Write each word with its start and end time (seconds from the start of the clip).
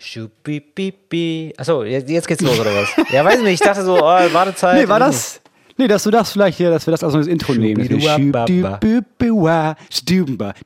Schubibibi. 0.00 1.52
Achso, 1.56 1.84
jetzt, 1.84 2.08
jetzt 2.08 2.26
geht's 2.26 2.40
los, 2.42 2.58
oder 2.58 2.74
was? 2.74 2.88
Ja, 3.12 3.24
weiß 3.24 3.40
nicht, 3.40 3.54
ich 3.54 3.60
dachte 3.60 3.84
so, 3.84 3.96
oh, 3.98 4.02
Wartezeit. 4.02 4.82
Nee, 4.82 4.88
war 4.88 4.98
das? 4.98 5.40
Nee, 5.80 5.88
dass 5.88 6.02
du 6.02 6.10
das 6.10 6.30
vielleicht 6.32 6.58
hier, 6.58 6.70
dass 6.70 6.86
wir 6.86 6.90
das 6.90 7.02
als 7.02 7.14
neues 7.14 7.26
Intro 7.26 7.54
nehmen. 7.54 7.88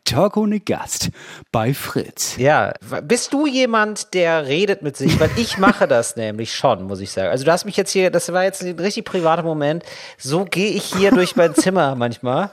Talk 0.05 0.37
ohne 0.37 0.59
Gast 0.59 1.11
bei 1.53 1.73
Fritz. 1.73 2.37
Ja, 2.37 2.73
bist 3.01 3.33
du 3.33 3.47
jemand, 3.47 4.13
der 4.13 4.49
redet 4.49 4.83
mit 4.83 4.97
sich? 4.97 5.21
Weil 5.21 5.31
ich 5.37 5.57
mache 5.57 5.87
das 5.87 6.17
nämlich 6.17 6.53
schon, 6.53 6.83
muss 6.89 6.99
ich 6.99 7.13
sagen. 7.13 7.29
Also 7.29 7.45
du 7.45 7.53
hast 7.53 7.65
mich 7.65 7.77
jetzt 7.77 7.93
hier, 7.93 8.11
das 8.11 8.33
war 8.33 8.43
jetzt 8.43 8.65
ein 8.65 8.77
richtig 8.77 9.05
privater 9.05 9.45
Moment. 9.45 9.85
So 10.19 10.45
gehe 10.45 10.71
ich 10.71 10.83
hier 10.83 11.13
durch 11.13 11.37
mein 11.37 11.55
Zimmer 11.55 11.95
manchmal. 11.95 12.51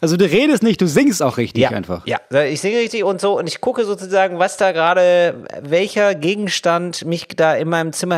Also 0.00 0.16
du 0.16 0.24
redest 0.24 0.64
nicht, 0.64 0.80
du 0.80 0.88
singst 0.88 1.22
auch 1.22 1.36
richtig 1.36 1.62
Ja, 1.62 1.70
einfach. 1.70 2.04
ja, 2.06 2.18
ich 2.42 2.60
singe 2.60 2.78
richtig 2.78 3.04
und 3.04 3.20
so 3.20 3.38
und 3.38 3.46
ich 3.46 3.60
gucke 3.60 3.84
sozusagen, 3.84 4.40
was 4.40 4.56
da 4.56 4.72
gerade, 4.72 5.46
welcher 5.62 6.16
Gegenstand 6.16 7.04
mich 7.04 7.28
da 7.28 7.54
in 7.54 7.68
meinem 7.68 7.92
Zimmer 7.92 8.16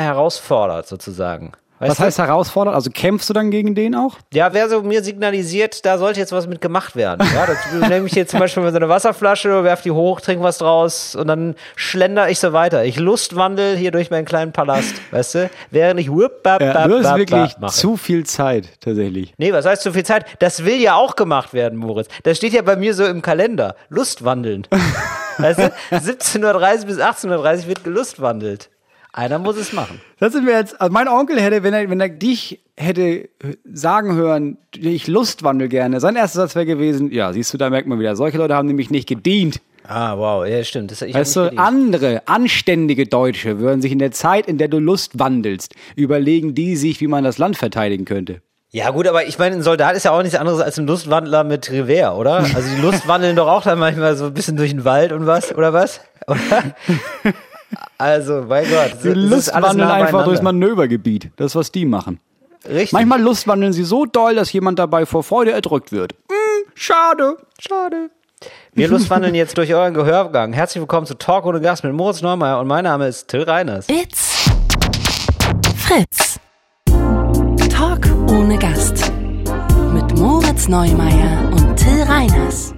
herausfordert, 0.51 0.87
sozusagen. 0.87 1.53
Weißt 1.79 1.91
Was 1.91 2.01
heißt 2.01 2.19
herausfordert? 2.21 2.75
Also 2.75 2.89
kämpfst 2.91 3.29
du 3.29 3.35
dann 3.35 3.51
gegen 3.51 3.75
den 3.75 3.95
auch? 3.95 4.15
Ja, 4.33 4.55
wer 4.55 4.71
so 4.71 4.81
mir 4.81 5.05
signalisiert, 5.05 5.85
da 5.85 5.99
sollte 5.99 6.19
jetzt 6.19 6.33
was 6.33 6.47
mit 6.47 6.63
gemacht 6.63 6.97
werden. 6.97 7.27
Ja, 7.35 7.45
das 7.45 7.59
nehme 7.91 8.07
ich 8.07 8.15
jetzt 8.15 8.31
zum 8.31 8.41
Beispiel 8.41 8.63
so 8.71 8.77
eine 8.77 8.89
Wasserflasche, 8.89 9.63
werf 9.63 9.83
die 9.83 9.91
hoch, 9.91 10.23
trink 10.23 10.43
was 10.43 10.57
draus 10.57 11.15
und 11.15 11.27
dann 11.27 11.55
schlender 11.75 12.31
ich 12.31 12.39
so 12.39 12.55
weiter. 12.55 12.87
Ich 12.87 12.99
lustwandel 12.99 13.77
hier 13.77 13.91
durch 13.91 14.11
meinen 14.11 14.25
kleinen 14.25 14.53
Palast, 14.53 14.95
weißt 15.11 15.35
du? 15.35 15.51
Während 15.71 16.01
ich 16.01 16.11
whoop, 16.11 16.43
bap, 16.43 16.63
Ja, 16.63 16.73
bap, 16.73 16.89
du 16.89 17.05
hast 17.05 17.19
wirklich 17.19 17.59
mache. 17.59 17.75
zu 17.75 17.99
viel 17.99 18.25
Zeit, 18.25 18.81
tatsächlich. 18.81 19.35
Nee, 19.37 19.53
was 19.53 19.67
heißt 19.67 19.83
zu 19.83 19.93
viel 19.93 20.05
Zeit? 20.05 20.25
Das 20.39 20.65
will 20.65 20.81
ja 20.81 20.95
auch 20.95 21.15
gemacht 21.15 21.53
werden, 21.53 21.79
Moritz. 21.79 22.09
Das 22.23 22.39
steht 22.39 22.55
ja 22.55 22.63
bei 22.63 22.77
mir 22.77 22.95
so 22.95 23.05
im 23.05 23.21
Kalender. 23.21 23.77
Lustwandeln. 23.91 24.67
weißt 25.37 25.59
du? 25.59 25.73
17.30 25.93 26.87
bis 26.87 26.99
18.30 26.99 27.67
wird 27.67 27.85
gelustwandelt. 27.85 28.71
Einer 29.17 29.39
muss 29.39 29.57
es 29.57 29.73
machen. 29.73 29.99
Das 30.19 30.35
sind 30.35 30.47
wir 30.47 30.53
jetzt, 30.53 30.79
also 30.79 30.93
mein 30.93 31.09
Onkel 31.09 31.41
hätte, 31.41 31.63
wenn 31.63 31.73
er, 31.73 31.89
wenn 31.89 32.01
er 32.01 32.11
dich 32.11 32.61
hätte 32.77 33.31
sagen 33.65 34.15
hören, 34.15 34.59
ich 34.75 35.07
lustwandel 35.07 35.69
gerne, 35.69 36.01
sein 36.01 36.17
erster 36.17 36.41
Satz 36.41 36.55
wäre 36.55 36.67
gewesen, 36.67 37.11
ja, 37.11 37.33
siehst 37.33 37.55
du, 37.55 37.57
da 37.57 37.71
merkt 37.71 37.89
man 37.89 37.99
wieder, 37.99 38.15
solche 38.15 38.37
Leute 38.37 38.55
haben 38.55 38.69
nämlich 38.69 38.91
nicht 38.91 39.09
gedient. 39.09 39.63
Ah, 39.89 40.19
wow, 40.19 40.47
ja, 40.47 40.63
stimmt. 40.65 40.91
Das, 40.91 41.01
ich 41.01 41.15
Weißt 41.15 41.35
du, 41.35 41.57
andere, 41.57 42.29
anständige 42.29 43.07
Deutsche 43.07 43.59
würden 43.59 43.81
sich 43.81 43.91
in 43.91 44.01
der 44.01 44.11
Zeit, 44.11 44.49
in 44.49 44.59
der 44.59 44.69
du 44.69 44.81
Lust 44.81 45.19
wandelst, 45.19 45.75
überlegen 45.95 46.55
die 46.55 46.77
sich, 46.77 47.01
wie 47.01 47.07
man 47.07 47.25
das 47.25 47.39
Land 47.39 47.57
verteidigen 47.57 48.05
könnte. 48.05 48.43
Ja 48.71 48.91
gut, 48.91 49.07
aber 49.07 49.27
ich 49.27 49.39
meine, 49.39 49.55
ein 49.55 49.63
Soldat 49.63 49.97
ist 49.97 50.05
ja 50.05 50.11
auch 50.11 50.23
nichts 50.23 50.37
anderes 50.37 50.61
als 50.61 50.79
ein 50.79 50.87
Lustwandler 50.87 51.43
mit 51.43 51.71
Revier, 51.71 52.17
oder? 52.19 52.45
Also 52.55 52.69
die 52.77 52.83
Lust 52.83 53.09
wandeln 53.09 53.35
doch 53.35 53.49
auch 53.49 53.63
dann 53.63 53.79
manchmal 53.79 54.15
so 54.15 54.27
ein 54.27 54.35
bisschen 54.35 54.59
durch 54.59 54.73
den 54.73 54.85
Wald 54.85 55.13
und 55.13 55.25
was, 55.25 55.55
oder 55.55 55.73
was? 55.73 56.03
Oder? 56.27 56.75
Also, 57.99 58.45
mein 58.49 58.65
Gott. 58.65 58.97
Die 59.03 59.09
lustwandeln 59.09 59.77
nah 59.79 59.95
einfach 59.95 60.25
durchs. 60.25 60.43
Manövergebiet. 60.43 61.31
Das 61.37 61.47
ist, 61.47 61.57
was 61.57 61.73
die 61.73 61.85
machen. 61.85 62.21
Richtig. 62.69 62.93
Manchmal 62.93 63.21
lustwandeln 63.21 63.73
sie 63.73 63.85
so 63.85 64.07
doll, 64.07 64.35
dass 64.35 64.53
jemand 64.53 64.79
dabei 64.79 65.07
vor 65.07 65.23
Freude 65.23 65.53
erdrückt 65.53 65.93
wird. 65.93 66.13
Hm, 66.29 66.71
schade, 66.75 67.37
schade. 67.59 68.11
Wir 68.73 68.89
lustwandeln 68.89 69.35
jetzt 69.35 69.57
durch 69.57 69.73
euren 69.73 69.95
Gehörgang. 69.95 70.53
Herzlich 70.53 70.83
willkommen 70.83 71.07
zu 71.07 71.15
Talk 71.15 71.47
ohne 71.47 71.61
Gast 71.61 71.85
mit 71.85 71.93
Moritz 71.95 72.21
Neumeier 72.23 72.61
und 72.61 72.67
mein 72.67 72.85
Name 72.85 73.09
ist 73.09 73.29
Till 73.29 73.43
Reiners. 73.43 73.89
It's 73.89 74.51
Fritz. 75.77 76.39
Talk 77.71 78.07
ohne 78.29 78.59
Gast. 78.59 79.11
Mit 79.95 80.19
Moritz 80.19 80.69
Neumeier 80.69 81.51
und 81.53 81.77
Till 81.77 82.03
Reiners. 82.03 82.75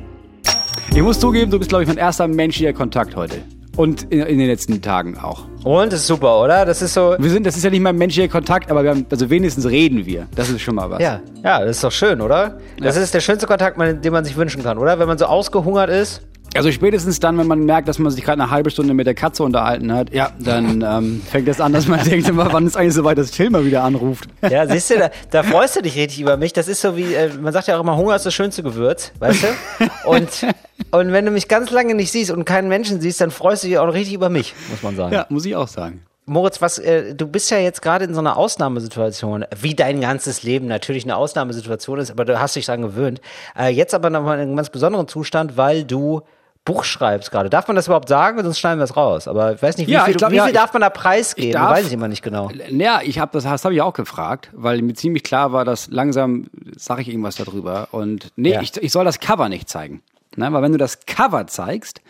Ich 0.95 1.03
muss 1.03 1.19
zugeben, 1.19 1.51
du 1.51 1.59
bist, 1.59 1.69
glaube 1.71 1.83
ich, 1.83 1.89
mein 1.89 1.99
erster 1.99 2.29
menschlicher 2.29 2.73
Kontakt 2.73 3.17
heute. 3.17 3.43
Und 3.79 4.03
in, 4.13 4.21
in 4.23 4.39
den 4.39 4.49
letzten 4.49 4.83
Tagen 4.83 5.17
auch. 5.17 5.45
Und 5.63 5.93
das 5.93 6.01
ist 6.01 6.09
super, 6.09 6.41
oder? 6.43 6.67
Das 6.67 6.83
ist 6.83 6.95
so. 6.95 7.15
Wir 7.17 7.31
sind, 7.31 7.47
das 7.47 7.57
ist 7.57 7.63
ja 7.63 7.71
nicht 7.71 7.81
mal 7.81 7.91
ein 7.91 7.97
menschlicher 7.97 8.27
Kontakt, 8.29 8.71
aber 8.73 8.83
wir 8.83 8.91
haben, 8.91 9.07
also 9.09 9.31
wenigstens 9.31 9.67
reden 9.67 10.05
wir. 10.05 10.27
Das 10.35 10.51
ist 10.51 10.61
schon 10.63 10.75
mal 10.75 10.91
was. 10.91 11.01
Ja, 11.01 11.21
ja, 11.45 11.61
das 11.61 11.77
ist 11.77 11.85
doch 11.85 11.93
schön, 11.93 12.21
oder? 12.21 12.59
Das 12.81 12.97
Ja. 12.97 13.03
ist 13.03 13.15
der 13.15 13.21
schönste 13.21 13.47
Kontakt, 13.47 13.79
den 13.81 14.13
man 14.13 14.25
sich 14.25 14.37
wünschen 14.37 14.65
kann, 14.65 14.79
oder? 14.79 14.99
Wenn 14.99 15.07
man 15.07 15.17
so 15.17 15.27
ausgehungert 15.27 15.91
ist. 15.91 16.23
Also 16.57 16.73
spätestens 16.73 17.21
dann, 17.21 17.39
wenn 17.39 17.47
man 17.47 17.61
merkt, 17.67 17.87
dass 17.89 17.99
man 18.01 18.11
sich 18.11 18.25
gerade 18.25 18.43
eine 18.43 18.51
halbe 18.51 18.71
Stunde 18.71 18.95
mit 18.95 19.07
der 19.07 19.15
Katze 19.15 19.45
unterhalten 19.45 19.93
hat, 19.93 20.13
ja, 20.13 20.31
dann 20.41 20.83
ähm, 20.83 21.21
fängt 21.31 21.47
es 21.47 21.61
an, 21.61 21.73
dass 21.73 21.87
man 21.87 22.03
denkt, 22.05 22.27
immer, 22.29 22.53
wann 22.53 22.67
ist 22.67 22.77
eigentlich 22.77 22.95
so 22.95 23.05
weit, 23.05 23.19
dass 23.19 23.31
Till 23.31 23.51
mal 23.51 23.65
wieder 23.65 23.85
anruft. 23.85 24.29
Ja, 24.49 24.67
siehst 24.67 24.91
du, 24.91 24.99
da, 24.99 25.11
da 25.31 25.43
freust 25.45 25.77
du 25.77 25.83
dich 25.83 25.95
richtig 25.97 26.21
über 26.23 26.37
mich. 26.37 26.53
Das 26.55 26.67
ist 26.67 26.81
so 26.81 26.97
wie, 26.97 27.15
äh, 27.15 27.31
man 27.41 27.53
sagt 27.53 27.69
ja 27.69 27.77
auch 27.77 27.83
immer, 27.83 27.97
Hunger 27.97 28.17
ist 28.17 28.25
das 28.27 28.35
schönste 28.35 28.63
Gewürz, 28.65 29.13
weißt 29.21 29.43
du? 29.45 29.49
Und, 30.09 30.29
und 30.91 31.13
wenn 31.13 31.25
du 31.25 31.31
mich 31.31 31.49
ganz 31.49 31.71
lange 31.71 31.95
nicht 31.95 32.11
siehst 32.13 32.31
und 32.31 32.45
keinen 32.45 32.69
Menschen 32.69 33.01
siehst, 33.01 33.21
dann 33.21 33.31
freust 33.31 33.65
du 33.65 33.69
dich 33.69 33.79
auch 33.79 33.87
richtig 33.93 34.15
über 34.15 34.29
mich, 34.29 34.55
muss 34.71 34.83
man 34.83 34.97
sagen. 34.97 35.13
Ja, 35.15 35.27
muss 35.29 35.45
ich 35.45 35.55
auch 35.57 35.69
sagen. 35.69 36.03
Moritz, 36.27 36.61
was, 36.61 36.79
äh, 36.79 37.15
du 37.15 37.27
bist 37.27 37.51
ja 37.51 37.59
jetzt 37.59 37.81
gerade 37.81 38.05
in 38.05 38.13
so 38.13 38.21
einer 38.21 38.37
Ausnahmesituation, 38.37 39.47
wie 39.61 39.75
dein 39.75 40.01
ganzes 40.03 40.43
Leben 40.43 40.67
natürlich 40.67 41.05
eine 41.05 41.17
Ausnahmesituation 41.17 41.99
ist, 41.99 42.11
aber 42.11 42.25
du 42.27 42.39
hast 42.39 42.55
dich 42.55 42.67
dran 42.67 42.83
gewöhnt. 42.83 43.21
Äh, 43.59 43.69
jetzt 43.69 43.95
aber 43.95 44.11
nochmal 44.11 44.37
in 44.37 44.43
einem 44.49 44.57
ganz 44.57 44.69
besonderen 44.71 45.09
Zustand, 45.09 45.57
weil 45.57 45.85
du 45.85 46.21
Buch 46.67 46.85
schreibst 46.85 47.31
gerade. 47.31 47.49
Darf 47.49 47.67
man 47.67 47.77
das 47.77 47.87
überhaupt 47.87 48.11
sagen? 48.11 48.43
Sonst 48.43 48.59
schneiden 48.59 48.79
wir 48.79 48.85
es 48.85 48.95
raus. 48.95 49.27
Aber 49.27 49.55
ich 49.55 49.63
weiß 49.63 49.79
nicht, 49.79 49.87
wie 49.87 49.93
Ja, 49.93 50.05
viel, 50.05 50.15
glaub, 50.17 50.31
wie 50.33 50.37
ja, 50.37 50.45
viel 50.45 50.53
darf 50.53 50.71
man 50.75 50.83
da 50.83 50.91
preisgeben? 50.91 51.49
ich 51.49 51.55
darf- 51.55 51.71
weiß 51.71 51.87
ich 51.87 51.93
immer 51.95 52.09
nicht 52.09 52.23
genau. 52.23 52.51
Ja, 52.69 53.01
ich 53.03 53.19
habe 53.19 53.31
das, 53.33 53.45
das 53.45 53.65
habe 53.65 53.73
ich 53.75 53.81
auch 53.81 53.95
gefragt, 53.95 54.51
weil 54.53 54.83
mir 54.83 54.93
ziemlich 54.93 55.23
klar 55.23 55.53
war, 55.55 55.65
dass 55.65 55.89
langsam 55.91 56.49
sage 56.77 57.01
ich 57.01 57.09
irgendwas 57.09 57.37
darüber. 57.37 57.89
Und 57.93 58.33
nee, 58.37 58.53
Ja. 58.53 58.61
ich, 58.61 58.77
ich 58.77 58.93
soll 58.93 59.07
das 59.07 59.19
Cover 59.19 59.49
nicht 59.49 59.71
zeigen. 59.71 60.03
Ne? 60.39 60.53
Weil 60.53 60.63
wenn 60.63 60.73
du 60.73 60.79
das 60.79 61.05
Cover 61.07 61.47
zeigst, 61.47 62.01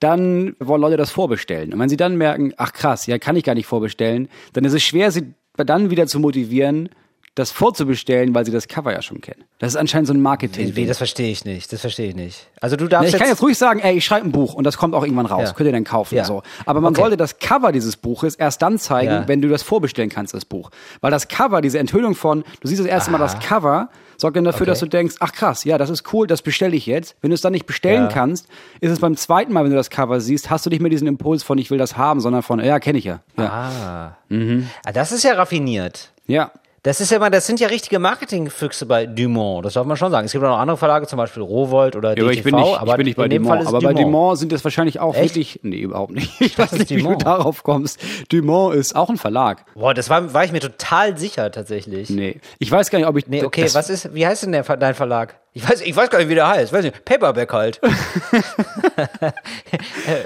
dann 0.00 0.56
wollen 0.58 0.80
Leute 0.80 0.96
das 0.96 1.10
vorbestellen. 1.10 1.72
Und 1.72 1.78
wenn 1.78 1.88
sie 1.88 1.96
dann 1.96 2.16
merken, 2.16 2.52
ach 2.56 2.72
krass, 2.72 3.06
ja, 3.06 3.18
kann 3.18 3.36
ich 3.36 3.44
gar 3.44 3.54
nicht 3.54 3.66
vorbestellen, 3.66 4.28
dann 4.52 4.64
ist 4.64 4.72
es 4.72 4.82
schwer, 4.82 5.10
sie 5.12 5.34
dann 5.56 5.90
wieder 5.90 6.06
zu 6.06 6.18
motivieren, 6.18 6.88
das 7.34 7.50
vorzubestellen, 7.50 8.34
weil 8.34 8.44
sie 8.44 8.52
das 8.52 8.68
Cover 8.68 8.92
ja 8.92 9.00
schon 9.00 9.22
kennen. 9.22 9.44
Das 9.58 9.72
ist 9.72 9.76
anscheinend 9.76 10.06
so 10.06 10.12
ein 10.12 10.20
Marketing. 10.20 10.76
Wie, 10.76 10.84
das 10.86 10.98
verstehe 10.98 11.30
ich 11.30 11.46
nicht. 11.46 11.72
Das 11.72 11.80
verstehe 11.80 12.08
ich 12.10 12.14
nicht. 12.14 12.50
Also 12.60 12.76
du 12.76 12.88
darfst 12.88 13.14
ich 13.14 13.18
kann 13.18 13.28
jetzt 13.28 13.40
ruhig 13.40 13.56
sagen, 13.56 13.80
ey, 13.80 13.96
ich 13.96 14.04
schreibe 14.04 14.26
ein 14.26 14.32
Buch 14.32 14.52
und 14.52 14.64
das 14.64 14.76
kommt 14.76 14.94
auch 14.94 15.02
irgendwann 15.02 15.24
raus. 15.24 15.48
Ja. 15.48 15.52
Könnt 15.54 15.66
ihr 15.68 15.72
dann 15.72 15.84
kaufen. 15.84 16.14
Ja. 16.16 16.24
So. 16.24 16.42
Aber 16.66 16.82
man 16.82 16.92
Okay. 16.92 17.00
sollte 17.02 17.16
das 17.16 17.38
Cover 17.38 17.72
dieses 17.72 17.96
Buches 17.96 18.34
erst 18.34 18.60
dann 18.60 18.78
zeigen, 18.78 19.10
Ja. 19.10 19.28
wenn 19.28 19.40
du 19.40 19.48
das 19.48 19.62
vorbestellen 19.62 20.10
kannst, 20.10 20.34
das 20.34 20.44
Buch. 20.44 20.70
Weil 21.00 21.10
das 21.10 21.28
Cover, 21.28 21.62
diese 21.62 21.78
Enthüllung 21.78 22.14
von, 22.14 22.44
du 22.60 22.68
siehst 22.68 22.80
das 22.80 22.86
erste 22.86 23.10
Mal 23.10 23.18
das 23.18 23.38
Cover, 23.38 23.88
sorgt 24.22 24.36
dann 24.38 24.44
dafür, 24.44 24.62
Okay. 24.62 24.70
dass 24.70 24.80
du 24.80 24.86
denkst, 24.86 25.16
ach 25.20 25.32
krass, 25.32 25.64
ja, 25.64 25.76
das 25.76 25.90
ist 25.90 26.10
cool, 26.14 26.26
das 26.26 26.40
bestelle 26.40 26.74
ich 26.74 26.86
jetzt. 26.86 27.14
Wenn 27.20 27.28
du 27.30 27.34
es 27.34 27.42
dann 27.42 27.52
nicht 27.52 27.66
bestellen 27.66 28.04
Ja. 28.04 28.08
kannst, 28.08 28.48
ist 28.80 28.90
es 28.90 28.98
beim 29.00 29.16
zweiten 29.16 29.52
Mal, 29.52 29.64
wenn 29.64 29.70
du 29.70 29.76
das 29.76 29.90
Cover 29.90 30.20
siehst, 30.20 30.48
hast 30.48 30.64
du 30.64 30.70
nicht 30.70 30.80
mehr 30.80 30.90
diesen 30.90 31.06
Impuls 31.06 31.42
von, 31.42 31.58
ich 31.58 31.70
will 31.70 31.76
das 31.78 31.96
haben, 31.98 32.20
sondern 32.20 32.42
von, 32.42 32.58
ja, 32.64 32.80
kenne 32.80 32.98
ich 32.98 33.04
ja. 33.04 33.20
Ja. 33.38 33.48
Ah. 33.50 34.16
ah. 34.34 34.92
Das 34.92 35.12
ist 35.12 35.22
ja 35.24 35.34
raffiniert. 35.34 36.10
ja. 36.26 36.50
Das 36.84 37.00
ist 37.00 37.12
ja 37.12 37.20
mal, 37.20 37.30
das 37.30 37.46
sind 37.46 37.60
ja 37.60 37.68
richtige 37.68 38.00
Marketingfüchse 38.00 38.86
bei 38.86 39.06
Dumont, 39.06 39.64
das 39.64 39.74
darf 39.74 39.86
man 39.86 39.96
schon 39.96 40.10
sagen. 40.10 40.26
Es 40.26 40.32
gibt 40.32 40.42
auch 40.44 40.48
noch 40.48 40.58
andere 40.58 40.76
Verlage, 40.76 41.06
zum 41.06 41.16
Beispiel 41.16 41.40
Rowold 41.40 41.94
oder 41.94 42.16
DTV, 42.16 42.24
aber 42.24 42.32
ich 42.32 42.42
bin 42.42 42.54
nicht, 42.56 42.80
aber 42.80 42.90
ich 42.90 42.96
bin 42.96 43.04
nicht 43.06 43.16
bei 43.16 43.24
in 43.26 43.30
dem 43.30 43.42
Dumont. 43.44 43.56
Fall 43.58 43.62
ist 43.62 43.68
aber 43.68 43.78
Dumont. 43.78 43.96
bei 43.96 44.02
Dumont 44.02 44.38
sind 44.40 44.52
es 44.52 44.64
wahrscheinlich 44.64 44.98
auch 44.98 45.14
Echt? 45.14 45.36
wirklich, 45.36 45.60
nee, 45.62 45.78
überhaupt 45.78 46.12
nicht. 46.12 46.32
Ich 46.40 46.58
weiß 46.58 46.72
ist 46.72 46.78
nicht, 46.80 46.90
wie 46.90 46.96
du 46.96 47.02
Dumont. 47.04 47.24
darauf 47.24 47.62
kommst. 47.62 48.00
Dumont 48.30 48.74
ist 48.74 48.96
auch 48.96 49.10
ein 49.10 49.16
Verlag. 49.16 49.64
Boah, 49.76 49.94
das 49.94 50.10
war, 50.10 50.34
war 50.34 50.44
ich 50.44 50.50
mir 50.50 50.58
total 50.58 51.16
sicher 51.16 51.52
tatsächlich. 51.52 52.10
Nee, 52.10 52.16
Nee. 52.22 52.40
Ich 52.58 52.70
weiß 52.70 52.90
gar 52.90 52.98
nicht, 52.98 53.06
ob 53.06 53.16
ich. 53.16 53.26
okay, 53.44 53.62
das, 53.62 53.74
was 53.76 53.88
ist, 53.88 54.12
wie 54.14 54.26
heißt 54.26 54.42
denn 54.42 54.50
der, 54.52 54.62
dein 54.76 54.94
Verlag? 54.94 55.38
Ich 55.54 55.68
weiß, 55.68 55.82
ich 55.82 55.94
weiß 55.94 56.08
gar 56.08 56.18
nicht, 56.18 56.30
wie 56.30 56.34
der 56.34 56.48
heißt. 56.48 56.72
Weiß 56.72 56.82
nicht, 56.84 57.04
Paperback 57.04 57.52
halt. 57.52 57.80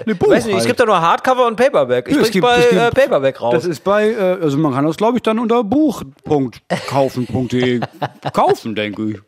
Ne, 0.06 0.14
Buch 0.14 0.28
weiß 0.30 0.44
nicht, 0.46 0.54
es 0.54 0.58
halt. 0.60 0.66
gibt 0.68 0.80
da 0.80 0.84
nur 0.84 1.00
Hardcover 1.00 1.46
und 1.46 1.56
Paperback. 1.56 2.08
Ich 2.08 2.14
Ja, 2.14 2.22
es 2.22 2.30
bring's 2.30 2.42
bei 2.46 2.56
es 2.58 2.68
gibt- 2.70 2.80
äh, 2.80 2.90
Paperback 2.90 3.40
raus. 3.40 3.54
Das 3.54 3.64
ist 3.64 3.82
bei, 3.84 4.10
äh, 4.10 4.38
also 4.40 4.56
man 4.58 4.72
kann 4.72 4.86
das, 4.86 4.96
glaube 4.96 5.16
ich, 5.18 5.22
dann 5.22 5.38
unter 5.38 5.62
buch.kaufen.de 5.64 7.80
kaufen, 8.32 8.74
denke 8.84 9.10
ich. 9.10 9.18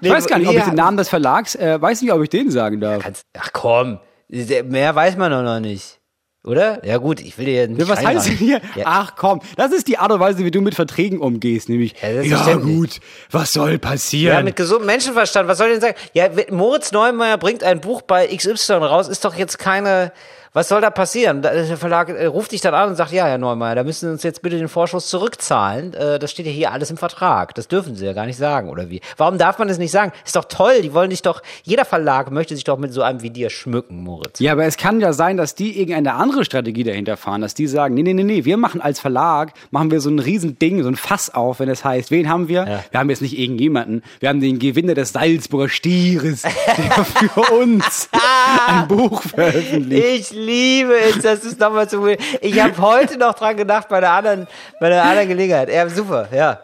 Ich 0.00 0.10
weiß 0.10 0.26
gar 0.26 0.38
nicht, 0.38 0.48
ob 0.48 0.56
ich 0.56 0.64
den 0.64 0.74
Namen 0.74 0.96
des 0.96 1.08
Verlags, 1.08 1.54
äh, 1.54 1.80
weiß 1.80 2.02
nicht, 2.02 2.12
ob 2.12 2.22
ich 2.22 2.28
den 2.28 2.50
sagen 2.50 2.80
darf. 2.80 3.02
Kannst- 3.02 3.26
Ach 3.38 3.50
komm, 3.52 3.98
mehr 4.28 4.94
weiß 4.94 5.16
man 5.16 5.30
doch 5.30 5.42
noch 5.42 5.60
nicht. 5.60 5.98
Oder? 6.44 6.84
Ja 6.84 6.96
gut, 6.96 7.20
ich 7.20 7.38
will 7.38 7.44
dir 7.44 7.62
ja 7.62 7.66
nicht 7.68 7.80
Ja, 7.80 7.88
was 7.88 8.04
heißt 8.04 8.26
hier? 8.26 8.60
Ja. 8.74 8.84
Ach 8.86 9.12
komm, 9.16 9.40
das 9.56 9.70
ist 9.70 9.86
die 9.86 9.98
Art 9.98 10.10
und 10.10 10.18
Weise, 10.18 10.44
wie 10.44 10.50
du 10.50 10.60
mit 10.60 10.74
Verträgen 10.74 11.20
umgehst, 11.20 11.68
nämlich. 11.68 11.94
Ja, 12.02 12.12
selbstverständlich. 12.14 12.76
gut, 12.76 13.00
was 13.30 13.52
soll 13.52 13.78
passieren? 13.78 14.38
Ja, 14.38 14.42
mit 14.42 14.56
gesundem 14.56 14.86
Menschenverstand. 14.86 15.48
Was 15.48 15.58
soll 15.58 15.68
ich 15.68 15.78
denn 15.78 15.80
sagen? 15.82 15.96
Ja, 16.14 16.28
Moritz 16.50 16.90
Neumeier 16.90 17.38
bringt 17.38 17.62
ein 17.62 17.80
Buch 17.80 18.02
bei 18.02 18.26
XY 18.26 18.72
raus, 18.72 19.06
ist 19.06 19.24
doch 19.24 19.36
jetzt 19.36 19.58
keine. 19.58 20.12
Was 20.54 20.68
soll 20.68 20.82
da 20.82 20.90
passieren? 20.90 21.40
Der 21.40 21.78
Verlag 21.78 22.10
äh, 22.10 22.26
ruft 22.26 22.52
dich 22.52 22.60
dann 22.60 22.74
an 22.74 22.90
und 22.90 22.96
sagt, 22.96 23.10
ja, 23.10 23.24
Herr 23.24 23.38
Neumeier, 23.38 23.74
da 23.74 23.84
müssen 23.84 24.06
Sie 24.06 24.12
uns 24.12 24.22
jetzt 24.22 24.42
bitte 24.42 24.58
den 24.58 24.68
Vorschuss 24.68 25.08
zurückzahlen. 25.08 25.94
Äh, 25.94 26.18
das 26.18 26.30
steht 26.30 26.44
ja 26.44 26.52
hier 26.52 26.72
alles 26.72 26.90
im 26.90 26.98
Vertrag. 26.98 27.54
Das 27.54 27.68
dürfen 27.68 27.96
Sie 27.96 28.04
ja 28.04 28.12
gar 28.12 28.26
nicht 28.26 28.36
sagen, 28.36 28.68
oder 28.68 28.90
wie? 28.90 29.00
Warum 29.16 29.38
darf 29.38 29.58
man 29.58 29.68
das 29.68 29.78
nicht 29.78 29.92
sagen? 29.92 30.12
Ist 30.26 30.36
doch 30.36 30.44
toll, 30.44 30.82
die 30.82 30.92
wollen 30.92 31.08
dich 31.08 31.22
doch, 31.22 31.40
jeder 31.62 31.86
Verlag 31.86 32.30
möchte 32.30 32.54
sich 32.54 32.64
doch 32.64 32.76
mit 32.76 32.92
so 32.92 33.00
einem 33.00 33.22
wie 33.22 33.30
dir 33.30 33.48
schmücken, 33.48 34.02
Moritz. 34.02 34.40
Ja, 34.40 34.52
aber 34.52 34.64
es 34.64 34.76
kann 34.76 35.00
ja 35.00 35.14
sein, 35.14 35.38
dass 35.38 35.54
die 35.54 35.80
irgendeine 35.80 36.12
andere 36.14 36.44
Strategie 36.44 36.84
dahinter 36.84 37.16
fahren, 37.16 37.40
dass 37.40 37.54
die 37.54 37.66
sagen, 37.66 37.94
nee, 37.94 38.02
nee, 38.02 38.12
nee, 38.12 38.22
nee, 38.22 38.44
wir 38.44 38.58
machen 38.58 38.82
als 38.82 39.00
Verlag, 39.00 39.54
machen 39.70 39.90
wir 39.90 40.02
so 40.02 40.10
ein 40.10 40.18
Riesending, 40.18 40.82
so 40.82 40.88
ein 40.90 40.96
Fass 40.96 41.34
auf, 41.34 41.60
wenn 41.60 41.70
es 41.70 41.82
heißt, 41.82 42.10
wen 42.10 42.28
haben 42.28 42.48
wir? 42.48 42.82
Wir 42.90 43.00
haben 43.00 43.08
jetzt 43.08 43.22
nicht 43.22 43.38
irgendjemanden, 43.38 44.02
wir 44.20 44.28
haben 44.28 44.42
den 44.42 44.58
Gewinner 44.58 44.92
des 44.92 45.14
Salzburger 45.14 45.70
Stieres, 45.70 46.42
der 46.76 47.04
für 47.04 47.54
uns 47.54 48.10
ein 48.66 48.86
Buch 48.86 49.22
veröffentlicht. 49.22 50.32
Ich 50.32 50.41
liebe 50.42 50.94
es, 50.94 51.22
das 51.22 51.44
ist 51.44 51.60
nochmal 51.60 51.88
zu. 51.88 52.06
Ich 52.40 52.60
habe 52.60 52.76
heute 52.78 53.16
noch 53.18 53.34
dran 53.34 53.56
gedacht 53.56 53.88
bei 53.88 54.00
der 54.00 54.12
anderen, 54.12 54.46
bei 54.80 54.88
der 54.88 55.02
anderen 55.04 55.28
Gelegenheit. 55.28 55.70
Ja, 55.70 55.88
super, 55.88 56.28
ja. 56.32 56.60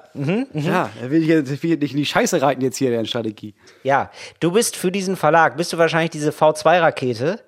Ja, 0.53 0.91
da 1.01 1.11
will 1.11 1.23
ich 1.23 1.29
jetzt 1.29 1.63
will 1.63 1.77
nicht 1.77 1.93
in 1.93 1.99
die 1.99 2.07
Scheiße 2.07 2.43
reiten 2.43 2.61
jetzt 2.63 2.77
hier, 2.77 2.91
deren 2.91 3.07
Strategie. 3.07 3.55
Ja, 3.85 4.11
du 4.41 4.53
bist 4.53 4.77
für 4.77 4.91
diesen 4.91 5.17
Verlag, 5.17 5.57
bist 5.57 5.73
du 5.73 5.79
wahrscheinlich 5.79 6.11
diese 6.11 6.31
V2-Rakete, 6.31 7.39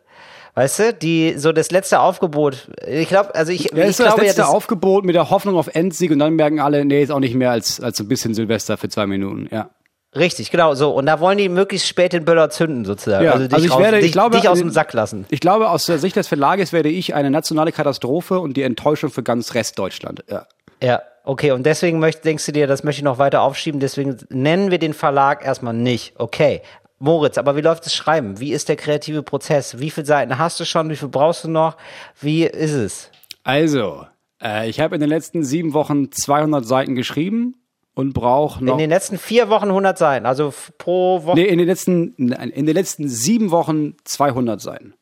weißt 0.55 0.79
du, 0.79 0.95
die 0.95 1.35
so 1.37 1.53
das 1.53 1.71
letzte 1.71 2.01
Aufgebot. 2.01 2.69
Ich 2.87 3.09
glaube, 3.09 3.35
also 3.35 3.51
ich, 3.51 3.73
Ja, 3.73 3.87
ich 3.89 3.97
so 3.97 4.05
das 4.05 4.15
glaube 4.15 4.21
ja, 4.23 4.27
letzte 4.29 4.43
das, 4.43 4.51
Aufgebot 4.51 5.05
mit 5.05 5.17
der 5.17 5.31
Hoffnung 5.31 5.57
auf 5.57 5.69
Endsieg 5.75 6.13
und 6.13 6.21
dann 6.21 6.35
merken 6.35 6.61
alle, 6.61 6.85
nee, 6.85 7.03
ist 7.03 7.11
auch 7.11 7.21
nicht 7.21 7.35
mehr 7.35 7.51
als, 7.51 7.81
als 7.81 7.99
so 7.99 8.05
ein 8.05 8.09
bisschen 8.09 8.35
Silvester 8.35 8.77
für 8.77 8.89
zwei 8.89 9.07
Minuten, 9.07 9.49
ja. 9.51 9.71
Richtig, 10.17 10.51
genau 10.51 10.75
so. 10.75 10.91
Und 10.91 11.07
da 11.07 11.21
wollen 11.21 11.39
die 11.39 11.49
möglichst 11.49 11.87
spät 11.89 12.13
den 12.13 12.25
Böller 12.25 12.51
zünden 12.51 12.85
sozusagen. 12.85 13.25
Ja, 13.25 13.33
also 13.33 13.45
dich, 13.47 13.55
also 13.55 13.67
ich 13.67 13.73
raus, 13.73 13.81
werde- 13.83 13.99
ich 13.99 14.05
dich, 14.05 14.13
glaube, 14.13 14.37
dich 14.37 14.49
aus 14.49 14.53
also- 14.59 14.65
dem 14.65 14.71
Sack 14.71 14.93
lassen. 14.93 15.27
Ich 15.31 15.41
glaube, 15.41 15.71
aus 15.71 15.87
der 15.87 15.99
Sicht 15.99 16.17
des 16.17 16.29
Verlages 16.29 16.73
werde 16.73 16.89
ich 16.89 17.15
eine 17.15 17.31
nationale 17.31 17.73
Katastrophe 17.73 18.41
und 18.41 18.57
die 18.57 18.63
Enttäuschung 18.63 19.11
für 19.11 19.23
ganz 19.23 19.55
Restdeutschland. 19.55 20.25
Ja. 20.31 20.47
Ja, 20.83 21.03
okay. 21.25 21.51
Und 21.53 21.65
deswegen 21.67 21.99
möcht, 21.99 22.25
denkst 22.25 22.47
du 22.47 22.53
dir, 22.53 22.67
das 22.67 22.85
möchte 22.85 23.01
ich 23.01 23.05
noch 23.05 23.19
weiter 23.19 23.43
aufschieben. 23.43 23.81
Deswegen 23.81 24.17
nennen 24.31 24.71
wir 24.71 24.79
den 24.79 24.95
Verlag 24.95 25.45
erstmal 25.45 25.75
nicht. 25.75 26.15
Okay. 26.19 26.63
Moritz, 27.03 27.39
aber 27.39 27.57
wie 27.57 27.63
läuft 27.63 27.87
das 27.87 27.95
Schreiben? 27.95 28.41
Wie 28.41 28.53
ist 28.53 28.69
der 28.69 28.77
kreative 28.77 29.23
Prozess? 29.23 29.79
Wie 29.79 29.91
viele 29.91 30.07
Seiten 30.07 30.37
hast 30.39 30.61
du 30.61 30.65
schon? 30.67 30.91
Wie 30.91 30.97
viel 30.97 31.09
brauchst 31.09 31.45
du 31.45 31.49
noch? 31.51 31.77
Wie 32.21 32.45
ist 32.45 32.73
es? 32.73 33.11
Also, 33.43 34.05
äh, 34.43 34.69
ich 34.69 34.81
habe 34.81 34.95
in 34.97 35.01
den 35.01 35.09
letzten 35.09 35.43
sieben 35.43 35.73
Wochen 35.73 36.13
200 36.13 36.67
Seiten 36.67 36.95
geschrieben 36.95 37.55
und 37.95 38.13
brauche 38.13 38.65
noch. 38.65 38.73
In 38.75 38.79
den 38.79 38.91
letzten 38.91 39.19
vier 39.19 39.49
Wochen 39.51 39.69
100 39.69 39.99
Seiten, 39.99 40.27
also 40.27 40.53
pro 40.79 41.25
Woche. 41.25 41.37
nee, 41.37 41.45
in 41.47 41.59
den 41.59 41.67
letzten, 41.67 42.15
nein, 42.17 42.51
in 42.51 42.67
den 42.67 42.75
letzten 42.75 43.09
sieben 43.09 43.51
Wochen 43.51 43.95
200 44.05 44.61
Seiten. 44.61 44.95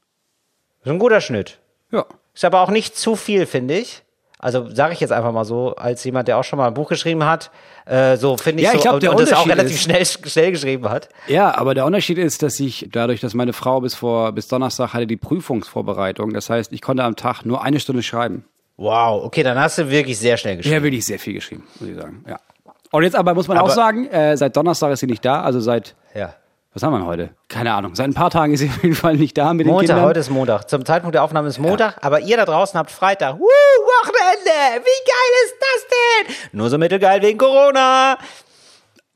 Das 0.80 0.86
ist 0.86 0.92
ein 0.92 0.98
guter 0.98 1.20
Schnitt. 1.20 1.58
Ja. 1.92 2.06
Ist 2.34 2.44
aber 2.44 2.60
auch 2.60 2.70
nicht 2.70 2.96
zu 2.96 3.16
viel, 3.16 3.46
finde 3.46 3.74
ich. 3.78 4.02
Also 4.40 4.70
sage 4.72 4.92
ich 4.92 5.00
jetzt 5.00 5.10
einfach 5.10 5.32
mal 5.32 5.44
so, 5.44 5.74
als 5.74 6.04
jemand, 6.04 6.28
der 6.28 6.38
auch 6.38 6.44
schon 6.44 6.58
mal 6.58 6.68
ein 6.68 6.74
Buch 6.74 6.88
geschrieben 6.88 7.24
hat, 7.24 7.50
äh, 7.86 8.16
so 8.16 8.36
finde 8.36 8.62
ich 8.62 8.66
Ja, 8.66 8.70
so 8.70 8.76
ich 8.76 8.82
glaub, 8.82 8.94
und, 8.94 9.02
der 9.02 9.10
und 9.10 9.18
das 9.20 9.32
auch 9.32 9.48
relativ 9.48 9.72
ist- 9.74 9.82
schnell, 9.82 10.06
schnell 10.06 10.52
geschrieben 10.52 10.88
hat. 10.88 11.08
Ja, 11.26 11.58
aber 11.58 11.74
der 11.74 11.84
Unterschied 11.84 12.18
ist, 12.18 12.44
dass 12.44 12.60
ich 12.60 12.88
dadurch, 12.92 13.20
dass 13.20 13.34
meine 13.34 13.52
Frau 13.52 13.80
bis 13.80 13.96
vor 13.96 14.30
bis 14.30 14.46
Donnerstag 14.46 14.94
hatte 14.94 15.08
die 15.08 15.16
Prüfungsvorbereitung, 15.16 16.32
das 16.32 16.50
heißt, 16.50 16.72
ich 16.72 16.82
konnte 16.82 17.02
am 17.02 17.16
Tag 17.16 17.44
nur 17.44 17.62
eine 17.64 17.80
Stunde 17.80 18.04
schreiben. 18.04 18.44
Wow, 18.76 19.24
okay, 19.24 19.42
dann 19.42 19.58
hast 19.58 19.78
du 19.78 19.90
wirklich 19.90 20.16
sehr 20.20 20.36
schnell 20.36 20.58
geschrieben. 20.58 20.76
Ja, 20.76 20.82
wirklich 20.84 21.04
sehr 21.04 21.18
viel 21.18 21.34
geschrieben, 21.34 21.64
muss 21.80 21.88
ich 21.88 21.96
sagen. 21.96 22.24
Ja. 22.28 22.38
Und 22.90 23.02
jetzt 23.02 23.16
aber 23.16 23.34
muss 23.34 23.48
man 23.48 23.58
Aber- 23.58 23.68
auch 23.68 23.72
sagen, 23.74 24.06
äh, 24.08 24.36
seit 24.36 24.56
Donnerstag 24.56 24.90
ist 24.92 25.00
sie 25.00 25.06
nicht 25.06 25.24
da, 25.24 25.42
also 25.42 25.60
seit 25.60 25.94
Ja. 26.14 26.34
was 26.72 26.82
haben 26.82 26.92
wir 26.92 26.98
denn 26.98 27.06
heute? 27.06 27.30
Keine 27.48 27.72
Ahnung. 27.74 27.94
Seit 27.94 28.06
ein 28.08 28.14
paar 28.14 28.30
Tagen 28.30 28.52
ist 28.54 28.60
sie 28.60 28.68
auf 28.74 28.82
jeden 28.82 28.94
Fall 28.94 29.16
nicht 29.16 29.36
da 29.36 29.52
mit 29.54 29.66
den 29.66 29.72
Montag, 29.72 29.88
Kindern. 29.88 30.04
heute 30.06 30.20
ist 30.20 30.30
Montag. 30.30 30.68
Zum 30.70 30.84
Zeitpunkt 30.84 31.14
der 31.14 31.22
Aufnahme 31.22 31.48
ist 31.48 31.58
Montag, 31.58 31.96
aber 32.02 32.20
ihr 32.20 32.36
da 32.36 32.44
draußen 32.44 32.78
habt 32.78 32.90
Freitag. 32.90 33.38
Woo, 33.38 33.44
Wochenende! 33.44 34.84
Wie 34.84 35.04
geil 35.06 35.32
ist 35.44 35.54
das 35.60 35.86
denn? 35.88 36.58
Nur 36.58 36.70
so 36.70 36.78
mittelgeil 36.78 37.20
wegen 37.22 37.36
Corona. 37.38 38.16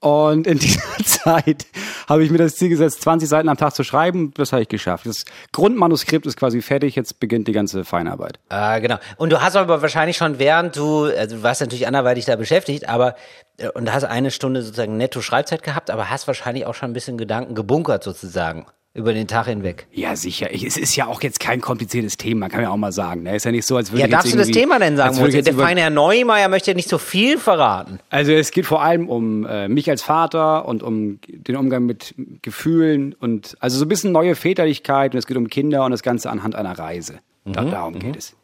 Und 0.03 0.49
in 0.49 0.59
dieser 0.59 0.83
Zeit 1.05 1.65
habe 2.09 2.25
ich 2.25 2.31
mir 2.31 2.39
das 2.39 2.57
Ziel 2.57 2.69
gesetzt, 2.69 3.03
20 3.03 3.29
Seiten 3.29 3.49
am 3.49 3.57
Tag 3.57 3.73
zu 3.73 3.85
schreiben. 3.85 4.35
Das 4.35 4.53
habe 4.53 4.63
ich 4.63 4.69
geschafft. 4.69 5.07
Das 5.07 5.25
Grundmanuskript 5.53 6.27
ist 6.27 6.37
quasi 6.37 6.61
fertig. 6.61 6.97
Jetzt 6.97 7.21
beginnt 7.21 7.47
die 7.47 7.53
ganze 7.53 7.85
Feinarbeit. 7.85 8.41
Ah, 8.49 8.81
genau. 8.81 8.97
Und 9.17 9.31
du 9.31 9.41
hast 9.41 9.55
aber 9.55 9.81
wahrscheinlich 9.81 10.17
schon 10.17 10.41
während 10.41 10.77
du, 10.77 11.05
also 11.05 11.37
du 11.37 11.43
warst 11.45 11.61
natürlich 11.61 11.87
anderweitig 11.87 12.25
da 12.25 12.35
beschäftigt, 12.35 12.89
aber 12.89 13.15
äh, 13.59 13.69
und 13.69 13.93
hast 13.93 14.03
eine 14.03 14.33
Stunde 14.33 14.63
sozusagen 14.63 14.97
netto 14.97 15.21
Schreibzeit 15.21 15.63
gehabt, 15.63 15.89
aber 15.89 16.11
hast 16.11 16.27
wahrscheinlich 16.27 16.67
auch 16.67 16.75
schon 16.75 16.91
ein 16.91 16.95
bisschen 16.95 17.17
Gedanken 17.17 17.55
gebunkert 17.55 18.03
sozusagen 18.03 18.67
über 18.95 19.15
den 19.15 19.27
Tag 19.27 19.47
hinweg. 19.47 19.87
Ja, 19.91 20.17
sicher. 20.17 20.53
Ich, 20.53 20.65
es 20.65 20.77
ist 20.77 20.97
ja 20.97 21.07
auch 21.07 21.23
jetzt 21.23 21.41
kein 21.41 21.63
kompliziertes 21.63 22.19
Thema, 22.19 22.49
kann 22.49 22.59
man 22.59 22.65
ja 22.65 22.71
auch 22.71 22.77
mal 22.77 22.93
sagen. 22.93 23.23
Ne? 23.23 23.37
Ist 23.37 23.45
ja 23.45 23.53
nicht 23.53 23.67
so, 23.67 23.77
als 23.77 23.91
würde 23.91 24.01
Ja, 24.01 24.07
ich 24.07 24.13
darfst 24.13 24.33
du 24.33 24.37
das 24.37 24.49
Thema 24.49 24.79
denn 24.79 24.97
sagen, 24.99 25.17
jetzt 25.31 25.47
Der 25.47 25.55
feine 25.55 25.81
Herr 25.81 25.91
Neumeier 25.91 26.49
möchte 26.49 26.73
ja 26.73 26.75
nicht 26.75 26.89
so 26.91 26.99
viel 26.99 27.39
verraten. 27.39 28.01
Also 28.11 28.33
es 28.33 28.51
geht 28.51 28.67
vor 28.67 28.83
allem 28.83 29.09
um 29.09 29.47
äh, 29.47 29.69
mich 29.69 29.89
als 29.89 30.03
Vater 30.03 30.67
und 30.67 30.83
um 30.83 31.21
den 31.27 31.57
Umgang 31.57 31.87
mit 31.87 32.15
Gefühlen 32.43 33.15
und 33.19 33.57
also 33.61 33.79
so 33.79 33.87
ein 33.87 33.89
bisschen 33.89 34.13
neue 34.13 34.35
Väterlichkeit 34.35 35.15
und 35.15 35.19
es 35.19 35.27
geht 35.27 35.39
um 35.39 35.49
Kinder 35.49 35.85
und 35.87 35.91
das 35.91 36.03
Ganze 36.03 36.31
anhand 36.31 36.55
einer 36.55 36.79
Reise. 36.79 37.21
Da, 37.45 37.65
darum 37.65 37.99
geht 37.99 38.17
es. 38.17 38.37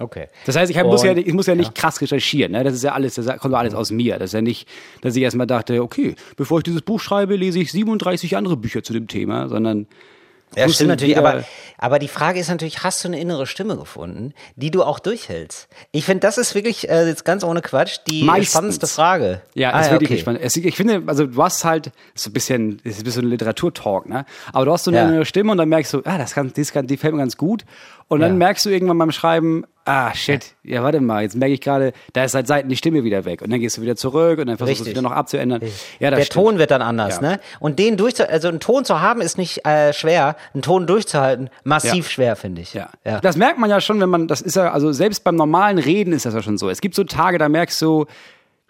Okay. 0.00 0.28
Das 0.46 0.56
heißt, 0.56 0.70
ich, 0.70 0.78
hab, 0.78 0.86
muss 0.86 1.02
ja, 1.04 1.16
ich 1.16 1.32
muss 1.34 1.46
ja 1.46 1.54
nicht 1.54 1.74
krass 1.74 2.00
recherchieren. 2.00 2.52
Ne? 2.52 2.64
Das 2.64 2.74
ist 2.74 2.82
ja 2.82 2.92
alles, 2.92 3.14
das 3.14 3.26
kommt 3.38 3.52
ja 3.52 3.58
alles 3.60 3.74
aus 3.74 3.90
mir. 3.90 4.18
Das 4.18 4.30
ist 4.30 4.34
ja 4.34 4.40
nicht, 4.40 4.66
dass 5.02 5.14
ich 5.14 5.22
erstmal 5.22 5.46
dachte, 5.46 5.82
okay, 5.82 6.14
bevor 6.36 6.58
ich 6.58 6.64
dieses 6.64 6.82
Buch 6.82 7.00
schreibe, 7.00 7.36
lese 7.36 7.58
ich 7.60 7.70
37 7.70 8.36
andere 8.36 8.56
Bücher 8.56 8.82
zu 8.82 8.92
dem 8.92 9.06
Thema, 9.08 9.48
sondern 9.48 9.86
Ja, 10.56 10.68
stimmt 10.68 10.88
natürlich, 10.90 11.16
aber, 11.16 11.44
aber 11.78 11.98
die 12.00 12.08
Frage 12.08 12.40
ist 12.40 12.48
natürlich, 12.48 12.82
hast 12.82 13.04
du 13.04 13.08
eine 13.08 13.20
innere 13.20 13.46
Stimme 13.46 13.76
gefunden, 13.76 14.32
die 14.56 14.72
du 14.72 14.82
auch 14.82 14.98
durchhältst? 14.98 15.68
Ich 15.92 16.04
finde, 16.04 16.20
das 16.20 16.38
ist 16.38 16.56
wirklich, 16.56 16.88
äh, 16.88 17.06
jetzt 17.06 17.24
ganz 17.24 17.44
ohne 17.44 17.60
Quatsch, 17.62 17.98
die 18.08 18.24
Meistens. 18.24 18.50
spannendste 18.50 18.86
Frage. 18.88 19.42
Ja, 19.54 19.70
ah, 19.74 19.80
ist 19.80 19.92
wirklich 19.92 20.10
okay. 20.10 20.18
spannend. 20.20 20.40
Es, 20.42 20.56
ich 20.56 20.74
finde, 20.76 21.02
also 21.06 21.26
du 21.26 21.40
hast 21.40 21.64
halt, 21.64 21.92
ist 22.16 22.24
so 22.24 22.30
ein 22.30 22.32
bisschen, 22.32 22.80
ist 22.82 22.98
ein 22.98 23.04
bisschen 23.04 23.28
Literaturtalk, 23.30 24.08
ne? 24.08 24.24
Aber 24.52 24.64
du 24.64 24.72
hast 24.72 24.84
so 24.84 24.90
eine 24.90 24.98
Ja. 24.98 25.08
innere 25.08 25.24
Stimme 25.24 25.52
und 25.52 25.58
dann 25.58 25.68
merkst 25.68 25.92
du, 25.94 25.98
ah, 26.04 26.18
das 26.18 26.34
kann, 26.34 26.52
das 26.56 26.72
kann, 26.72 26.86
die 26.88 26.96
fällt 26.96 27.12
mir 27.14 27.20
ganz 27.20 27.36
gut. 27.36 27.64
Und 28.08 28.18
dann 28.18 28.32
Ja. 28.32 28.36
merkst 28.38 28.64
du 28.66 28.70
irgendwann 28.70 28.98
beim 28.98 29.12
Schreiben, 29.12 29.64
ah, 29.90 30.14
shit, 30.14 30.54
ja, 30.62 30.82
warte 30.82 31.00
mal, 31.00 31.22
jetzt 31.22 31.34
merke 31.36 31.54
ich 31.54 31.60
gerade, 31.60 31.92
da 32.12 32.24
ist 32.24 32.32
seit 32.32 32.46
Seiten 32.46 32.68
die 32.68 32.76
Stimme 32.76 33.02
wieder 33.02 33.24
weg. 33.24 33.42
Und 33.42 33.50
dann 33.50 33.58
gehst 33.60 33.76
du 33.76 33.82
wieder 33.82 33.96
zurück 33.96 34.38
und 34.38 34.46
dann 34.46 34.56
versuchst 34.56 34.80
du 34.80 34.84
es 34.84 34.90
wieder 34.90 35.02
noch 35.02 35.10
abzuändern. 35.12 35.60
Ja, 35.98 36.10
Der 36.10 36.22
stimmt. 36.22 36.32
Ton 36.46 36.58
wird 36.58 36.70
dann 36.70 36.82
anders, 36.82 37.16
Ja. 37.16 37.22
ne? 37.22 37.40
Und 37.58 37.78
den 37.78 37.96
durchzu, 37.96 38.28
also 38.28 38.48
einen 38.48 38.60
Ton 38.60 38.84
zu 38.84 39.00
haben 39.00 39.20
ist 39.20 39.36
nicht 39.38 39.66
äh, 39.66 39.92
schwer, 39.92 40.36
einen 40.54 40.62
Ton 40.62 40.86
durchzuhalten, 40.86 41.50
massiv 41.64 42.06
Ja. 42.06 42.10
schwer, 42.10 42.36
finde 42.36 42.62
ich. 42.62 42.74
Ja. 42.74 42.88
ja. 43.04 43.20
Das 43.20 43.36
merkt 43.36 43.58
man 43.58 43.68
ja 43.70 43.80
schon, 43.80 44.00
wenn 44.00 44.08
man, 44.08 44.28
das 44.28 44.40
ist 44.40 44.56
ja, 44.56 44.70
also 44.72 44.92
selbst 44.92 45.24
beim 45.24 45.34
normalen 45.36 45.78
Reden 45.78 46.12
ist 46.12 46.24
das 46.26 46.34
ja 46.34 46.42
schon 46.42 46.56
so. 46.58 46.70
Es 46.70 46.80
gibt 46.80 46.94
so 46.94 47.04
Tage, 47.04 47.38
da 47.38 47.48
merkst 47.48 47.80
du, 47.82 48.06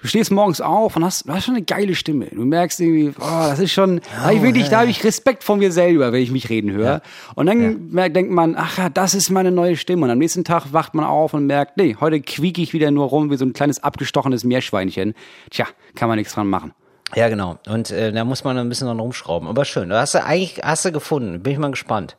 du 0.02 0.08
stehst 0.08 0.30
morgens 0.30 0.60
auf 0.60 0.96
und 0.96 1.04
hast, 1.04 1.28
du 1.28 1.32
hast 1.32 1.44
schon 1.44 1.56
eine 1.56 1.64
geile 1.64 1.94
Stimme. 1.94 2.26
Du 2.26 2.44
merkst 2.44 2.80
irgendwie, 2.80 3.12
oh, 3.18 3.40
das 3.48 3.58
ist 3.58 3.72
schon, 3.72 4.00
da 4.00 4.24
hab 4.24 4.32
ich 4.32 4.42
wirklich, 4.42 4.68
da 4.68 4.80
habe 4.80 4.90
ich 4.90 5.04
Respekt 5.04 5.44
vor 5.44 5.56
mir 5.56 5.72
selber, 5.72 6.12
wenn 6.12 6.22
ich 6.22 6.30
mich 6.30 6.48
reden 6.48 6.72
höre. 6.72 7.02
Und 7.34 7.46
dann 7.46 7.88
merkt, 7.90 8.16
denkt 8.16 8.32
man, 8.32 8.54
ach 8.56 8.78
ja, 8.78 8.88
das 8.88 9.14
ist 9.14 9.30
meine 9.30 9.50
neue 9.50 9.76
Stimme. 9.76 10.04
Und 10.04 10.10
am 10.10 10.18
nächsten 10.18 10.44
Tag 10.44 10.72
wacht 10.72 10.94
man 10.94 11.04
auf 11.04 11.34
und 11.34 11.46
merkt, 11.46 11.76
nee, 11.76 11.96
heute 12.00 12.20
quieke 12.20 12.62
ich 12.62 12.72
wieder 12.72 12.90
nur 12.90 13.06
rum 13.06 13.30
wie 13.30 13.36
so 13.36 13.44
ein 13.44 13.52
kleines 13.52 13.82
abgestochenes 13.82 14.44
Meerschweinchen. 14.44 15.14
Tja, 15.50 15.66
kann 15.94 16.08
man 16.08 16.18
nichts 16.18 16.34
dran 16.34 16.48
machen. 16.48 16.72
Ja, 17.14 17.28
genau. 17.28 17.58
Und 17.66 17.90
äh, 17.90 18.12
da 18.12 18.24
muss 18.24 18.44
man 18.44 18.56
ein 18.56 18.68
bisschen 18.68 18.86
dran 18.86 19.00
rumschrauben. 19.00 19.48
Aber 19.48 19.64
schön. 19.64 19.88
Du 19.88 19.98
hast 19.98 20.14
du 20.14 20.22
eigentlich, 20.22 20.60
hast 20.62 20.84
du 20.84 20.92
gefunden. 20.92 21.42
Bin 21.42 21.52
ich 21.52 21.58
mal 21.58 21.70
gespannt. 21.70 22.16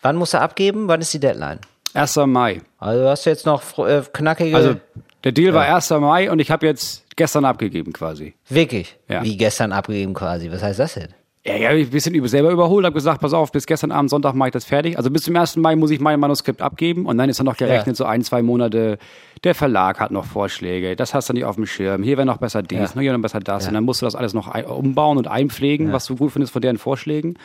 Wann 0.00 0.16
musst 0.16 0.34
du 0.34 0.40
abgeben? 0.40 0.88
Wann 0.88 1.00
ist 1.00 1.14
die 1.14 1.20
Deadline? 1.20 1.60
1. 1.94 2.16
Mai. 2.26 2.60
Also 2.78 3.08
hast 3.08 3.26
du 3.26 3.30
jetzt 3.30 3.46
noch 3.46 3.78
äh, 3.78 4.02
knackige. 4.12 4.56
Also 4.56 4.76
der 5.24 5.32
Deal 5.32 5.54
war 5.54 5.64
1. 5.64 5.90
Mai 5.90 6.30
und 6.30 6.38
ich 6.40 6.50
habe 6.50 6.66
jetzt 6.66 7.04
gestern 7.16 7.44
abgegeben 7.44 7.92
quasi. 7.92 8.34
wirklich. 8.48 8.96
Ja. 9.08 9.22
Wie 9.22 9.36
gestern 9.36 9.72
abgegeben 9.72 10.14
quasi. 10.14 10.50
Was 10.50 10.62
heißt 10.62 10.78
das 10.78 10.94
denn? 10.94 11.08
Ja, 11.44 11.56
ja, 11.56 11.72
ich 11.72 11.88
ein 11.88 11.90
bisschen 11.90 12.14
über, 12.14 12.28
selber 12.28 12.50
überholt, 12.52 12.86
habe 12.86 12.94
gesagt, 12.94 13.20
pass 13.20 13.32
auf, 13.34 13.50
bis 13.50 13.66
gestern 13.66 13.90
Abend 13.90 14.10
Sonntag 14.10 14.32
mache 14.34 14.50
ich 14.50 14.52
das 14.52 14.64
fertig. 14.64 14.96
Also 14.96 15.10
bis 15.10 15.22
zum 15.24 15.34
1. 15.34 15.56
Mai 15.56 15.74
muss 15.74 15.90
ich 15.90 15.98
mein 15.98 16.20
Manuskript 16.20 16.62
abgeben 16.62 17.04
und 17.04 17.18
dann 17.18 17.28
ist 17.28 17.40
dann 17.40 17.46
noch 17.46 17.56
gerechnet, 17.56 17.96
so 17.96 18.04
ein, 18.04 18.22
zwei 18.22 18.42
Monate, 18.42 18.96
der 19.42 19.56
Verlag 19.56 19.98
hat 19.98 20.12
noch 20.12 20.24
Vorschläge, 20.24 20.94
das 20.94 21.14
hast 21.14 21.28
du 21.28 21.32
nicht 21.32 21.44
auf 21.44 21.56
dem 21.56 21.66
Schirm, 21.66 22.04
hier 22.04 22.16
wäre 22.16 22.26
noch 22.26 22.36
besser 22.36 22.62
dies, 22.62 22.78
Ja. 22.78 22.90
noch 22.94 23.00
hier 23.02 23.12
noch 23.12 23.20
besser 23.20 23.40
das 23.40 23.66
und 23.66 23.74
dann 23.74 23.82
musst 23.82 24.00
du 24.02 24.06
das 24.06 24.14
alles 24.14 24.34
noch 24.34 24.54
umbauen 24.68 25.18
und 25.18 25.26
einpflegen, 25.26 25.92
was 25.92 26.06
du 26.06 26.14
gut 26.14 26.30
findest 26.30 26.52
von 26.52 26.62
deren 26.62 26.78
Vorschlägen. 26.78 27.36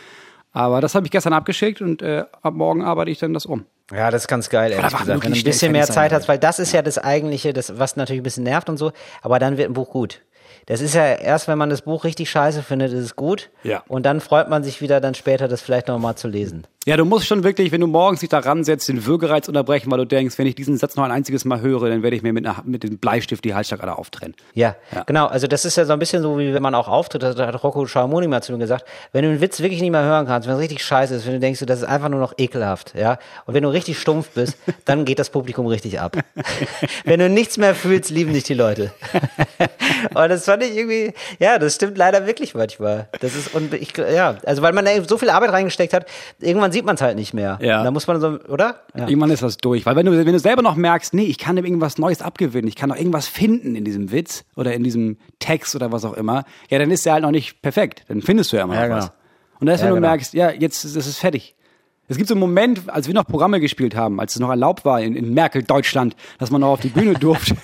Aber 0.58 0.82
das 0.82 0.96
habe 0.96 1.06
ich 1.06 1.12
gestern 1.12 1.34
abgeschickt 1.34 1.82
und 1.82 2.02
äh, 2.02 2.24
ab 2.42 2.56
morgen 2.56 2.84
arbeite 2.84 3.12
ich 3.12 3.20
dann 3.20 3.32
das 3.32 3.46
um. 3.46 3.66
Ja, 3.92 4.10
das 4.10 4.24
ist 4.24 4.28
ganz 4.28 4.50
geil, 4.50 4.72
ehrlich 4.72 4.92
gesagt. 4.92 5.08
Wenn 5.08 5.20
du 5.20 5.38
ein 5.38 5.44
bisschen 5.44 5.72
mehr 5.72 5.86
Zeit 5.86 6.12
hast, 6.12 6.28
weil 6.28 6.40
das 6.40 6.58
ist 6.58 6.72
ja 6.72 6.82
das 6.82 6.98
eigentliche, 6.98 7.54
das, 7.54 7.78
was 7.78 7.96
natürlich 7.96 8.22
ein 8.22 8.24
bisschen 8.24 8.44
nervt 8.44 8.68
und 8.68 8.78
so, 8.78 8.92
aber 9.22 9.38
dann 9.38 9.58
wird 9.58 9.70
ein 9.70 9.74
Buch 9.74 9.92
gut. 9.92 10.24
Das 10.66 10.82
ist 10.82 10.96
ja 10.96 11.06
erst, 11.06 11.48
wenn 11.48 11.60
man 11.60 11.70
das 11.70 11.84
Buch 11.84 12.04
richtig 12.06 12.32
scheiße 12.32 12.64
findet, 12.64 12.92
ist 12.92 13.04
es 13.04 13.16
gut. 13.16 13.52
Ja. 13.62 13.84
Und 13.88 14.08
dann 14.08 14.20
freut 14.20 14.50
man 14.50 14.64
sich 14.64 14.82
wieder, 14.82 15.00
dann 15.00 15.14
später 15.14 15.48
das 15.48 15.62
vielleicht 15.62 15.90
noch 15.90 16.00
mal 16.00 16.16
zu 16.16 16.28
lesen. 16.28 16.66
Ja, 16.88 16.96
du 16.96 17.04
musst 17.04 17.28
schon 17.28 17.44
wirklich, 17.44 17.74
wenn 17.74 17.82
du 17.82 17.88
morgens 17.88 18.22
dich 18.22 18.30
da 18.30 18.40
ransetzt, 18.40 18.88
den 18.88 19.06
Würgereiz 19.06 19.50
unterbrechen, 19.50 19.92
weil 19.92 19.98
du 19.98 20.06
denkst, 20.06 20.38
wenn 20.38 20.48
ich 20.48 20.56
diesen 20.56 20.78
Satz 20.78 20.96
noch 20.96 21.04
ein 21.04 21.12
einziges 21.12 21.44
Mal 21.44 21.60
höre, 21.60 21.90
dann 21.90 22.02
werde 22.02 22.16
ich 22.16 22.24
mir 22.24 22.32
mit, 22.32 22.46
einer, 22.46 22.64
mit 22.64 22.84
dem 22.84 22.98
Bleistift 22.98 23.44
die 23.44 23.54
Halsschlagader 23.54 24.00
auftrennen. 24.00 24.38
Ja, 24.54 24.78
genau. 25.06 25.26
Also 25.26 25.48
das 25.48 25.66
ist 25.66 25.76
ja 25.76 25.84
so 25.84 25.92
ein 25.92 26.00
bisschen 26.00 26.24
so, 26.24 26.40
wie 26.40 26.54
wenn 26.54 26.64
man 26.64 26.74
auch 26.76 26.88
auftritt, 26.88 27.24
das 27.24 27.36
hat 27.36 27.62
Rocco 27.62 27.86
Schamoni 27.88 28.30
mal 28.30 28.42
zu 28.42 28.54
mir 28.54 28.60
gesagt, 28.60 28.86
wenn 29.12 29.24
du 29.24 29.32
einen 29.32 29.42
Witz 29.42 29.60
wirklich 29.60 29.82
nicht 29.82 29.92
mehr 29.92 30.04
hören 30.04 30.28
kannst, 30.28 30.48
wenn 30.48 30.56
es 30.56 30.62
richtig 30.62 30.82
scheiße 30.82 31.14
ist, 31.14 31.26
wenn 31.26 31.34
du 31.34 31.40
denkst, 31.42 31.60
das 31.66 31.80
ist 31.80 31.86
einfach 31.86 32.08
nur 32.08 32.22
noch 32.22 32.34
ekelhaft, 32.38 32.94
ja, 32.96 33.20
und 33.46 33.54
wenn 33.54 33.64
du 33.64 33.70
richtig 33.70 34.00
stumpf 34.00 34.30
bist, 34.30 34.58
dann 34.86 35.04
geht 35.04 35.20
das 35.20 35.30
Publikum 35.30 35.68
richtig 35.68 36.00
ab. 36.00 36.16
wenn 37.04 37.20
du 37.20 37.30
nichts 37.30 37.58
mehr 37.58 37.76
fühlst, 37.76 38.12
lieben 38.12 38.32
dich 38.32 38.46
die 38.46 38.54
Leute. 38.54 38.94
und 40.16 40.30
das 40.30 40.46
fand 40.46 40.64
ich 40.64 40.74
irgendwie, 40.74 41.14
ja, 41.38 41.60
das 41.60 41.76
stimmt 41.76 41.98
leider 41.98 42.26
wirklich 42.28 42.56
manchmal. 42.56 43.10
Das 43.20 43.36
ist, 43.36 43.54
und 43.54 43.74
ich, 43.74 43.92
ja, 43.98 44.38
also 44.46 44.62
weil 44.62 44.72
man 44.72 44.86
da 44.86 44.92
so 45.06 45.18
viel 45.18 45.30
Arbeit 45.30 45.52
reingesteckt 45.52 45.92
hat, 45.92 46.06
irgendwann 46.40 46.77
sieht 46.78 46.86
man 46.86 46.96
es 46.96 47.02
halt 47.02 47.18
nicht 47.18 47.34
mehr. 47.34 47.58
Ja. 47.62 47.84
Da 47.84 47.92
muss 47.92 48.08
man 48.08 48.22
so, 48.22 48.40
oder? 48.48 48.82
Ja. 48.96 49.08
Irgendwann 49.08 49.32
ist 49.32 49.44
das 49.44 49.58
durch. 49.58 49.86
Weil 49.86 49.96
wenn 49.96 50.06
du, 50.06 50.18
wenn 50.26 50.32
du 50.34 50.40
selber 50.40 50.62
noch 50.62 50.76
merkst, 50.76 51.14
nee, 51.14 51.24
ich 51.24 51.38
kann 51.38 51.56
dem 51.56 51.66
irgendwas 51.66 51.98
Neues 51.98 52.22
abgewinnen, 52.22 52.68
ich 52.68 52.76
kann 52.76 52.90
noch 52.90 52.96
irgendwas 52.98 53.28
finden 53.28 53.76
in 53.76 53.84
diesem 53.84 54.12
Witz 54.12 54.46
oder 54.56 54.74
in 54.74 54.84
diesem 54.84 55.18
Text 55.40 55.76
oder 55.76 55.92
was 55.92 56.06
auch 56.06 56.14
immer, 56.14 56.46
ja, 56.70 56.80
dann 56.80 56.92
ist 56.92 57.06
der 57.06 57.14
halt 57.14 57.24
noch 57.24 57.32
nicht 57.32 57.62
perfekt. 57.62 58.06
Dann 58.08 58.22
findest 58.22 58.52
du 58.52 58.58
ja 58.58 58.64
immer 58.64 58.76
Ja, 58.76 58.82
noch 58.82 58.88
genau. 58.88 58.98
was. 59.00 59.12
Und 59.60 59.68
erst 59.68 59.82
wenn 59.82 59.88
Ja, 59.88 59.96
du 59.96 59.96
genau. 60.02 60.08
merkst, 60.10 60.34
ja, 60.34 60.52
jetzt 60.52 60.84
ist 60.86 60.96
es 60.96 61.18
fertig. 61.18 61.56
Es 62.10 62.16
gibt 62.16 62.30
so 62.30 62.36
einen 62.36 62.40
Moment, 62.40 62.84
als 62.88 63.08
wir 63.08 63.14
noch 63.14 63.26
Programme 63.28 63.60
gespielt 63.60 63.94
haben, 63.94 64.22
als 64.22 64.34
es 64.36 64.40
noch 64.40 64.50
erlaubt 64.50 64.86
war 64.86 65.02
in, 65.02 65.14
in 65.14 65.34
Merkel, 65.34 65.64
Deutschland, 65.64 66.16
dass 66.40 66.52
man 66.52 66.62
noch 66.62 66.70
auf 66.70 66.80
die 66.80 66.88
Bühne 66.88 67.14
durfte. 67.20 67.58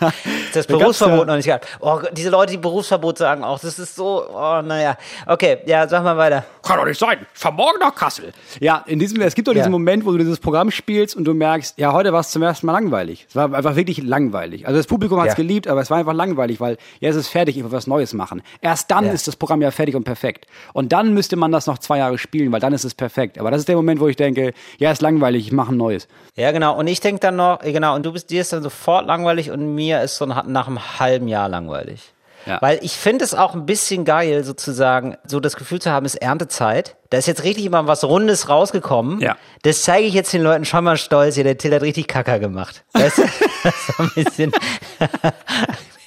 da, 0.00 0.12
Das 0.52 0.66
da 0.66 0.76
Berufsverbot 0.76 1.20
ja- 1.20 1.24
noch 1.24 1.36
nicht 1.36 1.46
gehabt. 1.46 1.66
Oh, 1.80 2.00
diese 2.12 2.28
Leute, 2.28 2.52
die 2.52 2.58
Berufsverbot 2.58 3.16
sagen 3.16 3.42
auch, 3.44 3.58
das 3.58 3.78
ist 3.78 3.96
so, 3.96 4.24
oh, 4.28 4.60
naja. 4.62 4.96
Okay, 5.26 5.58
ja, 5.66 5.88
sag 5.88 6.04
mal 6.04 6.18
weiter. 6.18 6.44
Kann 6.62 6.78
doch 6.78 6.84
nicht 6.84 6.98
sein. 7.00 7.18
Ich 7.34 7.40
fahr 7.40 7.52
morgen 7.52 7.78
nach 7.80 7.94
Kassel. 7.94 8.32
Ja, 8.60 8.84
in 8.86 8.98
diesem, 8.98 9.20
es 9.22 9.34
gibt 9.34 9.48
doch 9.48 9.52
diesen 9.52 9.66
Ja. 9.66 9.70
Moment, 9.70 10.04
wo 10.04 10.12
du 10.12 10.18
dieses 10.18 10.38
Programm 10.38 10.70
spielst 10.70 11.16
und 11.16 11.24
du 11.24 11.32
merkst, 11.32 11.78
ja, 11.78 11.92
heute 11.94 12.12
war 12.12 12.20
es 12.20 12.30
zum 12.30 12.42
ersten 12.42 12.66
Mal 12.66 12.72
langweilig. 12.72 13.24
Es 13.28 13.36
war 13.36 13.52
einfach 13.54 13.74
wirklich 13.76 14.02
langweilig. 14.02 14.66
Also 14.66 14.78
das 14.78 14.86
Publikum 14.86 15.18
hat 15.18 15.28
es 15.28 15.32
Ja. 15.32 15.36
geliebt, 15.36 15.66
aber 15.66 15.80
es 15.80 15.88
war 15.90 15.96
einfach 15.96 16.12
langweilig, 16.14 16.60
weil 16.60 16.76
ja, 17.00 17.08
es 17.08 17.16
ist 17.16 17.28
fertig, 17.28 17.56
ich 17.56 17.64
will 17.64 17.72
was 17.72 17.86
Neues 17.86 18.12
machen. 18.12 18.42
Erst 18.60 18.90
dann 18.90 19.06
Ja. 19.06 19.12
ist 19.12 19.26
das 19.26 19.36
Programm 19.36 19.62
ja 19.62 19.70
fertig 19.70 19.94
und 19.96 20.04
perfekt. 20.04 20.46
Und 20.74 20.92
dann 20.92 21.14
müsste 21.14 21.36
man 21.36 21.52
das 21.52 21.66
noch 21.66 21.78
zwei 21.78 21.98
Jahre 21.98 22.18
spielen, 22.18 22.52
weil 22.52 22.60
dann 22.60 22.74
ist 22.74 22.84
es 22.84 22.94
perfekt. 22.94 23.38
Aber 23.38 23.45
das 23.50 23.60
ist 23.60 23.68
der 23.68 23.76
Moment, 23.76 24.00
wo 24.00 24.08
ich 24.08 24.16
denke, 24.16 24.52
ja, 24.78 24.90
ist 24.90 25.02
langweilig, 25.02 25.46
ich 25.46 25.52
mache 25.52 25.72
ein 25.72 25.76
neues. 25.76 26.08
Ja, 26.36 26.52
genau. 26.52 26.78
Und 26.78 26.86
ich 26.86 27.00
denke 27.00 27.20
dann 27.20 27.36
noch, 27.36 27.60
genau, 27.60 27.94
und 27.94 28.04
du 28.04 28.12
bist, 28.12 28.30
dir 28.30 28.40
ist 28.40 28.52
dann 28.52 28.62
sofort 28.62 29.06
langweilig 29.06 29.50
und 29.50 29.74
mir 29.74 30.02
ist 30.02 30.16
so 30.16 30.26
nach, 30.26 30.44
einem 30.44 30.98
halben 30.98 31.28
Jahr 31.28 31.48
langweilig. 31.48 32.12
Ja. 32.46 32.58
Weil 32.62 32.78
ich 32.82 32.92
finde 32.92 33.24
es 33.24 33.34
auch 33.34 33.54
ein 33.54 33.66
bisschen 33.66 34.04
geil, 34.04 34.44
sozusagen, 34.44 35.16
so 35.26 35.40
das 35.40 35.56
Gefühl 35.56 35.80
zu 35.80 35.90
haben, 35.90 36.06
es 36.06 36.14
ist 36.14 36.22
Erntezeit. 36.22 36.96
Da 37.10 37.18
ist 37.18 37.26
jetzt 37.26 37.42
richtig 37.42 37.68
mal 37.70 37.88
was 37.88 38.04
Rundes 38.04 38.48
rausgekommen. 38.48 39.20
Ja. 39.20 39.36
Das 39.62 39.82
zeige 39.82 40.06
ich 40.06 40.14
jetzt 40.14 40.32
den 40.32 40.42
Leuten 40.42 40.64
schon 40.64 40.84
mal 40.84 40.96
stolz. 40.96 41.34
Hier, 41.34 41.44
der 41.44 41.58
Till 41.58 41.74
hat 41.74 41.82
richtig 41.82 42.06
Kacker 42.06 42.38
gemacht. 42.38 42.84
Weißt 42.92 43.18
du? 43.18 43.22
so 43.96 44.02
ein 44.02 44.10
bisschen. 44.14 44.52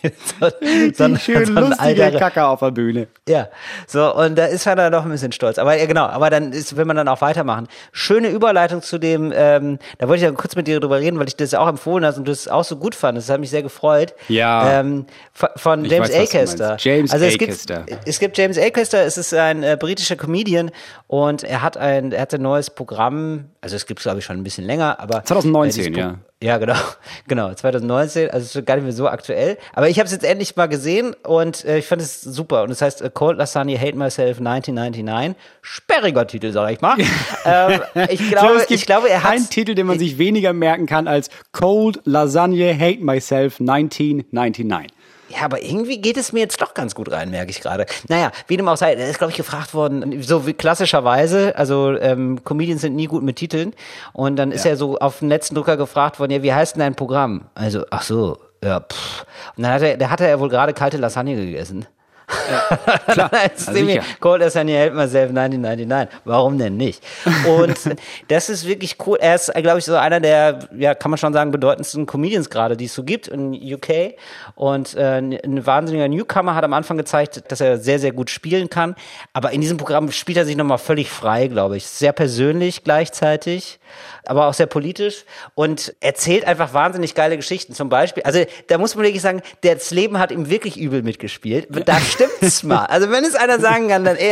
So, 0.03 1.15
Schön 1.18 1.46
so 1.46 1.53
lustige 1.53 2.03
alter- 2.06 2.20
Kacke 2.20 2.46
auf 2.46 2.60
der 2.60 2.72
Bühne. 2.72 3.08
ja, 3.27 3.48
so, 3.88 4.13
und 4.15 4.36
da 4.38 4.46
ist 4.46 4.65
man 4.65 4.77
dann 4.77 4.91
doch 4.91 5.03
ein 5.06 5.12
bisschen 5.12 5.32
stolz. 5.32 5.58
Aber 5.58 5.77
ja, 5.77 5.86
genau, 5.86 6.06
aber 6.06 6.29
dann 6.29 6.51
ist, 6.53 6.75
will 6.77 6.86
man 6.86 6.96
dann 6.96 7.08
auch 7.08 7.22
weitermachen. 7.22 7.68
Schöne 7.91 8.29
Überleitung 8.29 8.82
zu 8.82 8.98
dem, 8.98 9.34
ähm, 9.36 9.79
da 9.98 10.08
wollte 10.08 10.24
ich 10.24 10.29
ja 10.29 10.32
kurz 10.36 10.56
mit 10.56 10.68
dir 10.68 10.79
drüber 10.79 11.00
reden, 11.00 11.20
weil 11.20 11.27
ich 11.27 11.36
das 11.36 11.53
auch 11.53 11.68
empfohlen 11.68 12.06
hast 12.06 12.18
und 12.18 12.25
du 12.27 12.32
es 12.32 12.48
auch 12.48 12.63
so 12.63 12.75
gut 12.77 12.96
fandest. 12.96 13.29
Das 13.29 13.34
hat 13.34 13.39
mich 13.41 13.50
sehr 13.50 13.63
gefreut. 13.63 14.13
Ja. 14.27 14.79
Ähm, 14.79 15.06
von, 15.34 15.86
Ich 15.86 15.91
James 15.91 16.12
Acaster. 16.13 16.77
James 16.79 17.12
also 17.12 17.25
es 17.25 17.36
Acaster. 17.36 17.84
Gibt, 17.84 18.08
es 18.08 18.20
gibt 18.20 18.38
James 18.38 18.58
Acaster, 18.58 19.03
es 19.03 19.18
ist 19.18 19.34
ein 19.34 19.63
äh, 19.63 19.77
britischer 19.79 20.15
Comedian 20.15 20.72
und 21.08 21.44
er 21.44 21.62
hat 21.62 21.77
ein, 21.77 22.12
er 22.12 22.22
hat 22.22 22.34
ein 22.34 22.41
neues 22.41 22.70
Programm, 22.70 23.46
also 23.62 23.75
es 23.75 23.86
gibt 23.86 24.00
es 24.00 24.03
glaube 24.03 24.20
ich 24.20 24.25
schon 24.25 24.38
ein 24.38 24.44
bisschen 24.44 24.65
länger, 24.65 25.00
aber 25.00 25.24
2019, 25.24 25.94
äh, 25.96 26.00
ja. 26.00 26.15
Ja, 26.41 26.58
genau, 26.58 26.75
genau, 27.27 27.53
2019, 27.53 28.31
also 28.31 28.63
gar 28.63 28.75
nicht 28.75 28.86
mehr 28.86 28.93
so 28.93 29.10
aktuell. 29.10 29.58
Aber 29.74 29.89
ich 29.89 30.00
habe 30.00 30.05
es 30.05 30.13
jetzt 30.13 30.24
endlich 30.24 30.55
mal 30.55 30.67
gesehen 30.67 31.13
und 31.27 31.65
äh, 31.65 31.79
ich 31.79 31.86
fand 31.86 32.01
es 32.01 32.22
super. 32.22 32.63
Und 32.63 32.72
es 32.72 32.81
heißt 32.81 33.01
äh, 33.01 33.12
Cold 33.13 33.38
Lasagne 33.38 33.77
Hate 33.77 33.98
Myself 33.98 34.38
1999. 34.38 35.36
Sperriger 35.62 36.25
Titel, 36.27 36.53
sage 36.53 36.74
ich 36.74 36.81
mal. 36.81 36.98
ähm, 37.46 37.81
ich, 38.10 38.29
glaube, 38.29 38.55
es 38.55 38.67
gibt 38.67 38.79
ich 38.79 38.86
glaube, 38.86 39.10
er 39.10 39.24
hat 39.24 39.31
keinen 39.31 39.50
Titel, 39.50 39.75
den 39.75 39.86
man 39.86 40.00
sich 40.00 40.17
weniger 40.17 40.53
merken 40.53 40.86
kann 40.86 41.10
als 41.10 41.29
Cold 41.51 42.00
Lasagne 42.05 42.74
Hate 42.74 43.03
Myself 43.03 43.60
1999. 43.60 44.93
Ja, 45.30 45.44
aber 45.44 45.62
irgendwie 45.62 46.02
geht 46.02 46.18
es 46.18 46.34
mir 46.34 46.40
jetzt 46.40 46.62
doch 46.62 46.74
ganz 46.74 46.96
gut 46.96 47.12
rein, 47.12 47.30
merke 47.30 47.52
ich 47.52 47.62
gerade. 47.62 47.86
Naja, 48.08 48.32
wie 48.48 48.58
dem 48.58 48.68
auch 48.68 48.78
sei, 48.78 48.94
ist, 48.94 49.20
glaube 49.20 49.32
ich, 49.32 49.38
gefragt 49.38 49.74
worden, 49.74 50.22
so 50.24 50.48
wie 50.48 50.54
klassischerweise, 50.54 51.56
also 51.56 51.96
ähm, 51.98 52.44
Comedians 52.44 52.82
sind 52.82 52.96
nie 52.96 53.06
gut 53.06 53.24
mit 53.24 53.36
Titeln. 53.36 53.74
Und 54.14 54.38
dann 54.38 54.52
ist 54.52 54.66
er 54.66 54.76
so 54.76 54.98
auf 54.98 55.20
den 55.20 55.30
letzten 55.30 55.56
Drucker 55.56 55.78
gefragt 55.78 56.20
worden, 56.20 56.32
ja, 56.32 56.44
wie 56.44 56.54
heißt 56.54 56.76
denn 56.76 56.82
dein 56.82 56.96
Programm? 56.96 57.46
Also, 57.54 57.86
ach 57.92 58.02
so, 58.02 58.40
ja, 58.64 58.80
pff. 58.80 59.26
Und 59.56 59.64
dann 59.64 59.74
hat 59.74 59.82
er, 59.84 59.98
da 59.98 60.10
hatte 60.10 60.28
er 60.28 60.40
wohl 60.40 60.50
gerade 60.50 60.74
kalte 60.74 60.98
Lasagne 60.98 61.36
gegessen. 61.36 61.86
Klar, 62.30 63.32
ja, 63.34 63.50
sie 63.56 63.84
mir 63.84 64.02
sicher. 64.02 64.04
Cold 64.20 64.44
as 64.44 64.56
Honey 64.56 64.74
Help 64.74 64.94
Myself 64.94 65.30
1999. 65.30 66.20
Warum 66.26 66.58
denn 66.58 66.78
nicht? 66.78 67.04
Und 67.48 67.78
das 68.28 68.50
ist 68.50 68.68
wirklich 68.68 68.98
cool. 69.06 69.18
Er 69.20 69.36
ist, 69.36 69.52
glaube 69.54 69.80
ich, 69.80 69.86
so 69.86 69.96
einer 69.96 70.20
der, 70.20 70.60
ja, 70.78 70.94
kann 70.94 71.12
man 71.12 71.18
schon 71.18 71.34
sagen, 71.34 71.52
bedeutendsten 71.52 72.06
Comedians 72.06 72.50
gerade, 72.50 72.78
die 72.78 72.86
es 72.86 72.94
so 72.94 73.04
gibt 73.04 73.28
in 73.28 73.54
UK. 73.54 74.16
Und 74.56 74.96
äh, 74.96 75.18
ein 75.18 75.66
wahnsinniger 75.66 76.08
Newcomer 76.08 76.56
hat 76.56 76.64
am 76.64 76.74
Anfang 76.74 76.98
gezeigt, 76.98 77.44
dass 77.52 77.62
er 77.62 77.78
sehr, 77.78 78.00
sehr 78.00 78.12
gut 78.12 78.30
spielen 78.30 78.70
kann. 78.70 78.96
Aber 79.34 79.52
in 79.52 79.62
diesem 79.62 79.78
Programm 79.78 80.12
spielt 80.12 80.38
er 80.38 80.46
sich 80.46 80.56
nochmal 80.56 80.78
völlig 80.78 81.10
frei, 81.10 81.48
glaube 81.48 81.78
ich. 81.78 81.88
Sehr 81.88 82.14
persönlich 82.14 82.84
gleichzeitig, 82.84 83.79
aber 84.25 84.48
auch 84.48 84.53
sehr 84.53 84.65
politisch 84.67 85.25
und 85.55 85.96
erzählt 86.00 86.46
einfach 86.46 86.74
wahnsinnig 86.74 87.15
geile 87.15 87.38
Geschichten. 87.38 87.74
Zum 87.74 87.89
Beispiel, 87.89 88.24
also 88.24 88.43
da 88.67 88.77
muss 88.77 88.96
man 88.96 89.05
wirklich 89.05 89.22
sagen, 89.22 89.41
das 89.62 89.91
Leben 89.91 90.19
hat 90.19 90.31
ihm 90.31 90.50
wirklich 90.50 90.77
übel 90.77 91.03
mitgespielt. 91.03 91.67
Da 91.86 92.00
stimmt's 92.00 92.63
mal. 92.63 92.86
Also 92.86 93.10
wenn 93.12 93.24
es 93.24 93.36
einer 93.36 93.60
sagen 93.60 93.88
kann, 93.89 94.03
dann 94.03 94.17
er. 94.17 94.29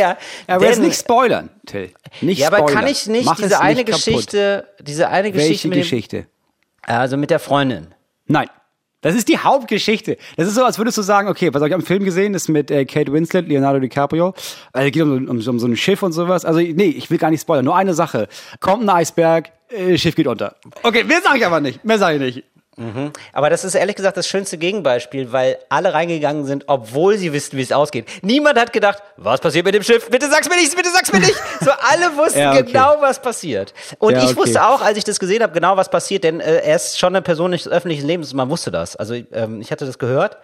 Ja, 0.48 0.54
aber 0.54 0.66
jetzt 0.66 0.80
nicht 0.80 0.98
spoilern, 0.98 1.50
Till. 1.66 1.90
Nicht 2.20 2.38
ja, 2.38 2.48
aber 2.48 2.58
spoilern. 2.58 2.80
kann 2.80 2.86
ich 2.88 3.06
nicht 3.06 3.26
Mach 3.26 3.38
es 3.38 3.44
diese 3.44 3.60
eine 3.60 3.74
nicht 3.74 3.86
kaputt. 3.86 4.04
Geschichte, 4.04 4.66
diese 4.80 5.08
eine 5.08 5.32
Geschichte 5.32 5.50
Welche 5.50 5.68
mit 5.68 5.76
dem, 5.76 5.80
Geschichte? 5.80 6.26
also 6.82 7.16
mit 7.16 7.30
der 7.30 7.38
Freundin. 7.38 7.94
Nein. 8.26 8.48
Das 9.00 9.14
ist 9.14 9.28
die 9.28 9.38
Hauptgeschichte. 9.38 10.16
Das 10.36 10.48
ist 10.48 10.54
so, 10.54 10.64
als 10.64 10.78
würdest 10.78 10.98
du 10.98 11.02
sagen, 11.02 11.28
okay, 11.28 11.54
was 11.54 11.60
habe 11.60 11.68
ich 11.68 11.74
am 11.74 11.82
Film 11.82 12.04
gesehen? 12.04 12.32
Das 12.32 12.42
ist 12.42 12.48
mit 12.48 12.70
äh, 12.70 12.84
Kate 12.84 13.12
Winslet, 13.12 13.48
Leonardo 13.48 13.78
DiCaprio. 13.78 14.34
Es 14.72 14.92
geht 14.92 15.02
um, 15.02 15.28
um, 15.28 15.38
um 15.38 15.40
so 15.40 15.66
ein 15.66 15.76
Schiff 15.76 16.02
und 16.02 16.12
sowas. 16.12 16.44
Also, 16.44 16.58
nee, 16.58 16.88
ich 16.88 17.08
will 17.08 17.18
gar 17.18 17.30
nicht 17.30 17.42
spoilern. 17.42 17.64
Nur 17.64 17.76
eine 17.76 17.94
Sache. 17.94 18.28
Kommt 18.58 18.82
ein 18.82 18.90
Eisberg, 18.90 19.52
äh, 19.68 19.96
Schiff 19.96 20.16
geht 20.16 20.26
unter. 20.26 20.56
Okay, 20.82 21.04
mehr 21.04 21.20
sage 21.22 21.38
ich 21.38 21.46
aber 21.46 21.60
nicht. 21.60 21.84
Mehr 21.84 21.98
sage 21.98 22.16
ich 22.16 22.36
nicht. 22.36 22.44
Aber 23.32 23.50
das 23.50 23.64
ist 23.64 23.74
ehrlich 23.74 23.96
gesagt 23.96 24.16
das 24.16 24.26
schönste 24.28 24.58
Gegenbeispiel, 24.58 25.32
weil 25.32 25.58
alle 25.68 25.94
reingegangen 25.94 26.44
sind, 26.46 26.64
obwohl 26.68 27.16
sie 27.18 27.32
wissen, 27.32 27.56
wie 27.58 27.62
es 27.62 27.72
ausgeht. 27.72 28.06
Niemand 28.22 28.58
hat 28.58 28.72
gedacht, 28.72 29.02
was 29.16 29.40
passiert 29.40 29.64
mit 29.64 29.74
dem 29.74 29.82
Schiff? 29.82 30.08
Bitte 30.10 30.28
sag's 30.30 30.48
mir 30.48 30.56
nicht, 30.56 30.74
bitte 30.76 30.90
sag's 30.90 31.12
mir 31.12 31.20
nicht. 31.20 31.34
So 31.60 31.70
alle 31.72 32.16
wussten 32.16 32.38
Ja, 32.38 32.52
okay. 32.52 32.62
genau, 32.64 32.96
was 33.00 33.20
passiert. 33.20 33.74
Und 33.98 34.12
Ja, 34.14 34.18
ich 34.20 34.30
okay. 34.30 34.36
wusste 34.36 34.64
auch, 34.66 34.80
als 34.80 34.96
ich 34.96 35.04
das 35.04 35.18
gesehen 35.18 35.42
habe, 35.42 35.52
genau 35.52 35.76
was 35.76 35.90
passiert, 35.90 36.22
denn 36.24 36.40
äh, 36.40 36.58
er 36.58 36.76
ist 36.76 36.98
schon 36.98 37.14
eine 37.14 37.22
Person 37.22 37.50
des 37.52 37.66
öffentlichen 37.66 38.06
Lebens. 38.06 38.32
Man 38.32 38.48
wusste 38.48 38.70
das. 38.70 38.94
Also 38.96 39.14
ähm, 39.32 39.60
ich 39.60 39.70
hatte 39.72 39.84
das 39.86 39.98
gehört. 39.98 40.38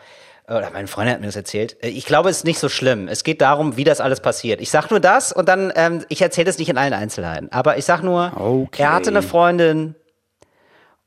Oder 0.46 0.68
meine 0.72 0.88
Freundin 0.88 1.14
hat 1.14 1.20
mir 1.20 1.26
das 1.28 1.36
erzählt. 1.36 1.76
Äh, 1.82 1.88
Ich 1.88 2.04
glaube, 2.04 2.28
es 2.28 2.38
ist 2.38 2.44
nicht 2.44 2.58
so 2.58 2.68
schlimm. 2.68 3.08
Es 3.08 3.24
geht 3.24 3.40
darum, 3.40 3.76
wie 3.78 3.84
das 3.84 4.00
alles 4.00 4.20
passiert. 4.20 4.60
Ich 4.60 4.70
sag 4.70 4.90
nur 4.90 5.00
das 5.00 5.32
und 5.32 5.48
dann, 5.48 5.72
ähm, 5.76 6.04
ich 6.08 6.20
erzähle 6.20 6.50
es 6.50 6.58
nicht 6.58 6.68
in 6.68 6.76
allen 6.76 6.92
Einzelheiten. 6.92 7.48
Aber 7.52 7.78
ich 7.78 7.84
sag 7.86 8.02
nur, 8.02 8.32
Okay. 8.36 8.82
er 8.82 8.92
hatte 8.92 9.08
eine 9.10 9.22
Freundin, 9.22 9.94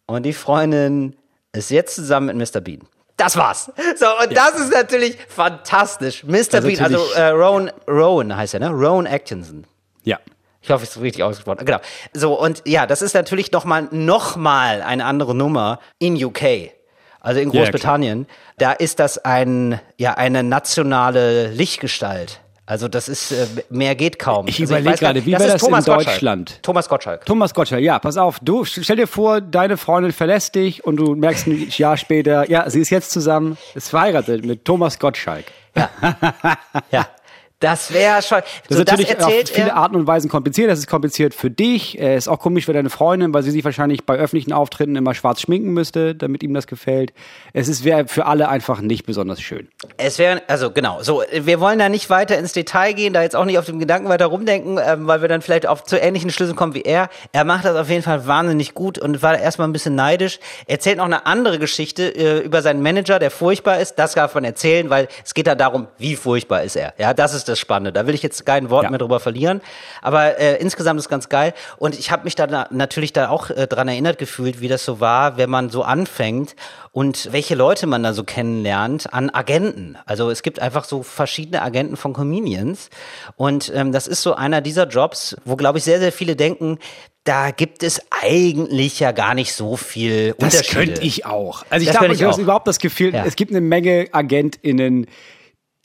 und 0.08 0.24
die 0.24 0.34
Freundin 0.34 1.16
ist 1.54 1.70
jetzt 1.70 1.96
zusammen 1.96 2.36
mit 2.38 2.54
Mr. 2.54 2.62
Bean. 2.62 2.82
Das 3.18 3.36
war's. 3.36 3.72
So, 3.96 4.06
und 4.22 4.36
das 4.36 4.60
ist 4.60 4.72
natürlich 4.72 5.18
fantastisch. 5.28 6.24
Mr. 6.24 6.62
Bean, 6.62 6.80
also 6.80 7.00
äh, 7.16 7.30
Rowan, 7.30 7.72
Rowan 7.88 8.36
heißt 8.36 8.54
er, 8.56 8.60
ne? 8.60 8.70
Rowan 8.70 9.08
Atkinson. 9.08 9.66
Ja. 10.04 10.20
Ich 10.62 10.70
hoffe, 10.70 10.84
ich 10.84 10.90
ist 10.90 11.02
richtig 11.02 11.24
ausgesprochen. 11.24 11.66
Genau. 11.66 11.80
So, 12.14 12.40
und 12.40 12.62
ja, 12.66 12.86
das 12.86 13.02
ist 13.02 13.14
natürlich 13.16 13.52
nochmal 13.52 13.88
noch 13.92 14.36
mal 14.36 14.82
eine 14.82 15.06
andere 15.06 15.34
Nummer 15.34 15.80
in 15.98 16.24
UK. 16.24 16.72
Also 17.20 17.40
in 17.40 17.52
Ja, 17.52 17.62
Großbritannien. 17.62 18.28
da 18.58 18.72
ist 18.74 19.00
das 19.00 19.18
ein, 19.18 19.80
ja, 19.98 20.14
eine 20.14 20.44
nationale 20.44 21.48
Lichtgestalt. 21.50 22.40
Also 22.70 22.90
das 22.90 23.08
ist, 23.08 23.32
äh, 23.32 23.48
mehr 23.70 23.96
geht 23.96 24.20
kaum. 24.20 24.46
Ich 24.48 24.60
also 24.60 24.74
überleg 24.74 24.92
weiß 24.94 25.00
gar- 25.00 25.14
gerade, 25.14 25.26
wie 25.26 25.32
das 25.32 25.40
war 25.40 25.48
ist 25.48 25.54
das 25.54 25.62
in 25.64 25.68
Thomas 25.70 25.86
Gottschalk. 25.86 26.06
Deutschland? 26.08 26.60
Thomas 26.62 26.90
Gottschalk. 26.90 27.26
Thomas 27.26 27.54
Gottschalk, 27.54 27.82
ja, 27.82 27.98
pass 27.98 28.18
auf, 28.18 28.40
du 28.42 28.66
stell 28.66 28.98
dir 28.98 29.08
vor, 29.08 29.40
deine 29.40 29.78
Freundin 29.78 30.12
verlässt 30.12 30.54
dich 30.56 30.84
und 30.84 30.98
du 30.98 31.16
merkst 31.16 31.48
ein 31.48 31.68
Jahr 31.70 31.96
später, 31.96 32.50
ja, 32.50 32.70
sie 32.70 32.82
ist 32.82 32.90
jetzt 32.90 33.12
zusammen, 33.12 33.58
ist 33.74 33.90
verheiratet 33.90 34.46
mit 34.46 34.66
Thomas 34.66 35.00
Gottschalk. 35.00 35.46
Ja. 36.92 37.08
Das 37.60 37.92
wäre 37.92 38.22
schon. 38.22 38.42
Das 38.68 38.78
so, 38.78 38.84
ist 38.84 38.92
natürlich 38.92 39.18
auf 39.18 39.24
erzählt 39.24 39.50
viele 39.50 39.70
er. 39.70 39.78
Arten 39.78 39.96
und 39.96 40.06
Weisen 40.06 40.30
kompliziert. 40.30 40.70
Das 40.70 40.78
ist 40.78 40.88
kompliziert 40.88 41.34
für 41.34 41.50
dich. 41.50 42.00
Äh, 42.00 42.16
ist 42.16 42.28
auch 42.28 42.38
komisch 42.38 42.66
für 42.66 42.74
deine 42.74 42.92
Freundin, 42.92 43.34
weil 43.34 43.42
sie 43.42 43.50
sich 43.50 43.66
wahrscheinlich 43.66 44.06
bei 44.06 44.16
öffentlichen 44.16 44.54
Auftritten 44.54 44.96
immer 44.96 45.16
schwarz 45.16 45.42
schminken 45.42 45.74
müsste, 45.74 46.14
damit 46.14 46.44
ihm 46.44 46.54
das 46.54 46.68
gefällt. 46.68 47.14
Es 47.54 47.68
ist 47.68 47.84
wäre 47.84 48.08
für 48.08 48.28
alle 48.28 48.50
einfach 48.50 48.82
nicht 48.82 49.08
besonders 49.08 49.42
schön. 49.42 49.68
Es 49.98 50.20
wäre, 50.20 50.44
also 50.48 50.70
genau, 50.70 51.02
so, 51.02 51.24
wir 51.32 51.60
wollen 51.60 51.80
da 51.80 51.90
nicht 51.90 52.12
weiter 52.12 52.38
ins 52.38 52.54
Detail 52.54 52.94
gehen, 52.94 53.14
da 53.14 53.24
jetzt 53.24 53.36
auch 53.36 53.46
nicht 53.46 53.58
auf 53.58 53.66
dem 53.66 53.80
Gedanken 53.80 54.08
weiter 54.08 54.28
rumdenken, 54.28 54.80
ähm, 54.84 55.08
weil 55.08 55.22
wir 55.22 55.28
dann 55.28 55.42
vielleicht 55.42 55.66
auf 55.66 55.84
zu 55.84 55.98
ähnlichen 55.98 56.30
Schlüssen 56.30 56.56
kommen 56.56 56.76
wie 56.76 56.84
er. 56.84 57.10
Er 57.32 57.44
macht 57.44 57.66
das 57.66 57.76
auf 57.76 57.90
jeden 57.90 58.04
Fall 58.04 58.28
wahnsinnig 58.28 58.76
gut 58.76 59.00
und 59.00 59.24
war 59.24 59.36
erstmal 59.36 59.68
ein 59.68 59.74
bisschen 59.74 59.96
neidisch. 59.96 60.40
Erzählt 60.68 60.98
noch 60.98 61.06
eine 61.06 61.26
andere 61.26 61.58
Geschichte 61.58 62.04
äh, 62.04 62.40
über 62.40 62.62
seinen 62.62 62.84
Manager, 62.84 63.18
der 63.18 63.32
furchtbar 63.32 63.80
ist. 63.80 63.96
Das 63.96 64.14
darf 64.14 64.36
man 64.36 64.44
erzählen, 64.44 64.92
weil 64.92 65.08
es 65.26 65.34
geht 65.34 65.48
da 65.48 65.56
darum, 65.56 65.88
wie 65.98 66.16
furchtbar 66.16 66.62
ist 66.62 66.76
er. 66.76 66.94
Ja, 67.00 67.16
das 67.16 67.34
ist 67.34 67.47
das 67.48 67.60
Spannende. 67.60 67.92
Da 67.94 68.08
will 68.08 68.16
ich 68.16 68.24
jetzt 68.24 68.46
kein 68.46 68.70
Wort 68.70 68.84
Ja. 68.84 68.90
mehr 68.90 69.00
drüber 69.00 69.20
verlieren. 69.20 69.62
Aber 70.02 70.38
äh, 70.40 70.56
insgesamt 70.62 71.00
ist 71.00 71.10
ganz 71.10 71.30
geil. 71.30 71.54
Und 71.78 71.98
ich 71.98 72.12
habe 72.12 72.24
mich 72.24 72.36
da 72.36 72.48
na 72.48 72.68
natürlich 72.72 73.14
da 73.14 73.30
auch 73.30 73.50
äh, 73.50 73.68
dran 73.68 73.88
erinnert 73.88 74.18
gefühlt, 74.18 74.62
wie 74.62 74.68
das 74.68 74.84
so 74.86 75.00
war, 75.00 75.38
wenn 75.38 75.50
man 75.50 75.70
so 75.70 75.84
anfängt 75.84 76.56
und 76.92 77.32
welche 77.32 77.56
Leute 77.56 77.88
man 77.88 78.04
da 78.04 78.14
so 78.14 78.24
kennenlernt 78.24 79.14
an 79.14 79.30
Agenten. 79.30 79.98
Also 80.06 80.30
es 80.30 80.42
gibt 80.44 80.60
einfach 80.60 80.84
so 80.86 81.04
verschiedene 81.04 81.62
Agenten 81.62 81.98
von 81.98 82.14
Comedians. 82.14 82.90
Und 83.36 83.72
ähm, 83.76 83.92
das 83.92 84.08
ist 84.08 84.22
so 84.22 84.36
einer 84.36 84.62
dieser 84.62 84.88
Jobs, 84.88 85.36
wo, 85.46 85.56
glaube 85.56 85.78
ich, 85.78 85.84
sehr, 85.84 86.00
sehr 86.00 86.12
viele 86.12 86.36
denken, 86.36 86.80
da 87.24 87.52
gibt 87.52 87.84
es 87.84 88.02
eigentlich 88.22 89.02
ja 89.02 89.12
gar 89.12 89.34
nicht 89.34 89.52
so 89.54 89.76
viel 89.76 90.34
Das 90.40 90.54
Unterschiede. 90.56 90.86
könnte 90.86 91.02
ich 91.02 91.26
auch. 91.26 91.66
Also 91.70 91.84
ich 91.84 91.90
Das 91.92 92.00
glaube, 92.00 92.14
ich 92.14 92.24
habe 92.24 92.42
überhaupt 92.42 92.68
das 92.68 92.80
Gefühl, 92.80 93.14
Ja. 93.14 93.26
es 93.26 93.36
gibt 93.36 93.52
eine 93.52 93.60
Menge 93.60 94.08
AgentInnen, 94.14 95.08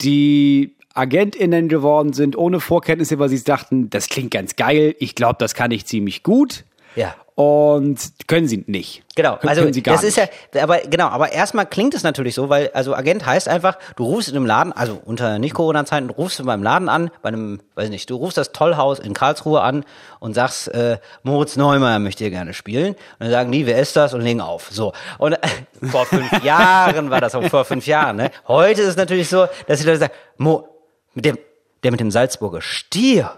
die 0.01 0.75
AgentInnen 0.93 1.69
geworden 1.69 2.13
sind, 2.13 2.37
ohne 2.37 2.59
Vorkenntnisse, 2.59 3.19
weil 3.19 3.29
sie 3.29 3.43
dachten, 3.43 3.89
das 3.89 4.07
klingt 4.07 4.31
ganz 4.31 4.55
geil, 4.55 4.95
ich 4.99 5.15
glaube, 5.15 5.37
das 5.39 5.55
kann 5.55 5.71
ich 5.71 5.85
ziemlich 5.85 6.23
gut. 6.23 6.65
Ja. 6.95 7.15
Und 7.35 7.99
können 8.27 8.47
sie 8.47 8.63
nicht. 8.67 9.01
Genau, 9.15 9.39
also 9.41 9.61
können 9.61 9.73
sie 9.73 9.81
gar 9.81 9.95
das 9.95 10.03
nicht. 10.03 10.17
ist 10.19 10.29
ja, 10.53 10.61
aber 10.61 10.81
genau, 10.81 11.07
aber 11.07 11.31
erstmal 11.31 11.65
klingt 11.65 11.95
es 11.95 12.03
natürlich 12.03 12.35
so, 12.35 12.47
weil 12.49 12.69
also 12.75 12.93
Agent 12.93 13.25
heißt 13.25 13.47
einfach, 13.47 13.79
du 13.95 14.03
rufst 14.03 14.29
in 14.29 14.35
einem 14.35 14.45
Laden, 14.45 14.71
also 14.71 15.01
unter 15.03 15.39
nicht 15.39 15.55
Corona-Zeiten, 15.55 16.09
du 16.09 16.13
rufst 16.13 16.37
du 16.37 16.45
beim 16.45 16.61
Laden 16.61 16.89
an, 16.89 17.09
bei 17.23 17.29
einem, 17.29 17.59
weiß 17.73 17.89
nicht, 17.89 18.07
du 18.11 18.17
rufst 18.17 18.37
das 18.37 18.51
Tollhaus 18.51 18.99
in 18.99 19.15
Karlsruhe 19.15 19.61
an 19.61 19.83
und 20.19 20.35
sagst, 20.35 20.67
äh, 20.75 20.99
Moritz 21.23 21.55
Neumeier 21.55 21.97
möchte 21.97 22.23
hier 22.23 22.29
gerne 22.29 22.53
spielen. 22.53 22.93
Und 22.93 22.97
dann 23.19 23.31
sagen 23.31 23.51
die, 23.51 23.65
wer 23.65 23.79
ist 23.79 23.95
das? 23.95 24.13
Und 24.13 24.21
legen 24.21 24.41
auf. 24.41 24.69
So. 24.71 24.93
Und 25.17 25.33
äh, 25.33 25.39
vor 25.87 26.05
fünf 26.05 26.43
Jahren 26.43 27.09
war 27.09 27.19
das, 27.19 27.33
auch 27.33 27.43
vor 27.45 27.65
fünf 27.65 27.87
Jahren, 27.87 28.17
ne? 28.17 28.29
Heute 28.47 28.83
ist 28.83 28.89
es 28.89 28.95
natürlich 28.95 29.27
so, 29.27 29.47
dass 29.65 29.79
die 29.79 29.87
Leute 29.87 29.97
sagen, 29.97 30.13
Mo, 30.37 30.72
mit 31.13 31.25
dem, 31.25 31.37
der 31.83 31.91
mit 31.91 31.99
dem 31.99 32.11
Salzburger 32.11 32.61
Stier. 32.61 33.37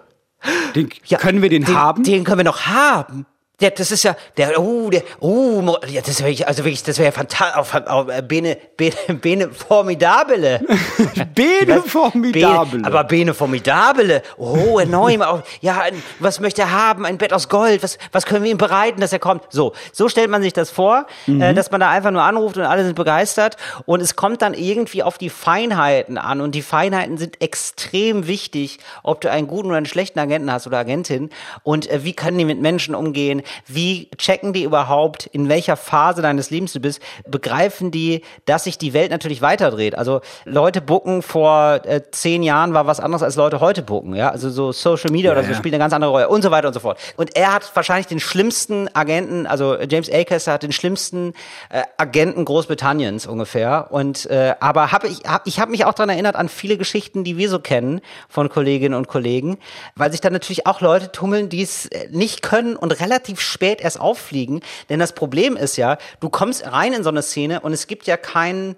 Den, 0.76 0.90
Ja, 1.06 1.18
können 1.18 1.42
wir 1.42 1.50
den, 1.50 1.68
haben? 1.68 2.04
Den 2.04 2.24
können 2.24 2.40
wir 2.40 2.44
noch 2.44 2.68
haben. 2.68 3.26
Der, 3.62 3.72
das 3.72 3.90
ist 3.92 4.04
ja, 4.04 4.16
der, 4.36 4.60
oh, 4.60 4.90
der, 4.90 5.02
oh, 5.22 5.78
ja, 5.88 6.02
das 6.02 6.22
wäre 6.24 6.46
also 6.48 6.66
wirklich, 6.66 6.84
das 6.84 6.98
wäre 6.98 7.06
ja 7.08 7.12
fantastisch, 7.14 7.56
auf, 7.56 7.74
auf, 7.88 8.10
äh, 8.10 8.22
Bene, 8.22 8.58
Bene, 8.76 8.96
Bene 9.22 9.50
Formidabile. 9.50 10.60
Bene 11.36 11.82
formidable. 11.82 12.66
Bene, 12.72 12.86
aber 12.88 13.04
Bene 13.06 13.34
Formidabile. 13.34 14.22
Oh, 14.38 14.80
enorm. 14.80 15.22
Auch, 15.22 15.42
ja, 15.62 15.80
ein- 15.82 16.02
was 16.20 16.40
möchte 16.40 16.64
er 16.64 16.72
haben? 16.72 17.06
Ein 17.06 17.18
Bett 17.18 17.32
aus 17.32 17.48
Gold. 17.50 17.82
Was, 17.84 17.98
was 18.12 18.26
können 18.26 18.44
wir 18.44 18.52
ihm 18.52 18.58
bereiten, 18.58 19.00
dass 19.02 19.14
er 19.14 19.20
kommt? 19.20 19.44
So, 19.52 19.74
so 19.94 20.10
stellt 20.10 20.30
man 20.30 20.42
sich 20.42 20.54
das 20.54 20.70
vor, 20.70 21.06
Mhm. 21.28 21.42
äh, 21.42 21.54
dass 21.54 21.72
man 21.72 21.80
da 21.80 21.90
einfach 21.90 22.12
nur 22.12 22.24
anruft 22.24 22.58
und 22.58 22.64
alle 22.64 22.84
sind 22.84 22.96
begeistert. 22.96 23.56
Und 23.86 24.02
es 24.02 24.16
kommt 24.16 24.42
dann 24.42 24.54
irgendwie 24.54 25.02
auf 25.04 25.18
die 25.18 25.30
Feinheiten 25.30 26.18
an. 26.18 26.42
Und 26.42 26.56
die 26.56 26.62
Feinheiten 26.62 27.18
sind 27.18 27.42
extrem 27.42 28.28
wichtig, 28.28 28.80
ob 29.04 29.22
du 29.22 29.32
einen 29.32 29.48
guten 29.48 29.68
oder 29.70 29.78
einen 29.78 29.86
schlechten 29.86 30.20
Agenten 30.20 30.52
hast 30.52 30.68
oder 30.68 30.78
Agentin. 30.80 31.30
Und 31.64 31.90
äh, 31.90 32.04
wie 32.04 32.14
können 32.14 32.38
die 32.38 32.46
mit 32.46 32.60
Menschen 32.60 32.96
umgehen? 32.96 33.42
Wie 33.68 34.10
checken 34.18 34.54
die 34.54 34.64
überhaupt, 34.64 35.26
in 35.28 35.50
welcher 35.50 35.78
Phase 35.78 36.22
deines 36.22 36.50
Lebens 36.50 36.74
du 36.74 36.80
bist? 36.80 37.02
Begreifen 37.28 37.92
die, 37.92 38.22
dass 38.46 38.66
sich 38.66 38.78
die 38.78 38.94
Welt 38.94 39.12
natürlich 39.12 39.42
weiterdreht? 39.42 39.98
Also 39.98 40.22
Leute 40.46 40.82
bucken 40.82 41.22
vor 41.22 41.82
äh, 41.86 42.02
zehn 42.12 42.44
Jahren 42.44 42.74
war 42.74 42.88
was 42.88 43.00
anderes 43.00 43.24
als 43.24 43.36
Leute 43.36 43.60
heute 43.60 43.82
bucken. 43.82 44.16
Ja, 44.16 44.30
also 44.30 44.50
so 44.50 44.72
Social 44.72 45.12
Media 45.12 45.32
oder 45.32 45.44
so 45.44 45.52
ja. 45.52 45.56
spielt 45.56 45.74
eine 45.74 45.84
ganz 45.84 45.94
andere 45.94 46.12
Rolle 46.12 46.30
und 46.30 46.42
so 46.42 46.52
weiter 46.52 46.68
und 46.68 46.74
so 46.74 46.80
fort. 46.80 47.00
Und 47.18 47.36
er 47.36 47.54
hat 47.54 47.76
wahrscheinlich 47.76 48.08
den 48.08 48.20
schlimmsten 48.20 48.90
Agenten, 48.94 49.48
also 49.48 49.78
James 49.80 50.12
Acaster 50.12 50.54
hat 50.54 50.64
den 50.64 50.72
schlimmsten 50.72 51.34
äh, 51.70 51.84
Agenten 51.98 52.46
Großbritanniens 52.46 53.28
ungefähr. 53.28 53.88
Und 53.92 54.26
äh, 54.30 54.56
aber 54.60 54.92
habe 54.92 55.08
ich 55.08 55.24
hab, 55.26 55.48
ich 55.48 55.60
habe 55.60 55.72
mich 55.72 55.86
auch 55.86 55.94
daran 55.94 56.10
erinnert 56.10 56.36
an 56.36 56.50
viele 56.50 56.78
Geschichten, 56.78 57.24
die 57.24 57.38
wir 57.38 57.50
so 57.50 57.60
kennen 57.60 58.02
von 58.30 58.50
Kolleginnen 58.50 58.96
und 58.96 59.08
Kollegen, 59.08 59.58
weil 59.96 60.12
sich 60.12 60.22
dann 60.22 60.34
natürlich 60.34 60.68
auch 60.68 60.82
Leute 60.82 61.12
tummeln, 61.12 61.50
die 61.50 61.62
es 61.62 61.88
äh, 61.88 62.08
nicht 62.12 62.42
können 62.42 62.76
und 62.76 63.00
relativ 63.00 63.35
spät 63.42 63.82
erst 63.82 64.00
auffliegen. 64.00 64.62
Denn 64.90 65.00
das 65.00 65.14
Problem 65.14 65.56
ist 65.58 65.78
ja, 65.78 65.98
du 66.20 66.30
kommst 66.30 66.66
rein 66.72 66.94
in 66.94 67.04
so 67.04 67.10
eine 67.10 67.22
Szene 67.22 67.62
und 67.62 67.74
es 67.74 67.88
gibt 67.88 68.08
ja 68.08 68.18
keinen 68.18 68.76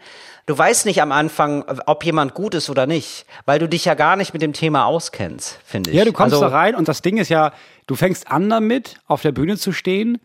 Du 0.48 0.58
weißt 0.58 0.86
nicht 0.86 1.02
am 1.02 1.12
Anfang, 1.12 1.66
ob 1.88 2.06
jemand 2.06 2.34
gut 2.34 2.56
ist 2.56 2.70
oder 2.70 2.88
nicht, 2.88 3.26
weil 3.46 3.60
du 3.60 3.68
dich 3.68 3.84
ja 3.84 3.96
gar 3.96 4.16
nicht 4.16 4.32
mit 4.32 4.42
dem 4.42 4.54
Thema 4.54 4.86
auskennst, 4.86 5.60
finde 5.66 5.92
ich. 5.92 5.98
Ja, 5.98 6.06
du 6.06 6.14
kommst 6.14 6.36
also, 6.36 6.46
da 6.46 6.56
rein 6.58 6.74
und 6.74 6.88
das 6.88 7.02
Ding 7.02 7.18
ist 7.18 7.28
ja, 7.28 7.52
du 7.86 7.96
fängst 7.96 8.32
an 8.32 8.50
damit, 8.50 8.96
auf 9.08 9.22
der 9.22 9.34
Bühne 9.34 9.58
zu 9.58 9.74
stehen 9.74 10.22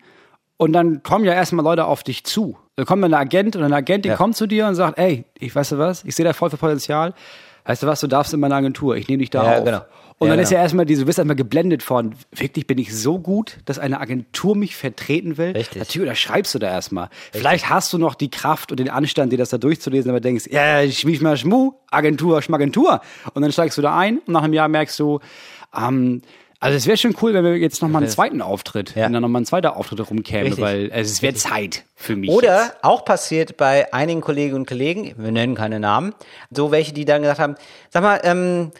und 0.55 0.71
dann 0.71 1.03
kommen 1.03 1.25
ja 1.25 1.33
erstmal 1.33 1.65
Leute 1.65 1.83
auf 1.83 2.03
dich 2.03 2.23
zu. 2.23 2.57
Da 2.77 2.85
kommt 2.85 3.03
ein 3.03 3.13
Agent 3.13 3.57
oder 3.57 3.65
eine 3.65 3.75
Agentin 3.75 4.11
Ja. 4.11 4.15
kommt 4.17 4.37
zu 4.37 4.47
dir 4.47 4.65
und 4.65 4.75
sagt, 4.75 4.97
ey, 4.97 5.25
ich 5.37 5.53
weißt 5.53 5.73
du 5.73 5.77
was, 5.77 6.05
ich 6.05 6.15
sehe 6.15 6.23
da 6.23 6.31
voll 6.31 6.49
viel 6.49 6.57
Potenzial. 6.57 7.13
Weißt 7.65 7.83
du 7.83 7.87
was, 7.87 7.99
du 7.99 8.07
darfst 8.07 8.33
in 8.33 8.39
meine 8.39 8.55
Agentur, 8.55 8.95
ich 8.95 9.09
nehme 9.09 9.19
dich 9.19 9.29
da 9.29 9.43
Ja, 9.43 9.57
auf. 9.57 9.65
genau. 9.65 9.81
Und 10.23 10.29
Ja, 10.29 10.35
dann 10.35 10.43
ist 10.43 10.49
genau. 10.49 10.59
ja 10.59 10.63
erstmal 10.63 10.85
diese, 10.85 11.01
du 11.01 11.05
bist 11.05 11.19
erstmal 11.19 11.35
geblendet 11.35 11.83
von, 11.83 12.15
wirklich 12.31 12.65
bin 12.67 12.77
ich 12.77 12.95
so 12.95 13.19
gut, 13.19 13.57
dass 13.65 13.79
eine 13.79 13.99
Agentur 13.99 14.55
mich 14.55 14.75
vertreten 14.75 15.37
will. 15.37 15.51
Richtig. 15.51 15.79
Natürlich, 15.79 16.09
da 16.09 16.15
schreibst 16.15 16.53
du 16.55 16.59
da 16.59 16.69
erstmal. 16.71 17.09
Vielleicht 17.31 17.69
hast 17.69 17.91
du 17.93 17.97
noch 17.97 18.15
die 18.15 18.29
Kraft 18.31 18.71
und 18.71 18.79
den 18.79 18.89
Anstand, 18.89 19.31
dir 19.33 19.37
das 19.37 19.49
da 19.49 19.57
durchzulesen, 19.57 20.09
aber 20.09 20.19
denkst, 20.19 20.45
ja, 20.49 20.89
schmisch 20.89 21.21
mal 21.21 21.37
schmu, 21.37 21.73
Agentur, 21.91 22.41
Schmagentur. 22.41 23.01
Und 23.33 23.41
dann 23.41 23.51
steigst 23.51 23.77
du 23.77 23.81
da 23.81 23.97
ein 23.97 24.19
und 24.19 24.29
nach 24.29 24.43
einem 24.43 24.53
Jahr 24.53 24.67
merkst 24.67 24.97
du, 24.99 25.19
ähm, 25.77 26.21
also 26.59 26.77
es 26.77 26.87
wäre 26.87 26.95
schon 26.95 27.13
cool, 27.21 27.33
wenn 27.33 27.43
wir 27.43 27.57
jetzt 27.57 27.81
nochmal 27.81 28.03
einen 28.03 28.09
zweiten 28.09 28.41
Auftritt, 28.41 28.95
Ja. 28.95 29.03
wenn 29.05 29.11
da 29.11 29.19
nochmal 29.19 29.41
ein 29.41 29.45
zweiter 29.45 29.75
Auftritt 29.75 30.09
rumkäme, 30.09 30.45
Richtig. 30.45 30.63
weil 30.63 30.89
es 30.93 31.21
wäre 31.21 31.33
Zeit 31.33 31.83
für 31.93 32.15
mich. 32.15 32.29
Oder 32.29 32.63
jetzt. 32.67 32.75
auch 32.83 33.03
passiert 33.03 33.57
bei 33.57 33.93
einigen 33.93 34.21
Kolleginnen 34.21 34.61
und 34.61 34.65
Kollegen, 34.67 35.13
wir 35.17 35.31
nennen 35.33 35.55
keine 35.55 35.81
Namen, 35.81 36.13
so 36.51 36.71
welche, 36.71 36.93
die 36.93 37.03
dann 37.03 37.21
gesagt 37.21 37.39
haben, 37.41 37.55
sag 37.89 38.01
mal, 38.01 38.21
ähm, 38.23 38.71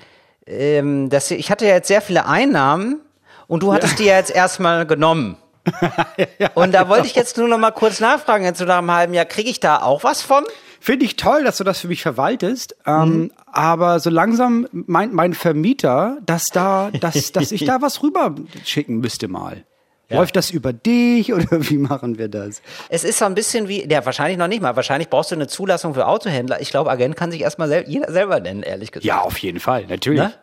ähm, 0.45 1.10
das, 1.10 1.32
ich 1.32 1.51
hatte 1.51 1.65
ja 1.65 1.75
jetzt 1.75 1.88
sehr 1.88 2.01
viele 2.01 2.25
Einnahmen 2.25 2.99
und 3.47 3.63
du 3.63 3.73
hattest 3.73 3.99
die 3.99 4.06
ja 4.06 4.17
jetzt 4.17 4.32
erstmal 4.32 4.86
genommen. 4.86 5.38
Und 6.56 6.73
da 6.73 6.89
wollte 6.89 7.08
ich 7.08 7.15
jetzt 7.15 7.38
nur 7.38 7.47
noch 7.47 7.58
mal 7.58 7.71
kurz 7.71 8.01
nachfragen, 8.01 8.43
jetzt 8.43 8.60
so 8.60 8.65
nach 8.65 8.79
einem 8.79 8.91
halben 8.91 9.13
Jahr, 9.13 9.23
kriege 9.23 9.49
ich 9.49 9.62
da 9.62 9.82
auch 9.82 10.03
was 10.03 10.21
von? 10.21 10.43
Finde 10.82 11.06
ich 11.06 11.15
toll, 11.15 11.45
dass 11.45 11.58
du 11.58 11.63
das 11.63 11.79
für 11.79 11.88
mich 11.88 12.01
verwaltest. 12.01 12.75
Mhm. 12.86 12.91
Ähm, 12.91 13.32
aber 13.45 14.01
so 14.01 14.10
langsam 14.10 14.67
meint 14.71 15.13
mein 15.13 15.34
Vermieter, 15.34 16.17
dass 16.25 16.47
da, 16.47 16.91
dass, 16.99 17.32
dass 17.32 17.53
ich 17.53 17.63
da 17.63 17.82
was 17.82 18.03
rüber 18.03 18.36
schicken 18.65 18.97
müsste 18.97 19.29
mal. 19.29 19.63
Läuft 20.13 20.36
das 20.36 20.52
über 20.52 20.73
dich 20.73 21.34
oder 21.34 21.69
wie 21.69 21.78
machen 21.78 22.17
wir 22.17 22.30
das? 22.30 22.62
Es 22.89 23.04
ist 23.04 23.19
so 23.19 23.26
ein 23.26 23.36
bisschen 23.36 23.67
wie, 23.67 23.88
ja, 23.89 24.06
wahrscheinlich 24.06 24.38
noch 24.38 24.47
nicht 24.47 24.62
mal. 24.62 24.76
Wahrscheinlich 24.76 25.10
brauchst 25.10 25.32
du 25.32 25.36
eine 25.36 25.47
Zulassung 25.47 25.93
für 25.93 26.08
Autohändler. 26.08 26.62
Ich 26.62 26.69
glaube, 26.69 26.89
Agent 26.89 27.15
kann 27.15 27.32
sich 27.32 27.41
erstmal 27.41 27.67
sel 27.67 27.86
jeder 27.88 28.12
selber 28.12 28.39
nennen, 28.39 28.63
ehrlich 28.63 28.91
gesagt. 28.91 29.06
Ja, 29.06 29.21
auf 29.21 29.38
jeden 29.38 29.60
Fall, 29.60 29.86
natürlich. 29.88 30.21
Ne? 30.21 30.34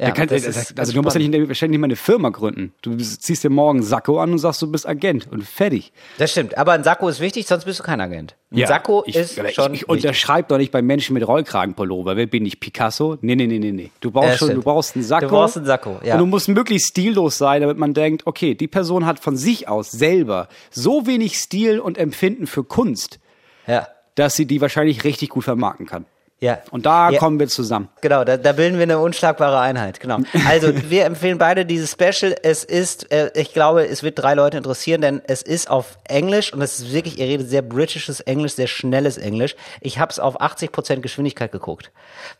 Ja, 0.00 0.12
kann, 0.12 0.28
das 0.28 0.44
das 0.44 0.56
ist- 0.56 0.78
also 0.78 0.92
du 0.92 1.02
musst 1.02 1.16
ja 1.16 1.20
nicht, 1.26 1.48
wahrscheinlich 1.48 1.72
nicht 1.72 1.80
mal 1.80 1.86
eine 1.86 1.96
Firma 1.96 2.28
gründen. 2.28 2.72
Du 2.82 2.96
ziehst 2.96 3.42
dir 3.42 3.50
morgen 3.50 3.82
Sakko 3.82 4.20
an 4.20 4.30
und 4.30 4.38
sagst, 4.38 4.62
du 4.62 4.70
bist 4.70 4.86
Agent 4.86 5.26
und 5.28 5.42
fertig. 5.42 5.92
Das 6.18 6.30
stimmt. 6.30 6.56
Aber 6.56 6.70
ein 6.70 6.84
Sakko 6.84 7.08
ist 7.08 7.18
wichtig, 7.18 7.48
sonst 7.48 7.64
bist 7.64 7.80
du 7.80 7.82
kein 7.82 8.00
Agent. 8.00 8.36
Ein 8.52 8.64
Sakko 8.68 9.02
ich, 9.06 9.16
ist 9.16 9.36
ich, 9.36 9.54
schon. 9.54 9.74
Ich 9.74 9.88
unterschreibe 9.88 10.46
doch 10.48 10.58
nicht 10.58 10.70
bei 10.70 10.82
Menschen 10.82 11.14
mit 11.14 11.26
Rollkragenpullover. 11.26 12.16
Wer 12.16 12.26
bin 12.26 12.46
ich? 12.46 12.60
Picasso? 12.60 13.18
Nee, 13.22 13.34
nee, 13.34 13.48
nee, 13.48 13.58
nee, 13.58 13.72
nee. 13.72 13.90
Du 14.00 14.12
brauchst 14.12 14.28
Ja, 14.30 14.36
schon, 14.36 14.54
du 14.54 14.62
brauchst 14.62 14.94
einen 14.94 15.04
Sakko. 15.04 15.26
Du 15.26 15.32
brauchst 15.32 15.56
einen 15.56 15.66
Sakko, 15.66 15.98
ja. 16.04 16.14
Und 16.14 16.20
du 16.20 16.26
musst 16.26 16.48
möglichst 16.48 16.90
stillos 16.90 17.36
sein, 17.36 17.60
damit 17.62 17.76
man 17.76 17.92
denkt, 17.92 18.24
okay, 18.24 18.54
die 18.54 18.68
Person 18.68 19.04
hat 19.04 19.18
von 19.18 19.36
sich 19.36 19.66
aus 19.66 19.90
selber 19.90 20.46
so 20.70 21.08
wenig 21.08 21.36
Stil 21.38 21.80
und 21.80 21.98
Empfinden 21.98 22.46
für 22.46 22.62
Kunst, 22.62 23.18
ja. 23.66 23.88
dass 24.14 24.36
sie 24.36 24.46
die 24.46 24.60
wahrscheinlich 24.60 25.02
richtig 25.02 25.30
gut 25.30 25.42
vermarkten 25.42 25.86
kann. 25.86 26.04
Ja. 26.40 26.58
Und 26.70 26.86
da 26.86 27.10
Ja. 27.10 27.18
kommen 27.18 27.40
wir 27.40 27.48
zusammen. 27.48 27.88
Genau, 28.00 28.22
da, 28.22 28.36
da 28.36 28.52
bilden 28.52 28.76
wir 28.76 28.84
eine 28.84 29.00
unschlagbare 29.00 29.58
Einheit. 29.58 29.98
Genau. 29.98 30.18
Also 30.46 30.72
wir 30.88 31.04
empfehlen 31.04 31.36
beide 31.36 31.66
dieses 31.66 31.90
Special. 31.90 32.36
Es 32.44 32.62
ist, 32.62 33.10
äh, 33.10 33.32
ich 33.34 33.52
glaube, 33.52 33.84
es 33.86 34.04
wird 34.04 34.20
drei 34.20 34.34
Leute 34.34 34.56
interessieren, 34.56 35.00
denn 35.00 35.20
es 35.26 35.42
ist 35.42 35.68
auf 35.68 35.98
Englisch 36.06 36.52
und 36.52 36.62
es 36.62 36.78
ist 36.78 36.92
wirklich, 36.92 37.18
ihr 37.18 37.26
redet 37.26 37.50
sehr 37.50 37.62
britisches 37.62 38.20
Englisch, 38.20 38.52
sehr 38.54 38.68
schnelles 38.68 39.18
Englisch. 39.18 39.56
Ich 39.80 39.98
habe 39.98 40.12
es 40.12 40.20
auf 40.20 40.40
80% 40.40 41.00
Geschwindigkeit 41.00 41.50
geguckt, 41.50 41.90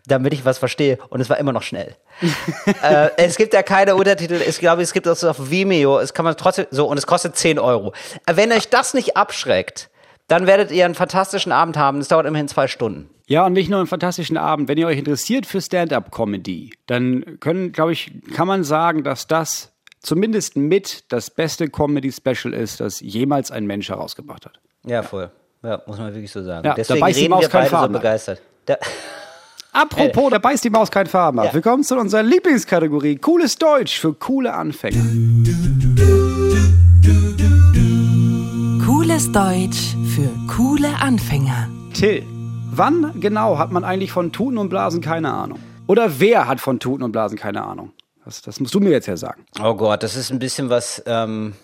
damit 0.06 0.32
ich 0.32 0.44
was 0.44 0.58
verstehe 0.58 0.98
und 1.08 1.20
es 1.20 1.28
war 1.28 1.38
immer 1.38 1.52
noch 1.52 1.62
schnell. 1.62 1.96
äh, 2.82 3.11
es 3.16 3.37
gibt 3.37 3.52
ja 3.52 3.64
keine 3.64 3.96
Untertitel. 3.96 4.40
Ich 4.46 4.61
glaube, 4.61 4.82
es 4.82 4.92
gibt 4.92 5.06
das 5.06 5.24
auf 5.24 5.50
Vimeo. 5.50 5.98
Es 5.98 6.14
kann 6.14 6.24
man 6.24 6.37
trotzdem 6.37 6.66
so 6.70 6.87
und 6.87 6.98
es 6.98 7.06
kostet 7.08 7.37
10 7.37 7.58
Euro. 7.58 7.92
Wenn 8.32 8.52
euch 8.52 8.68
das 8.68 8.94
nicht 8.94 9.16
abschreckt, 9.16 9.90
dann 10.28 10.46
werdet 10.46 10.70
ihr 10.70 10.84
einen 10.84 10.94
fantastischen 10.94 11.50
Abend 11.50 11.76
haben. 11.76 12.00
Es 12.00 12.06
dauert 12.08 12.26
immerhin 12.26 12.46
zwei 12.48 12.68
Stunden. 12.68 13.11
Ja, 13.28 13.44
und 13.44 13.52
nicht 13.52 13.68
nur 13.68 13.78
einen 13.78 13.86
fantastischen 13.86 14.38
Abend. 14.38 14.68
Wenn 14.68 14.78
ihr 14.78 14.86
euch 14.86 14.98
interessiert 14.98 15.44
für 15.44 15.60
Stand-up-Comedy, 15.60 16.72
dann 16.86 17.38
können, 17.40 17.72
glaube 17.72 17.92
ich, 17.92 18.10
kann 18.34 18.48
man 18.48 18.64
sagen, 18.64 19.04
dass 19.04 19.26
das 19.26 19.70
zumindest 20.00 20.56
mit 20.56 21.04
das 21.12 21.28
beste 21.28 21.68
Comedy-Special 21.68 22.54
ist, 22.54 22.80
das 22.80 23.00
jemals 23.00 23.50
ein 23.50 23.66
Mensch 23.66 23.90
herausgebracht 23.90 24.46
hat. 24.46 24.58
Ja, 24.86 25.02
voll. 25.02 25.30
Ja, 25.62 25.82
muss 25.86 25.98
man 25.98 26.14
wirklich 26.14 26.32
so 26.32 26.42
sagen. 26.42 26.64
Ja, 26.64 26.70
da 26.70 26.76
Deswegen 26.76 27.00
beißt 27.00 27.20
die 27.20 27.28
Maus 27.28 27.44
so 27.44 27.50
Faden 27.50 27.74
ab. 27.74 27.92
begeistert. 27.92 28.40
Da, 28.64 28.76
Apropos, 29.72 30.30
da 30.30 30.38
beißt 30.38 30.64
die 30.64 30.70
Maus 30.70 30.90
keinen 30.90 31.08
Farben 31.08 31.38
ab. 31.38 31.46
Ja. 31.46 31.54
Willkommen 31.54 31.84
zu 31.84 31.98
unserer 31.98 32.22
Lieblingskategorie 32.22 33.16
Cooles 33.16 33.58
Deutsch 33.58 34.00
für 34.00 34.14
coole 34.14 34.54
Anfänger. 34.54 35.04
Cooles 38.86 39.30
Deutsch 39.32 39.94
für 40.14 40.30
coole 40.50 40.88
Anfänger. 40.98 41.68
Till, 41.92 42.24
wann 42.78 43.20
genau 43.20 43.58
hat 43.58 43.70
man 43.72 43.84
eigentlich 43.84 44.12
von 44.12 44.32
Tuten 44.32 44.58
und 44.58 44.68
Blasen 44.68 45.00
keine 45.00 45.32
Ahnung? 45.32 45.58
Oder 45.86 46.20
wer 46.20 46.46
hat 46.46 46.60
von 46.60 46.80
Tuten 46.80 47.02
und 47.02 47.12
Blasen 47.12 47.38
keine 47.38 47.64
Ahnung? 47.64 47.92
Das, 48.24 48.42
das 48.42 48.60
musst 48.60 48.74
du 48.74 48.80
mir 48.80 48.90
jetzt 48.90 49.06
ja 49.06 49.16
sagen. 49.16 49.44
oh 49.62 49.74
Gott, 49.74 50.02
das 50.02 50.14
ist 50.16 50.30
ein 50.30 50.38
bisschen 50.38 50.68
was, 50.70 51.02
ähm, 51.06 51.54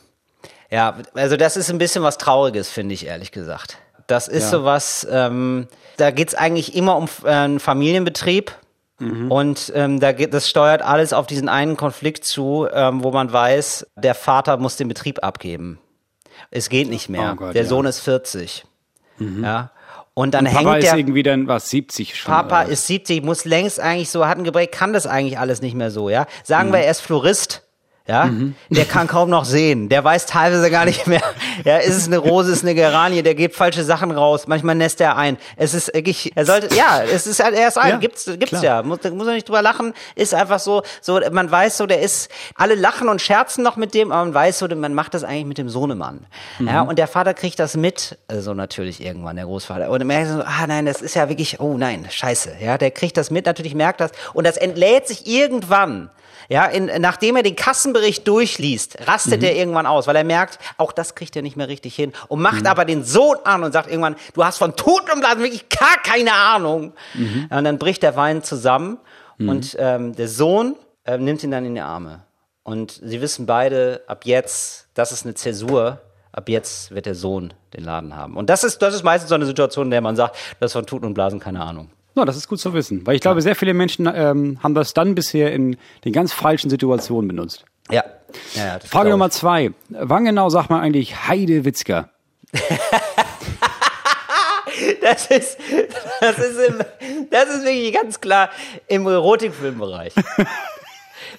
ja, 0.71 0.97
also 1.15 1.37
das 1.37 1.57
ist 1.57 1.71
ein 1.71 1.79
bisschen 1.79 2.03
was 2.03 2.19
Trauriges, 2.19 2.71
finde 2.71 2.95
ich, 2.95 3.07
ehrlich 3.07 3.33
gesagt. 3.33 3.79
Das 4.07 4.29
ist 4.29 4.45
Ja. 4.45 4.51
sowas, 4.51 5.07
ähm, 5.11 5.67
da 5.97 6.11
geht's 6.11 6.35
eigentlich 6.35 6.75
immer 6.75 6.97
um 6.97 7.07
äh, 7.25 7.29
einen 7.31 7.61
Familienbetrieb. 7.61 8.53
Und 9.29 9.71
ähm, 9.75 9.99
da 10.01 10.13
geht, 10.13 10.33
das 10.33 10.49
steuert 10.49 10.81
alles 10.81 11.13
auf 11.13 11.27
diesen 11.27 11.49
einen 11.49 11.77
Konflikt 11.77 12.25
zu, 12.25 12.67
ähm, 12.73 13.03
wo 13.03 13.11
man 13.11 13.31
weiß, 13.31 13.87
der 13.97 14.15
Vater 14.15 14.57
muss 14.57 14.77
den 14.77 14.89
Betrieb 14.89 15.23
abgeben. 15.23 15.79
Es 16.51 16.69
geht 16.71 16.89
nicht 16.89 17.09
mehr. 17.11 17.33
Oh 17.33 17.37
Gott, 17.37 17.55
der 17.55 17.65
ja. 17.65 17.69
Sohn 17.69 17.85
ist 17.87 17.99
40. 18.01 18.65
Ja. 19.19 19.73
Und 20.15 20.33
dann 20.33 20.45
Papa 20.45 20.59
hängt 20.59 20.85
ist 20.85 20.93
der 20.93 20.99
irgendwie 20.99 21.25
dann, 21.25 21.49
was, 21.49 21.69
70 21.71 22.17
schon? 22.17 22.33
Papa 22.33 22.63
oder? 22.63 22.71
ist 22.71 22.87
70, 22.87 23.25
muss 23.25 23.45
längst 23.45 23.81
eigentlich 23.81 24.11
so, 24.11 24.27
hat 24.27 24.39
ein 24.39 24.45
Gebräck, 24.45 24.71
kann 24.71 24.93
das 24.93 25.07
eigentlich 25.09 25.39
alles 25.39 25.61
nicht 25.61 25.75
mehr 25.75 25.91
so, 25.91 26.09
ja. 26.09 26.27
Sagen 26.45 26.73
wir, 26.73 26.79
er 26.79 26.91
ist 26.93 27.01
Florist, 27.01 27.64
ja. 28.07 28.31
Der 28.69 28.85
kann 28.85 29.07
kaum 29.07 29.31
noch 29.31 29.45
sehen. 29.47 29.89
Der 29.89 30.05
weiß 30.05 30.27
teilweise 30.27 30.71
gar 30.71 30.85
nicht 30.85 31.07
mehr, 31.07 31.23
ja, 31.65 31.79
ist 31.79 31.97
es 31.97 32.07
eine 32.07 32.19
Rose, 32.19 32.53
ist 32.53 32.63
eine 32.63 32.75
Geranie, 32.75 33.23
der 33.23 33.35
gibt 33.35 33.55
falsche 33.57 33.83
Sachen 33.83 34.11
raus. 34.11 34.47
Manchmal 34.47 34.75
nässt 34.75 35.01
er 35.01 35.17
ein. 35.17 35.39
Es 35.57 35.73
ist 35.73 35.93
wirklich, 35.95 36.33
er 36.35 36.45
sollte, 36.45 36.75
ja, 36.75 37.03
es 37.03 37.27
ist 37.27 37.43
halt, 37.43 37.55
er 37.55 37.69
ist 37.69 37.79
ein, 37.79 37.91
Ja, 37.93 37.97
gibt's, 37.97 38.27
gibt's 38.27 38.49
klar. 38.51 38.63
ja. 38.63 38.83
Muss, 38.83 38.99
muss 39.05 39.27
man 39.27 39.35
nicht 39.35 39.49
drüber 39.49 39.63
lachen. 39.63 39.95
Ist 40.17 40.35
einfach 40.35 40.59
so, 40.59 40.83
so, 41.01 41.19
man 41.33 41.51
weiß 41.51 41.79
so, 41.79 41.87
der 41.87 42.01
ist, 42.03 42.31
alle 42.57 42.75
lachen 42.75 43.09
und 43.09 43.23
scherzen 43.23 43.65
noch 43.65 43.77
mit 43.77 43.95
dem, 43.95 44.13
aber 44.13 44.25
man 44.25 44.35
weiß 44.35 44.59
so, 44.59 44.69
man 44.69 44.93
macht 44.93 45.15
das 45.15 45.25
eigentlich 45.25 45.47
mit 45.47 45.59
dem 45.59 45.69
Sohnemann. 45.71 46.27
Ja, 46.61 46.83
und 46.83 46.99
der 46.99 47.09
Vater 47.09 47.33
kriegt 47.33 47.59
das 47.59 47.75
mit, 47.77 48.19
so 48.31 48.53
natürlich 48.55 49.03
irgendwann, 49.03 49.37
der 49.37 49.47
Großvater. 49.47 49.89
Und 49.89 50.01
er 50.03 50.07
merkt 50.07 50.31
so, 50.31 50.43
ah 50.43 50.67
nein, 50.67 50.85
das 50.87 51.01
ist 51.01 51.15
ja 51.15 51.29
wirklich, 51.29 51.59
oh 51.61 51.79
nein, 51.79 52.07
scheiße. 52.11 52.57
Ja, 52.61 52.77
der 52.77 52.91
kriegt 52.91 53.17
das 53.17 53.31
mit, 53.31 53.47
natürlich 53.47 53.75
merkt 53.75 54.01
das. 54.01 54.11
Und 54.35 54.47
das 54.47 54.57
entlädt 54.59 55.09
sich 55.09 55.27
irgendwann. 55.27 56.11
Ja, 56.49 56.67
in, 56.67 56.87
nachdem 57.01 57.37
er 57.37 57.43
den 57.43 57.57
Kassenbericht 57.57 58.27
durchliest, 58.29 59.09
rastet 59.09 59.43
er 59.43 59.57
irgendwann 59.57 59.87
aus, 59.87 60.07
weil 60.07 60.17
er 60.17 60.25
merkt, 60.25 60.59
auch 60.77 60.93
das 60.93 61.15
kriegt 61.15 61.35
er 61.37 61.43
nicht 61.43 61.57
mehr 61.57 61.69
richtig 61.69 61.95
hin 61.95 62.13
und 62.29 62.41
macht 62.41 62.67
aber 62.67 62.85
den 62.85 63.05
Sohn 63.05 63.37
an 63.45 63.63
und 63.65 63.73
sagt 63.73 63.89
irgendwann, 63.89 64.17
du 64.35 64.45
hast 64.45 64.59
von 64.59 64.77
Tod 64.77 65.13
und 65.13 65.21
Blasen 65.21 65.41
wirklich 65.43 65.69
gar 65.69 65.97
keine 66.03 66.33
Ahnung. 66.33 66.93
Ja, 67.51 67.59
und 67.59 67.65
dann 67.65 67.79
bricht 67.79 68.03
der 68.03 68.17
Wein 68.17 68.43
zusammen 68.43 68.99
und 69.39 69.77
ähm, 69.79 70.15
der 70.15 70.29
Sohn 70.29 70.77
äh, 71.05 71.19
nimmt 71.19 71.43
ihn 71.43 71.51
dann 71.51 71.65
in 71.65 71.75
die 71.75 71.81
Arme. 71.81 72.23
Und 72.63 72.93
sie 72.93 73.21
wissen 73.21 73.47
beide, 73.47 74.03
ab 74.07 74.25
jetzt, 74.25 74.89
das 74.95 75.13
ist 75.13 75.25
eine 75.25 75.35
Zäsur, 75.35 76.01
ab 76.33 76.49
jetzt 76.49 76.93
wird 76.95 77.07
der 77.07 77.15
Sohn 77.15 77.53
den 77.75 77.85
Laden 77.85 78.17
haben. 78.17 78.37
Und 78.37 78.49
das 78.49 78.65
ist, 78.65 78.81
das 78.81 78.95
ist 78.95 79.03
meistens 79.03 79.29
so 79.29 79.35
eine 79.35 79.47
Situation, 79.47 79.87
in 79.87 79.91
der 79.91 80.01
man 80.01 80.17
sagt, 80.17 80.37
das 80.61 80.73
von 80.73 80.87
Tuten 80.87 81.07
und 81.07 81.15
Blasen 81.15 81.41
keine 81.41 81.61
Ahnung. 81.63 81.91
Na, 82.15 82.25
das 82.25 82.37
ist 82.37 82.49
gut 82.49 82.61
zu 82.61 82.73
wissen, 82.75 83.07
weil 83.07 83.17
ich 83.17 83.21
glaube, 83.21 83.43
sehr 83.43 83.57
viele 83.57 83.75
Menschen 83.75 84.11
ähm, 84.13 84.63
haben 84.63 84.75
das 84.75 84.95
dann 84.95 85.15
bisher 85.15 85.53
in 85.53 85.77
den 86.05 86.13
ganz 86.13 86.33
falschen 86.33 86.71
Situationen 86.71 87.29
benutzt. 87.29 87.65
Ja. 87.91 88.05
ja, 88.55 88.67
ja 88.67 88.79
Frage 88.81 89.11
Nummer 89.11 89.31
zwei. 89.31 89.73
Wann 89.89 90.25
genau 90.25 90.49
sagt 90.49 90.71
man 90.71 90.81
eigentlich 90.81 91.29
Heide 91.29 91.65
Witzka? 91.65 92.11
Das 95.01 95.27
ist, 95.27 95.59
das 96.21 96.39
ist, 96.39 96.59
im, 96.59 96.81
das 97.31 97.49
ist 97.49 97.65
wirklich 97.65 97.93
ganz 97.93 98.21
klar 98.21 98.51
im 98.89 99.07
Erotikfilmbereich. 99.07 100.15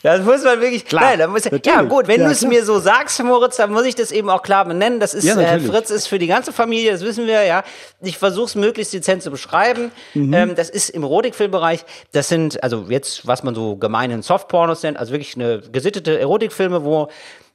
Das 0.06 0.22
muss 0.24 0.44
man 0.44 0.62
wirklich, 0.62 0.86
Klar, 0.86 1.18
nein, 1.18 1.30
muss, 1.32 1.42
ja 1.66 1.82
gut, 1.82 2.08
wenn 2.08 2.22
Ja, 2.22 2.28
du 2.28 2.32
es 2.32 2.44
mir 2.44 2.64
so 2.64 2.78
sagst, 2.80 3.22
Moritz, 3.24 3.58
dann 3.58 3.72
muss 3.72 3.86
ich 3.86 3.96
das 3.96 4.12
eben 4.12 4.30
auch 4.30 4.44
klar 4.44 4.64
benennen. 4.66 5.00
Das 5.00 5.14
ist, 5.16 5.24
Ja, 5.24 5.40
äh. 5.40 5.60
Fritz 5.60 5.90
ist 5.90 6.08
für 6.08 6.20
die 6.20 6.28
ganze 6.28 6.54
Familie, 6.54 6.92
das 6.92 7.02
wissen 7.02 7.26
wir, 7.26 7.44
ja. 7.44 7.64
Ich 8.02 8.18
versuche 8.20 8.46
es 8.46 8.56
möglichst 8.56 8.94
dezent 8.94 9.24
zu 9.24 9.32
beschreiben. 9.32 9.92
Mhm. 10.14 10.34
Ähm, 10.34 10.56
das 10.56 10.70
ist 10.70 10.90
im 10.90 11.02
Erotikfilmbereich, 11.04 11.84
das 12.12 12.28
sind, 12.30 12.62
also 12.64 12.86
jetzt, 12.90 13.26
was 13.26 13.42
man 13.42 13.56
so 13.56 13.78
gemeinen 13.78 14.22
Softpornos 14.22 14.84
nennt, 14.84 14.98
also 14.98 15.12
wirklich 15.12 15.36
eine 15.36 15.62
gesittete 15.72 16.20
Erotikfilme, 16.20 16.84
wo 16.84 17.08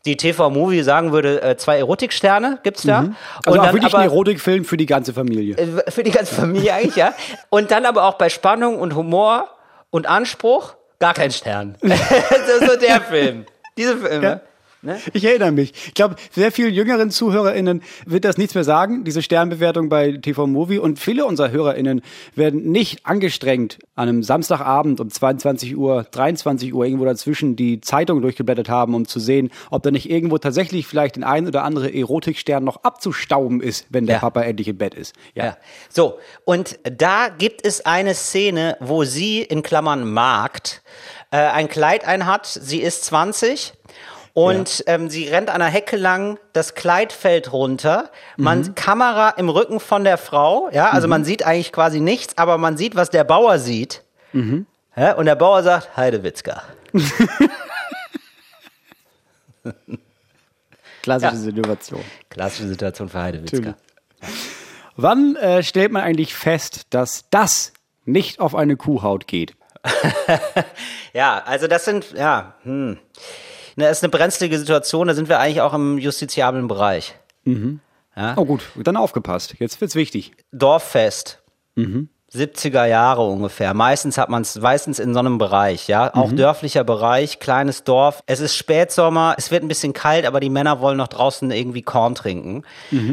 die 0.05 0.17
TV-Movie 0.17 0.83
sagen 0.83 1.13
würde, 1.13 1.43
äh, 1.43 1.57
zwei 1.57 1.77
Erotiksterne 1.79 2.59
gibt's 2.63 2.83
da. 2.83 3.11
Also 3.45 3.61
auch 3.61 3.65
dann 3.65 3.75
wirklich 3.75 3.93
aber- 3.95 4.03
ein 4.03 4.09
Erotikfilm 4.11 4.65
für 4.65 4.77
die 4.77 4.87
ganze 4.87 5.13
Familie. 5.13 5.57
äh, 5.57 5.91
für 5.91 6.03
die 6.03 6.11
ganze 6.11 6.35
Familie 6.35 6.73
eigentlich, 6.75 6.97
ja. 6.97 7.15
Und 7.51 7.71
dann 7.71 7.85
aber 7.87 8.05
auch 8.05 8.15
bei 8.15 8.29
Spannung 8.29 8.79
und 8.81 8.97
Humor 8.97 9.49
und 9.91 10.09
Anspruch 10.09 10.75
gar 11.01 11.15
kein 11.15 11.33
Stern. 11.33 11.77
so 11.83 12.77
der 12.77 13.01
Film. 13.01 13.47
Diese 13.77 13.97
Filme. 13.97 14.25
Ja. 14.25 14.41
Ne? 14.83 14.99
Ich 15.13 15.25
erinnere 15.25 15.53
mich. 15.53 15.73
Ich 15.89 15.95
glaube, 15.95 16.17
sehr 16.31 16.51
vielen 16.53 16.73
jüngeren 16.73 17.11
ZuhörerInnen 17.11 17.83
wird 18.07 18.25
das 18.25 18.39
nichts 18.39 18.55
mehr 18.55 18.65
sagen, 18.65 19.05
diese 19.05 19.21
Sternbewertung 19.21 19.91
bei 19.91 20.13
TV 20.13 20.47
Movie. 20.47 20.79
Und 20.79 20.99
viele 20.99 21.27
unserer 21.27 21.51
HörerInnen 21.51 22.01
werden 22.35 22.71
nicht 22.71 23.05
angestrengt 23.05 23.79
an 23.95 24.09
einem 24.09 24.23
Samstagabend 24.23 25.01
um 25.01 25.11
22 25.11 25.77
Uhr, 25.77 26.07
23 26.11 26.73
Uhr 26.73 26.87
irgendwo 26.87 27.05
dazwischen 27.05 27.57
die 27.57 27.83
Zeitung 27.83 28.23
durchgeblättert 28.23 28.71
haben, 28.71 28.95
um 28.95 29.07
zu 29.07 29.21
sehen, 29.21 29.51
ob 29.71 29.83
da 29.83 29.91
nicht 29.91 30.09
irgendwo 30.11 30.39
tatsächlich 30.39 30.87
vielleicht 30.87 31.17
den 31.17 31.25
ein 31.25 31.47
oder 31.47 31.63
andere 31.65 31.93
Erotikstern 31.93 32.65
noch 32.65 32.83
abzustauben 32.83 33.61
ist, 33.61 33.87
wenn 33.91 34.07
der 34.07 34.17
Ja. 34.17 34.21
Papa 34.21 34.41
endlich 34.43 34.69
im 34.69 34.79
Bett 34.79 34.95
ist. 34.95 35.15
Ja. 35.35 35.45
Ja. 35.45 35.57
So, 35.91 36.19
und 36.47 36.79
da 36.85 37.29
gibt 37.29 37.67
es 37.67 37.85
eine 37.85 38.15
Szene, 38.15 38.79
wo 38.81 39.05
sie 39.05 39.43
in 39.43 39.63
Klammern 39.63 40.11
Markt 40.11 40.83
äh, 41.31 41.37
ein 41.37 41.69
Kleid 41.69 42.07
einhat. 42.07 42.47
Sie 42.47 42.81
ist 42.81 43.05
20 43.05 43.75
und 44.33 44.85
ähm, 44.87 45.11
sie 45.11 45.29
rennt 45.29 45.51
an 45.51 45.61
der 45.61 45.69
Hecke 45.69 45.97
lang, 45.97 46.39
das 46.53 46.75
Kleid 46.75 47.13
fällt 47.13 47.53
runter, 47.53 48.11
man 48.37 48.75
Kamera 48.75 49.31
im 49.31 49.49
Rücken 49.49 49.81
von 49.81 50.05
der 50.05 50.19
Frau, 50.19 50.69
ja, 50.73 50.91
also 50.91 51.09
man 51.09 51.25
sieht 51.25 51.45
eigentlich 51.45 51.73
quasi 51.73 52.01
nichts, 52.01 52.39
aber 52.39 52.59
man 52.59 52.77
sieht, 52.77 52.95
was 52.97 53.11
der 53.11 53.25
Bauer 53.25 53.59
sieht. 53.59 54.03
Ja, 54.97 55.15
und 55.15 55.27
der 55.27 55.35
Bauer 55.37 55.63
sagt, 55.63 55.97
Heidewitzka. 55.97 56.63
Klassische 61.03 61.35
Ja. 61.35 61.41
Situation. 61.41 62.05
Klassische 62.29 62.69
Situation 62.69 63.09
für 63.09 63.21
Heidewitzka. 63.21 63.75
Wann 64.97 65.37
äh, 65.37 65.63
stellt 65.63 65.93
man 65.93 66.03
eigentlich 66.03 66.35
fest, 66.35 66.83
dass 66.91 67.25
das 67.31 67.73
nicht 68.05 68.41
auf 68.41 68.55
eine 68.55 68.77
Kuhhaut 68.77 69.27
geht? 69.27 69.55
Ja, 71.13 71.43
also 71.45 71.67
das 71.67 71.85
sind, 71.85 72.13
ja, 72.13 72.55
hm. 72.63 72.97
Ne, 73.77 73.85
Das 73.85 73.99
ist 73.99 74.05
eine 74.05 74.11
brenzlige 74.11 74.59
Situation, 74.59 75.09
da 75.09 75.15
sind 75.15 75.29
wir 75.29 75.39
eigentlich 75.41 75.61
auch 75.61 75.75
im 75.75 75.99
justiziablen 75.99 76.69
Bereich. 76.69 77.15
Oh 78.37 78.45
gut, 78.45 78.63
dann 78.77 78.97
aufgepasst. 78.97 79.55
Jetzt 79.59 79.81
wird's 79.81 79.95
wichtig. 79.95 80.33
Dorffest. 80.53 81.43
70er 82.33 82.85
Jahre 82.85 83.23
ungefähr. 83.23 83.75
Meistens 83.75 84.17
hat 84.17 84.29
man 84.29 84.43
es 84.43 84.55
meistens 84.61 85.01
in 85.01 85.15
so 85.15 85.19
einem 85.21 85.39
Bereich, 85.39 85.89
ja. 85.89 86.15
Auch 86.15 86.31
dörflicher 86.33 86.85
Bereich, 86.85 87.41
kleines 87.41 87.83
Dorf. 87.83 88.23
Es 88.27 88.39
ist 88.39 88.55
Spätsommer, 88.57 89.35
es 89.37 89.51
wird 89.51 89.65
ein 89.65 89.69
bisschen 89.69 89.93
kalt, 89.93 90.25
aber 90.27 90.39
die 90.39 90.51
Männer 90.51 90.81
wollen 90.81 90.97
noch 90.97 91.09
draußen 91.09 91.51
irgendwie 91.51 91.83
Korn 91.83 92.15
trinken. 92.15 92.63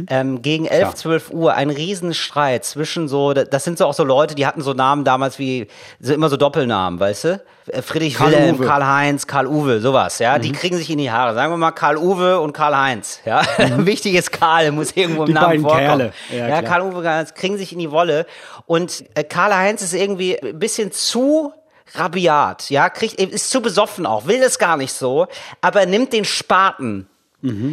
Ähm, 0.10 0.42
gegen 0.44 0.66
11, 0.66 0.94
12 0.94 1.32
Uhr 1.32 1.56
ein 1.56 1.72
Riesenstreit 1.72 2.64
zwischen 2.64 3.08
so, 3.08 3.34
das 3.34 3.64
sind 3.64 3.80
so 3.80 3.88
auch 3.88 3.94
so 3.96 4.04
Leute, 4.04 4.36
die 4.36 4.46
hatten 4.46 4.62
so 4.62 4.74
Namen 4.74 5.04
damals 5.04 5.40
wie, 5.40 5.68
so 6.00 6.14
immer 6.14 6.30
so 6.30 6.38
Doppelnamen, 6.38 7.00
weißt 7.00 7.24
du? 7.24 7.42
Äh, 7.68 7.82
Friedrich 7.82 8.16
Karl 8.16 8.32
Wilhelm, 8.32 8.58
Uwe. 8.58 8.66
Karl-Heinz, 8.66 9.26
Karl-Uwe, 9.26 9.80
sowas, 9.80 10.20
ja. 10.20 10.38
Die 10.38 10.52
kriegen 10.52 10.78
sich 10.78 10.90
in 10.92 11.00
die 11.00 11.12
Haare. 11.12 11.34
Sagen 11.34 11.52
wir 11.52 11.58
mal 11.58 11.72
Karl-Uwe 11.72 12.40
und 12.40 12.54
Karl-Heinz, 12.54 13.22
ja. 13.26 13.42
Wichtig 13.78 14.14
ist 14.14 14.32
Karl, 14.32 14.72
muss 14.72 14.92
irgendwo 14.96 15.22
im 15.22 15.28
Die 15.28 15.34
Namen 15.34 15.48
beiden 15.48 15.62
vorkommen. 15.64 15.86
Kerle. 15.86 16.14
Ja, 16.30 16.38
Ja, 16.38 16.62
klar. 16.62 16.64
Karl-Uwe 16.64 17.02
Karl-Heinz 17.02 17.34
kriegen 17.34 17.58
sich 17.58 17.74
in 17.74 17.80
die 17.80 17.90
Wolle 17.92 18.26
und 18.68 19.04
Karl-Heinz 19.30 19.82
ist 19.82 19.94
irgendwie 19.94 20.38
ein 20.42 20.60
bisschen 20.60 20.92
zu 20.92 21.54
rabiat, 21.96 22.70
ja, 22.70 22.90
kriegt, 22.90 23.20
ist 23.20 23.50
zu 23.50 23.62
besoffen 23.62 24.06
auch, 24.06 24.26
will 24.28 24.42
das 24.42 24.60
gar 24.60 24.78
nicht 24.78 24.94
so, 24.94 25.28
aber 25.62 25.86
nimmt 25.86 26.14
den 26.14 26.26
Spaten, 26.26 27.08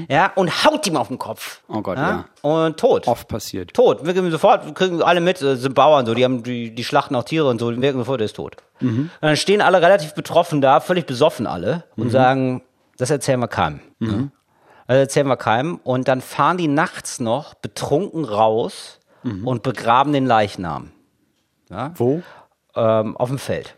ja, 0.09 0.31
und 0.37 0.65
haut 0.65 0.87
ihm 0.87 0.97
auf 0.97 1.09
den 1.09 1.19
Kopf. 1.19 1.63
Mhm. 1.67 1.77
Oh 1.77 1.83
Gott, 1.83 1.97
ja. 1.97 2.27
Und 2.43 2.79
tot. 2.79 3.09
Oft 3.09 3.27
passiert. 3.27 3.75
Tot. 3.75 4.05
Wir 4.07 4.13
kriegen 4.13 4.31
sofort, 4.31 4.73
kriegen 4.77 5.03
alle 5.03 5.21
mit, 5.21 5.43
äh, 5.43 5.57
sind 5.57 5.75
Bauern 5.75 6.07
so, 6.07 6.15
die 6.15 6.23
haben, 6.23 6.45
die, 6.45 6.73
die 6.73 6.85
schlachten 6.85 7.17
auch 7.17 7.25
Tiere 7.25 7.49
und 7.49 7.59
so, 7.59 7.73
die 7.73 7.79
merken 7.79 7.99
sofort, 7.99 8.21
der 8.21 8.27
ist 8.27 8.37
tot. 8.37 8.57
Mhm. 8.81 9.11
Und 9.11 9.11
dann 9.21 9.37
stehen 9.37 9.61
alle 9.61 9.83
relativ 9.83 10.15
betroffen 10.15 10.61
da, 10.61 10.79
völlig 10.79 11.07
besoffen 11.07 11.49
alle 11.49 11.85
und 11.97 12.11
sagen, 12.11 12.63
das 12.99 13.11
erzählen 13.11 13.41
wir 13.41 13.49
keinem. 13.49 13.81
Mhm. 13.99 14.09
ne? 14.09 14.31
Das 14.87 14.97
erzählen 14.99 15.27
wir 15.27 15.39
keinem. 15.39 15.81
Und 15.83 16.07
dann 16.07 16.21
fahren 16.21 16.57
die 16.57 16.69
nachts 16.69 17.19
noch 17.19 17.55
betrunken 17.55 18.25
raus 18.25 19.01
Mhm. 19.25 19.47
und 19.47 19.63
begraben 19.63 20.13
den 20.13 20.27
Leichnam. 20.27 20.93
Ja? 21.71 21.93
Wo? 21.97 22.23
Ähm, 22.77 23.17
auf 23.17 23.29
dem 23.29 23.39
Feld. 23.39 23.77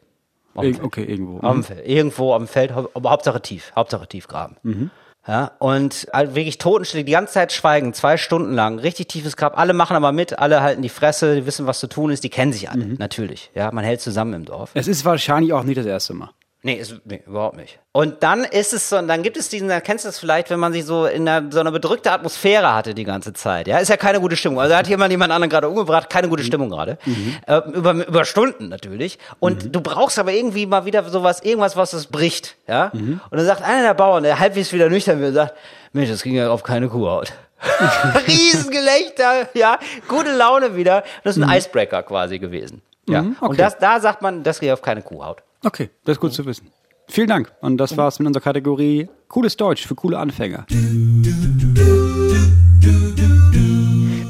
Auf 0.55 0.63
dem 0.65 0.75
Ir 0.75 0.85
okay, 0.85 1.05
irgendwo. 1.05 1.41
Auf 1.41 1.53
dem 1.53 1.65
Feld. 1.65 1.87
Irgendwo 1.87 2.33
auf 2.33 2.39
dem 2.39 2.49
Feld, 2.49 2.73
aber 2.73 3.11
Hauptsache 3.11 3.41
tief, 3.43 3.73
Hauptsache 3.77 4.07
tief 4.07 4.27
graben. 4.29 4.57
Mhm. 4.63 4.91
Ja, 5.29 5.51
und 5.59 6.07
halt 6.13 6.37
wirklich 6.37 6.57
Totenstille, 6.59 7.03
die 7.03 7.11
ganze 7.11 7.33
Zeit 7.35 7.53
schweigen, 7.53 7.93
zwei 7.93 8.17
Stunden 8.17 8.53
lang, 8.55 8.79
richtig 8.79 9.09
tiefes 9.09 9.37
Grab. 9.37 9.59
Alle 9.59 9.73
machen 9.73 9.97
aber 9.97 10.13
mit, 10.13 10.39
alle 10.39 10.63
halten 10.63 10.83
die 10.83 10.89
Fresse, 10.89 11.35
die 11.35 11.47
wissen, 11.47 11.67
was 11.67 11.81
zu 11.81 11.89
tun 11.89 12.11
ist, 12.13 12.23
die 12.23 12.31
kennen 12.31 12.53
sich 12.53 12.71
alle, 12.71 12.85
Mhm. 12.85 12.95
natürlich. 13.01 13.51
Ja, 13.53 13.73
man 13.73 13.85
hält 13.85 14.01
zusammen 14.01 14.35
im 14.35 14.45
Dorf. 14.45 14.71
Es 14.75 14.87
ist 14.87 15.05
wahrscheinlich 15.05 15.53
auch 15.53 15.65
nicht 15.65 15.79
das 15.79 15.87
erste 15.87 16.15
Mal. 16.15 16.31
Nee, 16.67 16.75
ist, 16.75 16.97
nee, 17.05 17.23
überhaupt 17.25 17.57
nicht. 17.57 17.79
Und 17.93 18.25
dann 18.25 18.43
ist 18.43 18.73
es 18.73 18.89
so, 18.89 18.99
und 18.99 19.07
dann 19.07 19.23
gibt 19.23 19.37
es 19.37 19.49
diesen, 19.49 19.69
dann 19.69 19.85
kennst 19.85 20.05
du 20.05 20.09
das 20.09 20.19
vielleicht, 20.19 20.51
wenn 20.51 20.59
man 20.59 20.73
sich 20.73 20.85
so 20.85 21.07
in 21.07 21.29
einer, 21.29 21.53
so 21.53 21.61
einer 21.61 21.71
bedrückte 21.71 22.11
Atmosphäre 22.11 22.75
hatte 22.75 22.93
die 22.93 23.05
ganze 23.05 23.33
Zeit. 23.33 23.69
Ja, 23.69 23.79
ist 23.79 23.87
ja 23.89 23.97
keine 23.97 24.21
gute 24.21 24.35
Stimmung. 24.35 24.59
Also 24.59 24.73
da 24.73 24.79
hat 24.79 24.89
jemand 24.89 25.13
jemand 25.13 25.33
anderen 25.33 25.49
gerade 25.49 25.69
umgebracht, 25.69 26.11
keine 26.11 26.29
gute 26.29 26.43
Stimmung 26.43 26.69
gerade. 26.69 26.99
Äh, 27.47 27.59
über, 27.71 27.93
über 27.93 28.25
Stunden 28.25 28.69
natürlich. 28.69 29.21
Und 29.39 29.77
du 29.77 29.81
brauchst 29.81 30.19
aber 30.19 30.33
irgendwie 30.33 30.67
mal 30.67 30.87
wieder 30.87 31.09
sowas, 31.09 31.41
irgendwas, 31.41 31.77
was 31.77 31.93
das 31.93 32.09
bricht. 32.09 32.57
Ja. 32.67 32.91
Und 32.93 33.21
dann 33.31 33.47
sagt 33.47 33.63
einer 33.63 33.85
der 33.85 33.95
Bauern, 33.95 34.25
der 34.25 34.41
halbwegs 34.41 34.73
wieder 34.73 34.89
nüchtern 34.89 35.21
wird, 35.21 35.35
sagt, 35.35 35.55
Mensch, 35.93 36.11
das 36.11 36.25
ging 36.25 36.35
ja 36.35 36.51
auf 36.51 36.65
keine 36.65 36.89
Kuhhaut. 36.89 37.33
Riesengelächter, 38.27 39.51
ja, 39.55 39.79
gute 40.09 40.37
Laune 40.37 40.75
wieder. 40.75 41.05
Das 41.23 41.37
ist 41.37 41.45
ein 41.45 41.49
Icebreaker 41.49 42.03
quasi 42.03 42.41
gewesen. 42.41 42.83
Ja. 43.09 43.21
okay. 43.21 43.51
Und 43.51 43.61
das, 43.61 43.79
da 43.79 44.01
sagt 44.01 44.21
man, 44.21 44.43
das 44.43 44.59
geht 44.59 44.73
auf 44.73 44.83
keine 44.83 45.03
Kuhhaut. 45.03 45.45
Okay, 45.63 45.91
das 46.05 46.17
ist 46.17 46.21
gut 46.21 46.33
zu 46.33 46.45
wissen. 46.47 46.71
Vielen 47.09 47.29
Dank. 47.29 47.53
Und 47.61 47.79
das 47.79 47.97
war's 47.97 48.19
mit 48.19 48.27
unserer 48.27 48.43
Kategorie 48.43 49.09
Cooles 49.29 49.57
Deutsch 49.57 49.87
für 49.87 49.95
coole 49.95 50.19
Anfänger. 50.19 50.67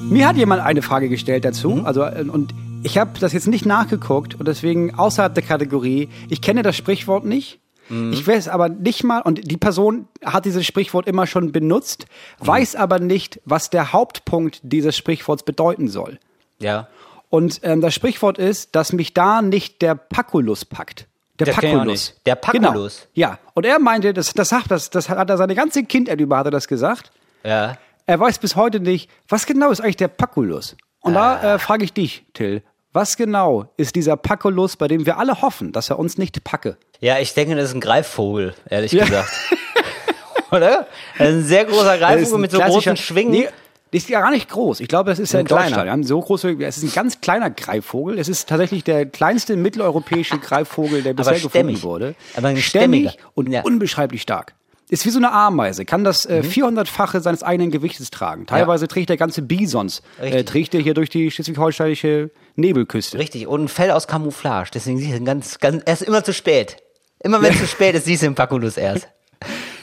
Mir 0.08 0.28
hat 0.28 0.36
jemand 0.36 0.62
eine 0.62 0.82
Frage 0.82 1.08
gestellt 1.08 1.44
dazu, 1.44 1.82
also 1.84 2.02
äh, 2.02 2.24
und 2.28 2.54
ich 2.82 2.98
habe 2.98 3.18
das 3.18 3.32
jetzt 3.32 3.48
nicht 3.48 3.66
nachgeguckt 3.66 4.36
und 4.36 4.46
deswegen 4.46 4.94
außerhalb 4.94 5.34
der 5.34 5.42
Kategorie. 5.42 6.08
Ich 6.28 6.40
kenne 6.40 6.62
das 6.62 6.76
Sprichwort 6.76 7.24
nicht. 7.24 7.60
Ich 7.88 8.26
weiß 8.26 8.48
aber 8.48 8.68
nicht 8.68 9.04
mal, 9.04 9.20
und 9.20 9.48
die 9.48 9.56
Person 9.56 10.08
hat 10.24 10.44
dieses 10.44 10.66
Sprichwort 10.66 11.06
immer 11.06 11.28
schon 11.28 11.52
benutzt, 11.52 12.06
weiß 12.40 12.74
aber 12.74 12.98
nicht, 12.98 13.40
was 13.44 13.70
der 13.70 13.92
Hauptpunkt 13.92 14.58
dieses 14.64 14.96
Sprichworts 14.96 15.44
bedeuten 15.44 15.86
soll. 15.86 16.18
Ja. 16.58 16.88
Und 17.30 17.60
ähm, 17.62 17.80
das 17.80 17.94
Sprichwort 17.94 18.38
ist, 18.38 18.74
dass 18.74 18.92
mich 18.92 19.14
da 19.14 19.40
nicht 19.40 19.82
der 19.82 19.94
Paculus 19.94 20.64
packt. 20.64 21.06
Der 21.38 21.52
Paculus. 21.52 21.86
nicht. 21.86 22.26
Der 22.26 22.34
Paculus? 22.36 23.08
Genau. 23.14 23.28
Ja. 23.30 23.38
Und 23.54 23.66
er 23.66 23.78
meinte, 23.78 24.12
das, 24.14 24.32
das 24.32 24.48
sagt 24.48 24.70
das, 24.70 24.90
das 24.90 25.08
hat 25.08 25.28
er 25.28 25.36
seine 25.36 25.54
ganze 25.54 25.82
Kindheit 25.84 26.20
über 26.20 26.38
hat 26.38 26.46
er 26.46 26.50
das 26.50 26.66
gesagt. 26.68 27.10
Ja. 27.44 27.76
Er 28.06 28.20
weiß 28.20 28.38
bis 28.38 28.56
heute 28.56 28.80
nicht, 28.80 29.10
was 29.28 29.46
genau 29.46 29.70
ist 29.70 29.80
eigentlich 29.80 29.96
der 29.96 30.08
Paculus. 30.08 30.76
Und 31.00 31.16
Ah. 31.16 31.38
da 31.42 31.54
äh, 31.54 31.58
frage 31.58 31.84
ich 31.84 31.92
dich, 31.92 32.24
Till, 32.34 32.62
was 32.92 33.16
genau 33.16 33.72
ist 33.76 33.94
dieser 33.96 34.16
Paculus, 34.16 34.76
bei 34.76 34.88
dem 34.88 35.04
wir 35.06 35.18
alle 35.18 35.42
hoffen, 35.42 35.72
dass 35.72 35.90
er 35.90 35.98
uns 35.98 36.16
nicht 36.16 36.42
packe? 36.44 36.78
Ja, 37.00 37.18
ich 37.18 37.34
denke, 37.34 37.54
das 37.56 37.68
ist 37.70 37.74
ein 37.74 37.80
Greifvogel, 37.80 38.54
ehrlich 38.70 38.92
Ja. 38.92 39.04
gesagt. 39.04 39.30
Oder? 40.52 40.86
Das 41.18 41.28
ist 41.28 41.34
ein 41.34 41.44
sehr 41.44 41.64
großer 41.64 41.98
Greifvogel 41.98 42.38
mit 42.38 42.50
so 42.52 42.58
großen 42.60 42.96
Schwingen. 42.96 43.32
Nee, 43.32 43.48
ist 43.96 44.08
ja 44.08 44.20
gar 44.20 44.30
nicht 44.30 44.48
groß. 44.48 44.80
Ich 44.80 44.88
glaube, 44.88 45.10
das 45.10 45.18
ist 45.18 45.32
ja 45.32 45.38
Ein 45.38 45.42
in 45.42 45.46
kleiner. 45.46 45.64
Deutschland. 45.64 45.84
Wir 45.86 45.92
haben 45.92 46.04
so 46.04 46.20
große, 46.20 46.56
es 46.60 46.76
ist 46.78 46.82
ein 46.84 46.92
ganz 46.92 47.20
kleiner 47.20 47.50
Greifvogel. 47.50 48.18
Es 48.18 48.28
ist 48.28 48.48
tatsächlich 48.48 48.84
der 48.84 49.06
kleinste 49.06 49.56
mitteleuropäische 49.56 50.38
Greifvogel, 50.38 51.02
der 51.02 51.14
bisher 51.14 51.38
gefunden 51.40 51.82
wurde. 51.82 52.14
Aber 52.36 52.48
ein 52.48 52.56
stämmig 52.58 53.16
und 53.34 53.50
Ja. 53.50 53.62
unbeschreiblich 53.62 54.22
stark. 54.22 54.54
Ist 54.88 55.04
wie 55.04 55.10
so 55.10 55.18
eine 55.18 55.32
Ameise, 55.32 55.84
kann 55.84 56.04
das 56.04 56.26
äh, 56.26 56.42
400-fache 56.44 57.20
seines 57.20 57.42
eigenen 57.42 57.72
Gewichtes 57.72 58.10
tragen. 58.12 58.46
Teilweise 58.46 58.86
trägt 58.86 59.08
der 59.08 59.16
ganze 59.16 59.42
Bisons, 59.42 60.00
äh, 60.20 60.44
trägt 60.44 60.74
er 60.76 60.80
hier 60.80 60.94
durch 60.94 61.10
die 61.10 61.32
schleswig-holsteinische 61.32 62.30
Nebelküste. 62.54 63.18
Richtig, 63.18 63.48
und 63.48 63.64
ein 63.64 63.68
Fell 63.68 63.90
aus 63.90 64.06
Camouflage. 64.06 64.70
Deswegen 64.74 64.98
siehst 64.98 65.10
du 65.12 65.16
ihn 65.16 65.24
ganz, 65.24 65.58
ganz, 65.58 65.82
er 65.84 65.92
ist 65.94 66.02
immer 66.02 66.22
zu 66.22 66.32
spät. 66.32 66.76
Immer 67.20 67.42
wenn 67.42 67.52
es 67.52 67.58
zu 67.62 67.66
spät 67.66 67.96
ist, 67.96 68.04
siehst 68.04 68.22
du 68.22 68.26
den 68.26 68.36
Paculus 68.36 68.76
erst. 68.76 69.08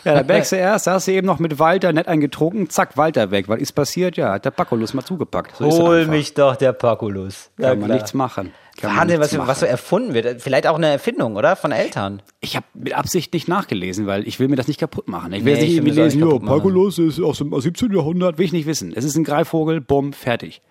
Ja, 0.03 0.15
da 0.15 0.23
merkst 0.23 0.51
du 0.51 0.55
erst, 0.57 0.87
da 0.87 0.93
hast 0.93 1.07
du 1.07 1.11
eben 1.11 1.25
noch 1.27 1.39
mit 1.39 1.59
Walter 1.59 1.93
nett 1.93 2.07
eingetrunken, 2.07 2.69
zack, 2.69 2.97
Walter 2.97 3.31
weg. 3.31 3.47
Was 3.47 3.59
ist 3.59 3.71
passiert? 3.73 4.17
Ja, 4.17 4.33
hat 4.33 4.45
der 4.45 4.51
Paculus 4.51 4.93
mal 4.93 5.03
zugepackt. 5.03 5.55
So 5.57 5.69
Hol 5.69 6.07
mich 6.07 6.33
doch, 6.33 6.55
der 6.55 6.73
Paculus. 6.73 7.49
Ja, 7.57 7.69
Kann 7.69 7.79
man 7.79 7.87
klar. 7.87 7.97
nichts 7.97 8.13
machen. 8.13 8.51
Kann 8.81 8.97
Wahnsinn, 8.97 9.19
was, 9.19 9.37
was 9.37 9.59
so 9.59 9.65
erfunden 9.67 10.13
wird. 10.15 10.41
Vielleicht 10.41 10.65
auch 10.65 10.75
eine 10.77 10.87
Erfindung, 10.87 11.35
oder? 11.35 11.55
Von 11.55 11.71
Eltern. 11.71 12.21
Ich 12.41 12.55
habe 12.55 12.65
mit 12.73 12.93
Absicht 12.93 13.31
nicht 13.33 13.47
nachgelesen, 13.47 14.07
weil 14.07 14.27
ich 14.27 14.39
will 14.39 14.47
mir 14.47 14.55
das 14.55 14.67
nicht 14.67 14.79
kaputt 14.79 15.07
machen. 15.07 15.31
Ich 15.31 15.45
will 15.45 15.53
Nee, 15.53 15.61
nicht 15.61 15.73
irgendwie 15.75 15.91
lesen, 15.93 16.27
ja. 16.27 16.39
Paculus 16.39 16.97
ist 16.97 17.21
aus 17.21 17.37
dem 17.37 17.53
aus 17.53 17.63
17. 17.63 17.93
Jahrhundert, 17.93 18.39
will 18.39 18.45
ich 18.45 18.51
nicht 18.51 18.65
wissen. 18.65 18.91
Es 18.95 19.05
ist 19.05 19.15
ein 19.15 19.23
Greifvogel, 19.23 19.79
bumm, 19.79 20.11
fertig. 20.11 20.61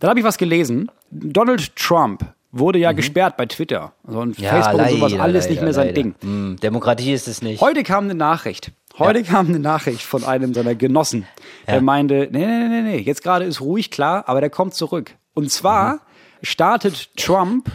Dann 0.00 0.10
habe 0.10 0.18
ich 0.18 0.24
was 0.26 0.36
gelesen. 0.36 0.90
Donald 1.10 1.74
Trump 1.76 2.24
wurde 2.58 2.78
ja 2.78 2.92
gesperrt 2.92 3.36
bei 3.36 3.46
Twitter. 3.46 3.92
Also 4.06 4.20
und 4.20 4.36
Facebook 4.36 4.80
und 4.80 4.88
sowas, 4.90 5.12
alles 5.18 5.48
nicht 5.48 5.62
mehr 5.62 5.72
sein 5.74 5.94
Ding. 5.94 6.14
Hm, 6.20 6.56
Demokratie 6.62 7.12
ist 7.12 7.28
es 7.28 7.42
nicht. 7.42 7.60
Heute 7.60 7.82
kam 7.82 8.04
eine 8.04 8.14
Nachricht. 8.14 8.72
Heute 8.98 9.24
kam 9.24 9.48
eine 9.48 9.58
Nachricht 9.58 10.02
von 10.02 10.24
einem 10.24 10.54
seiner 10.54 10.74
Genossen. 10.74 11.26
Der 11.66 11.76
Ja. 11.76 11.80
meinte, 11.80 12.28
nee, 12.30 12.46
nee, 12.46 12.68
nee, 12.68 12.82
nee, 12.82 12.98
jetzt 12.98 13.22
gerade 13.24 13.44
ist 13.44 13.60
ruhig, 13.60 13.90
klar, 13.90 14.24
aber 14.28 14.40
der 14.40 14.50
kommt 14.50 14.74
zurück. 14.74 15.16
Und 15.34 15.50
zwar 15.50 16.00
startet 16.42 17.16
Trump 17.16 17.70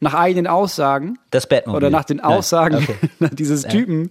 nach 0.00 0.14
eigenen 0.14 0.46
Aussagen 0.46 1.18
Das 1.30 1.46
Batmobil. 1.48 1.76
oder 1.76 1.90
nach 1.90 2.04
den. 2.04 2.20
Aussagen 2.20 2.76
Okay. 2.76 2.94
dieses 3.34 3.62
Typen 3.62 4.10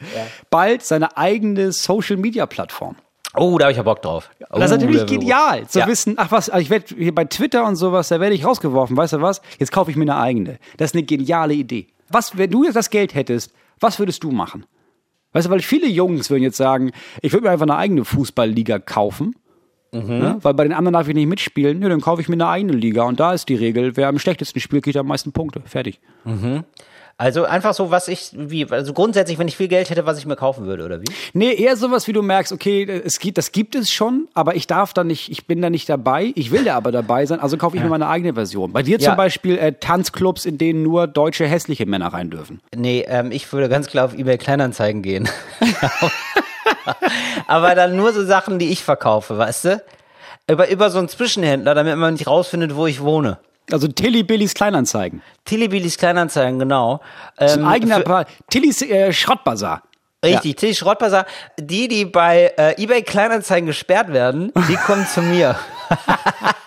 bald 0.50 0.84
seine 0.84 1.18
eigene 1.18 1.72
Social 1.72 2.18
Media 2.18 2.46
Plattform. 2.48 2.96
Oh, 3.36 3.58
da 3.58 3.66
habe 3.66 3.72
ich 3.72 3.78
ja 3.78 3.84
Bock 3.84 4.02
drauf. 4.02 4.30
Und 4.50 4.60
das 4.60 4.72
ist 4.72 4.78
Oh, 4.78 4.80
natürlich 4.82 5.02
da- 5.02 5.06
genial, 5.06 5.68
zu 5.68 5.80
Ja. 5.80 5.88
wissen, 5.88 6.16
ach 6.18 6.32
was, 6.32 6.48
ich 6.50 6.70
werde 6.70 6.96
hier 6.96 7.14
bei 7.14 7.26
Twitter 7.26 7.66
und 7.66 7.76
sowas, 7.76 8.08
da 8.10 8.20
werde 8.20 8.34
ich 8.36 8.44
rausgeworfen, 8.46 8.98
weißt 8.98 9.14
du 9.14 9.22
was? 9.22 9.42
Jetzt 9.60 9.72
kaufe 9.72 9.92
ich 9.92 9.98
mir 9.98 10.04
eine 10.04 10.18
eigene. 10.18 10.58
Das 10.78 10.92
ist 10.92 10.96
eine 10.96 11.04
geniale 11.04 11.54
Idee. 11.54 11.88
Was, 12.10 12.38
wenn 12.38 12.50
du 12.50 12.64
jetzt 12.64 12.76
das 12.76 12.90
Geld 12.90 13.14
hättest, 13.14 13.54
was 13.80 14.00
würdest 14.00 14.24
du 14.24 14.32
machen? 14.32 14.66
Weißt 15.34 15.46
du, 15.46 15.52
weil 15.52 15.60
viele 15.60 15.88
Jungs 15.88 16.32
würden 16.32 16.42
jetzt 16.42 16.58
sagen, 16.58 16.92
ich 17.22 17.32
würde 17.32 17.46
mir 17.46 17.52
einfach 17.52 17.68
eine 17.68 17.76
eigene 17.78 18.04
Fußballliga 18.04 18.80
kaufen. 18.80 19.36
Ne? 19.92 20.38
Weil 20.42 20.54
bei 20.54 20.64
den 20.64 20.74
anderen 20.74 20.94
darf 20.94 21.08
ich 21.08 21.16
nicht 21.16 21.28
mitspielen. 21.28 21.82
Ja, 21.82 21.90
dann 21.90 22.02
kaufe 22.02 22.22
ich 22.22 22.30
mir 22.30 22.36
eine 22.36 22.48
eigene 22.48 22.74
Liga. 22.74 23.04
Und 23.04 23.20
da 23.20 23.34
ist 23.34 23.50
die 23.50 23.56
Regel, 23.56 23.96
wer 23.98 24.08
am 24.08 24.20
schlechtesten 24.20 24.60
spielt, 24.60 24.84
kriegt 24.84 24.98
am 24.98 25.08
meisten 25.08 25.32
Punkte. 25.32 25.62
Fertig. 25.66 26.00
Also 27.22 27.44
einfach 27.44 27.74
so, 27.74 27.92
was 27.92 28.08
ich, 28.08 28.30
wie, 28.34 28.66
also 28.72 28.94
grundsätzlich, 28.94 29.38
wenn 29.38 29.50
ich 29.50 29.58
viel 29.58 29.68
Geld 29.68 29.90
hätte, 29.90 30.06
was 30.06 30.18
ich 30.18 30.26
mir 30.26 30.38
kaufen 30.38 30.66
würde, 30.68 30.86
oder 30.86 31.02
wie? 31.02 31.06
Nee, 31.34 31.52
eher 31.54 31.76
sowas, 31.76 32.08
wie 32.08 32.14
du 32.14 32.22
merkst, 32.22 32.54
okay, 32.54 32.84
es 33.04 33.20
gibt, 33.20 33.38
das 33.38 33.52
gibt 33.52 33.76
es 33.76 33.92
schon, 33.92 34.30
aber 34.34 34.56
ich 34.56 34.68
darf 34.68 34.94
da 34.94 35.04
nicht, 35.04 35.30
ich 35.30 35.46
bin 35.46 35.62
da 35.62 35.70
nicht 35.70 35.90
dabei, 35.90 36.32
ich 36.36 36.50
will 36.52 36.64
da 36.64 36.78
aber 36.78 36.94
dabei 36.94 37.26
sein, 37.26 37.42
also 37.42 37.58
kaufe 37.58 37.76
ich 37.76 37.84
mir 37.84 37.90
meine 37.90 38.08
eigene 38.08 38.36
Version. 38.36 38.72
Bei 38.72 38.84
dir 38.84 39.00
Ja. 39.00 39.10
zum 39.10 39.18
Beispiel 39.18 39.58
äh, 39.58 39.74
Tanzclubs, 39.74 40.46
in 40.46 40.58
denen 40.58 40.82
nur 40.82 41.08
deutsche 41.08 41.46
hässliche 41.46 41.86
Männer 41.86 42.08
rein 42.14 42.30
dürfen. 42.30 42.62
Nee, 42.74 43.04
ähm, 43.06 43.34
ich 43.34 43.52
würde 43.52 43.68
ganz 43.68 43.88
klar 43.88 44.06
auf 44.06 44.14
eBay 44.18 44.38
Kleinanzeigen 44.38 45.02
gehen. 45.02 45.28
Aber 47.48 47.76
dann 47.76 47.96
nur 47.98 48.14
so 48.14 48.24
Sachen, 48.26 48.60
die 48.60 48.70
ich 48.70 48.84
verkaufe, 48.84 49.38
weißt 49.38 49.66
du? 49.66 49.84
Über, 50.50 50.70
über 50.70 50.90
so 50.90 51.00
einen 51.00 51.10
Zwischenhändler, 51.10 51.76
damit 51.76 51.98
man 51.98 52.14
nicht 52.14 52.28
rausfindet, 52.28 52.76
wo 52.78 52.88
ich 52.88 53.02
wohne. 53.02 53.40
Also 53.72 53.88
Tilly 53.88 54.24
Billys 54.24 54.54
Kleinanzeigen. 54.54 55.22
Tillybillis 55.46 55.98
Kleinanzeigen, 55.98 56.60
genau. 56.60 57.02
Das 57.38 57.52
ist 57.52 57.58
Ähm, 57.58 57.66
ein 57.66 57.72
eigener 57.72 57.98
für- 57.98 58.04
Paar. 58.04 58.26
Tillys 58.50 58.82
äh, 58.82 59.14
Schrottbazar. 59.14 59.84
Richtig, 60.24 60.58
Tilly 60.58 60.76
Schrottbazar. 60.76 61.26
Die, 61.60 61.88
die 61.88 62.06
bei 62.06 62.54
äh, 62.58 62.82
eBay 62.82 63.04
Kleinanzeigen 63.04 63.68
gesperrt 63.68 64.12
werden, 64.12 64.52
die 64.68 64.76
kommen 64.76 65.06
zu 65.08 65.22
mir. 65.22 65.56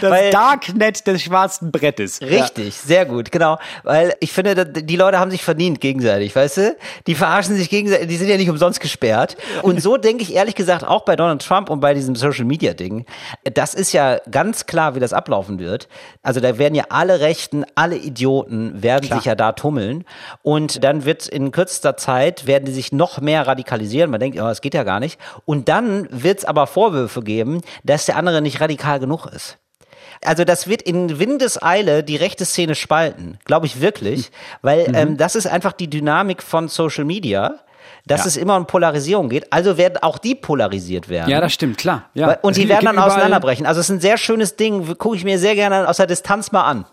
Das 0.00 0.10
Weil- 0.10 0.30
Darknet 0.30 1.06
des 1.06 1.22
schwarzen 1.22 1.70
Brettes. 1.72 2.20
Richtig, 2.20 2.74
sehr 2.76 3.06
gut, 3.06 3.32
genau. 3.32 3.58
Weil 3.82 4.14
ich 4.20 4.32
finde, 4.32 4.66
die 4.66 4.96
Leute 4.96 5.18
haben 5.18 5.30
sich 5.30 5.42
verdient 5.42 5.80
gegenseitig, 5.80 6.34
weißt 6.34 6.56
du? 6.58 6.76
Die 7.06 7.14
verarschen 7.14 7.56
sich 7.56 7.70
gegenseitig, 7.70 8.08
die 8.08 8.16
sind 8.16 8.28
ja 8.28 8.36
nicht 8.36 8.50
umsonst 8.50 8.80
gesperrt. 8.80 9.36
Und 9.62 9.80
so 9.82 9.96
denke 9.96 10.22
ich 10.22 10.34
ehrlich 10.34 10.54
gesagt 10.54 10.84
auch 10.84 11.04
bei 11.04 11.16
Donald 11.16 11.42
Trump 11.42 11.70
und 11.70 11.80
bei 11.80 11.94
diesem 11.94 12.16
Social 12.16 12.44
Media 12.44 12.74
Ding. 12.74 13.06
Das 13.44 13.74
ist 13.74 13.92
ja 13.92 14.18
ganz 14.30 14.66
klar, 14.66 14.94
wie 14.94 15.00
das 15.00 15.12
ablaufen 15.12 15.58
wird. 15.58 15.88
Also 16.22 16.40
da 16.40 16.58
werden 16.58 16.74
ja 16.74 16.84
alle 16.90 17.20
Rechten, 17.20 17.64
alle 17.74 17.96
Idioten 17.96 18.82
werden 18.82 19.10
sich 19.10 19.24
ja 19.24 19.34
da 19.34 19.52
tummeln. 19.52 20.04
Und 20.42 20.84
dann 20.84 21.04
wird 21.04 21.26
in 21.28 21.50
kürzester 21.52 21.96
Zeit, 21.96 22.46
werden 22.46 22.64
die 22.64 22.72
sich 22.72 22.92
noch 22.92 23.20
mehr 23.20 23.46
radikalisieren. 23.46 24.10
Man 24.10 24.20
denkt, 24.20 24.38
oh, 24.38 24.44
das 24.44 24.60
geht 24.60 24.74
ja 24.74 24.84
gar 24.84 25.00
nicht. 25.00 25.18
Und 25.44 25.68
dann 25.68 26.08
wird 26.10 26.38
es 26.38 26.44
aber 26.44 26.66
Vorwürfe 26.66 27.22
geben, 27.22 27.60
dass 27.84 28.06
der 28.06 28.16
andere 28.16 28.42
nicht 28.42 28.60
radikal 28.60 29.00
genug 29.00 29.26
ist. 29.26 29.58
Also 30.24 30.44
das 30.44 30.66
wird 30.68 30.82
in 30.82 31.18
Windeseile 31.18 32.02
die 32.02 32.16
rechte 32.16 32.44
Szene 32.44 32.74
spalten, 32.74 33.38
glaube 33.44 33.66
ich 33.66 33.80
wirklich, 33.80 34.30
weil 34.62 34.90
ähm, 34.94 35.16
das 35.16 35.34
ist 35.36 35.46
einfach 35.46 35.72
die 35.72 35.88
Dynamik 35.88 36.42
von 36.42 36.68
Social 36.68 37.04
Media, 37.04 37.56
dass 38.06 38.20
Ja. 38.20 38.26
es 38.26 38.36
immer 38.36 38.56
um 38.56 38.66
Polarisierung 38.66 39.28
geht. 39.28 39.52
Also 39.52 39.76
werden 39.78 39.98
auch 40.00 40.18
die 40.18 40.34
polarisiert 40.34 41.08
werden. 41.08 41.28
Ja, 41.30 41.40
das 41.40 41.52
stimmt, 41.52 41.76
klar. 41.78 42.08
Ja. 42.14 42.38
Und 42.42 42.56
die 42.56 42.68
werden 42.68 42.84
dann 42.84 42.98
auseinanderbrechen. 42.98 43.66
Also 43.66 43.80
es 43.80 43.88
ist 43.90 43.96
ein 43.96 44.00
sehr 44.00 44.16
schönes 44.16 44.56
Ding, 44.56 44.96
gucke 44.98 45.16
ich 45.16 45.24
mir 45.24 45.38
sehr 45.38 45.54
gerne 45.54 45.88
aus 45.88 45.96
der 45.96 46.06
Distanz 46.06 46.52
mal 46.52 46.64
an. 46.64 46.84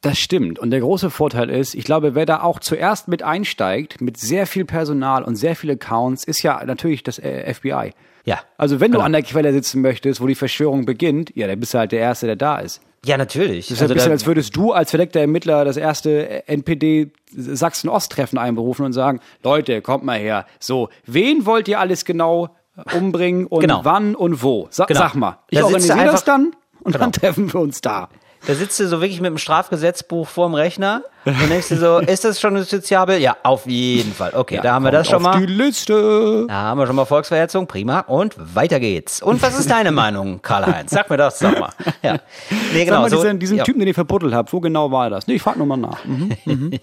Das 0.00 0.18
stimmt. 0.18 0.58
Und 0.58 0.70
der 0.70 0.80
große 0.80 1.10
Vorteil 1.10 1.48
ist, 1.48 1.74
ich 1.74 1.84
glaube, 1.84 2.14
wer 2.16 2.26
da 2.26 2.42
auch 2.42 2.58
zuerst 2.58 3.06
mit 3.06 3.22
einsteigt, 3.22 4.00
mit 4.00 4.16
sehr 4.18 4.46
viel 4.48 4.64
Personal 4.64 5.22
und 5.22 5.36
sehr 5.36 5.54
viele 5.54 5.74
Accounts, 5.74 6.24
ist 6.24 6.42
ja 6.42 6.60
natürlich 6.64 7.04
das 7.04 7.18
äh, 7.20 7.52
FBI. 7.54 7.92
Ja. 8.24 8.40
Also 8.56 8.80
wenn 8.80 8.92
du 8.92 8.98
Genau. 8.98 9.06
an 9.06 9.12
der 9.12 9.22
Quelle 9.22 9.52
sitzen 9.52 9.80
möchtest, 9.82 10.20
wo 10.20 10.26
die 10.26 10.34
Verschwörung 10.34 10.84
beginnt, 10.84 11.32
ja, 11.34 11.46
dann 11.46 11.58
bist 11.58 11.74
du 11.74 11.78
halt 11.78 11.92
der 11.92 12.00
Erste, 12.00 12.26
der 12.26 12.36
da 12.36 12.58
ist. 12.58 12.80
Ja, 13.04 13.16
natürlich. 13.16 13.66
Das 13.66 13.78
ist 13.78 13.82
Also 13.82 13.92
ein 13.92 13.96
bisschen, 13.96 14.10
da- 14.10 14.12
als 14.14 14.26
würdest 14.26 14.54
du 14.56 14.72
als 14.72 14.90
verdeckter 14.90 15.20
Ermittler 15.20 15.64
das 15.64 15.76
erste 15.76 16.46
NPD 16.46 17.10
Sachsen-Ost-Treffen 17.34 18.38
einberufen 18.38 18.84
und 18.84 18.92
sagen, 18.92 19.20
Leute, 19.42 19.82
kommt 19.82 20.04
mal 20.04 20.18
her. 20.18 20.46
So, 20.60 20.88
wen 21.06 21.46
wollt 21.46 21.68
ihr 21.68 21.80
alles 21.80 22.04
genau 22.04 22.50
umbringen 22.94 23.46
und 23.46 23.60
Genau. 23.60 23.80
wann 23.84 24.14
und 24.14 24.42
wo? 24.42 24.68
Sa 24.70 24.84
Genau. 24.86 25.00
Sag 25.00 25.14
mal. 25.14 25.38
Ich 25.50 25.56
Da 25.58 25.60
du 25.60 25.66
organisiere 25.66 25.98
das 25.98 26.06
einfach- 26.14 26.24
dann 26.24 26.52
und 26.80 26.92
Genau. 26.92 26.98
dann 26.98 27.12
treffen 27.12 27.52
wir 27.52 27.60
uns 27.60 27.80
da. 27.80 28.08
Da 28.46 28.54
sitzt 28.54 28.80
du 28.80 28.88
so 28.88 29.00
wirklich 29.00 29.20
mit 29.20 29.30
dem 29.30 29.38
Strafgesetzbuch 29.38 30.26
vorm 30.26 30.54
Rechner 30.54 31.02
und 31.24 31.48
denkst 31.48 31.68
dir 31.68 31.78
so, 31.78 31.98
ist 31.98 32.24
das 32.24 32.40
schon 32.40 32.56
justiziabel? 32.56 33.18
Ja, 33.20 33.36
auf 33.44 33.66
jeden 33.66 34.12
Fall. 34.12 34.32
Okay, 34.34 34.58
da 34.60 34.74
haben 34.74 34.84
wir 34.84 34.90
das 34.90 35.08
schon 35.08 35.22
mal. 35.22 35.38
die 35.38 35.46
Liste. 35.46 36.46
Da 36.48 36.54
haben 36.54 36.78
wir 36.78 36.86
schon 36.88 36.96
mal 36.96 37.04
Volksverhetzung, 37.04 37.68
prima. 37.68 38.00
Und 38.00 38.34
weiter 38.38 38.80
geht's. 38.80 39.22
Und 39.22 39.40
was 39.42 39.56
ist 39.56 39.70
deine 39.70 39.92
Meinung, 39.92 40.42
Karl-Heinz? 40.42 40.90
Sag 40.90 41.08
mir 41.08 41.18
das, 41.18 41.38
sag 41.38 41.60
mal. 41.60 41.70
Ja. 42.02 42.14
Nee, 42.72 42.78
Sag 42.78 42.84
genau. 42.86 43.00
mal, 43.02 43.10
so, 43.10 43.22
diesen, 43.22 43.38
diesen 43.38 43.58
ja. 43.58 43.64
Typen, 43.64 43.78
den 43.78 43.88
ihr 43.88 43.94
verbuddelt 43.94 44.34
habt, 44.34 44.52
wo 44.52 44.58
genau 44.58 44.90
war 44.90 45.08
das? 45.08 45.28
Nee, 45.28 45.34
ich 45.34 45.42
frag 45.42 45.56
nur 45.56 45.66
mal 45.66 45.76
nach. 45.76 46.04
Mhm. 46.04 46.32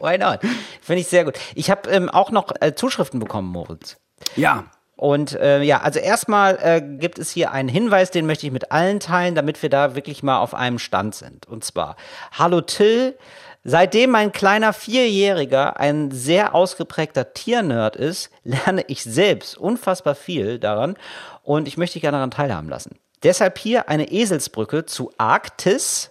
Why 0.00 0.18
not? 0.18 0.40
Finde 0.82 1.00
ich 1.00 1.06
sehr 1.06 1.24
gut. 1.24 1.34
Ich 1.54 1.70
habe 1.70 1.88
ähm, 1.90 2.08
auch 2.08 2.32
noch 2.32 2.48
äh, 2.60 2.74
Zuschriften 2.74 3.20
bekommen, 3.20 3.48
Moritz. 3.48 3.96
Ja. 4.34 4.64
Und 4.96 5.34
äh, 5.34 5.62
ja, 5.62 5.82
also 5.82 5.98
erstmal 5.98 6.58
äh, 6.62 6.80
gibt 6.80 7.18
es 7.18 7.30
hier 7.30 7.52
einen 7.52 7.68
Hinweis, 7.68 8.10
den 8.10 8.24
möchte 8.24 8.46
ich 8.46 8.52
mit 8.52 8.72
allen 8.72 8.98
teilen, 8.98 9.34
damit 9.34 9.62
wir 9.62 9.68
da 9.68 9.94
wirklich 9.94 10.22
mal 10.22 10.38
auf 10.38 10.54
einem 10.54 10.78
Stand 10.78 11.14
sind. 11.14 11.46
Und 11.46 11.64
zwar, 11.64 11.96
hallo 12.32 12.62
Till, 12.62 13.14
seitdem 13.62 14.10
mein 14.10 14.32
kleiner 14.32 14.72
Vierjähriger 14.72 15.78
ein 15.78 16.10
sehr 16.10 16.54
ausgeprägter 16.54 17.34
Tiernerd 17.34 17.96
ist, 17.96 18.30
lerne 18.44 18.84
ich 18.88 19.04
selbst 19.04 19.58
unfassbar 19.58 20.14
viel 20.14 20.58
daran 20.58 20.96
und 21.42 21.68
ich 21.68 21.76
möchte 21.76 21.94
dich 21.94 22.02
gerne 22.02 22.16
daran 22.16 22.30
teilhaben 22.30 22.70
lassen. 22.70 22.98
Deshalb 23.22 23.58
hier 23.58 23.90
eine 23.90 24.10
Eselsbrücke 24.10 24.86
zu 24.86 25.12
Arktis 25.18 26.10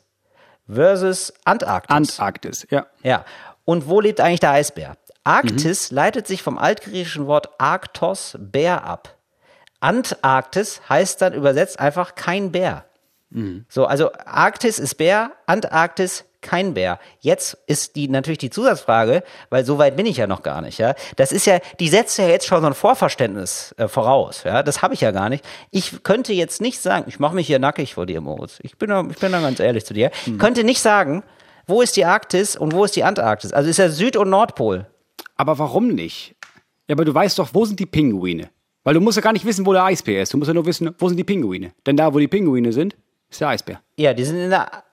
versus 0.67 1.33
Antarktis. 1.43 1.95
Antarktis, 1.95 2.67
ja. 2.69 2.85
Ja. 3.01 3.25
Und 3.63 3.87
wo 3.87 3.99
lebt 3.99 4.21
eigentlich 4.21 4.41
der 4.41 4.51
Eisbär? 4.51 4.95
Arktis 5.25 5.91
leitet 5.91 6.27
sich 6.27 6.41
vom 6.41 6.57
altgriechischen 6.57 7.27
Wort 7.27 7.49
Arktos, 7.59 8.37
Bär 8.39 8.85
ab. 8.85 9.17
Antarktis 9.81 10.81
heißt 10.87 11.21
dann 11.21 11.33
übersetzt 11.33 11.79
einfach 11.79 12.15
kein 12.15 12.51
Bär. 12.51 12.85
So, 13.67 13.85
also 13.85 14.11
Arktis 14.25 14.79
ist 14.79 14.95
Bär, 14.95 15.31
Antarktis 15.45 16.25
kein 16.41 16.75
Bär. 16.75 16.99
Jetzt 17.19 17.57
ist 17.65 17.95
die 17.95 18.07
natürlich 18.07 18.37
die 18.37 18.51
Zusatzfrage, 18.51 19.23
weil 19.49 19.65
so 19.65 19.79
weit 19.79 19.95
bin 19.95 20.05
ich 20.05 20.17
ja 20.17 20.27
noch 20.27 20.43
gar 20.43 20.61
nicht, 20.61 20.77
ja. 20.77 20.93
Das 21.15 21.31
ist 21.31 21.45
ja, 21.47 21.57
die 21.79 21.89
setzt 21.89 22.19
ja 22.19 22.27
jetzt 22.27 22.45
schon 22.45 22.61
so 22.61 22.67
ein 22.67 22.75
Vorverständnis 22.75 23.73
äh, 23.77 23.87
voraus, 23.87 24.43
ja. 24.43 24.61
Das 24.61 24.83
habe 24.83 24.93
ich 24.93 25.01
ja 25.01 25.09
gar 25.09 25.29
nicht. 25.29 25.43
Ich 25.71 26.03
könnte 26.03 26.33
jetzt 26.33 26.61
nicht 26.61 26.79
sagen, 26.79 27.05
ich 27.07 27.19
mache 27.19 27.33
mich 27.33 27.47
hier 27.47 27.57
nackig 27.57 27.95
vor 27.95 28.05
dir, 28.05 28.21
Moritz. 28.21 28.59
Ich 28.61 28.77
bin 28.77 28.89
da, 28.89 29.03
ich 29.09 29.17
bin 29.17 29.31
da 29.31 29.41
ganz 29.41 29.59
ehrlich 29.59 29.85
zu 29.85 29.95
dir. 29.95 30.11
Ich 30.27 30.37
könnte 30.37 30.63
nicht 30.63 30.81
sagen, 30.81 31.23
wo 31.65 31.81
ist 31.81 31.97
die 31.97 32.05
Arktis 32.05 32.55
und 32.55 32.73
wo 32.73 32.85
ist 32.85 32.95
die 32.95 33.03
Antarktis? 33.03 33.51
Also 33.51 33.69
ist 33.69 33.77
ja 33.77 33.89
Süd- 33.89 34.15
und 34.15 34.29
Nordpol. 34.29 34.85
Aber 35.35 35.59
warum 35.59 35.89
nicht? 35.89 36.35
Ja, 36.87 36.95
aber 36.95 37.05
du 37.05 37.13
weißt 37.13 37.39
doch, 37.39 37.49
wo 37.53 37.65
sind 37.65 37.79
die 37.79 37.85
Pinguine? 37.85 38.49
Weil 38.83 38.93
du 38.93 39.01
musst 39.01 39.15
ja 39.15 39.21
gar 39.21 39.33
nicht 39.33 39.45
wissen, 39.45 39.65
wo 39.65 39.73
der 39.73 39.83
Eisbär 39.83 40.21
ist. 40.21 40.33
Du 40.33 40.37
musst 40.37 40.47
ja 40.47 40.53
nur 40.53 40.65
wissen, 40.65 40.93
wo 40.99 41.07
sind 41.07 41.17
die 41.17 41.23
Pinguine. 41.23 41.73
Denn 41.85 41.97
da, 41.97 42.13
wo 42.13 42.19
die 42.19 42.27
Pinguine 42.27 42.71
sind, 42.71 42.95
ist 43.29 43.41
der 43.41 43.49
Eisbär. 43.49 43.81
Ja, 43.97 44.13
die 44.13 44.23
sind 44.23 44.37
in 44.37 44.49
der. 44.51 44.83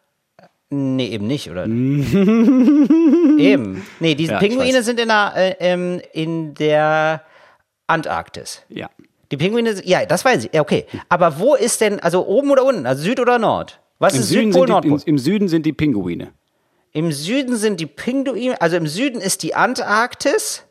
Nee, 0.70 1.08
eben 1.08 1.26
nicht, 1.26 1.50
oder? 1.50 1.64
eben. 1.66 3.82
Nee, 4.00 4.14
die 4.14 4.24
Ja, 4.24 4.38
Pinguine 4.38 4.82
sind 4.82 4.98
in 4.98 5.08
der, 5.08 5.32
äh, 5.36 5.54
ähm, 5.58 6.00
in 6.14 6.54
der 6.54 7.22
Antarktis. 7.86 8.62
Ja. 8.70 8.88
Die 9.30 9.36
Pinguine, 9.36 9.74
ja, 9.84 10.06
das 10.06 10.24
weiß 10.24 10.46
ich. 10.46 10.54
Ja, 10.54 10.62
okay. 10.62 10.86
Aber 11.10 11.38
wo 11.38 11.54
ist 11.54 11.82
denn, 11.82 12.00
also 12.00 12.26
oben 12.26 12.50
oder 12.50 12.64
unten? 12.64 12.86
Also 12.86 13.02
Süd 13.02 13.20
oder 13.20 13.38
Nord? 13.38 13.78
Was 13.98 14.14
Im 14.14 14.20
ist 14.20 14.28
Süden, 14.28 14.52
Südpol, 14.52 14.66
die, 14.66 14.70
im, 14.70 14.74
Nordpol? 14.90 15.00
Im 15.04 15.18
Süden 15.18 15.48
sind 15.48 15.66
die 15.66 15.74
Pinguine. 15.74 16.32
Im 16.92 17.10
Süden 17.12 17.56
sind 17.56 17.80
die 17.80 17.86
Pinguine, 17.86 18.60
also 18.60 18.76
im 18.76 18.86
Süden 18.86 19.20
ist 19.20 19.42
die 19.42 19.54
Antarktis, 19.54 20.64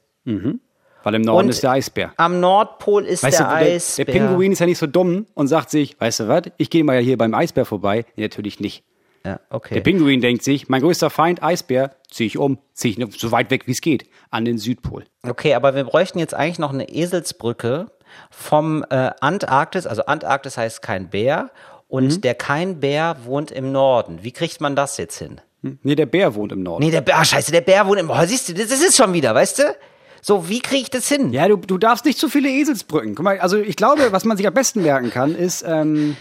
Weil 1.03 1.15
im 1.15 1.21
Norden 1.23 1.45
Und- 1.45 1.49
ist 1.49 1.63
der 1.63 1.71
Eisbär. 1.71 2.13
am 2.17 2.39
Nordpol 2.39 3.05
ist 3.05 3.23
Weißt 3.23 3.39
der 3.39 3.47
du, 3.47 3.53
der, 3.65 3.73
Eisbär. 3.75 4.05
der 4.05 4.11
Pinguin 4.13 4.51
ist 4.51 4.59
ja 4.59 4.67
nicht 4.67 4.77
so 4.77 4.85
dumm 4.87 5.25
und 5.33 5.47
sagt 5.47 5.71
sich, 5.71 5.99
weißt 5.99 6.21
du 6.21 6.27
was, 6.27 6.43
ich 6.57 6.69
gehe 6.69 6.83
mal 6.83 6.99
hier 6.99 7.17
beim 7.17 7.33
Eisbär 7.33 7.65
vorbei. 7.65 8.05
Nee, 8.15 8.23
natürlich 8.23 8.59
nicht. 8.59 8.83
Ja, 9.25 9.39
okay. 9.49 9.75
Der 9.75 9.81
Pinguin 9.81 10.21
denkt 10.21 10.43
sich, 10.43 10.67
mein 10.69 10.81
größter 10.81 11.09
Feind, 11.11 11.41
Eisbär, 11.43 11.95
ziehe 12.09 12.27
ich 12.27 12.37
um, 12.37 12.57
ziehe 12.73 12.95
ich 12.95 13.19
so 13.19 13.31
weit 13.31 13.49
weg, 13.51 13.67
wie 13.67 13.71
es 13.71 13.81
geht, 13.81 14.05
an 14.31 14.45
den 14.45 14.57
Südpol. 14.59 15.05
Okay, 15.23 15.53
aber 15.55 15.73
wir 15.75 15.83
bräuchten 15.83 16.17
jetzt 16.19 16.33
eigentlich 16.33 16.57
noch 16.59 16.73
eine 16.73 16.89
Eselsbrücke 16.89 17.91
vom 18.31 18.83
äh, 18.89 19.11
Antarktis, 19.21 19.85
also 19.87 20.05
Antarktis 20.05 20.57
heißt 20.57 20.81
kein 20.81 21.09
Bär 21.09 21.49
und 21.87 22.17
Mhm. 22.17 22.21
der 22.21 22.35
kein 22.35 22.79
Bär 22.79 23.17
wohnt 23.25 23.51
im 23.51 23.71
Norden. 23.71 24.19
Wie 24.23 24.31
kriegt 24.31 24.59
man 24.61 24.75
das 24.75 24.97
jetzt 24.97 25.17
hin? 25.17 25.39
Nee, 25.83 25.95
der 25.95 26.05
Bär 26.07 26.33
wohnt 26.35 26.51
im 26.51 26.63
Norden. 26.63 26.83
Nee, 26.83 26.91
der 26.91 27.01
Bär, 27.01 27.19
ah, 27.19 27.25
scheiße, 27.25 27.51
der 27.51 27.61
Bär 27.61 27.85
wohnt 27.87 27.99
im, 27.99 28.09
oh, 28.09 28.15
siehst 28.25 28.49
du, 28.49 28.53
das 28.53 28.71
ist 28.71 28.95
schon 28.97 29.13
wieder, 29.13 29.35
weißt 29.35 29.59
du? 29.59 29.75
So, 30.21 30.49
wie 30.49 30.59
kriege 30.59 30.83
ich 30.83 30.89
das 30.89 31.07
hin? 31.07 31.31
Ja, 31.33 31.47
du, 31.47 31.57
du 31.57 31.77
darfst 31.77 32.05
nicht 32.05 32.17
zu 32.19 32.29
viele 32.29 32.49
Eselsbrücken. 32.49 33.15
Guck 33.15 33.23
mal, 33.23 33.39
also 33.39 33.57
ich 33.57 33.75
glaube, 33.75 34.11
was 34.11 34.25
man 34.25 34.37
sich 34.37 34.47
am 34.47 34.53
besten 34.53 34.81
merken 34.83 35.09
kann, 35.11 35.35
ist, 35.35 35.63
ähm, 35.67 36.15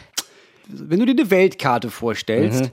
wenn 0.69 1.01
du 1.01 1.07
dir 1.07 1.13
eine 1.23 1.31
Weltkarte 1.31 1.91
vorstellst, 1.91 2.65
Mhm. 2.65 2.71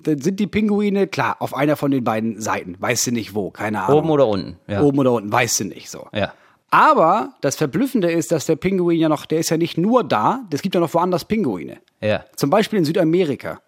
dann 0.00 0.20
sind 0.20 0.38
die 0.40 0.46
Pinguine, 0.46 1.06
klar, 1.06 1.36
auf 1.40 1.54
einer 1.54 1.76
von 1.76 1.90
den 1.90 2.04
beiden 2.04 2.40
Seiten. 2.40 2.76
Weißt 2.78 3.06
du 3.08 3.12
nicht 3.12 3.34
wo, 3.34 3.50
keine 3.50 3.82
Ahnung. 3.82 3.98
Oben 3.98 4.10
oder 4.10 4.26
unten? 4.28 4.56
Ja. 4.68 4.80
Oben 4.82 4.98
oder 5.00 5.12
unten, 5.12 5.32
weißt 5.32 5.60
du 5.60 5.64
nicht 5.64 5.90
so. 5.90 6.06
Ja. 6.12 6.32
Aber 6.70 7.34
das 7.40 7.56
Verblüffende 7.56 8.10
ist, 8.10 8.30
dass 8.30 8.46
der 8.46 8.54
Pinguin 8.56 8.98
ja 8.98 9.08
noch, 9.08 9.26
der 9.26 9.40
ist 9.40 9.50
ja 9.50 9.56
nicht 9.56 9.76
nur 9.76 10.04
da, 10.04 10.44
es 10.52 10.62
gibt 10.62 10.74
ja 10.76 10.80
noch 10.80 10.94
woanders 10.94 11.24
Pinguine. 11.24 11.78
Ja. 12.00 12.24
Zum 12.36 12.48
Beispiel 12.50 12.78
in 12.78 12.84
Südamerika. 12.84 13.60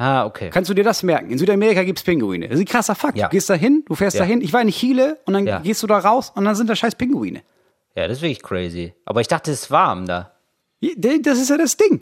Ah, 0.00 0.24
okay. 0.26 0.48
Kannst 0.50 0.70
du 0.70 0.74
dir 0.74 0.84
das 0.84 1.02
merken? 1.02 1.28
In 1.30 1.38
Südamerika 1.38 1.82
gibt's 1.82 2.02
Pinguine. 2.04 2.46
Das 2.48 2.54
ist 2.58 2.62
ein 2.62 2.68
krasser 2.70 2.94
Fakt. 2.94 3.18
Ja. 3.18 3.26
Du 3.26 3.32
gehst 3.32 3.50
da 3.50 3.54
hin, 3.54 3.82
du 3.86 3.96
fährst 3.96 4.16
Ja. 4.16 4.22
da 4.22 4.26
hin. 4.26 4.40
Ich 4.40 4.52
war 4.52 4.62
in 4.62 4.68
Chile 4.68 5.18
und 5.26 5.34
dann 5.34 5.44
Ja. 5.46 5.58
gehst 5.58 5.82
du 5.82 5.88
da 5.88 5.98
raus 5.98 6.32
und 6.34 6.44
dann 6.44 6.54
sind 6.54 6.70
da 6.70 6.76
scheiß 6.76 6.94
Pinguine. 6.94 7.42
Ja, 7.96 8.06
das 8.06 8.18
ist 8.18 8.22
wirklich 8.22 8.42
crazy. 8.42 8.94
Aber 9.04 9.20
ich 9.20 9.26
dachte, 9.26 9.50
es 9.50 9.62
ist 9.64 9.70
warm 9.72 10.06
da. 10.06 10.32
Das 10.96 11.38
ist 11.38 11.50
ja 11.50 11.56
das 11.58 11.76
Ding. 11.76 11.98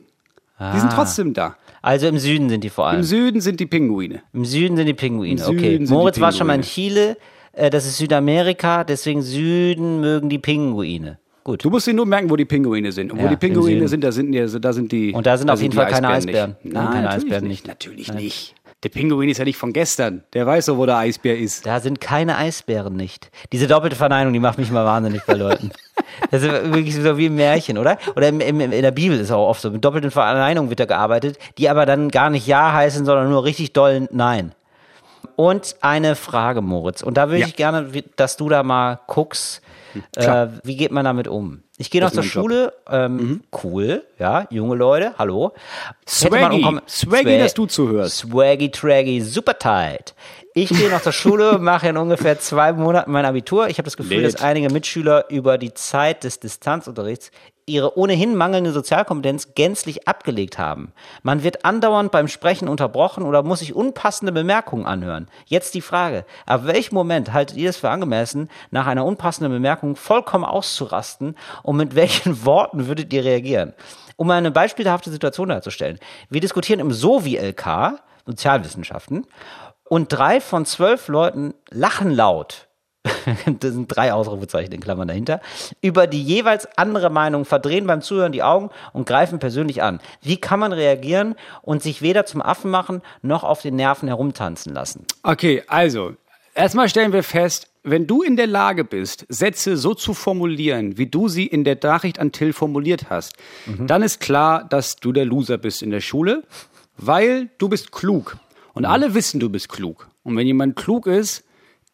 Die 0.61 0.79
sind 0.79 0.91
Ah. 0.91 0.95
trotzdem 0.95 1.33
da. 1.33 1.57
Also 1.81 2.07
im 2.09 2.19
Süden 2.19 2.49
sind 2.51 2.65
die 2.65 2.69
vor 2.71 2.87
allem. 2.89 2.99
Im 2.99 3.03
Süden 3.05 3.41
sind 3.41 3.61
die 3.61 3.67
Pinguine. 3.67 4.23
Im 4.35 4.45
Süden 4.45 4.77
sind 4.77 4.87
die 4.87 4.95
Pinguine, 4.95 5.41
Im 5.41 5.49
okay. 5.57 5.79
Moritz 5.89 6.21
war 6.21 6.33
schon 6.33 6.47
mal 6.49 6.55
in 6.55 6.63
Pinguine. 6.63 7.15
Chile, 7.15 7.17
äh, 7.53 7.71
das 7.71 7.87
ist 7.87 7.97
Südamerika, 7.99 8.85
deswegen 8.85 9.23
Süden 9.23 10.01
mögen 10.01 10.29
die 10.29 10.39
Pinguine. 10.39 11.19
Gut. 11.47 11.65
Du 11.65 11.71
musst 11.71 11.87
dir 11.87 11.95
nur 11.95 12.07
merken, 12.07 12.29
wo 12.29 12.35
die 12.35 12.45
Pinguine 12.45 12.91
sind. 12.91 13.13
Und 13.13 13.21
wo 13.21 13.23
Ja, 13.23 13.29
die 13.29 13.37
Pinguine 13.37 13.87
sind, 13.87 14.03
da 14.03 14.11
sind, 14.11 14.33
die, 14.33 14.45
da 14.61 14.73
sind 14.73 14.91
die. 14.91 15.13
Und 15.13 15.27
da 15.29 15.37
sind 15.39 15.49
auf 15.49 15.61
jeden 15.63 15.71
die 15.71 15.77
Fall 15.77 15.87
keine 15.87 16.09
Eisbären. 16.09 16.57
Nicht. 16.61 16.75
Nein, 16.75 16.83
Nein, 16.83 16.93
keine 16.93 17.03
natürlich 17.05 17.23
Eisbären 17.25 17.45
nicht. 17.45 17.51
nicht. 17.51 17.69
Natürlich 17.69 18.13
nicht. 18.13 18.55
Der 18.83 18.89
Pinguin 18.89 19.29
ist 19.29 19.39
ja 19.39 19.45
nicht 19.45 19.57
von 19.57 19.73
gestern. 19.73 20.25
Der 20.33 20.45
weiß 20.45 20.67
doch, 20.67 20.77
wo 20.77 20.87
der 20.87 20.97
Eisbär 20.97 21.39
ist. 21.39 21.65
Da 21.65 21.79
sind 21.79 22.01
keine 22.01 22.37
Eisbären 22.37 22.97
nicht. 22.97 23.31
Diese 23.53 23.69
doppelte 23.69 23.95
Verneinung, 23.95 24.33
die 24.33 24.41
macht 24.41 24.59
mich 24.59 24.73
mal 24.73 24.85
wahnsinnig 24.85 25.23
bei 25.25 25.35
Leuten. 25.35 25.71
Das 26.31 26.43
ist 26.43 26.51
wirklich 26.51 26.95
so 26.95 27.17
wie 27.19 27.27
ein 27.27 27.35
Märchen, 27.35 27.79
oder? 27.79 27.99
Oder 28.17 28.29
im, 28.29 28.41
im, 28.41 28.61
in 28.61 28.71
der 28.83 28.91
Bibel 28.91 29.19
ist 29.21 29.31
auch 29.31 29.49
oft 29.49 29.61
so. 29.61 29.71
Mit 29.71 29.85
doppelten 29.85 30.11
Verneinungen 30.11 30.69
wird 30.71 30.81
da 30.81 30.85
gearbeitet, 30.87 31.39
die 31.59 31.69
aber 31.69 31.85
dann 31.87 32.11
gar 32.11 32.31
nicht 32.31 32.47
Ja 32.47 32.73
heißen, 32.73 33.05
sondern 33.05 33.29
nur 33.31 33.45
richtig 33.45 33.73
doll 33.73 34.09
Nein. 34.11 34.53
Und 35.37 35.77
eine 35.81 36.17
Frage, 36.17 36.63
Moritz. 36.63 37.03
Und 37.03 37.17
da 37.17 37.29
würde 37.29 37.41
Ja. 37.41 37.47
ich 37.47 37.57
gerne, 37.57 37.89
dass 38.17 38.37
du 38.37 38.49
da 38.49 38.63
mal 38.63 38.99
guckst, 39.07 39.63
äh, 40.17 40.47
wie 40.65 40.77
geht 40.77 40.93
man 40.93 41.05
damit 41.05 41.29
um? 41.29 41.63
Ich 41.79 41.91
gehe 41.91 42.01
noch 42.01 42.11
zur 42.11 42.23
Schule, 42.23 42.73
ähm, 42.91 43.43
cool, 43.63 44.03
ja, 44.19 44.47
junge 44.51 44.77
Leute, 44.77 45.13
hallo. 45.19 45.53
Swaggy, 46.09 46.63
Swaggy, 46.89 47.25
Swag- 47.25 47.39
dass 47.39 47.55
du 47.55 47.67
zuhörst. 47.67 48.17
Swaggy 48.19 48.71
Traggy, 48.71 49.21
super 49.21 49.59
tight. 49.59 50.15
Ich 50.55 50.71
gehe 50.71 50.89
noch 50.91 51.03
zur 51.03 51.13
Schule, 51.13 51.59
mache 51.61 51.89
in 51.89 51.97
ungefähr 51.99 52.39
zwei 52.39 52.73
Monaten 52.73 53.13
mein 53.13 53.27
Abitur. 53.27 53.69
Ich 53.69 53.77
habe 53.77 53.85
das 53.85 53.97
Gefühl, 53.99 54.19
Lit. 54.23 54.27
dass 54.35 54.43
einige 54.43 54.71
Mitschüler 54.73 55.27
über 55.29 55.59
die 55.59 55.75
Zeit 55.75 56.25
des 56.25 56.41
Distanzunterrichts 56.41 57.31
ihre 57.69 57.99
ohnehin 57.99 58.37
mangelnde 58.37 58.71
Sozialkompetenz 58.71 59.55
gänzlich 59.57 60.07
abgelegt 60.07 60.57
haben. 60.57 60.93
Man 61.25 61.43
wird 61.43 61.65
andauernd 61.65 62.13
beim 62.13 62.29
Sprechen 62.29 62.69
unterbrochen 62.69 63.25
oder 63.25 63.43
muss 63.43 63.59
sich 63.59 63.75
unpassende 63.75 64.31
Bemerkungen 64.31 64.87
anhören. 64.87 65.27
Jetzt 65.47 65.75
die 65.75 65.81
Frage, 65.81 66.25
ab 66.47 66.67
welchem 66.67 66.95
Moment 66.95 67.33
haltet 67.33 67.57
ihr 67.57 67.71
es 67.71 67.77
für 67.77 67.91
angemessen, 67.91 68.49
nach 68.71 68.87
einer 68.87 69.05
unpassenden 69.05 69.53
Bemerkung 69.53 69.97
vollkommen 69.97 70.45
auszurasten 70.45 71.37
und 71.65 71.77
mit 71.77 71.97
welchen 71.97 72.45
Worten 72.45 72.87
würdet 72.87 73.13
ihr 73.13 73.25
reagieren? 73.25 73.75
Um 74.15 74.31
eine 74.31 74.53
beispielhafte 74.53 75.11
Situation 75.11 75.49
darzustellen. 75.49 75.99
Wir 76.31 76.41
diskutieren 76.41 76.79
im 76.79 76.93
SOVI-LK, 76.93 78.01
Sozialwissenschaften, 78.27 79.27
und 79.89 80.13
drei 80.13 80.41
von 80.41 80.67
zwölf 80.67 81.09
Leuten 81.09 81.55
lachen 81.71 82.13
laut. 82.13 82.69
das 83.61 83.73
sind 83.73 83.89
drei 83.89 84.13
Ausrufezeichen 84.13 84.73
in 84.73 84.81
Klammern 84.81 85.09
dahinter, 85.09 85.41
über 85.81 86.07
die 86.07 86.23
jeweils 86.23 86.67
andere 86.77 87.11
Meinung, 87.11 87.45
verdrehen 87.45 87.87
beim 87.87 88.03
Zuhören 88.03 88.33
die 88.33 88.43
Augen 88.43 88.71
und 88.93 89.07
greifen 89.07 89.39
persönlich 89.39 89.83
an. 89.83 90.01
Wie 90.23 90.37
kann 90.37 90.61
man 90.61 90.73
reagieren 90.73 91.35
und 91.63 91.83
sich 91.83 92.03
weder 92.03 92.27
zum 92.27 92.43
Affen 92.43 92.71
machen, 92.71 93.03
noch 93.23 93.45
auf 93.45 93.63
den 93.63 93.77
Nerven 93.77 94.09
herumtanzen 94.09 94.75
lassen? 94.75 95.05
Okay, 95.23 95.63
also, 95.67 96.13
erstmal 96.55 96.89
stellen 96.89 97.13
wir 97.13 97.23
fest, 97.23 97.69
wenn 97.83 98.09
du 98.09 98.23
in 98.23 98.37
der 98.37 98.49
Lage 98.49 98.85
bist, 98.85 99.27
Sätze 99.29 99.77
so 99.77 99.95
zu 99.95 100.13
formulieren, 100.13 100.99
wie 100.99 101.07
du 101.07 101.29
sie 101.29 101.47
in 101.47 101.63
der 101.63 101.79
Nachricht 101.81 102.19
an 102.19 102.33
Till 102.33 102.53
formuliert 102.53 103.11
hast, 103.11 103.35
dann 103.87 104.03
ist 104.03 104.21
klar, 104.21 104.65
dass 104.65 104.97
du 104.97 105.13
der 105.13 105.25
Loser 105.25 105.57
bist 105.57 105.83
in 105.83 105.93
der 105.93 106.01
Schule, 106.01 106.43
weil 106.97 107.49
du 107.59 107.69
bist 107.69 107.93
klug. 107.93 108.39
Und 108.75 108.85
alle 108.85 109.15
wissen, 109.15 109.39
du 109.39 109.49
bist 109.49 109.69
klug. 109.69 110.09
Und 110.25 110.37
wenn 110.37 110.47
jemand 110.47 110.75
klug 110.75 111.07
ist, 111.07 111.45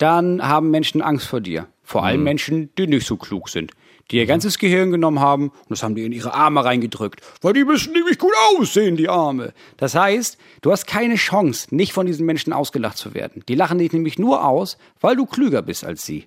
dann 0.03 0.43
haben 0.43 0.71
Menschen 0.71 1.01
Angst 1.01 1.27
vor 1.29 1.41
dir. 1.41 1.69
Vor 1.85 2.05
allem 2.05 2.25
Menschen, 2.25 2.75
die 2.77 2.87
nicht 2.87 3.07
so 3.07 3.17
klug 3.17 3.49
sind. 3.49 3.73
Die 4.11 4.17
ihr 4.17 4.27
ganzes 4.27 4.59
Gehirn 4.59 4.91
genommen 4.91 5.21
haben 5.21 5.51
und 5.51 5.71
das 5.71 5.83
haben 5.83 5.95
die 5.95 6.05
in 6.05 6.13
ihre 6.13 6.35
Arme 6.35 6.65
reingedrückt. 6.65 7.21
Weil 7.41 7.53
die 7.53 7.65
müssen 7.65 7.93
nämlich 7.93 8.19
gut 8.19 8.33
aussehen, 8.51 8.97
die 8.97 9.09
Arme. 9.09 9.53
Das 9.77 9.95
heißt, 9.95 10.39
du 10.61 10.73
hast 10.73 10.87
keine 10.87 11.15
Chance, 11.15 11.75
nicht 11.75 11.93
von 11.93 12.07
diesen 12.07 12.27
Menschen 12.27 12.53
ausgelacht 12.53 12.99
zu 12.99 13.15
werden. 13.15 13.43
Die 13.49 13.55
lachen 13.55 13.79
dich 13.79 13.93
nämlich 13.93 14.19
nur 14.19 14.45
aus, 14.45 14.77
weil 15.01 15.17
du 15.17 15.25
klüger 15.25 15.63
bist 15.63 15.85
als 15.85 16.05
sie. 16.05 16.27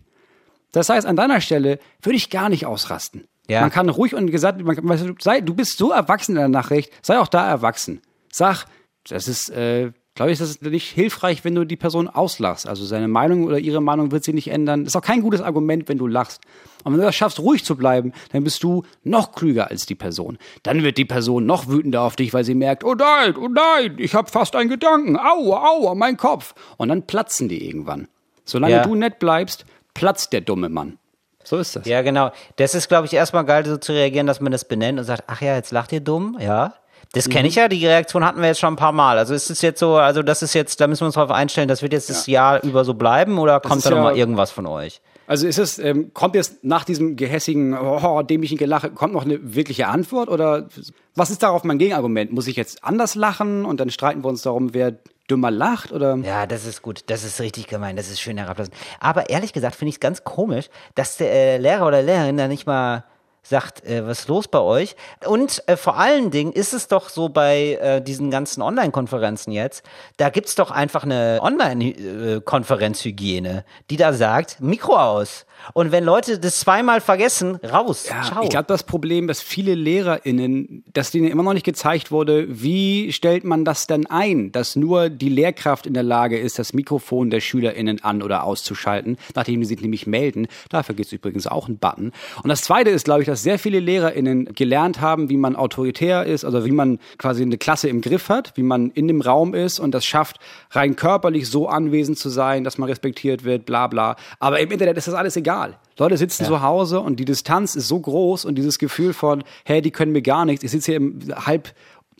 Das 0.72 0.90
heißt, 0.90 1.06
an 1.06 1.16
deiner 1.16 1.42
Stelle 1.42 1.80
würde 2.02 2.16
ich 2.18 2.30
gar 2.30 2.50
nicht 2.50 2.66
ausrasten. 2.66 3.28
Ja. 3.48 3.62
Man 3.62 3.72
kann 3.72 3.90
ruhig 3.90 4.16
und 4.16 4.32
gesagt, 4.32 4.62
man, 4.64 5.16
sei, 5.20 5.42
du 5.42 5.54
bist 5.54 5.78
so 5.78 5.92
erwachsen 5.92 6.32
in 6.32 6.38
der 6.38 6.48
Nachricht, 6.48 6.92
sei 7.02 7.20
auch 7.20 7.28
da 7.28 7.48
erwachsen. 7.48 8.02
Sag, 8.32 8.66
das 9.08 9.28
ist, 9.28 9.50
äh, 9.50 9.92
glaube 10.16 10.32
ich, 10.32 10.40
das 10.40 10.50
ist 10.50 10.62
nicht 10.64 10.90
hilfreich, 10.92 11.44
wenn 11.44 11.54
du 11.56 11.66
die 11.66 11.76
Person 11.76 12.08
auslachst. 12.08 12.68
Also 12.68 12.86
seine 12.86 13.08
Meinung 13.08 13.44
oder 13.44 13.60
ihre 13.60 13.82
Meinung 13.82 14.12
wird 14.12 14.24
sie 14.24 14.34
nicht 14.34 14.48
ändern. 14.50 14.84
Das 14.86 14.92
ist 14.94 14.96
auch 14.96 15.02
kein 15.06 15.22
gutes 15.22 15.42
Argument, 15.42 15.88
wenn 15.90 15.98
du 15.98 16.08
lachst. 16.08 16.42
Und 16.84 16.94
wenn 16.94 17.00
du 17.00 17.06
das 17.06 17.16
schaffst, 17.16 17.40
ruhig 17.40 17.64
zu 17.66 17.76
bleiben, 17.76 18.14
dann 18.32 18.44
bist 18.44 18.64
du 18.64 18.84
noch 19.04 19.34
klüger 19.34 19.70
als 19.70 19.86
die 19.86 19.96
Person. 19.96 20.38
Dann 20.64 20.84
wird 20.84 20.98
die 20.98 21.06
Person 21.06 21.46
noch 21.46 21.68
wütender 21.68 22.02
auf 22.02 22.16
dich, 22.16 22.34
weil 22.34 22.44
sie 22.46 22.56
merkt, 22.56 22.84
oh 22.84 22.94
nein, 22.96 23.36
oh 23.38 23.48
nein, 23.50 23.96
ich 23.98 24.16
habe 24.16 24.30
fast 24.32 24.56
einen 24.56 24.70
Gedanken, 24.70 25.18
aua, 25.18 25.68
aua, 25.70 25.96
mein 25.96 26.16
Kopf. 26.18 26.56
Und 26.78 26.90
dann 26.90 27.04
platzen 27.06 27.50
die 27.50 27.68
irgendwann. 27.68 28.08
Solange 28.46 28.74
Ja. 28.76 28.84
du 28.84 28.96
nett 28.96 29.20
bleibst, 29.20 29.66
platzt 29.94 30.32
der 30.34 30.42
dumme 30.42 30.70
Mann. 30.70 30.98
So 31.44 31.58
ist 31.58 31.76
das. 31.76 31.86
Ja, 31.86 32.02
genau. 32.02 32.32
Das 32.56 32.74
ist, 32.74 32.88
glaube 32.88 33.06
ich, 33.06 33.14
erstmal 33.14 33.46
geil, 33.46 33.66
so 33.66 33.78
zu 33.78 33.92
reagieren, 33.92 34.26
dass 34.28 34.42
man 34.42 34.52
das 34.52 34.66
benennt 34.68 34.98
und 34.98 35.06
sagt, 35.06 35.24
ach 35.28 35.42
ja, 35.42 35.56
jetzt 35.56 35.72
lacht 35.72 35.92
ihr 35.92 36.00
dumm, 36.00 36.38
ja. 36.40 36.74
Das 37.16 37.30
kenne 37.30 37.48
ich 37.48 37.56
ja, 37.56 37.68
die 37.68 37.86
Reaktion 37.86 38.24
hatten 38.26 38.40
wir 38.42 38.48
jetzt 38.48 38.60
schon 38.60 38.74
ein 38.74 38.78
paar 38.78 38.92
Mal. 38.92 39.18
Also 39.18 39.34
ist 39.34 39.50
es 39.50 39.62
jetzt 39.62 39.80
so, 39.80 39.96
also 39.96 40.22
das 40.22 40.42
ist 40.44 40.54
jetzt, 40.54 40.80
da 40.82 40.88
müssen 40.88 41.02
wir 41.02 41.06
uns 41.08 41.16
darauf 41.16 41.32
einstellen, 41.32 41.68
das 41.68 41.82
wird 41.82 41.94
jetzt 41.94 42.10
das 42.10 42.28
Jahr 42.28 42.64
über 42.64 42.86
so 42.86 42.94
bleiben 42.94 43.38
oder 43.40 43.60
kommt 43.60 43.86
da 43.86 43.90
noch 43.90 43.98
ja- 43.98 44.04
mal 44.04 44.18
irgendwas 44.18 44.52
von 44.52 44.66
euch? 44.68 45.02
Also 45.28 45.48
ist 45.48 45.58
es, 45.58 45.80
ähm, 45.80 46.12
kommt 46.14 46.36
jetzt 46.36 46.64
nach 46.64 46.84
diesem 46.84 47.16
gehässigen, 47.16 47.76
oh, 47.76 48.22
dämlichen 48.22 48.60
Gelache, 48.60 48.92
kommt 48.92 49.14
noch 49.14 49.26
eine 49.26 49.40
wirkliche 49.56 49.88
Antwort 49.88 50.30
oder 50.30 50.68
was 51.16 51.32
ist 51.32 51.42
darauf 51.42 51.64
mein 51.64 51.80
Gegenargument? 51.80 52.32
Muss 52.32 52.46
ich 52.46 52.56
jetzt 52.56 52.84
anders 52.84 53.16
lachen 53.16 53.66
und 53.66 53.80
dann 53.80 53.90
streiten 53.90 54.24
wir 54.24 54.28
uns 54.30 54.44
darum, 54.44 54.76
wer 54.76 54.94
dümmer 55.30 55.50
lacht 55.50 55.92
oder? 55.92 56.16
Ja, 56.18 56.46
das 56.46 56.68
ist 56.68 56.84
gut. 56.84 57.06
Das 57.08 57.24
ist 57.24 57.42
richtig 57.42 57.66
gemein. 57.66 57.96
Das 57.96 58.12
ist 58.12 58.22
schön 58.22 58.38
herablassen. 58.38 58.72
Aber 59.00 59.30
ehrlich 59.32 59.52
gesagt 59.54 59.76
finde 59.76 59.90
ich 59.90 59.96
es 59.96 60.00
ganz 60.00 60.24
komisch, 60.24 60.70
dass 60.94 61.18
der 61.18 61.32
äh, 61.32 61.58
Lehrer 61.58 61.88
oder 61.88 62.04
Lehrerin 62.04 62.38
da 62.38 62.48
nicht 62.48 62.68
mal 62.68 63.04
sagt, 63.46 63.86
äh, 63.86 64.06
was 64.06 64.22
ist 64.22 64.28
los 64.28 64.48
bei 64.48 64.60
euch? 64.60 64.96
Und 65.26 65.64
äh, 65.68 65.78
vor 65.78 65.98
allen 65.98 66.32
Dingen 66.32 66.52
ist 66.52 66.74
es 66.74 66.88
doch 66.88 67.10
so 67.10 67.30
bei 67.30 67.78
äh, 67.82 68.02
diesen 68.02 68.32
ganzen 68.32 68.62
Online-Konferenzen 68.62 69.52
jetzt, 69.52 69.84
da 70.18 70.30
gibt's 70.30 70.56
doch 70.56 70.72
einfach 70.72 71.04
eine 71.04 71.40
Online-Konferenzhygiene, 71.42 73.64
die 73.90 73.98
da 73.98 74.14
sagt, 74.14 74.60
Mikro 74.60 74.98
aus. 74.98 75.46
Und 75.74 75.92
wenn 75.92 76.04
Leute 76.04 76.40
das 76.40 76.60
zweimal 76.60 77.02
vergessen, 77.02 77.60
raus. 77.64 78.04
Ciao. 78.04 78.44
Ich 78.44 78.50
glaube, 78.50 78.66
das 78.68 78.84
Problem, 78.84 79.28
dass 79.28 79.42
viele 79.42 79.74
LehrerInnen, 79.74 80.84
dass 80.94 81.12
denen 81.12 81.28
immer 81.28 81.44
noch 81.44 81.54
nicht 81.54 81.66
gezeigt 81.66 82.12
wurde, 82.12 82.46
wie 82.50 83.12
stellt 83.14 83.44
man 83.44 83.66
das 83.66 83.88
denn 83.88 84.06
ein, 84.08 84.52
dass 84.52 84.76
nur 84.76 85.10
die 85.10 85.30
Lehrkraft 85.30 85.86
in 85.86 85.94
der 85.94 86.04
Lage 86.04 86.38
ist, 86.38 86.60
das 86.60 86.74
Mikrofon 86.74 87.30
der 87.30 87.40
SchülerInnen 87.40 88.04
an- 88.04 88.22
oder 88.22 88.44
auszuschalten, 88.44 89.18
nachdem 89.34 89.62
die 89.62 89.66
sich 89.66 89.82
nämlich 89.82 90.08
melden. 90.08 90.48
Dafür 90.70 90.96
gibt 90.96 91.08
es 91.08 91.14
übrigens 91.14 91.48
auch 91.48 91.68
einen 91.68 91.78
Button. 91.78 92.12
Und 92.44 92.50
das 92.50 92.62
Zweite 92.62 92.90
ist, 92.90 93.06
glaube 93.06 93.22
ich, 93.22 93.28
dass 93.28 93.35
sehr 93.44 93.60
viele 93.60 93.80
LehrerInnen 93.80 94.54
gelernt 94.54 95.02
haben, 95.02 95.30
wie 95.30 95.38
man 95.38 95.56
autoritär 95.56 96.26
ist, 96.26 96.46
also 96.46 96.66
wie 96.66 96.72
man 96.72 97.00
quasi 97.18 97.42
eine 97.42 97.58
Klasse 97.58 97.90
im 97.90 98.02
Griff 98.02 98.30
hat, 98.30 98.54
wie 98.56 98.64
man 98.64 98.92
in 98.92 99.08
dem 99.08 99.22
Raum 99.22 99.54
ist 99.54 99.80
und 99.80 99.92
das 99.92 100.06
schafft, 100.06 100.40
rein 100.72 100.96
körperlich 100.96 101.50
so 101.50 101.68
anwesend 101.68 102.18
zu 102.18 102.30
sein, 102.30 102.64
dass 102.64 102.78
man 102.78 102.90
respektiert 102.90 103.44
wird, 103.44 103.66
bla 103.66 103.88
bla. 103.88 104.16
Aber 104.40 104.60
im 104.60 104.72
Internet 104.72 104.98
ist 104.98 105.08
das 105.08 105.14
alles 105.14 105.36
egal. 105.36 105.78
Leute 105.98 106.18
sitzen 106.18 106.46
zu 106.46 106.62
Hause 106.62 107.00
und 107.00 107.20
die 107.20 107.26
Distanz 107.26 107.76
ist 107.76 107.88
so 107.88 108.00
groß 108.00 108.46
und 108.46 108.56
dieses 108.56 108.80
Gefühl 108.80 109.14
von, 109.14 109.44
hey, 109.64 109.82
die 109.82 109.92
können 109.92 110.12
mir 110.12 110.22
gar 110.22 110.46
nichts. 110.46 110.64
Ich 110.64 110.72
sitze 110.72 110.92
hier 110.92 110.98
im 110.98 111.20
halb, 111.46 111.74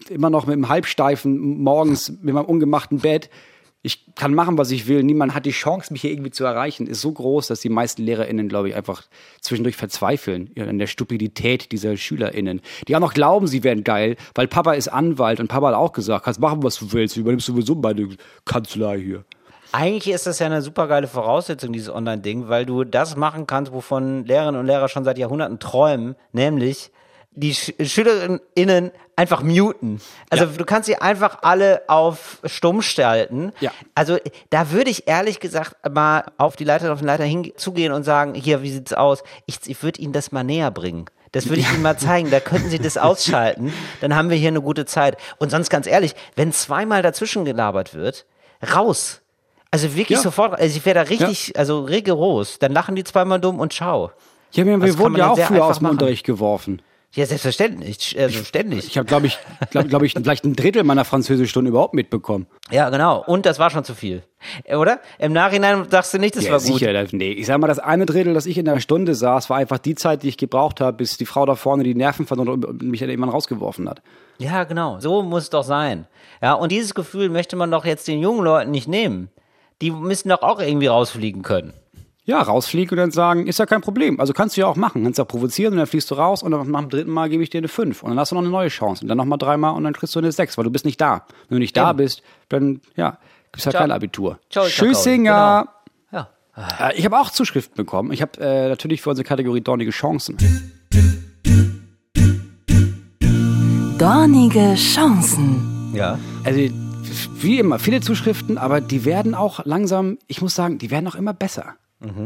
immer 0.10 0.30
noch 0.30 0.46
mit 0.46 0.56
dem 0.56 0.70
Halbsteifen 0.70 1.62
morgens 1.62 2.10
mit 2.22 2.34
meinem 2.34 2.46
ungemachten 2.46 3.00
Bett. 3.00 3.30
Ich 3.86 4.16
kann 4.16 4.34
machen, 4.34 4.58
was 4.58 4.72
ich 4.72 4.88
will. 4.88 5.04
Niemand 5.04 5.36
hat 5.36 5.46
die 5.46 5.52
Chance, 5.52 5.94
mich 5.94 6.02
hier 6.02 6.10
irgendwie 6.10 6.32
zu 6.32 6.44
erreichen. 6.44 6.88
Ist 6.88 7.02
so 7.02 7.12
groß, 7.12 7.46
dass 7.46 7.60
die 7.60 7.70
meisten 7.70 8.02
LehrerInnen, 8.02 8.50
glaube 8.50 8.70
ich, 8.70 8.76
einfach 8.76 9.04
zwischendurch 9.42 9.76
verzweifeln 9.76 10.50
an 10.58 10.80
der 10.80 10.88
Stupidität 10.88 11.72
dieser 11.72 11.96
SchülerInnen. 11.96 12.62
Die 12.88 12.96
auch 12.96 13.00
noch 13.00 13.14
glauben, 13.14 13.46
sie 13.46 13.64
wären 13.64 13.84
geil, 13.84 14.16
weil 14.34 14.48
Papa 14.48 14.74
ist 14.74 14.88
Anwalt 14.88 15.40
und 15.40 15.50
Papa 15.50 15.68
hat 15.68 15.76
auch 15.76 15.94
gesagt, 15.94 16.26
kannst 16.26 16.40
machen, 16.40 16.64
was 16.64 16.80
du 16.80 16.94
willst. 16.94 17.16
Du 17.16 17.20
übernimmst 17.20 17.46
sowieso 17.46 17.76
meine 17.76 18.10
Kanzlei 18.44 19.00
hier. 19.00 19.24
Eigentlich 19.72 20.16
ist 20.16 20.26
das 20.26 20.40
ja 20.40 20.48
eine 20.48 20.64
super 20.64 20.88
geile 20.88 21.06
Voraussetzung, 21.06 21.72
dieses 21.72 21.94
Online-Ding, 21.94 22.50
weil 22.50 22.66
du 22.66 22.86
das 22.86 23.16
machen 23.16 23.46
kannst, 23.46 23.72
wovon 23.72 24.26
Lehrerinnen 24.26 24.62
und 24.62 24.66
Lehrer 24.66 24.90
schon 24.90 25.04
seit 25.04 25.20
Jahrhunderten 25.20 25.60
träumen, 25.60 26.16
nämlich 26.32 26.90
die 27.36 27.54
Sch 27.54 27.74
SchülerInnen 27.82 28.92
einfach 29.16 29.44
muten. 29.44 30.02
Also 30.30 30.46
du 30.46 30.66
kannst 30.66 30.88
sie 30.88 30.98
einfach 30.98 31.40
alle 31.44 31.84
auf 31.88 32.40
stumm 32.46 32.82
schalten. 32.82 33.52
Ja. 33.60 33.72
Also 33.94 34.18
da 34.50 34.72
würde 34.72 34.90
ich 34.90 35.08
ehrlich 35.08 35.40
gesagt 35.40 35.76
mal 35.90 36.24
auf 36.38 36.56
die 36.56 36.64
Leiter, 36.64 36.92
auf 36.92 37.00
den 37.00 37.08
Leiter 37.08 37.24
hinzugehen 37.24 37.94
und 37.94 38.04
sagen, 38.04 38.34
hier, 38.34 38.62
wie 38.62 38.72
sieht's 38.72 38.94
aus? 38.94 39.24
Ich, 39.46 39.60
ich 39.68 39.82
würde 39.84 40.02
Ihnen 40.02 40.14
das 40.14 40.32
mal 40.32 40.44
näher 40.44 40.72
bringen. 40.72 41.06
Das 41.32 41.48
würde 41.50 41.62
ich 41.62 41.72
Ihnen 41.72 41.82
mal 41.82 41.98
zeigen. 41.98 42.32
Da 42.32 42.40
könnten 42.40 42.70
Sie 42.70 42.80
das 42.80 42.98
ausschalten. 42.98 43.74
Dann 44.02 44.16
haben 44.16 44.30
wir 44.30 44.38
hier 44.38 44.48
eine 44.50 44.62
gute 44.62 44.86
Zeit. 44.86 45.18
Und 45.38 45.52
sonst 45.52 45.70
ganz 45.70 45.88
ehrlich, 45.88 46.16
wenn 46.36 46.52
zweimal 46.54 47.02
dazwischen 47.02 47.44
gelabert 47.46 47.94
wird, 47.94 48.26
raus. 48.74 49.22
Also 49.72 49.96
wirklich 49.96 50.18
Ja. 50.18 50.24
sofort, 50.24 50.58
also 50.58 50.78
ich 50.78 50.86
wäre 50.86 50.96
da 50.96 51.02
richtig, 51.02 51.58
also 51.58 51.82
rigoros. 51.84 52.60
Dann 52.60 52.72
lachen 52.72 52.96
die 52.96 53.04
zweimal 53.04 53.42
dumm 53.42 53.60
und 53.60 53.74
ciao. 53.74 54.12
Ja, 54.54 54.66
wir, 54.66 54.82
wir 54.82 54.98
wurden 54.98 55.18
ja 55.18 55.32
auch 55.32 55.38
früher 55.38 55.66
aus 55.66 55.80
dem 55.80 55.84
machen. 55.84 55.94
Unterricht 55.96 56.26
geworfen. 56.26 56.82
Ja, 57.16 57.26
selbstverständlich, 57.26 58.16
also 58.20 58.44
ständig. 58.44 58.88
Ich 58.88 58.98
habe, 58.98 59.06
glaube 59.08 59.28
ich, 59.28 59.40
glaube 59.72 59.88
glaub 59.88 60.04
ich, 60.04 60.14
vielleicht 60.14 60.44
ein 60.44 60.54
Drittel 60.54 60.84
meiner 60.84 61.06
Französischstunden 61.06 61.70
überhaupt 61.70 61.94
mitbekommen. 61.94 62.46
Ja, 62.72 62.90
genau. 62.90 63.24
Und 63.26 63.46
das 63.46 63.58
war 63.58 63.70
schon 63.70 63.86
zu 63.86 63.96
viel. 63.96 64.22
Oder? 64.70 65.00
Im 65.18 65.32
Nachhinein 65.32 65.88
sagst 65.90 66.14
du 66.14 66.20
nicht, 66.20 66.36
das 66.36 66.44
Ja, 66.44 66.52
war 66.52 66.60
gut. 66.60 66.78
sicher. 66.80 67.06
Nee, 67.14 67.32
ich 67.32 67.46
sag 67.46 67.58
mal, 67.60 67.68
das 67.68 67.80
eine 67.80 68.06
Drittel, 68.06 68.34
das 68.34 68.46
ich 68.46 68.58
in 68.58 68.66
der 68.66 68.82
Stunde 68.82 69.16
saß, 69.16 69.50
war 69.50 69.56
einfach 69.58 69.78
die 69.78 69.96
Zeit, 69.96 70.24
die 70.24 70.28
ich 70.28 70.38
gebraucht 70.38 70.82
habe, 70.82 70.98
bis 70.98 71.16
die 71.16 71.26
Frau 71.26 71.46
da 71.46 71.56
vorne 71.56 71.84
die 71.84 71.96
Nerven 71.96 72.28
verloren 72.28 72.66
und 72.66 72.82
mich 72.82 73.00
dann 73.00 73.10
irgendwann 73.10 73.30
rausgeworfen 73.32 73.88
hat. 73.88 74.02
Ja, 74.38 74.66
genau. 74.66 75.00
So 75.00 75.22
muss 75.22 75.44
es 75.44 75.50
doch 75.50 75.64
sein. 75.64 76.08
Ja, 76.42 76.54
und 76.54 76.72
dieses 76.74 76.94
Gefühl 76.96 77.30
möchte 77.30 77.56
man 77.56 77.72
doch 77.72 77.86
jetzt 77.86 78.10
den 78.10 78.20
jungen 78.20 78.44
Leuten 78.44 78.72
nicht 78.72 78.90
nehmen. 78.90 79.30
Die 79.82 79.92
müssen 79.92 80.28
doch 80.30 80.42
auch 80.42 80.60
irgendwie 80.60 80.88
rausfliegen 80.88 81.44
können. 81.44 81.74
Ja, 82.28 82.42
rausfliegen 82.42 82.92
und 82.92 82.98
dann 82.98 83.12
sagen, 83.12 83.46
ist 83.46 83.60
ja 83.60 83.68
kein 83.68 83.82
Problem. 83.82 84.20
Also 84.20 84.34
kannst 84.34 84.58
du 84.58 84.62
ja 84.62 84.68
auch 84.68 84.76
machen. 84.76 85.04
Kannst 85.04 85.20
ja 85.20 85.26
provozieren 85.26 85.74
und 85.74 85.78
dann 85.78 85.86
fliegst 85.86 86.10
du 86.10 86.16
raus 86.16 86.42
und 86.42 86.52
dann 86.52 86.70
nach 86.72 86.80
dem 86.82 86.90
dritten 86.90 87.12
Mal 87.12 87.30
gebe 87.30 87.44
ich 87.44 87.52
dir 87.52 87.60
eine 87.60 87.68
5. 87.68 88.02
Und 88.02 88.10
dann 88.10 88.20
hast 88.20 88.32
du 88.32 88.36
noch 88.36 88.42
eine 88.42 88.50
neue 88.50 88.70
Chance. 88.70 89.04
Und 89.04 89.10
dann 89.10 89.18
nochmal 89.18 89.38
dreimal 89.38 89.76
und 89.76 89.84
dann 89.84 89.94
kriegst 89.94 90.16
du 90.16 90.20
eine 90.20 90.32
6, 90.32 90.58
weil 90.58 90.64
du 90.64 90.72
bist 90.72 90.86
nicht 90.86 91.00
da. 91.00 91.26
Wenn 91.50 91.58
du 91.58 91.60
nicht 91.60 91.78
da 91.78 91.94
bist, 91.94 92.24
dann, 92.50 92.82
ja, 92.96 93.20
gibt's 93.52 93.66
ja 93.66 93.72
Ciao. 93.72 93.82
kein 93.84 93.92
Abitur. 93.92 94.40
Ciao, 94.50 94.66
Tschüssinger. 94.66 95.68
Ja. 96.12 96.30
Äh, 96.80 96.98
Ich 96.98 97.06
habe 97.06 97.20
auch 97.20 97.30
Zuschriften 97.30 97.76
bekommen. 97.76 98.12
Ich 98.12 98.24
habe 98.24 98.40
äh, 98.40 98.70
natürlich 98.70 99.04
für 99.04 99.12
unsere 99.12 99.28
Kategorie 99.28 99.62
dornige 99.62 99.92
Chancen. 99.92 100.38
Dornige 104.00 104.74
Chancen. 104.76 105.92
Ja. 105.94 106.18
Also 106.44 106.60
wie 107.40 107.60
immer, 107.60 107.80
viele 107.80 108.02
Zuschriften, 108.02 108.58
aber 108.58 108.82
die 108.82 109.06
werden 109.06 109.36
auch 109.36 109.64
langsam, 109.66 110.18
ich 110.28 110.42
muss 110.42 110.56
sagen, 110.56 110.78
die 110.80 110.92
werden 110.92 111.08
auch 111.08 111.16
immer 111.16 111.34
besser. 111.34 111.76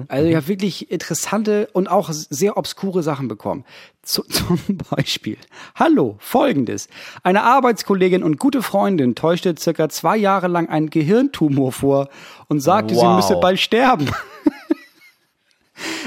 Also 0.08 0.28
ich 0.28 0.36
habe 0.36 0.48
wirklich 0.48 0.92
interessante 0.92 1.70
und 1.74 1.90
auch 1.90 2.10
sehr 2.12 2.58
obskure 2.58 3.04
Sachen 3.04 3.28
bekommen. 3.28 3.66
Zu, 4.02 4.24
zum 4.30 4.60
Beispiel, 4.90 5.38
hallo, 5.76 6.16
folgendes. 6.20 6.88
Eine 7.24 7.44
Arbeitskollegin 7.44 8.24
und 8.24 8.40
gute 8.40 8.62
Freundin 8.62 9.16
täuschte 9.16 9.56
circa 9.58 9.90
zwei 9.90 10.18
Jahre 10.18 10.48
lang 10.48 10.70
einen 10.70 10.90
Gehirntumor 10.90 11.72
vor 11.72 12.10
und 12.48 12.60
sagte, 12.60 12.94
sie 12.96 13.02
Wow. 13.02 13.16
müsse 13.16 13.38
bald 13.40 13.60
sterben. 13.60 14.10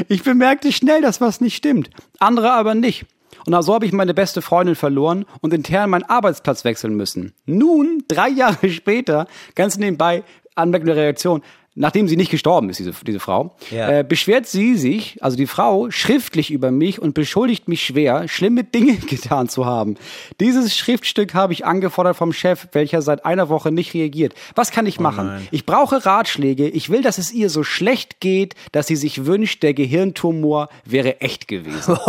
Ich 0.08 0.22
bemerkte 0.22 0.70
schnell, 0.72 1.00
dass 1.00 1.20
was 1.20 1.40
nicht 1.40 1.56
stimmt. 1.56 1.90
Andere 2.18 2.52
aber 2.52 2.74
nicht. 2.74 3.06
Und 3.46 3.60
so 3.62 3.74
habe 3.74 3.86
ich 3.86 3.92
meine 3.92 4.14
beste 4.14 4.42
Freundin 4.42 4.74
verloren 4.76 5.24
und 5.40 5.52
intern 5.54 5.90
meinen 5.90 6.04
Arbeitsplatz 6.04 6.64
wechseln 6.64 6.94
müssen. 6.94 7.32
Nun, 7.46 8.04
drei 8.06 8.28
Jahre 8.42 8.68
später, 8.70 9.26
ganz 9.54 9.78
nebenbei, 9.78 10.24
anmerkende 10.54 10.94
Reaktion, 10.94 11.42
nachdem 11.74 12.06
sie 12.08 12.16
nicht 12.16 12.30
gestorben 12.30 12.68
ist, 12.70 12.78
diese, 12.78 12.92
diese 13.06 13.20
Frau, 13.20 13.56
Ja. 13.70 13.88
äh, 14.00 14.04
beschwert 14.04 14.46
sie 14.46 14.76
sich, 14.76 15.22
also 15.22 15.36
die 15.36 15.46
Frau, 15.46 15.90
schriftlich 15.90 16.50
über 16.50 16.70
mich 16.70 17.00
und 17.00 17.14
beschuldigt 17.14 17.66
mich 17.68 17.82
schwer, 17.84 18.28
schlimme 18.28 18.64
Dinge 18.64 18.94
getan 19.08 19.48
zu 19.48 19.64
haben. 19.64 19.96
Dieses 20.40 20.76
Schriftstück 20.76 21.34
habe 21.34 21.52
ich 21.52 21.64
angefordert 21.64 22.16
vom 22.16 22.32
Chef, 22.32 22.68
welcher 22.72 23.00
seit 23.02 23.24
einer 23.24 23.48
Woche 23.48 23.72
nicht 23.72 23.94
reagiert. 23.94 24.34
Was 24.54 24.70
kann 24.70 24.86
ich 24.86 25.00
machen? 25.00 25.46
ich 25.50 25.64
brauche 25.66 26.04
Ratschläge. 26.04 26.68
Ich 26.68 26.90
will, 26.90 27.02
dass 27.02 27.18
es 27.18 27.32
ihr 27.32 27.48
so 27.48 27.62
schlecht 27.64 28.20
geht, 28.20 28.54
dass 28.72 28.86
sie 28.86 28.96
sich 28.96 29.24
wünscht, 29.24 29.62
der 29.62 29.72
Gehirntumor 29.74 30.68
wäre 30.84 31.20
echt 31.20 31.48
gewesen. 31.48 31.96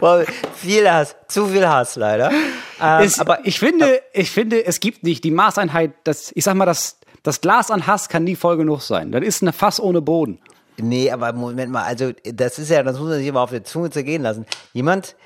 Boah, 0.00 0.24
viel 0.54 0.90
Hass, 0.90 1.16
zu 1.28 1.46
viel 1.46 1.66
Hass 1.66 1.96
leider. 1.96 2.30
Ähm, 2.80 3.02
es, 3.02 3.18
aber 3.18 3.46
ich 3.46 3.58
finde, 3.58 4.00
ich 4.12 4.30
finde, 4.30 4.64
es 4.64 4.80
gibt 4.80 5.02
nicht 5.02 5.24
die 5.24 5.30
Maßeinheit, 5.30 5.92
das, 6.04 6.32
ich 6.34 6.44
sag 6.44 6.54
mal, 6.54 6.66
das, 6.66 6.98
das 7.24 7.40
Glas 7.40 7.72
an 7.72 7.86
Hass 7.88 8.08
kann 8.08 8.22
nie 8.22 8.36
voll 8.36 8.56
genug 8.56 8.80
sein. 8.82 9.10
Das 9.10 9.22
ist 9.24 9.42
eine 9.42 9.52
Fass 9.52 9.80
ohne 9.80 10.00
Boden. 10.00 10.38
Nee, 10.76 11.10
aber 11.10 11.32
Moment 11.32 11.72
mal, 11.72 11.82
also 11.82 12.12
das 12.32 12.58
ist 12.60 12.70
ja, 12.70 12.82
das 12.84 12.98
muss 12.98 13.08
man 13.08 13.18
sich 13.18 13.26
immer 13.26 13.40
auf 13.40 13.50
der 13.50 13.64
Zunge 13.64 13.90
zergehen 13.90 14.22
lassen. 14.22 14.44
Jemand 14.72 15.16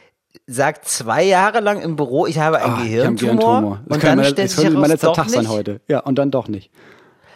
sagt 0.46 0.86
zwei 0.88 1.22
Jahre 1.24 1.60
lang 1.60 1.80
im 1.80 1.96
Büro, 1.96 2.26
ich 2.26 2.38
habe 2.38 2.58
einen 2.62 2.74
Ah, 2.74 2.78
ich 2.82 2.90
Gehirntumor, 2.90 3.34
Gehirntumor. 3.36 3.80
Das 3.86 3.96
und 3.96 4.00
kann 4.00 4.08
dann 4.10 4.18
mein- 4.18 4.32
stellt 4.32 4.50
sich 4.50 4.58
könnte 4.60 4.72
mein 4.78 4.90
heraus, 4.90 5.02
letzter 5.02 5.12
Tag 5.14 5.30
sein 5.30 5.40
nicht. 5.40 5.50
heute. 5.50 5.80
Ja, 5.88 6.00
und 6.00 6.18
dann 6.18 6.30
doch 6.30 6.48
nicht. 6.48 6.70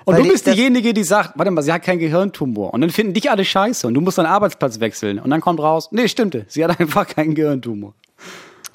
Und 0.05 0.17
Weil 0.17 0.25
du 0.25 0.31
bist 0.31 0.47
diejenige, 0.47 0.93
die 0.95 1.05
sagt, 1.05 1.33
warte 1.37 1.51
mal, 1.53 1.63
sie 1.63 1.73
hat 1.73 1.83
keinen 1.83 2.01
Gehirntumor. 2.01 2.75
Und 2.75 2.81
dann 2.81 2.91
finden 2.91 3.15
dich 3.15 3.31
alle 3.31 3.45
scheiße 3.45 3.87
und 3.87 3.95
du 3.95 4.01
musst 4.01 4.19
deinen 4.19 4.27
Arbeitsplatz 4.27 4.81
wechseln. 4.81 5.19
Und 5.21 5.31
dann 5.31 5.41
kommt 5.41 5.61
raus, 5.61 5.89
nee, 5.93 6.09
stimmte, 6.09 6.45
sie 6.49 6.65
hat 6.65 6.79
einfach 6.81 7.07
keinen 7.07 7.35
Gehirntumor. 7.35 7.95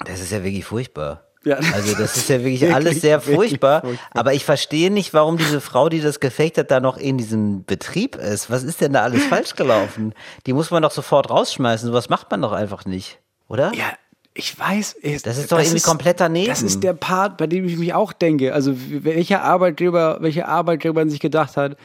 Das 0.06 0.20
ist 0.20 0.32
ja 0.32 0.42
wirklich 0.42 0.64
furchtbar. 0.64 1.24
Ja, 1.48 1.56
das 1.56 1.72
also 1.72 1.94
das 1.96 2.16
ist 2.16 2.28
ja 2.28 2.36
wirklich, 2.44 2.60
wirklich, 2.60 2.74
alles 2.74 3.00
sehr 3.00 3.20
furchtbar. 3.20 3.80
furchtbar. 3.82 4.10
Aber 4.20 4.34
ich 4.34 4.44
verstehe 4.44 4.90
nicht, 4.90 5.14
warum 5.14 5.36
diese 5.38 5.60
Frau, 5.60 5.88
die 5.88 6.00
das 6.00 6.20
gefaked 6.20 6.58
hat, 6.58 6.70
da 6.70 6.80
noch 6.80 6.96
in 6.96 7.18
diesem 7.18 7.64
Betrieb 7.64 8.16
ist. 8.16 8.50
Was 8.50 8.62
ist 8.64 8.80
denn 8.80 8.92
da 8.92 9.02
alles 9.02 9.24
falsch 9.28 9.54
gelaufen? 9.56 10.14
Die 10.46 10.52
muss 10.52 10.70
man 10.70 10.82
doch 10.82 10.90
sofort 10.90 11.30
rausschmeißen. 11.30 11.88
Sowas 11.88 12.08
macht 12.08 12.30
man 12.30 12.42
doch 12.42 12.52
einfach 12.52 12.84
nicht, 12.84 13.18
oder? 13.48 13.72
Ja, 13.74 13.86
ich 14.34 14.56
weiß. 14.58 14.96
es- 15.02 15.22
Das 15.22 15.38
ist 15.38 15.50
doch 15.50 15.58
irgendwie 15.58 15.80
komplett 15.80 16.20
daneben. 16.20 16.48
Das 16.48 16.62
ist 16.62 16.82
der 16.84 16.92
Part, 16.94 17.36
bei 17.38 17.46
dem 17.46 17.64
ich 17.66 17.76
mich 17.76 17.92
auch 17.94 18.12
denke. 18.12 18.54
Also 18.54 18.74
welcher 18.76 19.42
Arbeitgeber, 19.42 20.18
welcher 20.20 20.46
Arbeitgeber 20.48 21.08
sich 21.08 21.18
gedacht 21.20 21.56
hat, 21.56 21.76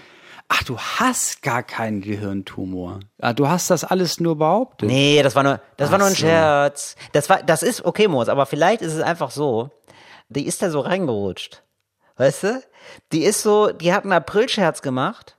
ach, 0.54 0.64
du 0.64 0.78
hast 0.78 1.41
gar 1.41 1.64
keinen 1.64 2.01
Gehirntumor. 2.01 2.99
Ah, 3.20 3.34
du 3.34 3.47
hast 3.47 3.70
das 3.70 3.84
alles 3.84 4.20
nur 4.20 4.38
behauptet. 4.38 4.88
Nee, 4.88 5.22
das 5.24 5.36
war 5.36 5.43
nur, 5.43 5.60
das 5.78 5.91
war 5.91 5.97
nur 5.97 6.08
ein 6.08 6.14
so. 6.14 6.20
Scherz. 6.20 6.95
Das 7.12 7.30
war, 7.30 7.41
das 7.41 7.64
ist 7.64 7.84
okay, 7.86 8.08
Moritz, 8.08 8.30
aber 8.30 8.45
vielleicht 8.45 8.82
ist 8.82 8.93
es 8.93 9.01
einfach 9.01 9.32
so, 9.32 9.72
die 10.30 10.45
ist 10.45 10.62
da 10.62 10.70
so 10.70 10.82
reingerutscht. 10.82 11.64
Weißt 12.18 12.43
du? 12.43 12.64
Die 13.12 13.24
ist 13.24 13.41
so, 13.41 13.72
die 13.72 13.93
hat 13.93 14.04
einen 14.04 14.14
Aprilscherz 14.14 14.82
gemacht 14.82 15.38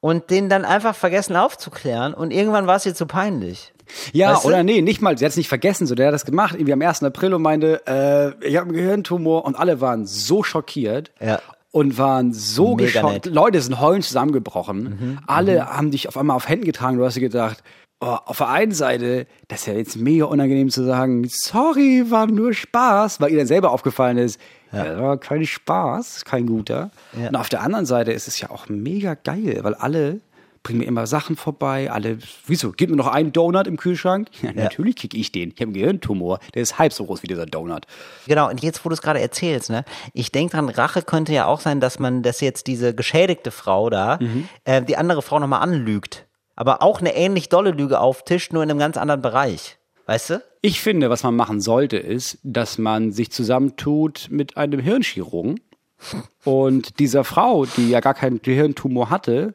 und 0.00 0.30
den 0.30 0.48
dann 0.48 0.64
einfach 0.64 0.94
vergessen 0.94 1.34
aufzuklären 1.34 2.14
und 2.14 2.30
irgendwann 2.30 2.66
war 2.66 2.76
es 2.76 2.86
ihr 2.86 2.94
zu 2.94 3.06
peinlich. 3.06 3.72
Ja, 4.12 4.34
Weißt 4.34 4.44
du? 4.44 4.48
oder 4.48 4.62
nee, 4.62 4.82
nicht 4.82 5.00
mal, 5.00 5.16
sie 5.18 5.24
hat 5.24 5.30
es 5.30 5.36
nicht 5.36 5.48
vergessen, 5.48 5.86
so 5.86 5.94
der 5.94 6.08
hat 6.08 6.14
das 6.14 6.24
gemacht, 6.26 6.54
irgendwie 6.54 6.74
am 6.74 6.82
1. 6.82 7.02
April 7.02 7.34
und 7.34 7.42
meinte, 7.42 7.82
äh, 7.86 8.46
ich 8.46 8.56
habe 8.56 8.66
einen 8.68 8.76
Gehirntumor 8.76 9.44
und 9.44 9.56
alle 9.56 9.80
waren 9.80 10.06
so 10.06 10.42
schockiert. 10.42 11.10
Ja. 11.20 11.40
Und 11.70 11.98
waren 11.98 12.32
so 12.32 12.76
Mega 12.76 12.86
geschockt. 12.86 13.12
nett. 13.12 13.26
Mhm, 13.26 13.32
Leute 13.32 13.60
sind 13.60 13.78
heulend 13.80 14.04
zusammengebrochen. 14.04 15.18
Alle 15.26 15.66
haben 15.66 15.90
dich 15.90 16.08
auf 16.08 16.16
einmal 16.16 16.36
auf 16.36 16.48
Händen 16.48 16.64
getragen. 16.64 16.96
Du 16.96 17.04
hast 17.04 17.14
dir 17.14 17.20
gedacht, 17.20 17.62
oh, 18.00 18.16
auf 18.24 18.38
der 18.38 18.48
einen 18.48 18.72
Seite, 18.72 19.26
das 19.48 19.60
ist 19.60 19.66
ja 19.66 19.74
jetzt 19.74 19.96
mega 19.96 20.24
unangenehm 20.26 20.70
zu 20.70 20.84
sagen, 20.84 21.26
sorry, 21.28 22.06
war 22.08 22.26
nur 22.26 22.54
Spaß, 22.54 23.20
weil 23.20 23.32
ihr 23.32 23.38
dann 23.38 23.46
selber 23.46 23.72
aufgefallen 23.72 24.18
ist, 24.18 24.40
ja. 24.72 24.84
das 24.84 25.00
war 25.00 25.18
kein 25.18 25.44
Spaß, 25.44 26.24
kein 26.24 26.46
guter. 26.46 26.90
Ja. 27.18 27.28
Und 27.28 27.36
auf 27.36 27.48
der 27.48 27.62
anderen 27.62 27.86
Seite 27.86 28.12
ist 28.12 28.28
es 28.28 28.40
ja 28.40 28.50
auch 28.50 28.68
mega 28.68 29.14
geil, 29.14 29.58
weil 29.62 29.74
alle 29.74 30.20
bringen 30.68 30.80
mir 30.80 30.84
immer 30.84 31.06
Sachen 31.06 31.34
vorbei, 31.34 31.90
alle, 31.90 32.18
wieso, 32.46 32.72
gib 32.72 32.90
mir 32.90 32.96
noch 32.96 33.06
einen 33.06 33.32
Donut 33.32 33.66
im 33.66 33.78
Kühlschrank? 33.78 34.28
Ja, 34.42 34.52
natürlich 34.52 34.96
krieg 34.96 35.14
ich 35.14 35.32
den. 35.32 35.48
Ich 35.48 35.56
habe 35.56 35.64
einen 35.64 35.72
Gehirntumor, 35.72 36.38
der 36.54 36.62
ist 36.62 36.78
halb 36.78 36.92
so 36.92 37.04
groß 37.06 37.22
wie 37.22 37.26
dieser 37.26 37.46
Donut. 37.46 37.86
Genau, 38.26 38.48
und 38.48 38.62
jetzt, 38.62 38.84
wo 38.84 38.90
du 38.90 38.94
es 38.94 39.02
gerade 39.02 39.20
erzählst, 39.20 39.70
ne, 39.70 39.84
ich 40.12 40.30
denke 40.30 40.56
dran, 40.56 40.68
Rache 40.68 41.02
könnte 41.02 41.32
ja 41.32 41.46
auch 41.46 41.60
sein, 41.60 41.80
dass 41.80 41.98
man, 41.98 42.22
dass 42.22 42.40
jetzt 42.40 42.66
diese 42.66 42.94
geschädigte 42.94 43.50
Frau 43.50 43.88
da, 43.88 44.18
äh, 44.64 44.82
die 44.82 44.96
andere 44.96 45.22
Frau 45.22 45.38
nochmal 45.38 45.60
anlügt. 45.60 46.26
Aber 46.54 46.82
auch 46.82 47.00
eine 47.00 47.14
ähnlich 47.14 47.48
dolle 47.48 47.70
Lüge 47.70 47.98
auftischt, 48.00 48.52
nur 48.52 48.62
in 48.62 48.70
einem 48.70 48.78
ganz 48.78 48.96
anderen 48.96 49.22
Bereich. 49.22 49.78
Weißt 50.06 50.30
du? 50.30 50.42
Ich 50.60 50.80
finde, 50.80 51.08
was 51.08 51.22
man 51.22 51.34
machen 51.34 51.60
sollte, 51.60 51.96
ist, 51.96 52.38
dass 52.42 52.78
man 52.78 53.12
sich 53.12 53.30
zusammentut 53.30 54.28
mit 54.30 54.56
einem 54.56 54.80
Hirnchirurgen 54.80 55.60
und 56.44 56.98
dieser 56.98 57.24
Frau, 57.24 57.64
die 57.64 57.88
ja 57.88 58.00
gar 58.00 58.14
keinen 58.14 58.42
Gehirntumor 58.42 59.08
hatte, 59.10 59.54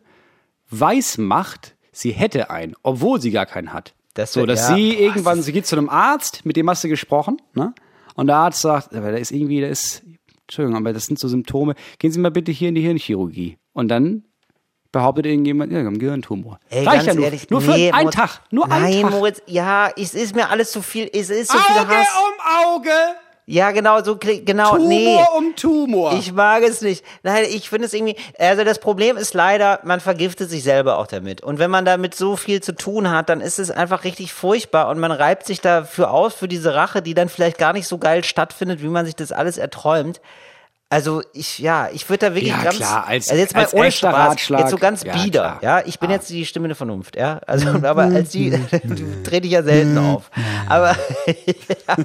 weiß 0.80 1.18
macht, 1.20 1.76
sie 1.92 2.12
hätte 2.12 2.50
einen, 2.50 2.76
obwohl 2.84 3.22
sie 3.22 3.32
gar 3.32 3.46
keinen 3.46 3.74
hat. 3.74 3.94
Das 4.14 4.34
so, 4.34 4.46
dass 4.46 4.70
ja, 4.70 4.76
sie 4.76 4.92
boah, 4.94 5.02
irgendwann, 5.02 5.42
sie 5.42 5.52
geht 5.52 5.66
zu 5.66 5.76
einem 5.76 5.90
Arzt, 5.90 6.46
mit 6.46 6.56
dem 6.56 6.70
hast 6.70 6.84
du 6.84 6.88
gesprochen, 6.88 7.42
ne? 7.54 7.74
Und 8.16 8.28
der 8.28 8.36
Arzt 8.36 8.62
sagt, 8.62 8.94
aber 8.94 9.12
da 9.12 9.18
ist 9.18 9.32
irgendwie, 9.32 9.60
da 9.60 9.68
ist, 9.68 10.04
Entschuldigung, 10.44 10.78
aber 10.78 10.94
das 10.94 11.08
sind 11.08 11.18
so 11.18 11.28
Symptome. 11.28 11.74
Gehen 11.98 12.12
Sie 12.12 12.20
mal 12.20 12.30
bitte 12.30 12.52
hier 12.52 12.70
in 12.70 12.76
die 12.76 12.82
Hirnchirurgie. 12.82 13.58
Und 13.74 13.88
dann 13.88 14.24
behauptet 14.92 15.26
irgendjemand, 15.26 15.72
ja, 15.72 15.80
wir 15.80 15.86
haben 15.86 15.94
einen 15.94 16.00
Gehirntumor. 16.00 16.60
Ey, 16.70 16.86
Reicht 16.86 17.08
ja 17.08 17.16
nur, 17.16 17.26
ehrlich, 17.26 17.50
nur 17.50 17.62
für 17.62 17.72
nee, 17.72 17.92
einen 17.92 18.04
Moritz, 18.04 18.16
Tag. 18.16 18.42
Nur 18.52 18.68
Nein, 18.68 18.84
einen 18.84 19.02
Tag. 19.02 19.12
Moritz, 19.12 19.42
ja, 19.48 19.90
es 19.98 20.14
ist 20.14 20.36
mir 20.36 20.50
alles 20.50 20.72
zu 20.72 20.84
viel, 20.84 21.10
es 21.12 21.32
ist 21.32 21.52
so 21.52 21.58
viel 21.58 21.82
Auge 21.82 21.98
Hass. 21.98 22.08
um 22.20 22.76
Auge, 22.76 22.92
Ja, 23.46 23.72
genau, 23.72 24.02
so 24.02 24.14
kli- 24.14 24.46
genau, 24.46 24.78
Tumor 24.78 24.88
nee. 24.88 25.20
um 25.38 25.56
Tumor. 25.56 26.14
Ich 26.14 26.32
mag 26.32 26.64
es 26.64 26.82
nicht. 26.82 27.04
Nein, 27.24 27.44
ich 27.50 27.70
finde 27.70 27.88
es 27.88 27.94
irgendwie, 27.94 28.16
also 28.40 28.64
das 28.64 28.80
Problem 28.80 29.18
ist 29.18 29.34
leider, 29.34 29.82
man 29.84 30.00
vergiftet 30.00 30.50
sich 30.50 30.64
selber 30.64 30.98
auch 30.98 31.08
damit. 31.08 31.42
Und 31.42 31.60
wenn 31.60 31.70
man 31.70 31.84
damit 31.84 32.16
so 32.16 32.38
viel 32.38 32.62
zu 32.62 32.74
tun 32.74 33.12
hat, 33.12 33.28
dann 33.28 33.42
ist 33.42 33.60
es 33.60 33.70
einfach 33.70 34.06
richtig 34.06 34.32
furchtbar 34.32 34.88
und 34.88 34.98
man 34.98 35.12
reibt 35.12 35.46
sich 35.46 35.60
dafür 35.60 36.12
aus, 36.12 36.34
für 36.34 36.48
diese 36.48 36.74
Rache, 36.74 37.02
die 37.02 37.14
dann 37.14 37.28
vielleicht 37.28 37.58
gar 37.58 37.74
nicht 37.74 37.88
so 37.88 37.98
geil 37.98 38.24
stattfindet, 38.24 38.82
wie 38.82 38.88
man 38.88 39.06
sich 39.06 39.16
das 39.16 39.34
alles 39.34 39.58
erträumt. 39.58 40.22
Also 40.90 41.24
ich, 41.34 41.58
ja, 41.58 41.90
ich 41.92 42.08
würde 42.08 42.28
da 42.30 42.36
wirklich 42.36 42.54
Ja, 42.54 42.62
ganz, 42.62 42.76
klar, 42.78 43.08
als- 43.08 43.28
also 43.28 43.42
jetzt 43.42 43.56
mal 43.56 43.64
als 43.64 43.74
ohne 43.74 43.92
Spaß, 43.92 44.14
Ratschlag. 44.14 44.60
jetzt 44.62 44.70
so 44.70 44.78
ganz 44.78 45.04
Ja, 45.04 45.14
bieder, 45.14 45.58
klar. 45.60 45.60
ja, 45.80 45.86
ich 45.88 46.00
bin 46.00 46.12
jetzt 46.12 46.30
die 46.30 46.46
Stimme 46.46 46.68
der 46.68 46.76
Vernunft, 46.76 47.16
ja, 47.16 47.40
also, 47.48 47.68
aber 47.84 48.04
als 48.04 48.30
die, 48.30 48.52
du 48.84 49.24
dreh 49.24 49.40
dich 49.40 49.52
ja 49.54 49.64
selten 49.64 49.98
auf, 49.98 50.30
aber, 50.70 50.96
ja, 51.88 51.96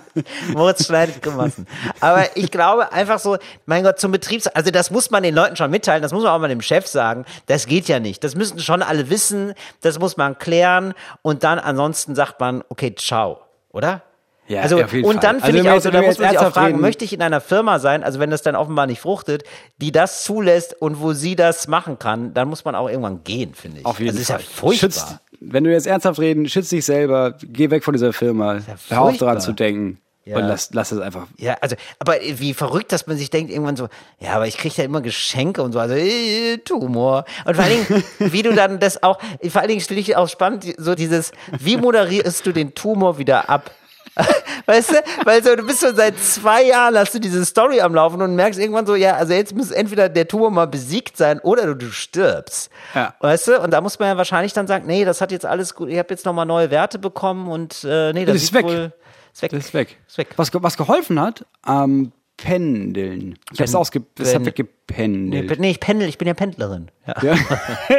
Moritz 0.55 0.87
schneidet 0.87 1.21
Grimassen, 1.21 1.67
aber 2.01 2.35
ich 2.35 2.51
glaube 2.51 2.91
einfach 2.91 3.19
so, 3.19 3.37
mein 3.67 3.85
Gott, 3.85 4.01
zum 4.01 4.11
Betriebs, 4.11 4.47
also 4.47 4.71
das 4.71 4.91
muss 4.91 5.11
man 5.11 5.23
den 5.23 5.35
Leuten 5.35 5.57
schon 5.57 5.71
mitteilen, 5.71 6.01
das 6.01 6.13
muss 6.13 6.23
man 6.23 6.33
auch 6.33 6.39
mal 6.39 6.49
dem 6.49 6.63
Chef 6.63 6.87
sagen, 6.87 7.27
das 7.45 7.67
geht 7.67 7.89
ja 7.89 8.01
nicht, 8.01 8.25
das 8.25 8.37
müssen 8.37 8.59
schon 8.59 8.83
alle 8.83 9.11
wissen, 9.11 9.53
das 9.83 9.99
muss 9.99 10.17
man 10.17 10.39
klären 10.39 10.95
und 11.21 11.45
dann 11.45 11.59
ansonsten 11.59 12.15
sagt 12.15 12.41
man, 12.41 12.65
okay, 12.71 12.95
ciao, 12.95 13.41
oder? 13.71 14.01
Ja, 14.49 14.63
also, 14.63 14.79
jeden 14.81 15.05
und 15.05 15.23
dann 15.23 15.37
Also 15.37 15.47
finde 15.47 15.59
wenn 15.59 15.67
ich 15.67 15.71
auch 15.73 15.81
so, 15.83 15.91
da 15.91 16.03
muss 16.03 16.19
man 16.19 16.31
sich 16.31 16.39
auch 16.39 16.53
fragen, 16.53 16.67
reden- 16.69 16.81
möchte 16.81 17.05
ich 17.05 17.13
in 17.13 17.21
einer 17.23 17.41
Firma 17.41 17.79
sein, 17.79 18.03
also 18.03 18.19
wenn 18.19 18.31
das 18.31 18.43
dann 18.43 18.57
offenbar 18.57 18.87
nicht 18.87 19.01
fruchtet, 19.01 19.45
die 19.77 19.93
das 19.93 20.25
zulässt 20.25 20.75
und 20.81 21.01
wo 21.01 21.13
sie 21.13 21.37
das 21.37 21.69
machen 21.69 21.99
kann, 21.99 22.33
dann 22.35 22.49
muss 22.49 22.65
man 22.65 22.75
auch 22.75 22.89
irgendwann 22.89 23.25
gehen, 23.25 23.55
finde 23.55 23.81
ich. 23.81 23.87
Auf 23.87 24.01
jeden 24.01 24.17
also, 24.17 24.25
Fall. 24.25 24.37
Das 24.39 24.45
ist 24.47 24.51
ja 24.51 24.61
furchtbar. 24.61 24.91
Schützt, 24.91 25.17
wenn 25.41 25.65
du 25.65 25.71
jetzt 25.71 25.87
ernsthaft 25.87 26.19
reden, 26.19 26.49
schütz 26.49 26.71
dich 26.71 26.85
selber, 26.85 27.35
geh 27.43 27.71
weg 27.71 27.85
von 27.85 27.93
dieser 27.93 28.13
Firma, 28.13 28.55
ja 28.57 28.63
hör 28.89 29.03
auf 29.03 29.19
daran 29.19 29.41
zu 29.41 29.53
denken 29.53 30.01
Ja. 30.25 30.37
und 30.39 30.45
lass, 30.49 30.71
lass 30.73 30.93
es 30.93 30.99
einfach. 31.01 31.27
Ja, 31.37 31.57
also, 31.61 31.77
aber 31.99 32.15
wie 32.23 32.55
verrückt, 32.55 32.91
dass 32.93 33.07
man 33.07 33.17
sich 33.19 33.31
denkt, 33.31 33.51
irgendwann 33.53 33.77
so, 33.77 33.89
ja, 34.19 34.33
aber 34.33 34.47
ich 34.47 34.57
kriege 34.57 34.75
ja 34.79 34.85
immer 34.85 35.01
Geschenke 35.03 35.63
und 35.63 35.73
so, 35.73 35.79
also 35.79 35.95
äh, 35.95 36.57
Tumor. 36.65 37.25
Und 37.45 37.55
vor 37.55 37.65
allen 37.65 37.87
Dingen, 37.87 38.03
wie 38.19 38.43
du 38.43 38.55
dann 38.55 38.79
das 38.81 39.03
auch, 39.03 39.19
vor 39.49 39.61
allen 39.61 39.69
Dingen 39.69 39.81
stelle 39.83 40.01
ich 40.01 40.17
auch 40.17 40.29
spannend, 40.29 40.65
so 40.79 40.95
dieses, 40.95 41.33
wie 41.59 41.77
moderierst 41.77 42.45
du 42.47 42.53
den 42.53 42.75
Tumor 42.75 43.19
wieder 43.19 43.51
ab? 43.51 43.71
Weißt 44.67 44.91
du, 44.91 44.95
weil 45.25 45.43
so, 45.43 45.57
du 45.57 45.65
bist 45.65 45.81
schon 45.81 45.95
seit 45.97 46.19
zwei 46.19 46.65
Jahren, 46.65 46.97
hast 46.99 47.15
du 47.15 47.19
diese 47.19 47.45
Story 47.45 47.81
am 47.81 47.95
Laufen 47.95 48.21
und 48.21 48.35
merkst 48.35 48.61
irgendwann 48.61 48.87
so, 48.87 48.95
ja, 48.95 49.15
also 49.15 49.33
jetzt 49.33 49.55
muss 49.55 49.71
entweder 49.71 50.09
der 50.09 50.29
Tumor 50.29 50.51
mal 50.51 50.67
besiegt 50.67 51.17
sein 51.17 51.39
oder 51.41 51.67
du, 51.67 51.75
du 51.75 51.91
stirbst. 51.91 52.71
Ja. 52.95 53.15
Weißt 53.21 53.49
du, 53.49 53.61
und 53.61 53.71
da 53.71 53.81
muss 53.81 53.99
man 53.99 54.09
ja 54.09 54.17
wahrscheinlich 54.17 54.53
dann 54.53 54.67
sagen, 54.67 54.87
nee, 54.87 55.05
das 55.05 55.21
hat 55.21 55.33
jetzt 55.33 55.47
alles 55.47 55.75
gut, 55.75 55.89
ich 55.89 55.99
habe 55.99 56.09
jetzt 56.11 56.27
nochmal 56.27 56.47
neue 56.47 56.71
Werte 56.71 56.99
bekommen 56.99 57.49
und 57.49 57.85
äh, 57.85 58.13
nee, 58.13 58.25
das, 58.25 58.35
Das 58.35 58.43
ist 58.43 58.53
weg. 58.55 58.65
wohl, 58.65 58.93
ist 59.33 59.43
weg. 59.43 59.51
Das 59.53 59.65
ist 59.67 59.75
weg. 59.75 59.97
Ist 60.07 60.19
weg. 60.19 60.29
Was, 60.37 60.51
was 60.53 60.77
geholfen 60.77 61.21
hat, 61.21 61.47
am 61.63 62.13
Pendeln. 62.39 63.39
Ich 63.53 63.61
hab's 63.61 63.75
ausge, 63.75 64.03
das 64.15 64.35
hab 64.35 64.43
Pen- 64.87 65.29
Nee, 65.29 65.71
ich 65.71 65.81
pendel, 65.81 66.09
ich 66.09 66.17
bin 66.19 66.27
ja 66.29 66.35
Pendlerin. 66.35 66.89
Ja. 67.07 67.15
Ja. 67.23 67.35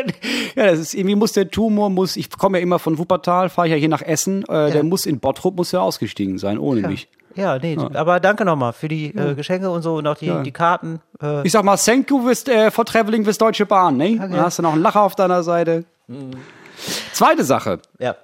ja, 0.56 0.66
das 0.66 0.80
ist 0.80 0.94
irgendwie 0.96 1.16
muss 1.16 1.34
der 1.34 1.52
Tumor 1.52 1.90
muss 1.92 2.16
ich 2.18 2.30
komme 2.32 2.58
ja 2.58 2.64
immer 2.64 2.80
von 2.80 2.98
Wuppertal, 2.98 3.50
fahre 3.50 3.68
ja 3.68 3.76
hier 3.76 3.90
nach 3.90 4.02
Essen, 4.02 4.44
äh, 4.50 4.72
der 4.72 4.84
muss 4.84 5.06
in 5.06 5.20
Bottrop 5.20 5.56
muss 5.58 5.72
ja 5.72 5.82
ausgestiegen 5.82 6.38
sein 6.40 6.58
ohne 6.58 6.88
mich. 6.88 7.10
Ja, 7.36 7.60
nee, 7.60 7.78
aber 7.94 8.20
danke 8.20 8.44
nochmal 8.44 8.74
für 8.74 8.88
die 8.88 9.16
äh, 9.16 9.36
Geschenke 9.36 9.70
und 9.70 9.82
so 9.84 9.96
und 9.98 10.08
auch 10.08 10.18
die, 10.18 10.32
die 10.44 10.52
Karten. 10.52 11.00
Äh, 11.22 11.46
Ich 11.46 11.52
sag 11.52 11.64
mal, 11.64 11.78
thank 11.78 12.10
you 12.10 12.26
with, 12.26 12.48
äh, 12.48 12.72
for 12.72 12.86
traveling 12.86 13.26
with 13.26 13.38
Deutsche 13.38 13.66
Bahn, 13.68 13.98
ne? 13.98 14.18
Dann 14.18 14.36
hast 14.38 14.58
du 14.58 14.64
noch 14.64 14.74
einen 14.74 14.82
Lacher 14.82 15.04
auf 15.04 15.16
deiner 15.16 15.44
Seite. 15.44 15.86
Zweite 17.14 17.44
Sache. 17.44 17.80
ja. 18.00 18.16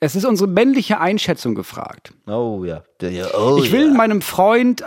Es 0.00 0.16
ist 0.16 0.24
unsere 0.24 0.48
männliche 0.48 0.98
Einschätzung 0.98 1.54
gefragt. 1.54 2.12
Oh 2.26 2.64
ja. 2.64 2.82
ja 3.00 3.26
oh, 3.38 3.58
Ich 3.62 3.70
will 3.70 3.88
ja. 3.88 3.94
meinem 3.94 4.22
Freund 4.22 4.82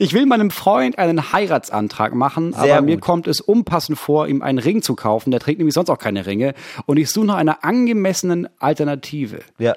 Ich 0.00 0.12
will 0.12 0.26
meinem 0.26 0.50
Freund 0.50 0.98
einen 0.98 1.32
Heiratsantrag 1.32 2.12
machen, 2.14 2.52
Sehr 2.52 2.78
aber 2.78 2.82
mir 2.86 2.96
gut. 2.96 3.02
kommt 3.04 3.26
es 3.28 3.40
unpassend 3.40 3.96
vor, 3.96 4.26
ihm 4.26 4.42
einen 4.42 4.58
Ring 4.58 4.82
zu 4.82 4.96
kaufen. 4.96 5.30
Der 5.30 5.38
trägt 5.38 5.58
nämlich 5.58 5.74
sonst 5.74 5.90
auch 5.90 5.98
keine 5.98 6.26
Ringe. 6.26 6.54
Und 6.86 6.96
ich 6.96 7.10
suche 7.10 7.26
nach 7.26 7.36
einer 7.36 7.62
angemessenen 7.64 8.48
Alternative. 8.58 9.38
Ja. 9.58 9.76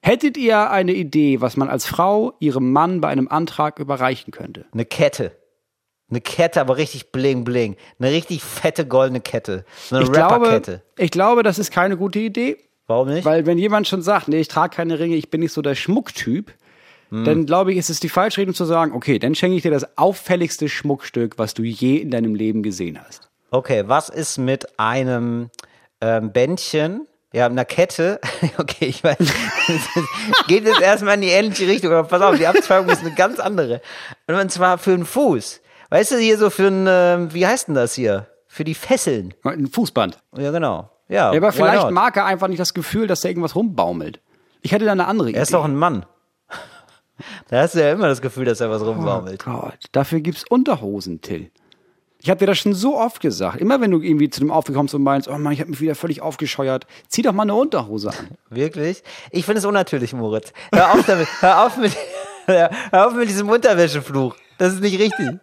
Hättet 0.00 0.38
ihr 0.38 0.70
eine 0.70 0.94
Idee, 0.94 1.42
was 1.42 1.58
man 1.58 1.68
als 1.68 1.84
Frau 1.84 2.32
ihrem 2.40 2.72
Mann 2.72 3.02
bei 3.02 3.08
einem 3.08 3.28
Antrag 3.28 3.78
überreichen 3.78 4.30
könnte? 4.32 4.64
Eine 4.72 4.86
Kette. 4.86 5.32
Eine 6.08 6.22
Kette, 6.22 6.58
aber 6.62 6.78
richtig 6.78 7.12
bling 7.12 7.44
bling. 7.44 7.76
Eine 7.98 8.10
richtig 8.10 8.42
fette 8.42 8.86
goldene 8.86 9.20
Kette. 9.20 9.66
Eine 9.90 10.04
Ich 10.04 10.10
glaube, 10.12 10.46
Rapperkette. 10.46 10.82
ich 10.96 11.10
glaube, 11.10 11.42
das 11.42 11.58
ist 11.58 11.70
keine 11.70 11.98
gute 11.98 12.18
Idee. 12.18 12.56
Warum 12.86 13.08
nicht? 13.08 13.24
Weil 13.26 13.44
wenn 13.44 13.58
jemand 13.58 13.86
schon 13.86 14.00
sagt, 14.00 14.26
nee, 14.28 14.40
ich 14.40 14.48
trage 14.48 14.74
keine 14.74 14.98
Ringe, 14.98 15.14
ich 15.16 15.30
bin 15.30 15.40
nicht 15.42 15.52
so 15.52 15.60
der 15.62 15.74
Schmucktyp, 15.76 16.52
Hm. 17.10 17.24
dann 17.24 17.46
glaube 17.46 17.72
ich, 17.72 17.78
ist 17.78 17.90
es 17.90 18.00
die 18.00 18.08
falsche 18.08 18.38
Richtung 18.40 18.54
zu 18.54 18.64
sagen, 18.64 18.92
okay, 18.92 19.18
dann 19.18 19.34
schenke 19.34 19.56
ich 19.56 19.62
dir 19.62 19.70
das 19.70 19.98
auffälligste 19.98 20.68
Schmuckstück, 20.68 21.38
was 21.38 21.54
du 21.54 21.62
je 21.62 21.96
in 21.96 22.10
deinem 22.10 22.34
Leben 22.34 22.62
gesehen 22.62 22.98
hast. 23.04 23.28
Okay, 23.50 23.84
was 23.86 24.08
ist 24.08 24.38
mit 24.38 24.78
einem 24.78 25.50
ähm, 26.00 26.32
Bändchen, 26.32 27.06
ja, 27.32 27.46
einer 27.46 27.64
Kette? 27.64 28.20
Okay, 28.58 28.86
ich 28.86 29.02
weiß, 29.02 29.18
geht 30.46 30.64
jetzt 30.64 30.80
erstmal 30.80 31.14
in 31.14 31.22
die 31.22 31.28
ähnliche 31.28 31.66
Richtung, 31.66 31.92
aber 31.92 32.06
pass 32.08 32.22
auf, 32.22 32.36
die 32.36 32.46
Abzweigung 32.46 32.88
ist 32.90 33.00
eine 33.00 33.14
ganz 33.14 33.38
andere. 33.38 33.80
Und 34.26 34.50
zwar 34.52 34.78
für 34.78 34.90
den 34.90 35.04
Fuß. 35.04 35.60
Weißt 35.90 36.12
du, 36.12 36.16
hier 36.18 36.38
so 36.38 36.50
für 36.50 36.68
ein, 36.68 36.86
ähm, 36.88 37.34
wie 37.34 37.46
heißt 37.46 37.68
denn 37.68 37.74
das 37.74 37.94
hier? 37.94 38.26
Für 38.46 38.64
die 38.64 38.74
Fesseln. 38.74 39.34
Ein 39.44 39.66
Fußband. 39.66 40.18
Ja, 40.36 40.50
genau. 40.50 40.90
Ja, 41.08 41.32
Ja, 41.32 41.36
aber 41.36 41.52
vielleicht 41.52 41.90
mag 41.90 42.16
er 42.16 42.26
einfach 42.26 42.48
nicht 42.48 42.60
das 42.60 42.74
Gefühl, 42.74 43.06
dass 43.06 43.20
da 43.20 43.28
irgendwas 43.28 43.56
rumbaumelt. 43.56 44.20
Ich 44.62 44.72
hätte 44.72 44.84
da 44.84 44.92
eine 44.92 45.06
andere 45.06 45.30
Idee. 45.30 45.38
Er 45.38 45.42
ist 45.42 45.54
doch 45.54 45.64
ein 45.64 45.74
Mann. 45.76 46.06
Da 47.48 47.62
hast 47.62 47.74
du 47.74 47.80
ja 47.80 47.92
immer 47.92 48.08
das 48.08 48.20
Gefühl, 48.20 48.44
dass 48.44 48.60
er 48.60 48.70
was 48.70 48.82
oh 48.82 48.92
rumbaumelt. 48.92 49.44
Gott, 49.44 49.78
dafür 49.92 50.20
gibt's 50.20 50.44
Unterhosen, 50.48 51.20
Till. 51.20 51.50
Ich 52.22 52.28
habe 52.28 52.38
dir 52.38 52.46
das 52.46 52.58
schon 52.58 52.74
so 52.74 52.98
oft 52.98 53.20
gesagt. 53.20 53.60
Immer 53.60 53.80
wenn 53.80 53.90
du 53.90 54.00
irgendwie 54.00 54.28
zu 54.28 54.40
dem 54.40 54.50
Aufweg 54.50 54.76
kommst 54.76 54.94
und 54.94 55.02
meinst, 55.02 55.26
oh 55.28 55.38
Mann, 55.38 55.54
ich 55.54 55.60
habe 55.60 55.70
mich 55.70 55.80
wieder 55.80 55.94
völlig 55.94 56.20
aufgescheuert, 56.20 56.86
zieh 57.08 57.22
doch 57.22 57.32
mal 57.32 57.44
eine 57.44 57.54
Unterhose 57.54 58.10
an. 58.10 58.28
Wirklich? 58.50 59.02
Ich 59.30 59.46
finde 59.46 59.60
es 59.60 59.64
unnatürlich, 59.64 60.12
Moritz. 60.12 60.52
Hör 60.72 60.92
auf 60.92 61.06
damit. 61.06 61.28
Hör 61.40 61.66
auf 61.66 61.78
mit, 61.78 61.96
hör 62.46 63.06
auf 63.06 63.14
mit 63.14 63.28
diesem 63.28 63.48
Unterwäschefluch. 63.48 64.36
Das 64.58 64.74
ist 64.74 64.82
nicht 64.82 64.98
richtig. 64.98 65.38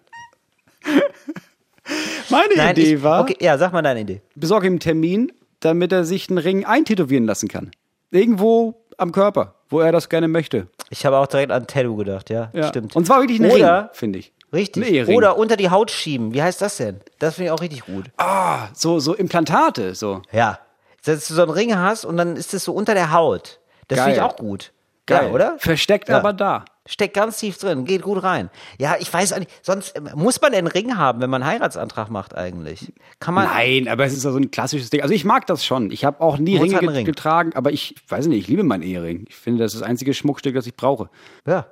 Meine 2.29 2.71
Idee 2.71 2.95
ich, 2.95 3.03
war, 3.03 3.21
Okay, 3.21 3.37
ja, 3.39 3.57
sag 3.57 3.73
mal 3.73 3.81
deine 3.81 4.01
Idee. 4.01 4.21
besorge 4.35 4.67
ihm 4.67 4.73
einen 4.73 4.79
Termin, 4.79 5.31
damit 5.59 5.91
er 5.91 6.03
sich 6.03 6.29
einen 6.29 6.37
Ring 6.37 6.65
eintätowieren 6.65 7.25
lassen 7.25 7.47
kann. 7.47 7.71
Irgendwo 8.11 8.85
am 8.97 9.11
Körper, 9.11 9.55
wo 9.69 9.79
er 9.79 9.91
das 9.91 10.09
gerne 10.09 10.27
möchte. 10.27 10.67
Ich 10.89 11.05
habe 11.05 11.17
auch 11.17 11.27
direkt 11.27 11.51
an 11.51 11.67
Tattoo 11.67 11.95
gedacht, 11.95 12.29
ja. 12.29 12.49
Ja. 12.53 12.67
Stimmt. 12.67 12.95
Und 12.95 13.05
zwar 13.05 13.21
wirklich 13.21 13.39
ein 13.39 13.51
Oder, 13.51 13.81
Ring, 13.81 13.89
finde 13.93 14.19
ich. 14.19 14.33
Richtig. 14.53 15.09
Oder 15.09 15.37
unter 15.37 15.57
die 15.57 15.69
Haut 15.69 15.91
schieben. 15.91 16.33
Wie 16.33 16.41
heißt 16.41 16.61
das 16.61 16.77
denn? 16.77 17.01
Das 17.19 17.35
finde 17.35 17.47
ich 17.47 17.51
auch 17.51 17.61
richtig 17.61 17.85
gut. 17.85 18.05
Ah, 18.17 18.67
so, 18.73 18.99
so 18.99 19.13
Implantate, 19.13 19.93
so. 19.93 20.21
Ja. 20.31 20.59
Dass 21.03 21.27
du 21.27 21.33
so 21.33 21.41
einen 21.41 21.51
Ring 21.51 21.77
hast 21.77 22.05
und 22.05 22.17
dann 22.17 22.35
ist 22.37 22.53
das 22.53 22.63
so 22.63 22.73
unter 22.73 22.93
der 22.93 23.11
Haut. 23.11 23.59
Das 23.87 23.99
finde 23.99 24.15
ich 24.15 24.21
auch 24.21 24.35
gut. 24.35 24.71
Geil, 25.07 25.27
Ja, 25.27 25.31
oder? 25.33 25.55
Versteckt 25.57 26.09
Ja. 26.09 26.17
aber 26.19 26.33
da. 26.33 26.65
Steckt 26.89 27.15
ganz 27.15 27.37
tief 27.39 27.57
drin, 27.57 27.83
geht 27.83 28.01
gut 28.01 28.23
rein. 28.23 28.49
Ja, 28.79 28.95
ich 28.97 29.11
weiß 29.11 29.33
auch 29.33 29.39
nicht, 29.39 29.51
sonst 29.61 29.91
äh, 29.97 30.01
muss 30.15 30.39
man 30.39 30.53
einen 30.53 30.67
Ring 30.67 30.95
haben, 30.97 31.19
wenn 31.19 31.29
man 31.29 31.43
einen 31.43 31.51
Heiratsantrag 31.51 32.09
macht 32.09 32.33
eigentlich. 32.35 32.93
Kann 33.19 33.33
man. 33.33 33.45
Nein, 33.45 33.89
aber 33.89 34.05
es 34.05 34.13
ist 34.13 34.23
ja 34.23 34.31
so 34.31 34.37
ein 34.37 34.51
klassisches 34.51 34.89
Ding. 34.89 35.01
Also 35.01 35.13
ich 35.13 35.25
mag 35.25 35.45
das 35.47 35.65
schon. 35.65 35.91
Ich 35.91 36.05
habe 36.05 36.21
auch 36.21 36.37
nie 36.37 36.57
Ringe 36.57 36.79
Ring. 36.93 37.05
getragen, 37.05 37.51
aber 37.55 37.71
ich 37.73 37.95
weiß 38.07 38.27
nicht, 38.27 38.39
ich 38.39 38.47
liebe 38.47 38.63
meinen 38.63 38.83
Ehering. 38.83 39.25
Ich 39.27 39.35
finde, 39.35 39.63
das 39.63 39.73
ist 39.73 39.81
das 39.81 39.89
einzige 39.89 40.13
Schmuckstück, 40.13 40.55
das 40.55 40.65
ich 40.67 40.75
brauche. 40.77 41.09
Ja. 41.45 41.65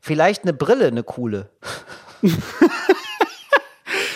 Vielleicht 0.00 0.42
eine 0.44 0.52
Brille, 0.52 0.86
eine 0.86 1.02
coole. 1.02 1.48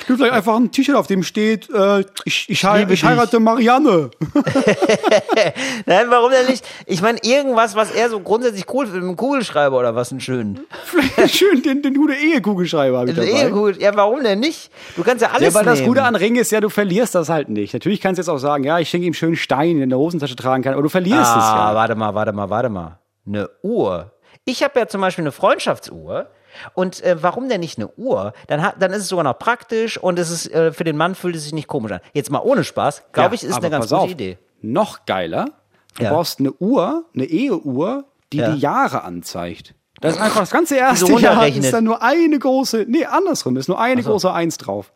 Du 0.06 0.16
vielleicht 0.16 0.32
einfach 0.32 0.56
ein 0.56 0.70
T-Shirt, 0.70 0.96
auf 0.96 1.06
dem 1.06 1.22
steht, 1.22 1.70
äh, 1.70 2.00
ich, 2.24 2.48
ich, 2.48 2.62
liebe 2.62 2.86
dich. 2.86 3.02
Marianne. 3.02 4.10
Nein, 5.86 6.06
warum 6.08 6.30
denn 6.30 6.46
nicht? 6.46 6.64
Ich 6.86 7.02
meine, 7.02 7.18
irgendwas, 7.22 7.74
was 7.74 7.90
er 7.90 8.10
so 8.10 8.20
grundsätzlich 8.20 8.66
cool 8.72 8.86
findet, 8.86 9.04
einen 9.04 9.16
Kugelschreiber 9.16 9.78
oder 9.78 9.94
was, 9.94 10.10
einen 10.10 10.20
schönen. 10.20 10.60
Schön, 11.28 11.62
den, 11.62 11.82
den 11.82 11.94
gute 11.94 12.14
Ehekugelschreiber 12.14 12.98
habe 12.98 13.10
ich 13.10 13.16
dabei. 13.16 13.46
eh 13.46 13.50
gut. 13.50 13.80
Ja, 13.80 13.94
warum 13.96 14.22
denn 14.22 14.40
nicht? 14.40 14.70
Du 14.96 15.02
kannst 15.02 15.22
ja 15.22 15.30
alles 15.30 15.54
Ja, 15.54 15.58
weil 15.60 15.64
das. 15.64 15.82
Gute 15.82 16.02
an 16.02 16.16
Ringen 16.16 16.36
ist 16.36 16.50
ja, 16.52 16.60
du 16.60 16.68
verlierst 16.68 17.14
das 17.14 17.28
halt 17.28 17.48
nicht. 17.48 17.72
Natürlich 17.74 18.00
kannst 18.00 18.18
du 18.18 18.22
jetzt 18.22 18.28
auch 18.28 18.38
sagen, 18.38 18.64
ja, 18.64 18.78
ich 18.78 18.88
schenke 18.88 19.06
ihm 19.06 19.14
schönen 19.14 19.36
Stein, 19.36 19.68
den 19.70 19.78
er 19.78 19.84
in 19.84 19.90
der 19.90 19.98
Hosentasche 19.98 20.36
tragen 20.36 20.62
kann, 20.62 20.72
aber 20.74 20.82
du 20.82 20.88
verlierst 20.88 21.20
es 21.36 21.42
Ah, 21.42 21.68
ja. 21.70 21.74
warte 21.74 21.94
mal, 21.94 22.14
warte 22.14 22.32
mal, 22.32 22.50
warte 22.50 22.68
mal. 22.68 22.98
Eine 23.26 23.48
Uhr. 23.62 24.12
Ich 24.44 24.62
habe 24.62 24.78
ja 24.78 24.86
zum 24.86 25.00
Beispiel 25.00 25.22
eine 25.24 25.32
Freundschaftsuhr. 25.32 26.26
Und 26.74 27.02
äh, 27.02 27.22
warum 27.22 27.48
denn 27.48 27.60
nicht 27.60 27.78
eine 27.78 27.88
Uhr? 27.96 28.32
Dann, 28.48 28.62
hat, 28.62 28.76
dann 28.80 28.92
ist 28.92 29.02
es 29.02 29.08
sogar 29.08 29.24
noch 29.24 29.38
praktisch 29.38 29.98
und 29.98 30.18
es 30.18 30.30
ist 30.30 30.50
äh, 30.52 30.72
für 30.72 30.84
den 30.84 30.96
Mann 30.96 31.14
fühlt 31.14 31.36
es 31.36 31.44
sich 31.44 31.52
nicht 31.52 31.68
komisch 31.68 31.92
an. 31.92 32.00
Jetzt 32.12 32.30
mal 32.30 32.40
ohne 32.40 32.64
Spaß, 32.64 33.04
glaube 33.12 33.34
ich, 33.34 33.44
ist 33.44 33.54
eine 33.54 33.70
ganz 33.70 33.86
gute 33.88 33.96
auf, 34.00 34.10
Idee. 34.10 34.38
Noch 34.60 35.04
geiler, 35.06 35.46
du 35.96 36.04
Ja. 36.04 36.10
brauchst 36.12 36.40
eine 36.40 36.52
Uhr, 36.52 37.04
eine 37.14 37.24
Eheuhr, 37.24 38.04
die 38.32 38.38
Ja. 38.38 38.52
die 38.52 38.60
Jahre 38.60 39.04
anzeigt. 39.04 39.74
Das 40.00 40.16
ist 40.16 40.20
einfach 40.20 40.40
das 40.40 40.50
ganze 40.50 40.76
erste 40.76 41.06
so 41.06 41.18
Jahr 41.18 41.46
ist 41.46 41.72
dann 41.72 41.84
nur 41.84 42.02
eine 42.02 42.38
große, 42.38 42.84
nee, 42.88 43.06
andersrum, 43.06 43.56
ist 43.56 43.68
nur 43.68 43.80
eine 43.80 44.02
große 44.02 44.30
Eins 44.30 44.58
drauf. 44.58 44.92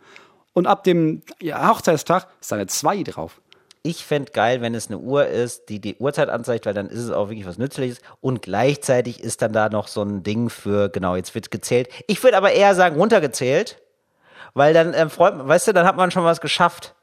Und 0.52 0.66
ab 0.66 0.84
dem 0.84 1.22
ja, 1.40 1.68
Hochzeitstag 1.68 2.26
ist 2.40 2.50
da 2.50 2.56
eine 2.56 2.66
Zwei 2.66 3.02
drauf. 3.04 3.40
Ich 3.88 4.04
fände 4.04 4.32
geil, 4.32 4.60
wenn 4.60 4.74
es 4.74 4.88
eine 4.88 4.98
Uhr 4.98 5.28
ist, 5.28 5.70
die 5.70 5.80
die 5.80 5.96
Uhrzeit 5.96 6.28
anzeigt, 6.28 6.66
weil 6.66 6.74
dann 6.74 6.90
ist 6.90 6.98
es 6.98 7.10
auch 7.10 7.30
wirklich 7.30 7.46
was 7.46 7.56
Nützliches. 7.56 8.02
Und 8.20 8.42
gleichzeitig 8.42 9.24
ist 9.24 9.40
dann 9.40 9.54
da 9.54 9.70
noch 9.70 9.88
so 9.88 10.02
ein 10.02 10.22
Ding 10.22 10.50
für, 10.50 10.90
genau, 10.90 11.16
jetzt 11.16 11.34
wird 11.34 11.50
gezählt. 11.50 11.88
Ich 12.06 12.22
würde 12.22 12.36
aber 12.36 12.52
eher 12.52 12.74
sagen, 12.74 12.96
runtergezählt, 12.96 13.80
weil 14.52 14.74
dann 14.74 14.92
ähm, 14.92 15.08
freut 15.08 15.38
man, 15.38 15.48
weißt 15.48 15.68
du, 15.68 15.72
dann 15.72 15.86
hat 15.86 15.96
man 15.96 16.10
schon 16.10 16.22
was 16.22 16.42
geschafft. 16.42 16.94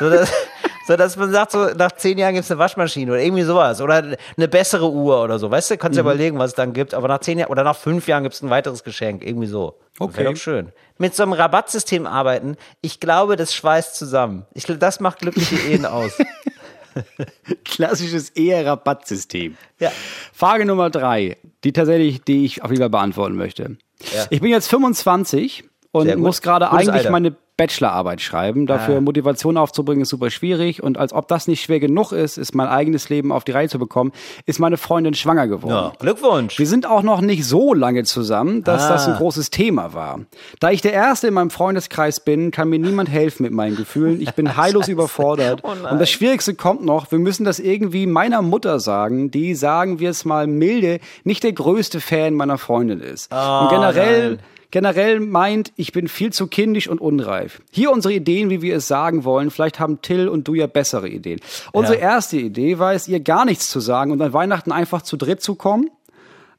So, 0.00 0.10
dass, 0.10 0.32
so 0.86 0.96
dass 0.96 1.16
man 1.16 1.30
sagt, 1.32 1.52
so 1.52 1.66
nach 1.76 1.92
zehn 1.92 2.18
Jahren 2.18 2.34
gibt 2.34 2.44
es 2.44 2.50
eine 2.50 2.58
Waschmaschine 2.58 3.12
oder 3.12 3.20
irgendwie 3.22 3.42
sowas. 3.42 3.80
Oder 3.80 4.16
eine 4.36 4.48
bessere 4.48 4.90
Uhr 4.90 5.22
oder 5.22 5.38
so. 5.38 5.50
Weißt 5.50 5.70
du, 5.70 5.74
Mhm. 5.74 5.78
kannst 5.78 5.96
du 5.96 6.00
überlegen, 6.00 6.38
was 6.38 6.50
es 6.50 6.54
dann 6.54 6.72
gibt. 6.72 6.94
Aber 6.94 7.08
nach 7.08 7.20
zehn 7.20 7.38
Jahren 7.38 7.50
oder 7.50 7.64
nach 7.64 7.76
fünf 7.76 8.08
Jahren 8.08 8.22
gibt 8.22 8.34
es 8.34 8.42
ein 8.42 8.50
weiteres 8.50 8.82
Geschenk. 8.84 9.24
Irgendwie 9.24 9.46
so. 9.46 9.78
Okay. 9.98 10.18
Wäre 10.18 10.32
doch 10.32 10.40
schön. 10.40 10.72
Mit 10.98 11.14
so 11.14 11.22
einem 11.22 11.32
Rabattsystem 11.32 12.06
arbeiten, 12.06 12.56
ich 12.80 13.00
glaube, 13.00 13.36
das 13.36 13.54
schweißt 13.54 13.96
zusammen. 13.96 14.46
Ich, 14.54 14.64
das 14.66 15.00
macht 15.00 15.18
glückliche 15.20 15.56
Ehen 15.56 15.86
aus. 15.86 16.12
Klassisches 17.64 18.30
Ehe-Rabattsystem. 18.36 19.56
Ja. 19.78 19.90
Frage 20.32 20.64
Nummer 20.66 20.90
drei, 20.90 21.36
die 21.64 21.72
tatsächlich, 21.72 22.22
die 22.22 22.44
ich 22.44 22.62
auf 22.62 22.70
jeden 22.70 22.82
Fall 22.82 22.90
beantworten 22.90 23.36
möchte. 23.36 23.76
Ja. 24.14 24.26
Ich 24.30 24.40
bin 24.40 24.50
jetzt 24.50 24.68
25 24.68 25.64
und 25.92 26.14
muss 26.16 26.42
gerade 26.42 26.70
eigentlich 26.70 26.90
Alter. 26.92 27.10
meine 27.10 27.34
Bachelorarbeit 27.56 28.20
schreiben. 28.20 28.66
Dafür 28.66 28.96
Ah. 28.96 29.00
Motivation 29.00 29.56
aufzubringen 29.56 30.02
ist 30.02 30.08
super 30.08 30.30
schwierig 30.30 30.82
und 30.82 30.96
als 30.98 31.12
ob 31.12 31.28
das 31.28 31.46
nicht 31.48 31.62
schwer 31.62 31.80
genug 31.80 32.12
ist, 32.12 32.38
ist 32.38 32.54
mein 32.54 32.66
eigenes 32.68 33.08
Leben 33.08 33.30
auf 33.30 33.44
die 33.44 33.52
Reihe 33.52 33.68
zu 33.68 33.78
bekommen, 33.78 34.12
ist 34.46 34.58
meine 34.58 34.76
Freundin 34.78 35.14
schwanger 35.14 35.46
geworden. 35.48 35.72
Ja, 35.74 35.92
Glückwunsch. 35.98 36.58
Wir 36.58 36.66
sind 36.66 36.86
auch 36.86 37.02
noch 37.02 37.20
nicht 37.20 37.44
so 37.44 37.74
lange 37.74 38.04
zusammen, 38.04 38.64
dass 38.64 38.88
das 38.88 39.06
ein 39.06 39.14
Ah. 39.14 39.18
großes 39.18 39.50
Thema 39.50 39.92
war. 39.92 40.20
Da 40.60 40.70
ich 40.70 40.80
der 40.80 40.92
Erste 40.94 41.28
in 41.28 41.34
meinem 41.34 41.50
Freundeskreis 41.50 42.20
bin, 42.20 42.50
kann 42.50 42.68
mir 42.70 42.78
niemand 42.78 43.10
helfen 43.10 43.42
mit 43.42 43.52
meinen 43.52 43.76
Gefühlen. 43.76 44.20
Ich 44.20 44.32
bin 44.32 44.56
heillos 44.56 44.88
überfordert. 44.88 45.60
Oh. 45.62 45.68
Und 45.90 45.98
das 46.00 46.10
Schwierigste 46.10 46.54
kommt 46.54 46.84
noch, 46.84 47.12
wir 47.12 47.18
müssen 47.18 47.44
das 47.44 47.58
irgendwie 47.58 48.06
meiner 48.06 48.40
Mutter 48.42 48.80
sagen, 48.80 49.30
die, 49.30 49.54
sagen 49.54 50.00
wir 50.00 50.10
es 50.10 50.24
mal 50.24 50.46
milde, 50.46 51.00
nicht 51.24 51.42
der 51.44 51.52
größte 51.52 52.00
Fan 52.00 52.34
meiner 52.34 52.58
Freundin 52.58 53.00
ist. 53.00 53.30
und 53.32 53.68
generell... 53.68 54.26
Oh, 54.32 54.36
nein. 54.36 54.38
Generell 54.72 55.20
meint, 55.20 55.70
ich 55.76 55.92
bin 55.92 56.08
viel 56.08 56.32
zu 56.32 56.48
kindisch 56.48 56.88
und 56.88 57.00
unreif. 57.00 57.60
Hier 57.70 57.92
unsere 57.92 58.14
Ideen, 58.14 58.50
wie 58.50 58.62
wir 58.62 58.74
es 58.76 58.88
sagen 58.88 59.22
wollen. 59.22 59.50
Vielleicht 59.52 59.78
haben 59.78 60.02
Till 60.02 60.28
und 60.28 60.48
du 60.48 60.54
ja 60.54 60.66
bessere 60.66 61.08
Ideen. 61.08 61.40
Unsere 61.72 61.96
Ja. 61.98 62.02
erste 62.14 62.38
Idee 62.38 62.78
war 62.80 62.94
es, 62.94 63.06
ihr 63.06 63.20
gar 63.20 63.44
nichts 63.44 63.68
zu 63.68 63.78
sagen 63.80 64.10
und 64.12 64.20
an 64.22 64.32
Weihnachten 64.32 64.72
einfach 64.72 65.02
zu 65.02 65.16
dritt 65.16 65.42
zu 65.42 65.54
kommen. 65.54 65.90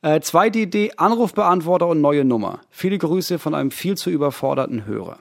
Äh, 0.04 0.22
zweite 0.22 0.60
Idee, 0.60 0.92
Anrufbeantworter 0.96 1.88
und 1.88 2.02
neue 2.02 2.24
Nummer. 2.24 2.60
Viele 2.70 2.98
Grüße 2.98 3.40
von 3.40 3.56
einem 3.56 3.72
viel 3.72 3.96
zu 3.98 4.10
überforderten 4.10 4.86
Hörer. 4.86 5.18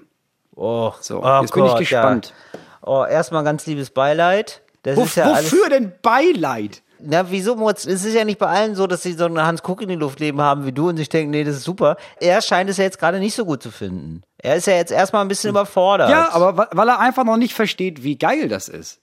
Oh, 0.55 0.93
So, 1.01 1.23
oh 1.25 1.41
jetzt 1.41 1.55
bin 1.55 1.65
ich 1.65 1.71
Gott, 1.71 1.79
gespannt. 1.79 2.35
Ja. 2.53 2.59
Oh, 2.85 3.05
erstmal 3.05 3.43
ganz 3.43 3.65
liebes 3.67 3.91
Beileid. 3.91 4.61
Das 4.83 4.97
Wo, 4.99 5.05
ist 5.05 5.17
ja 5.17 5.33
alles. 5.33 5.51
wofür 5.51 5.71
denn 5.71 5.93
Beileid? 6.03 6.83
Na, 7.05 7.31
wieso, 7.31 7.57
Moritz? 7.57 7.85
Es 7.85 8.05
ist 8.05 8.15
ja 8.15 8.25
nicht 8.25 8.39
bei 8.39 8.47
allen 8.47 8.75
so, 8.75 8.87
dass 8.87 9.03
sie 9.03 9.13
so 9.13 9.25
einen 9.25 9.41
Hans 9.43 9.63
Kuck 9.63 9.83
in 9.83 9.89
die 9.89 9.95
Luft 9.97 10.21
leben 10.21 10.41
haben 10.41 10.65
wie 10.67 10.73
du 10.73 10.89
und 10.89 10.97
sich 10.97 11.09
denken, 11.09 11.31
nee, 11.31 11.45
das 11.45 11.57
ist 11.57 11.65
super. 11.65 11.97
Er 12.21 12.41
scheint 12.43 12.71
es 12.71 12.77
ja 12.77 12.85
jetzt 12.85 12.99
gerade 12.99 13.19
nicht 13.19 13.35
so 13.35 13.45
gut 13.45 13.63
zu 13.63 13.71
finden. 13.71 14.23
Er 14.39 14.57
ist 14.57 14.67
ja 14.67 14.75
jetzt 14.75 14.93
erstmal 14.93 15.23
ein 15.23 15.29
bisschen 15.29 15.51
überfordert. 15.51 16.11
Ja, 16.11 16.31
aber 16.33 16.69
weil 16.73 16.89
er 16.89 16.99
einfach 17.01 17.25
noch 17.25 17.37
nicht 17.37 17.55
versteht, 17.55 18.03
wie 18.03 18.17
geil 18.17 18.49
das 18.49 18.69
ist. 18.69 19.01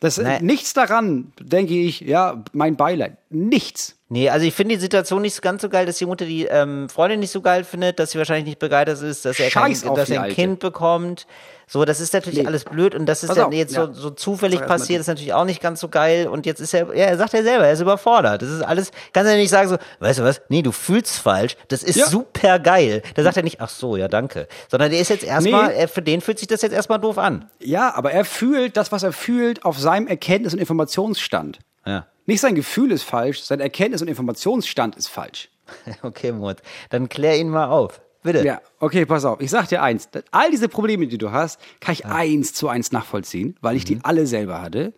Das 0.00 0.16
Nee. 0.18 0.40
nichts 0.40 0.72
daran, 0.72 1.32
denke 1.40 1.74
ich, 1.74 2.00
ja, 2.00 2.42
mein 2.52 2.76
Beileid. 2.76 3.16
Nichts. 3.32 3.94
Nee, 4.08 4.28
also 4.28 4.44
ich 4.44 4.52
finde 4.54 4.74
die 4.74 4.80
Situation 4.80 5.22
nicht 5.22 5.40
ganz 5.40 5.62
so 5.62 5.68
geil, 5.68 5.86
dass 5.86 5.98
die 5.98 6.04
Mutter 6.06 6.24
die 6.24 6.46
ähm, 6.46 6.88
Freundin 6.88 7.20
nicht 7.20 7.30
so 7.30 7.40
geil 7.40 7.62
findet, 7.62 8.00
dass 8.00 8.10
sie 8.10 8.18
wahrscheinlich 8.18 8.44
nicht 8.46 8.58
begeistert 8.58 9.02
ist, 9.02 9.24
dass 9.24 9.38
er, 9.38 9.50
kein, 9.50 9.72
dass 9.94 10.10
er 10.10 10.22
ein. 10.22 10.32
Kind 10.32 10.58
bekommt. 10.58 11.28
So, 11.68 11.84
das 11.84 12.00
ist 12.00 12.12
natürlich 12.12 12.40
Nee. 12.40 12.46
alles 12.46 12.64
blöd 12.64 12.96
und 12.96 13.06
das 13.06 13.22
ist 13.22 13.38
auf, 13.38 13.52
jetzt 13.52 13.76
ja. 13.76 13.86
so, 13.86 13.92
so 13.92 14.10
zufällig 14.10 14.60
passiert, 14.66 15.00
ist 15.00 15.06
natürlich 15.06 15.32
auch 15.32 15.44
nicht 15.44 15.62
ganz 15.62 15.78
so 15.78 15.88
geil 15.88 16.26
und 16.26 16.44
jetzt 16.44 16.58
ist 16.58 16.74
er, 16.74 16.88
ja, 16.88 17.04
er 17.04 17.16
sagt 17.16 17.32
ja 17.32 17.44
selber, 17.44 17.64
er 17.66 17.72
ist 17.72 17.80
überfordert. 17.80 18.42
Das 18.42 18.48
ist 18.50 18.62
alles, 18.62 18.90
kannst 19.12 19.28
du 19.28 19.32
ja 19.34 19.38
nicht 19.40 19.50
sagen 19.50 19.68
so, 19.68 19.76
weißt 20.00 20.18
du 20.18 20.24
was, 20.24 20.40
nee, 20.48 20.62
du 20.62 20.72
fühlst 20.72 21.18
falsch, 21.20 21.56
das 21.68 21.84
ist 21.84 21.94
Ja. 21.94 22.06
super 22.06 22.58
geil. 22.58 23.02
Da 23.14 23.22
sagt 23.22 23.36
er 23.36 23.44
nicht, 23.44 23.60
ach 23.60 23.68
so, 23.68 23.96
ja, 23.96 24.08
danke. 24.08 24.48
Sondern 24.68 24.90
der 24.90 24.98
ist 24.98 25.08
jetzt 25.10 25.22
erstmal, 25.22 25.68
Nee. 25.68 25.74
er- 25.82 25.88
für 25.88 26.02
den 26.02 26.20
fühlt 26.20 26.40
sich 26.40 26.48
das 26.48 26.62
jetzt 26.62 26.72
erstmal 26.72 26.98
doof 26.98 27.16
an. 27.18 27.48
Ja, 27.60 27.94
aber 27.94 28.10
er 28.10 28.24
fühlt 28.24 28.76
das, 28.76 28.90
was 28.90 29.04
er 29.04 29.12
fühlt, 29.12 29.64
auf 29.64 29.78
seinem 29.78 30.08
Erkenntnis- 30.08 30.52
und 30.52 30.58
Informationsstand. 30.58 31.60
Ja. 31.86 32.06
Nicht 32.30 32.42
sein 32.42 32.54
Gefühl 32.54 32.92
ist 32.92 33.02
falsch, 33.02 33.42
sein 33.42 33.58
Erkenntnis- 33.58 34.02
und 34.02 34.06
Informationsstand 34.06 34.94
ist 34.94 35.08
falsch. 35.08 35.48
Okay, 36.02 36.30
Mut, 36.30 36.58
dann 36.88 37.08
klär 37.08 37.36
ihn 37.36 37.48
mal 37.48 37.66
auf. 37.66 38.00
Bitte. 38.22 38.44
Ja, 38.44 38.60
okay, 38.78 39.04
pass 39.04 39.24
auf. 39.24 39.40
Ich 39.40 39.50
sag 39.50 39.66
dir 39.66 39.82
eins. 39.82 40.08
All 40.30 40.52
diese 40.52 40.68
Probleme, 40.68 41.08
die 41.08 41.18
du 41.18 41.32
hast, 41.32 41.58
kann 41.80 41.94
ich 41.94 42.06
eins 42.06 42.54
zu 42.54 42.68
eins 42.68 42.92
nachvollziehen, 42.92 43.56
weil 43.62 43.74
ich 43.74 43.84
die 43.84 43.98
alle 44.04 44.28
selber 44.28 44.62
hatte. 44.62 44.92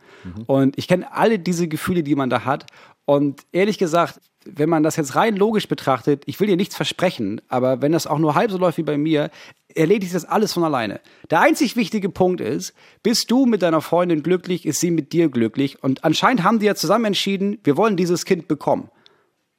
Und 0.47 0.77
ich 0.77 0.89
kenne 0.89 1.11
alle 1.11 1.39
diese 1.39 1.69
Gefühle, 1.69 2.03
die 2.03 2.15
man 2.17 2.29
da 2.29 2.45
hat. 2.45 2.67
Und 3.07 3.47
ehrlich 3.51 3.79
gesagt, 3.79 4.21
wenn 4.45 4.69
man 4.69 4.83
das 4.83 4.97
jetzt 4.97 5.15
rein 5.17 5.37
logisch 5.37 5.69
betrachtet, 5.69 6.23
ich 6.27 6.39
will 6.41 6.47
dir 6.47 6.57
nichts 6.57 6.77
versprechen, 6.77 7.41
aber 7.49 7.83
wenn 7.83 7.93
das 7.93 8.07
auch 8.07 8.19
nur 8.19 8.35
halb 8.35 8.51
so 8.51 8.59
läuft 8.59 8.79
wie 8.79 8.83
bei 8.83 8.99
mir, 8.99 9.31
erledigt 9.75 10.15
das 10.15 10.25
alles 10.25 10.53
von 10.53 10.65
alleine. 10.65 11.01
Der 11.31 11.41
einzig 11.41 11.77
wichtige 11.77 12.09
Punkt 12.09 12.41
ist, 12.41 12.75
bist 13.03 13.31
du 13.31 13.47
mit 13.47 13.63
deiner 13.63 13.81
Freundin 13.81 14.23
glücklich, 14.23 14.67
ist 14.67 14.81
sie 14.81 14.91
mit 14.91 15.13
dir 15.13 15.29
glücklich? 15.29 15.83
Und 15.83 16.05
anscheinend 16.05 16.43
haben 16.45 16.59
die 16.59 16.67
ja 16.67 16.75
zusammen 16.75 17.07
entschieden, 17.07 17.59
wir 17.65 17.77
wollen 17.77 17.97
dieses 17.97 18.25
Kind 18.25 18.49
bekommen. 18.49 18.91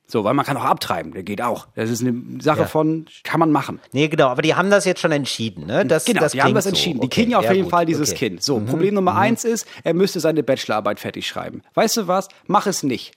So, 0.06 0.26
weil 0.26 0.34
man 0.34 0.46
kann 0.46 0.58
auch 0.58 0.66
abtreiben, 0.66 1.14
der 1.14 1.24
geht 1.24 1.42
auch. 1.42 1.68
Das 1.76 1.90
ist 1.90 2.02
eine 2.02 2.14
Sache 2.42 2.60
Ja. 2.62 2.66
von, 2.68 3.06
kann 3.24 3.40
man 3.40 3.52
machen. 3.52 3.80
Nee, 3.94 4.10
genau, 4.10 4.28
aber 4.28 4.42
die 4.42 4.54
haben 4.54 4.70
das 4.70 4.84
jetzt 4.86 5.00
schon 5.00 5.14
entschieden, 5.14 5.66
ne? 5.66 5.86
Das, 5.86 6.04
Genau, 6.06 6.20
das 6.20 6.34
die 6.34 6.42
haben 6.44 6.54
das 6.54 6.66
so. 6.66 6.72
entschieden. 6.72 7.00
Die 7.00 7.06
Okay, 7.08 7.22
kriegen 7.22 7.36
auf 7.36 7.46
ja, 7.46 7.54
jeden 7.54 7.64
gut, 7.64 7.72
Fall 7.72 7.86
dieses 7.86 8.12
okay. 8.12 8.26
Mhm. 8.26 8.30
Kind. 8.36 8.44
So, 8.44 8.60
Problem 8.60 8.96
Nummer 8.96 9.16
eins 9.16 9.46
ist, 9.46 9.66
er 9.84 9.94
müsste 9.94 10.20
seine 10.20 10.44
Bachelorarbeit 10.44 11.00
fertig 11.00 11.26
schreiben. 11.26 11.62
Weißt 11.74 11.96
du 11.98 12.08
was? 12.08 12.28
Mach 12.48 12.68
es 12.68 12.84
nicht. 12.84 13.14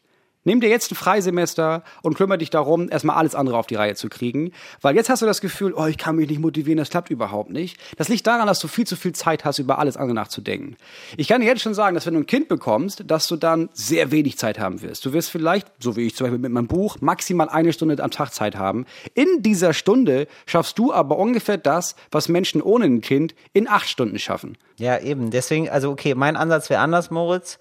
Nimm 0.47 0.61
dir 0.61 0.69
jetzt 0.69 0.93
ein 0.93 0.95
Freisemester 0.95 1.83
und 2.03 2.17
kümmere 2.17 2.39
dich 2.39 2.51
darum, 2.51 2.89
erstmal 2.89 3.17
alles 3.17 3.35
andere 3.35 3.59
auf 3.59 3.67
die 3.67 3.75
Reihe 3.75 3.97
zu 3.97 4.09
kriegen. 4.09 4.53
Weil 4.81 4.95
jetzt 4.95 5.11
hast 5.11 5.21
du 5.21 5.27
das 5.27 5.41
Gefühl, 5.41 5.75
oh, 5.75 5.87
ich 5.87 5.99
kann 5.99 6.15
mich 6.15 6.31
nicht 6.31 6.41
motivieren, 6.41 6.79
das 6.79 6.89
klappt 6.89 7.11
überhaupt 7.11 7.51
nicht. 7.51 7.81
Das 7.97 8.09
liegt 8.09 8.29
daran, 8.29 8.47
dass 8.47 8.61
du 8.61 8.69
viel 8.69 8.87
zu 8.87 8.95
viel 8.95 9.13
Zeit 9.13 9.45
hast, 9.45 9.59
über 9.59 9.81
alles 9.81 9.97
andere 9.97 10.15
nachzudenken. 10.15 10.77
Ich 11.17 11.27
kann 11.27 11.41
dir 11.41 11.49
jetzt 11.49 11.63
schon 11.63 11.75
sagen, 11.75 11.97
dass 11.97 12.07
wenn 12.07 12.15
du 12.15 12.21
ein 12.21 12.27
Kind 12.27 12.47
bekommst, 12.47 13.03
dass 13.09 13.27
du 13.27 13.35
dann 13.35 13.71
sehr 13.73 14.13
wenig 14.13 14.39
Zeit 14.39 14.61
haben 14.61 14.83
wirst. 14.83 15.05
Du 15.05 15.13
wirst 15.13 15.31
vielleicht, 15.31 15.67
so 15.81 15.97
wie 15.97 16.07
ich 16.07 16.15
zum 16.15 16.27
Beispiel 16.27 16.39
mit 16.39 16.53
meinem 16.53 16.69
Buch, 16.69 16.99
maximal 17.01 17.49
eine 17.49 17.73
Stunde 17.73 18.01
am 18.01 18.13
Tag 18.13 18.33
Zeit 18.33 18.55
haben. 18.55 18.87
In 19.15 19.43
dieser 19.43 19.73
Stunde 19.73 20.29
schaffst 20.47 20.79
du 20.79 20.93
aber 20.93 21.19
ungefähr 21.19 21.59
das, 21.59 21.97
was 22.13 22.29
Menschen 22.29 22.63
ohne 22.63 22.85
ein 22.85 23.01
Kind 23.01 23.35
in 23.53 23.69
acht 23.69 23.89
Stunden 23.89 24.21
schaffen. 24.21 24.57
Ja, 24.79 24.99
eben. 25.01 25.31
Deswegen, 25.31 25.69
also 25.69 25.91
okay, 25.91 26.15
mein 26.15 26.37
Ansatz 26.37 26.71
wäre 26.71 26.83
anders, 26.83 27.11
Moritz. 27.11 27.59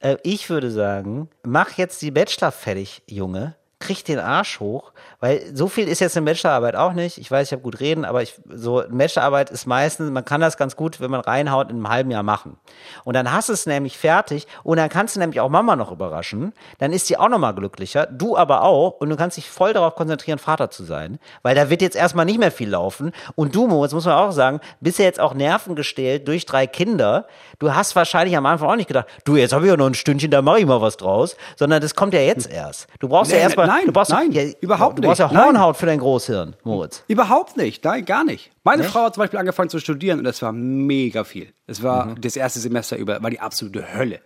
Äh, 0.00 0.16
ich 0.22 0.50
würde 0.50 0.70
sagen, 0.70 1.28
mach 1.42 1.76
jetzt 1.76 2.02
die 2.02 2.10
Bachelor 2.10 2.52
fertig, 2.52 3.02
Junge. 3.06 3.57
Krieg 3.80 4.04
den 4.04 4.18
Arsch 4.18 4.58
hoch, 4.58 4.92
weil 5.20 5.54
so 5.54 5.68
viel 5.68 5.86
ist 5.86 6.00
jetzt 6.00 6.16
eine 6.16 6.26
Bachelorarbeit 6.26 6.74
auch 6.74 6.92
nicht. 6.92 7.18
Ich 7.18 7.30
weiß, 7.30 7.48
ich 7.48 7.52
habe 7.52 7.62
gut 7.62 7.78
reden, 7.78 8.04
aber 8.04 8.22
ich, 8.22 8.34
so 8.52 8.82
Bachelorarbeit 8.88 9.50
ist 9.50 9.66
meistens, 9.66 10.10
man 10.10 10.24
kann 10.24 10.40
das 10.40 10.56
ganz 10.56 10.74
gut, 10.74 11.00
wenn 11.00 11.10
man 11.10 11.20
reinhaut, 11.20 11.70
in 11.70 11.76
einem 11.76 11.88
halben 11.88 12.10
Jahr 12.10 12.24
machen. 12.24 12.56
Und 13.04 13.14
dann 13.14 13.32
hast 13.32 13.48
du 13.48 13.52
es 13.52 13.66
nämlich 13.66 13.96
fertig 13.96 14.48
und 14.64 14.78
dann 14.78 14.88
kannst 14.88 15.14
du 15.14 15.20
nämlich 15.20 15.40
auch 15.40 15.48
Mama 15.48 15.76
noch 15.76 15.92
überraschen. 15.92 16.52
Dann 16.78 16.92
ist 16.92 17.06
sie 17.06 17.16
auch 17.16 17.28
nochmal 17.28 17.54
glücklicher, 17.54 18.06
du 18.06 18.36
aber 18.36 18.62
auch 18.62 18.94
und 19.00 19.10
du 19.10 19.16
kannst 19.16 19.36
dich 19.36 19.48
voll 19.48 19.72
darauf 19.72 19.94
konzentrieren, 19.94 20.38
Vater 20.38 20.70
zu 20.70 20.82
sein, 20.82 21.20
weil 21.42 21.54
da 21.54 21.70
wird 21.70 21.80
jetzt 21.80 21.96
erstmal 21.96 22.24
nicht 22.24 22.40
mehr 22.40 22.50
viel 22.50 22.70
laufen. 22.70 23.12
Und 23.36 23.54
du, 23.54 23.68
Moritz, 23.68 23.92
muss 23.92 24.06
man 24.06 24.14
auch 24.14 24.32
sagen, 24.32 24.60
bist 24.80 24.98
ja 24.98 25.04
jetzt 25.04 25.20
auch 25.20 25.34
nervengestählt 25.34 26.26
durch 26.26 26.46
drei 26.46 26.66
Kinder. 26.66 27.26
Du 27.60 27.74
hast 27.74 27.94
wahrscheinlich 27.94 28.36
am 28.36 28.46
Anfang 28.46 28.68
auch 28.70 28.76
nicht 28.76 28.88
gedacht, 28.88 29.06
du, 29.24 29.36
jetzt 29.36 29.52
habe 29.52 29.64
ich 29.66 29.70
ja 29.70 29.76
noch 29.76 29.86
ein 29.86 29.94
Stündchen, 29.94 30.32
da 30.32 30.42
mache 30.42 30.58
ich 30.60 30.66
mal 30.66 30.80
was 30.80 30.96
draus, 30.96 31.36
sondern 31.56 31.80
das 31.80 31.94
kommt 31.94 32.12
ja 32.12 32.20
jetzt 32.20 32.50
erst. 32.50 32.88
Du 32.98 33.08
brauchst 33.08 33.30
ja 33.30 33.38
Nee, 33.38 33.44
erstmal, 33.44 33.67
nein, 33.68 33.86
du 33.86 33.92
brauchst 33.92 34.10
nein, 34.10 34.32
ja, 34.32 34.42
überhaupt 34.60 34.98
Du 34.98 35.02
brauchst 35.02 35.20
ja 35.20 35.26
nicht, 35.26 35.34
nein. 35.34 35.44
Hornhaut 35.46 35.76
für 35.76 35.86
dein 35.86 35.98
Großhirn, 36.00 36.56
Moritz. 36.64 37.04
Überhaupt 37.08 37.56
nicht, 37.56 37.84
nein, 37.84 38.04
gar 38.04 38.24
nicht. 38.24 38.50
Meine 38.64 38.84
Frau 38.84 39.04
hat 39.04 39.14
zum 39.14 39.22
Beispiel 39.22 39.38
angefangen 39.38 39.70
zu 39.70 39.78
studieren 39.78 40.18
und 40.18 40.24
das 40.24 40.42
war 40.42 40.52
mega 40.52 41.24
viel. 41.24 41.52
Es 41.66 41.82
war 41.82 42.06
Mhm. 42.06 42.20
das 42.20 42.36
erste 42.36 42.60
Semester 42.60 42.96
über, 42.96 43.22
war 43.22 43.30
die 43.30 43.40
absolute 43.40 43.94
Hölle. 43.94 44.20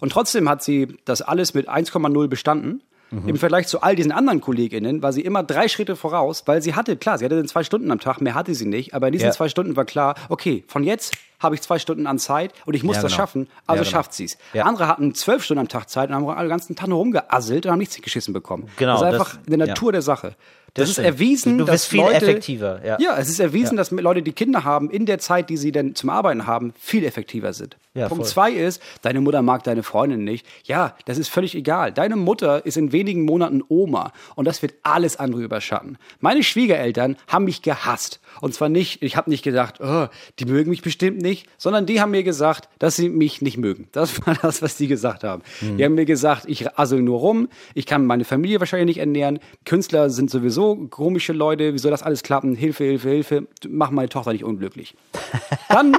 Und 0.00 0.12
trotzdem 0.12 0.48
hat 0.48 0.62
sie 0.62 0.96
das 1.04 1.22
alles 1.22 1.54
mit 1.54 1.68
1,0 1.68 2.28
bestanden. 2.28 2.82
Mhm. 3.10 3.28
Im 3.28 3.36
Vergleich 3.36 3.68
zu 3.68 3.82
all 3.82 3.94
diesen 3.94 4.10
anderen 4.10 4.40
KollegInnen 4.40 5.00
war 5.02 5.12
sie 5.12 5.20
immer 5.20 5.42
drei 5.44 5.68
Schritte 5.68 5.94
voraus, 5.94 6.42
weil 6.46 6.60
sie 6.60 6.74
hatte, 6.74 6.96
klar, 6.96 7.18
sie 7.18 7.24
hatte 7.24 7.36
dann 7.36 7.46
zwei 7.46 7.62
Stunden 7.62 7.90
am 7.92 8.00
Tag, 8.00 8.20
mehr 8.20 8.34
hatte 8.34 8.54
sie 8.54 8.66
nicht, 8.66 8.94
aber 8.94 9.06
in 9.08 9.12
diesen 9.12 9.26
Ja. 9.26 9.32
zwei 9.32 9.48
Stunden 9.48 9.76
war 9.76 9.84
klar, 9.84 10.16
okay, 10.28 10.64
von 10.66 10.82
jetzt 10.82 11.14
habe 11.38 11.54
ich 11.54 11.60
zwei 11.62 11.78
Stunden 11.78 12.06
an 12.06 12.18
Zeit 12.18 12.52
und 12.64 12.74
ich 12.74 12.82
muss 12.82 12.96
Ja, 12.96 13.02
das 13.02 13.12
genau. 13.12 13.22
schaffen, 13.22 13.48
also 13.66 13.82
Ja, 13.82 13.84
genau. 13.84 13.90
schafft 13.96 14.12
sie's. 14.14 14.38
Ja. 14.54 14.64
Andere 14.64 14.88
hatten 14.88 15.14
zwölf 15.14 15.44
Stunden 15.44 15.60
am 15.60 15.68
Tag 15.68 15.88
Zeit 15.88 16.08
und 16.08 16.14
haben 16.16 16.28
alle 16.28 16.48
ganzen 16.48 16.74
Tag 16.74 16.88
nur 16.88 16.98
rumgeasselt 16.98 17.66
und 17.66 17.72
haben 17.72 17.78
nichts 17.78 18.00
geschissen 18.00 18.32
bekommen. 18.34 18.68
Genau, 18.76 19.00
Das 19.00 19.02
ist 19.02 19.18
das- 19.18 19.28
einfach 19.28 19.38
in 19.46 19.58
der 19.58 19.68
ja. 19.68 19.74
Natur 19.74 19.92
der 19.92 20.02
Sache. 20.02 20.34
Das, 20.76 20.82
Das 20.82 20.88
ist 20.90 20.94
stimmt. 20.94 21.06
erwiesen, 21.08 21.52
Du- 21.58 21.64
du 21.64 21.64
dass 21.64 21.82
bist 21.82 21.90
viel 21.90 22.00
Leute, 22.00 22.14
effektiver, 22.16 22.80
ja. 22.84 22.96
Ja, 23.00 23.16
es 23.18 23.28
ist 23.28 23.40
erwiesen, 23.40 23.76
dass 23.76 23.90
Leute, 23.90 24.22
die 24.22 24.32
Kinder 24.32 24.64
haben, 24.64 24.90
in 24.90 25.06
der 25.06 25.18
Zeit, 25.18 25.48
die 25.50 25.56
sie 25.56 25.72
dann 25.72 25.94
zum 25.94 26.10
Arbeiten 26.10 26.46
haben, 26.46 26.72
viel 26.78 27.04
effektiver 27.04 27.52
sind. 27.52 27.76
Ja, 27.94 28.08
Punkt 28.08 28.24
voll. 28.24 28.30
zwei 28.32 28.50
ist, 28.52 28.82
deine 29.00 29.22
Mutter 29.22 29.40
mag 29.40 29.64
deine 29.64 29.82
Freundin 29.82 30.22
nicht. 30.22 30.46
Ja, 30.64 30.94
das 31.06 31.16
ist 31.16 31.28
völlig 31.28 31.54
egal. 31.54 31.92
Deine 31.92 32.14
Mutter 32.16 32.66
ist 32.66 32.76
in 32.76 32.92
wenigen 32.92 33.24
Monaten 33.24 33.62
Oma 33.68 34.12
und 34.34 34.44
das 34.44 34.60
wird 34.60 34.74
alles 34.82 35.16
andere 35.16 35.42
überschatten. 35.42 35.96
Meine 36.20 36.42
Schwiegereltern 36.42 37.16
haben 37.26 37.46
mich 37.46 37.62
gehasst. 37.62 38.20
Und 38.42 38.52
zwar 38.52 38.68
nicht, 38.68 39.02
ich 39.02 39.16
habe 39.16 39.30
nicht 39.30 39.42
gedacht, 39.42 39.80
oh, 39.80 40.08
die 40.38 40.44
mögen 40.44 40.68
mich 40.68 40.82
bestimmt 40.82 41.22
nicht, 41.22 41.48
sondern 41.56 41.86
die 41.86 42.02
haben 42.02 42.10
mir 42.10 42.22
gesagt, 42.22 42.68
dass 42.78 42.96
sie 42.96 43.08
mich 43.08 43.40
nicht 43.40 43.56
mögen. 43.56 43.88
Das 43.92 44.26
war 44.26 44.34
das, 44.42 44.60
was 44.60 44.76
die 44.76 44.88
gesagt 44.88 45.24
haben. 45.24 45.42
Hm. 45.60 45.78
Die 45.78 45.84
haben 45.84 45.94
mir 45.94 46.04
gesagt, 46.04 46.44
ich 46.46 46.78
assel 46.78 47.00
nur 47.00 47.20
rum, 47.20 47.48
ich 47.72 47.86
kann 47.86 48.04
meine 48.04 48.24
Familie 48.24 48.60
wahrscheinlich 48.60 48.86
nicht 48.96 48.98
ernähren, 48.98 49.38
Künstler 49.64 50.10
sind 50.10 50.30
sowieso 50.30 50.65
komische 50.74 51.32
Leute, 51.32 51.72
wie 51.74 51.78
soll 51.78 51.90
das 51.92 52.02
alles 52.02 52.22
klappen? 52.22 52.54
Hilfe, 52.56 52.84
Hilfe, 52.84 53.08
Hilfe, 53.10 53.46
mach 53.68 53.90
meine 53.90 54.08
Tochter 54.08 54.32
nicht 54.32 54.44
unglücklich. 54.44 54.96
Dann 55.68 55.96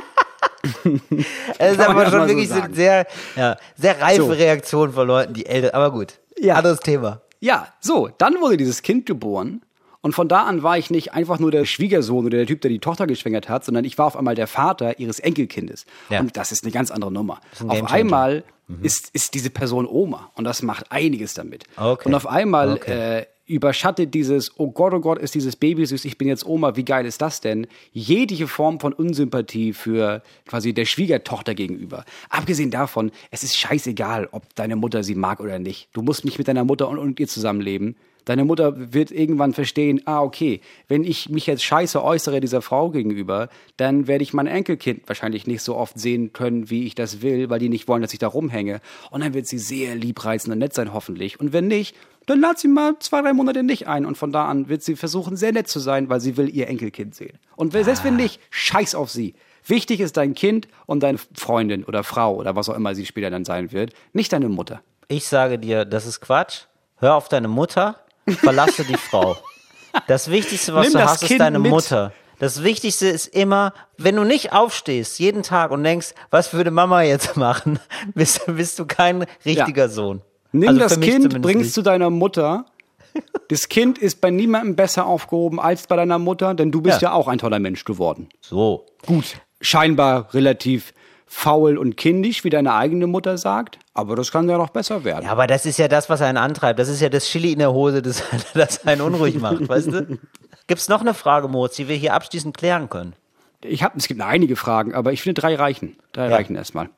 Es 1.57 1.74
ist 1.74 1.80
aber 1.80 2.09
schon 2.09 2.28
wirklich 2.28 2.49
so 2.49 2.55
sagen. 2.55 2.74
sehr, 2.74 3.07
ja, 3.36 3.57
sehr 3.76 4.01
reife 4.01 4.24
So. 4.24 4.28
Reaktion 4.32 4.91
von 4.91 5.07
Leuten, 5.07 5.34
die 5.34 5.45
älter, 5.45 5.74
aber 5.74 5.91
gut. 5.91 6.20
Ja. 6.39 6.55
Anderes 6.55 6.80
Thema. 6.80 7.22
Ja, 7.39 7.68
so, 7.80 8.09
dann 8.18 8.36
wurde 8.41 8.57
dieses 8.57 8.82
Kind 8.82 9.05
geboren. 9.05 9.61
Und 10.01 10.13
von 10.13 10.28
da 10.28 10.43
an 10.43 10.63
war 10.63 10.78
ich 10.78 10.89
nicht 10.89 11.13
einfach 11.13 11.39
nur 11.39 11.51
der 11.51 11.65
Schwiegersohn 11.65 12.26
oder 12.26 12.38
der 12.38 12.47
Typ, 12.47 12.61
der 12.61 12.70
die 12.70 12.80
Tochter 12.80 13.07
geschwängert 13.07 13.49
hat, 13.49 13.65
sondern 13.65 13.84
ich 13.84 13.97
war 13.97 14.05
auf 14.05 14.15
einmal 14.15 14.36
der 14.36 14.47
Vater 14.47 14.99
ihres 14.99 15.20
Enkelkindes. 15.20 15.86
Ja. 16.09 16.20
Und 16.20 16.38
das 16.38 16.51
ist 16.51 16.63
eine 16.63 16.72
ganz 16.72 16.91
andere 16.91 17.11
Nummer. 17.11 17.39
ein 17.59 17.70
Auf 17.70 17.91
einmal 17.91 18.43
ist, 18.82 19.09
ist 19.13 19.34
diese 19.34 19.49
Person 19.49 19.86
Oma 19.88 20.32
und 20.36 20.43
das 20.43 20.61
macht 20.61 20.91
einiges 20.91 21.34
damit. 21.34 21.63
Okay. 21.78 22.07
Und 22.07 22.15
auf 22.15 22.28
einmal 22.28 22.74
Okay. 22.74 23.20
äh, 23.22 23.26
überschattet 23.47 24.13
dieses, 24.13 24.51
oh 24.59 24.71
Gott, 24.71 24.93
oh 24.93 24.99
Gott, 24.99 25.19
ist 25.19 25.33
dieses 25.33 25.55
Baby 25.55 25.85
süß, 25.85 26.05
ich 26.05 26.17
bin 26.17 26.27
jetzt 26.27 26.45
Oma, 26.45 26.75
wie 26.75 26.85
geil 26.85 27.05
ist 27.05 27.21
das 27.21 27.41
denn? 27.41 27.67
Jegliche 27.93 28.47
Form 28.47 28.79
von 28.79 28.93
Unsympathie 28.93 29.73
für 29.73 30.21
quasi 30.45 30.73
der 30.73 30.85
Schwiegertochter 30.85 31.55
gegenüber. 31.55 32.05
Abgesehen 32.29 32.71
davon, 32.71 33.11
es 33.31 33.43
ist 33.43 33.57
scheißegal, 33.57 34.27
ob 34.31 34.53
deine 34.55 34.75
Mutter 34.75 35.03
sie 35.03 35.15
mag 35.15 35.39
oder 35.39 35.59
nicht. 35.59 35.89
Du 35.93 36.01
musst 36.01 36.25
nicht 36.25 36.37
mit 36.37 36.47
deiner 36.47 36.65
Mutter 36.65 36.89
und, 36.89 36.99
und 36.99 37.19
ihr 37.19 37.27
zusammenleben. 37.27 37.95
Deine 38.27 38.43
Mutter 38.43 38.93
wird 38.93 39.09
irgendwann 39.09 39.53
verstehen, 39.53 40.01
ah, 40.03 40.21
okay, 40.21 40.59
wenn 40.89 41.05
ich 41.05 41.29
mich 41.29 41.47
jetzt 41.47 41.63
scheiße 41.63 42.03
äußere 42.03 42.41
dieser 42.41 42.61
Frau 42.61 42.89
gegenüber, 42.89 43.47
dann 43.77 44.07
werde 44.07 44.21
ich 44.21 44.33
mein 44.33 44.47
Enkelkind 44.47 45.07
wahrscheinlich 45.07 45.47
nicht 45.47 45.61
so 45.61 45.77
oft 45.77 45.97
sehen 45.97 46.33
können, 46.33 46.69
wie 46.69 46.85
ich 46.85 46.93
das 46.93 47.21
will, 47.21 47.49
weil 47.49 47.59
die 47.59 47.69
nicht 47.69 47.87
wollen, 47.87 48.01
dass 48.01 48.11
ich 48.11 48.19
da 48.19 48.27
rumhänge. 48.27 48.81
Und 49.11 49.23
dann 49.23 49.33
wird 49.33 49.47
sie 49.47 49.59
sehr 49.59 49.95
liebreizend 49.95 50.51
und 50.51 50.59
nett 50.59 50.73
sein, 50.73 50.93
hoffentlich. 50.93 51.39
Und 51.39 51.53
wenn 51.53 51.67
nicht, 51.67 51.95
dann 52.28 52.41
lad 52.41 52.59
sie 52.59 52.67
mal 52.67 52.99
zwei, 52.99 53.21
drei 53.21 53.34
Monate 53.34 53.63
nicht 53.63 53.88
ein. 53.88 54.05
Und 54.05 54.17
von 54.17 54.32
da 54.32 54.45
an 54.45 54.69
wird 54.69 54.84
sie 54.84 54.95
versuchen, 54.95 55.36
sehr 55.36 55.53
nett 55.53 55.67
zu 55.67 55.80
sein, 55.80 56.09
weil 56.09 56.19
sie 56.19 56.38
will 56.38 56.53
ihr 56.53 56.67
Enkelkind 56.67 57.15
sehen. 57.15 57.39
Und 57.55 57.73
selbst 57.73 58.03
wenn 58.03 58.15
nicht, 58.17 58.39
scheiß 58.51 58.93
auf 58.93 59.09
sie. 59.09 59.34
Wichtig 59.65 59.99
ist 59.99 60.17
dein 60.17 60.36
Kind 60.36 60.67
und 60.86 61.03
deine 61.03 61.17
Freundin 61.34 61.84
oder 61.84 62.03
Frau 62.03 62.36
oder 62.36 62.55
was 62.55 62.69
auch 62.69 62.75
immer 62.75 62.95
sie 62.95 63.05
später 63.05 63.30
dann 63.30 63.43
sein 63.43 63.71
wird, 63.71 63.93
nicht 64.13 64.32
deine 64.32 64.49
Mutter. 64.49 64.82
Ich 65.07 65.28
sage 65.28 65.57
dir, 65.57 65.86
das 65.86 66.05
ist 66.05 66.21
Quatsch. 66.21 66.65
Hör 66.97 67.15
auf 67.15 67.30
deine 67.30 67.47
Mutter, 67.47 67.95
verlasse 68.28 68.84
die 68.84 68.97
Frau. 68.97 69.38
Das 70.07 70.30
Wichtigste, 70.30 70.73
was 70.73 70.88
Nimm 70.88 70.93
du 70.93 71.03
hast, 71.05 71.23
ist 71.23 71.28
Kind 71.28 71.41
deine 71.41 71.59
mit. 71.59 71.71
Mutter. 71.71 72.13
Das 72.39 72.63
Wichtigste 72.63 73.07
ist 73.07 73.28
immer, 73.28 73.73
wenn 73.97 74.15
du 74.15 74.23
nicht 74.23 74.53
aufstehst, 74.53 75.17
jeden 75.19 75.43
Tag 75.43 75.71
und 75.71 75.84
denkst, 75.84 76.13
was 76.30 76.53
würde 76.53 76.71
Mama 76.71 77.01
jetzt 77.01 77.36
machen, 77.38 77.80
bist, 78.13 78.41
bist 78.47 78.80
du 78.80 78.86
kein 78.86 79.25
richtiger 79.43 79.89
Sohn. 79.89 80.21
Nimm 80.51 80.69
Also 80.69 80.79
das 80.79 80.99
Kind, 80.99 81.41
bringst 81.41 81.63
nicht. 81.63 81.73
zu 81.73 81.81
deiner 81.81 82.09
Mutter. 82.09 82.65
Das 83.49 83.67
Kind 83.69 83.97
ist 83.97 84.21
bei 84.21 84.29
niemandem 84.29 84.75
besser 84.75 85.05
aufgehoben 85.05 85.59
als 85.59 85.87
bei 85.87 85.95
deiner 85.95 86.19
Mutter, 86.19 86.53
denn 86.53 86.71
du 86.71 86.81
bist 86.81 87.01
ja, 87.01 87.09
Ja. 87.09 87.13
auch 87.15 87.27
ein 87.27 87.37
toller 87.39 87.59
Mensch 87.59 87.83
geworden. 87.85 88.29
So. 88.41 88.85
Gut. 89.05 89.37
Scheinbar 89.61 90.33
relativ 90.33 90.93
faul 91.25 91.77
und 91.77 91.97
kindisch, 91.97 92.43
wie 92.43 92.49
deine 92.49 92.73
eigene 92.75 93.07
Mutter 93.07 93.37
sagt, 93.37 93.79
aber 93.93 94.15
das 94.15 94.31
kann 94.31 94.47
ja 94.47 94.57
noch 94.57 94.69
besser 94.69 95.03
werden. 95.03 95.25
Ja, 95.25 95.31
aber 95.31 95.47
das 95.47 95.65
ist 95.65 95.77
ja 95.77 95.87
das, 95.87 96.09
was 96.09 96.21
einen 96.21 96.37
antreibt. 96.37 96.79
Das 96.79 96.87
ist 96.89 97.01
ja 97.01 97.09
das 97.09 97.25
Chili 97.25 97.51
in 97.53 97.59
der 97.59 97.73
Hose, 97.73 98.01
das, 98.01 98.23
das 98.53 98.85
einen 98.85 99.01
unruhig 99.01 99.39
macht, 99.39 99.67
weißt 99.67 99.87
du? 99.87 100.19
Gibt's 100.67 100.87
noch 100.87 101.01
eine 101.01 101.13
Frage, 101.13 101.47
Moritz, 101.47 101.75
die 101.77 101.87
wir 101.87 101.95
hier 101.95 102.13
abschließend 102.13 102.55
klären 102.55 102.89
können? 102.89 103.13
Ich 103.63 103.81
habe, 103.83 103.97
es 103.97 104.07
gibt 104.07 104.21
einige 104.21 104.55
Fragen, 104.55 104.93
aber 104.93 105.11
ich 105.11 105.21
finde 105.23 105.41
drei 105.41 105.55
reichen. 105.55 105.97
Drei 106.13 106.29
Ja. 106.29 106.35
reichen 106.35 106.55
erstmal. 106.55 106.89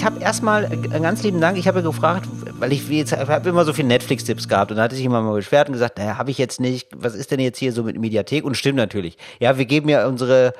Ich 0.00 0.06
habe 0.06 0.18
erstmal 0.22 0.64
äh, 0.72 0.98
ganz 0.98 1.22
lieben 1.24 1.42
Dank. 1.42 1.58
Ich 1.58 1.68
habe 1.68 1.82
gefragt, 1.82 2.26
weil 2.58 2.72
ich 2.72 2.88
jetzt 2.88 3.12
habe 3.14 3.46
immer 3.50 3.66
so 3.66 3.74
viele 3.74 3.88
Netflix-Tipps 3.88 4.48
gehabt 4.48 4.70
und 4.70 4.78
da 4.78 4.84
hatte 4.84 4.94
sich 4.94 5.04
immer 5.04 5.20
mal 5.20 5.34
beschwert 5.34 5.68
und 5.68 5.74
gesagt, 5.74 5.98
naja, 5.98 6.16
habe 6.16 6.30
ich 6.30 6.38
jetzt 6.38 6.58
nicht. 6.58 6.88
Was 6.96 7.14
ist 7.14 7.30
denn 7.30 7.38
jetzt 7.38 7.58
hier 7.58 7.70
so 7.74 7.82
mit 7.82 7.98
Mediathek? 8.00 8.42
Und 8.42 8.56
stimmt 8.56 8.78
natürlich. 8.78 9.18
Ja, 9.40 9.58
wir 9.58 9.66
geben 9.66 9.90
ja 9.90 10.06
unsere 10.06 10.54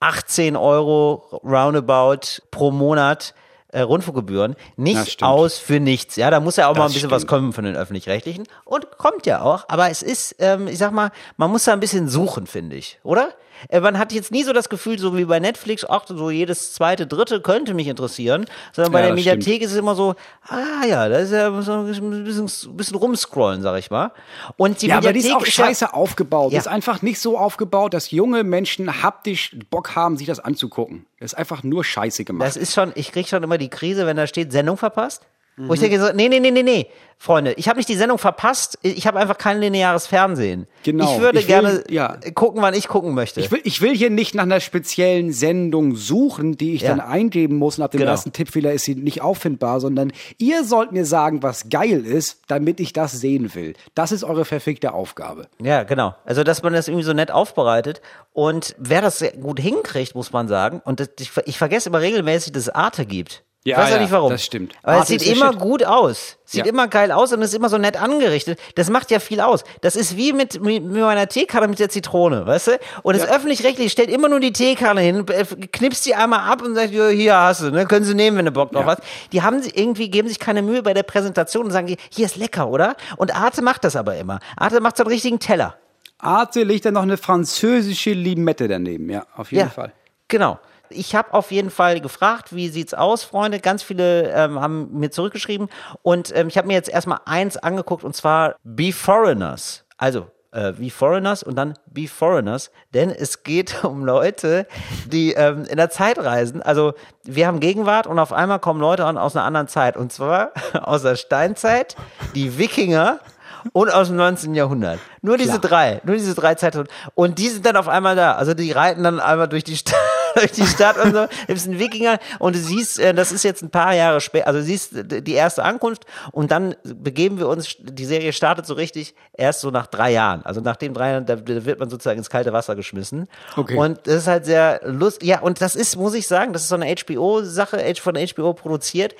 18 0.00 0.56
Euro 0.56 1.22
roundabout 1.44 2.40
pro 2.50 2.70
Monat 2.70 3.34
äh, 3.72 3.82
Rundfunkgebühren 3.82 4.56
nicht 4.78 5.22
aus 5.22 5.58
für 5.58 5.80
nichts. 5.80 6.16
Ja, 6.16 6.30
da 6.30 6.40
muss 6.40 6.56
ja 6.56 6.68
auch 6.68 6.74
mal 6.74 6.84
ein 6.84 6.86
Das 6.86 6.94
bisschen 6.94 7.10
was 7.10 7.24
stimmt. 7.24 7.28
kommen 7.30 7.52
von 7.52 7.64
den 7.64 7.76
öffentlich-rechtlichen 7.76 8.44
und 8.64 8.96
kommt 8.96 9.26
ja 9.26 9.42
auch. 9.42 9.66
Aber 9.68 9.90
es 9.90 10.00
ist, 10.00 10.36
ähm, 10.38 10.66
ich 10.66 10.78
sag 10.78 10.92
mal, 10.92 11.10
man 11.36 11.50
muss 11.50 11.64
da 11.64 11.74
ein 11.74 11.80
bisschen 11.80 12.08
suchen, 12.08 12.46
finde 12.46 12.76
ich, 12.76 12.98
oder? 13.02 13.34
Äh, 13.68 13.80
Man 13.80 13.98
hat 13.98 14.12
jetzt 14.12 14.30
nie 14.32 14.42
so 14.44 14.52
das 14.52 14.68
Gefühl, 14.68 14.98
so 14.98 15.16
wie 15.16 15.24
bei 15.24 15.40
Netflix, 15.40 15.84
ach, 15.88 16.04
so 16.06 16.30
jedes 16.30 16.72
zweite, 16.72 17.06
dritte 17.06 17.40
könnte 17.40 17.74
mich 17.74 17.86
interessieren, 17.88 18.46
sondern 18.72 18.92
bei 18.92 19.00
Ja, 19.00 19.06
der 19.06 19.14
das 19.16 19.22
stimmt. 19.22 19.36
Mediathek 19.38 19.62
ist 19.62 19.72
es 19.72 19.76
immer 19.78 19.94
so, 19.94 20.14
ah 20.48 20.84
ja, 20.86 21.08
da 21.08 21.16
ist 21.18 21.32
ja 21.32 21.62
so 21.62 21.72
ein 21.72 21.86
bisschen, 21.86 22.76
bisschen 22.76 22.96
rumscrollen, 22.96 23.62
sag 23.62 23.78
ich 23.78 23.90
mal. 23.90 24.12
Und 24.56 24.80
die 24.82 24.86
Ja, 24.88 24.98
aber 24.98 25.08
Mediathek 25.08 25.22
die 25.22 25.28
ist 25.28 25.34
auch 25.36 25.46
ja- 25.46 25.66
scheiße 25.66 25.94
aufgebaut. 25.94 26.50
Die 26.50 26.54
Ja. 26.54 26.60
ist 26.60 26.68
einfach 26.68 27.02
nicht 27.02 27.20
so 27.20 27.38
aufgebaut, 27.38 27.94
dass 27.94 28.10
junge 28.10 28.44
Menschen 28.44 29.02
haptisch 29.02 29.56
Bock 29.70 29.94
haben, 29.96 30.16
sich 30.16 30.26
das 30.26 30.40
anzugucken. 30.40 31.06
Das 31.20 31.32
ist 31.32 31.38
einfach 31.38 31.62
nur 31.62 31.84
scheiße 31.84 32.24
gemacht. 32.24 32.46
Das 32.46 32.56
ist 32.56 32.74
schon, 32.74 32.92
ich 32.94 33.12
krieg 33.12 33.28
schon 33.28 33.42
immer 33.42 33.58
die 33.58 33.68
Krise, 33.68 34.06
wenn 34.06 34.16
da 34.16 34.26
steht 34.26 34.52
Sendung 34.52 34.76
verpasst. 34.76 35.22
Wo 35.58 35.64
Mhm. 35.64 35.72
ich 35.74 35.80
denke 35.80 36.00
so, 36.00 36.12
nee, 36.14 36.28
nee, 36.28 36.38
nee, 36.40 36.50
nee, 36.52 36.62
nee, 36.62 36.86
Freunde, 37.20 37.52
ich 37.54 37.68
habe 37.68 37.78
nicht 37.78 37.88
die 37.88 37.96
Sendung 37.96 38.16
verpasst, 38.18 38.78
ich 38.82 39.04
habe 39.08 39.18
einfach 39.18 39.36
kein 39.38 39.58
lineares 39.60 40.06
Fernsehen. 40.06 40.68
Genau, 40.84 41.12
Ich 41.16 41.20
würde 41.20 41.40
ich 41.40 41.48
will- 41.48 41.54
gerne 41.62 41.84
ja. 41.90 42.16
gucken, 42.32 42.62
wann 42.62 42.74
ich 42.74 42.86
gucken 42.86 43.12
möchte. 43.12 43.40
Ich 43.40 43.50
will, 43.50 43.60
ich 43.64 43.80
will 43.82 43.92
hier 43.92 44.08
nicht 44.08 44.36
nach 44.36 44.44
einer 44.44 44.60
speziellen 44.60 45.32
Sendung 45.32 45.96
suchen, 45.96 46.56
die 46.56 46.74
ich 46.74 46.82
Ja. 46.82 46.90
dann 46.90 47.00
eingeben 47.00 47.56
muss 47.56 47.76
und 47.76 47.82
ab 47.82 47.90
dem 47.90 47.98
Genau. 47.98 48.12
ersten 48.12 48.32
Tippfehler 48.32 48.72
ist 48.72 48.84
sie 48.84 48.94
nicht 48.94 49.20
auffindbar, 49.20 49.80
sondern 49.80 50.12
ihr 50.38 50.62
sollt 50.62 50.92
mir 50.92 51.04
sagen, 51.04 51.42
was 51.42 51.68
geil 51.70 52.06
ist, 52.06 52.42
damit 52.46 52.78
ich 52.78 52.92
das 52.92 53.10
sehen 53.12 53.52
will. 53.52 53.74
Das 53.96 54.12
ist 54.12 54.22
eure 54.22 54.44
verfickte 54.44 54.92
Aufgabe. 54.92 55.48
Ja, 55.60 55.82
genau. 55.82 56.14
Also, 56.24 56.44
dass 56.44 56.62
man 56.62 56.72
das 56.72 56.86
irgendwie 56.86 57.04
so 57.04 57.14
nett 57.14 57.32
aufbereitet. 57.32 58.00
Und 58.32 58.76
wer 58.78 59.00
das 59.02 59.24
gut 59.40 59.58
hinkriegt, 59.58 60.14
muss 60.14 60.30
man 60.32 60.46
sagen. 60.46 60.80
Und 60.84 61.00
das, 61.00 61.08
ich, 61.18 61.32
ich 61.46 61.58
vergesse 61.58 61.88
immer 61.88 62.00
regelmäßig, 62.00 62.52
dass 62.52 62.62
es 62.62 62.68
Arte 62.68 63.04
gibt. 63.06 63.42
Ja, 63.64 63.76
ich 63.76 63.82
weiß 63.82 63.90
ja 63.90 63.96
ja, 63.96 64.02
nicht 64.02 64.12
warum. 64.12 64.30
das 64.30 64.44
stimmt. 64.44 64.72
Aber 64.82 64.94
es 64.94 65.00
Arte 65.00 65.18
sieht 65.18 65.26
immer 65.36 65.52
Shit. 65.52 65.60
gut 65.60 65.84
aus. 65.84 66.36
Sieht 66.44 66.64
Ja. 66.64 66.70
immer 66.72 66.88
geil 66.88 67.12
aus 67.12 67.32
und 67.32 67.42
ist 67.42 67.52
immer 67.54 67.68
so 67.68 67.76
nett 67.76 68.00
angerichtet. 68.00 68.58
Das 68.76 68.88
macht 68.88 69.10
ja 69.10 69.18
viel 69.20 69.40
aus. 69.40 69.64
Das 69.82 69.96
ist 69.96 70.16
wie 70.16 70.32
mit, 70.32 70.62
mit, 70.62 70.84
meiner 70.86 71.28
Teekanne 71.28 71.68
mit 71.68 71.78
der 71.78 71.88
Zitrone, 71.90 72.46
weißt 72.46 72.68
du? 72.68 72.78
Und 73.02 73.16
das 73.18 73.28
öffentlich-rechtlich 73.28 73.92
stellt 73.92 74.08
immer 74.10 74.28
nur 74.28 74.40
die 74.40 74.52
Teekanne 74.52 75.00
hin, 75.02 75.26
äh, 75.28 75.44
knipst 75.44 76.04
sie 76.04 76.14
einmal 76.14 76.50
ab 76.50 76.62
und 76.62 76.76
sagt, 76.76 76.92
ja, 76.92 77.08
hier 77.08 77.36
hast 77.36 77.62
du, 77.62 77.70
ne? 77.70 77.84
Können 77.84 78.04
sie 78.06 78.14
nehmen, 78.14 78.38
wenn 78.38 78.46
du 78.46 78.52
Bock 78.52 78.70
drauf 78.72 78.86
Ja. 78.86 78.92
hast. 78.92 79.02
Die 79.32 79.42
haben 79.42 79.60
sie 79.60 79.70
irgendwie, 79.74 80.08
geben 80.08 80.28
sich 80.28 80.38
keine 80.38 80.62
Mühe 80.62 80.82
bei 80.82 80.94
der 80.94 81.02
Präsentation 81.02 81.66
und 81.66 81.72
sagen, 81.72 81.94
hier 82.10 82.24
ist 82.26 82.36
lecker, 82.36 82.68
oder? 82.68 82.96
Und 83.18 83.34
Arte 83.36 83.60
macht 83.60 83.84
das 83.84 83.96
aber 83.96 84.16
immer. 84.16 84.38
Arte 84.56 84.80
macht 84.80 84.96
so 84.96 85.02
einen 85.02 85.12
richtigen 85.12 85.40
Teller. 85.40 85.74
Arte 86.20 86.62
liegt 86.62 86.84
dann 86.86 86.94
noch 86.94 87.02
eine 87.02 87.16
französische 87.18 88.12
Limette 88.12 88.66
daneben, 88.68 89.10
ja, 89.10 89.26
auf 89.36 89.52
jeden 89.52 89.64
ja, 89.66 89.70
Fall. 89.70 89.92
Genau. 90.28 90.58
Ich 90.90 91.14
habe 91.14 91.34
auf 91.34 91.50
jeden 91.50 91.70
Fall 91.70 92.00
gefragt, 92.00 92.54
wie 92.54 92.68
sieht's 92.68 92.94
aus, 92.94 93.24
Freunde? 93.24 93.60
Ganz 93.60 93.82
viele 93.82 94.30
ähm, 94.30 94.60
haben 94.60 94.98
mir 94.98 95.10
zurückgeschrieben 95.10 95.68
und 96.02 96.34
ähm, 96.34 96.48
ich 96.48 96.58
habe 96.58 96.68
mir 96.68 96.74
jetzt 96.74 96.88
erstmal 96.88 97.20
eins 97.24 97.56
angeguckt 97.56 98.04
und 98.04 98.14
zwar 98.14 98.56
Be 98.64 98.92
Foreigners. 98.92 99.84
Also 99.96 100.26
äh, 100.52 100.72
wie 100.78 100.90
Foreigners 100.90 101.42
und 101.42 101.56
dann 101.56 101.74
Be 101.86 102.08
Foreigners, 102.08 102.70
denn 102.94 103.10
es 103.10 103.42
geht 103.42 103.84
um 103.84 104.04
Leute, 104.04 104.66
die 105.06 105.32
ähm, 105.32 105.64
in 105.64 105.76
der 105.76 105.90
Zeit 105.90 106.18
reisen. 106.18 106.62
Also 106.62 106.94
wir 107.24 107.46
haben 107.46 107.60
Gegenwart 107.60 108.06
und 108.06 108.18
auf 108.18 108.32
einmal 108.32 108.58
kommen 108.58 108.80
Leute 108.80 109.04
an 109.04 109.18
aus 109.18 109.36
einer 109.36 109.44
anderen 109.44 109.68
Zeit 109.68 109.96
und 109.96 110.12
zwar 110.12 110.52
aus 110.82 111.02
der 111.02 111.16
Steinzeit, 111.16 111.96
die 112.34 112.58
Wikinger 112.58 113.20
und 113.72 113.92
aus 113.92 114.08
dem 114.08 114.16
19. 114.16 114.54
Jahrhundert. 114.54 114.98
Nur 115.22 115.36
diese 115.36 115.58
drei, 115.58 116.00
nur 116.04 116.16
diese 116.16 116.34
drei 116.34 116.54
Zeiten. 116.54 116.86
Und 117.14 117.38
die 117.38 117.48
sind 117.48 117.66
dann 117.66 117.76
auf 117.76 117.88
einmal 117.88 118.16
da. 118.16 118.32
Also 118.32 118.54
die 118.54 118.70
reiten 118.72 119.02
dann 119.02 119.20
einmal 119.20 119.48
durch 119.48 119.64
die 119.64 119.76
Stadt, 119.76 119.96
durch 120.34 120.52
die 120.52 120.66
Stadt 120.66 120.96
und 120.96 121.14
so. 121.14 121.26
Du 121.46 121.54
bist 121.54 121.66
ein 121.66 121.78
Wikinger 121.78 122.18
und 122.38 122.54
du 122.54 122.60
siehst, 122.60 122.98
äh, 122.98 123.14
das 123.14 123.32
ist 123.32 123.42
jetzt 123.42 123.62
ein 123.62 123.70
paar 123.70 123.94
Jahre 123.94 124.20
später, 124.20 124.46
also 124.46 124.60
du 124.60 124.64
siehst 124.64 124.94
äh, 124.94 125.22
die 125.22 125.34
erste 125.34 125.64
Ankunft 125.64 126.04
und 126.32 126.50
dann 126.50 126.76
begeben 126.82 127.38
wir 127.38 127.48
uns, 127.48 127.76
die 127.80 128.04
Serie 128.04 128.32
startet 128.32 128.66
so 128.66 128.74
richtig 128.74 129.14
erst 129.32 129.60
so 129.60 129.70
nach 129.70 129.86
drei 129.86 130.12
Jahren. 130.12 130.42
Also 130.44 130.60
nach 130.60 130.76
den 130.76 130.94
drei 130.94 131.12
Jahren, 131.12 131.26
da 131.26 131.46
wird 131.46 131.78
man 131.80 131.90
sozusagen 131.90 132.18
ins 132.18 132.30
kalte 132.30 132.52
Wasser 132.52 132.76
geschmissen. 132.76 133.28
Okay. 133.56 133.76
Und 133.76 134.06
das 134.06 134.14
ist 134.14 134.26
halt 134.26 134.44
sehr 134.44 134.80
lustig. 134.84 135.28
Ja, 135.28 135.40
und 135.40 135.60
das 135.60 135.76
ist, 135.76 135.96
muss 135.96 136.14
ich 136.14 136.26
sagen, 136.26 136.52
das 136.52 136.62
ist 136.62 136.68
so 136.68 136.76
eine 136.76 136.94
HBO-Sache, 136.94 137.78
von 138.00 138.16
HBO 138.16 138.54
produziert. 138.54 139.14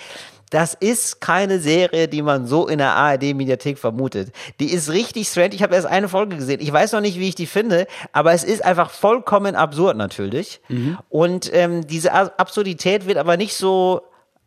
Das 0.51 0.75
ist 0.75 1.21
keine 1.21 1.59
Serie, 1.59 2.09
die 2.09 2.23
man 2.23 2.47
so 2.47 2.67
in 2.69 2.79
der 2.79 2.95
ARD-Mediathek 2.95 3.79
vermutet. 3.79 4.33
Die 4.61 4.73
ist 4.73 4.91
richtig 4.91 5.29
strange. 5.29 5.55
Ich 5.55 5.63
habe 5.63 5.75
erst 5.75 5.87
eine 5.87 6.09
Folge 6.09 6.37
gesehen. 6.37 6.61
Ich 6.61 6.73
weiß 6.73 6.93
noch 6.93 7.01
nicht, 7.01 7.19
wie 7.19 7.29
ich 7.29 7.35
die 7.35 7.47
finde, 7.47 7.87
aber 8.13 8.33
es 8.33 8.45
ist 8.45 8.65
einfach 8.65 8.91
vollkommen 8.91 9.55
absurd 9.55 9.97
natürlich. 9.97 10.61
Und 11.09 11.51
ähm, 11.53 11.87
diese 11.87 12.13
Absurdität 12.13 13.07
wird 13.07 13.19
aber 13.19 13.37
nicht 13.37 13.55
so 13.55 14.03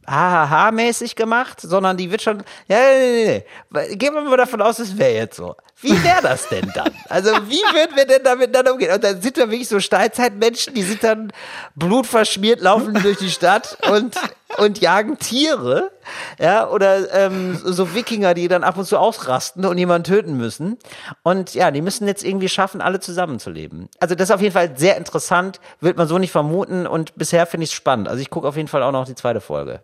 hahaha-mäßig 0.07 1.15
gemacht, 1.15 1.61
sondern 1.61 1.95
die 1.97 2.09
wird 2.09 2.21
schon, 2.23 2.43
ja, 2.67 2.77
nee, 2.77 3.25
nee, 3.25 3.45
nee. 3.71 3.95
Gehen 3.95 4.13
wir 4.13 4.21
mal 4.21 4.37
davon 4.37 4.61
aus, 4.61 4.79
es 4.79 4.97
wäre 4.97 5.13
jetzt 5.13 5.37
so. 5.37 5.55
Wie 5.81 6.03
wäre 6.03 6.21
das 6.21 6.47
denn 6.47 6.71
dann? 6.75 6.91
Also 7.09 7.31
wie 7.47 7.61
würden 7.73 7.95
wir 7.95 8.05
denn 8.05 8.23
damit 8.23 8.53
dann 8.53 8.67
umgehen? 8.67 8.93
Und 8.93 9.03
dann 9.03 9.21
sind 9.21 9.37
wir 9.37 9.49
wirklich 9.49 9.67
so 9.67 9.79
Steinzeitmenschen, 9.79 10.73
die 10.75 10.83
sind 10.83 11.03
dann 11.03 11.33
blutverschmiert, 11.75 12.61
laufen 12.61 12.93
durch 13.01 13.17
die 13.17 13.31
Stadt 13.31 13.77
und, 13.89 14.15
und 14.57 14.79
jagen 14.79 15.17
Tiere, 15.17 15.91
ja, 16.39 16.69
oder 16.69 17.11
ähm, 17.13 17.59
so 17.63 17.95
Wikinger, 17.95 18.35
die 18.35 18.47
dann 18.47 18.63
ab 18.63 18.77
und 18.77 18.85
zu 18.85 18.97
ausrasten 18.97 19.65
und 19.65 19.77
jemanden 19.77 20.03
töten 20.03 20.37
müssen. 20.37 20.77
Und 21.23 21.55
ja, 21.55 21.71
die 21.71 21.81
müssen 21.81 22.07
jetzt 22.07 22.23
irgendwie 22.23 22.49
schaffen, 22.49 22.81
alle 22.81 22.99
zusammenzuleben. 22.99 23.89
Also 23.99 24.13
das 24.13 24.29
ist 24.29 24.35
auf 24.35 24.41
jeden 24.41 24.53
Fall 24.53 24.77
sehr 24.77 24.97
interessant, 24.97 25.59
wird 25.79 25.97
man 25.97 26.07
so 26.07 26.19
nicht 26.19 26.31
vermuten 26.31 26.85
und 26.85 27.15
bisher 27.15 27.47
finde 27.47 27.63
ich 27.63 27.71
es 27.71 27.75
spannend. 27.75 28.07
Also 28.07 28.21
ich 28.21 28.29
gucke 28.29 28.47
auf 28.47 28.55
jeden 28.55 28.67
Fall 28.67 28.83
auch 28.83 28.91
noch 28.91 29.05
die 29.05 29.15
zweite 29.15 29.41
Folge. 29.41 29.83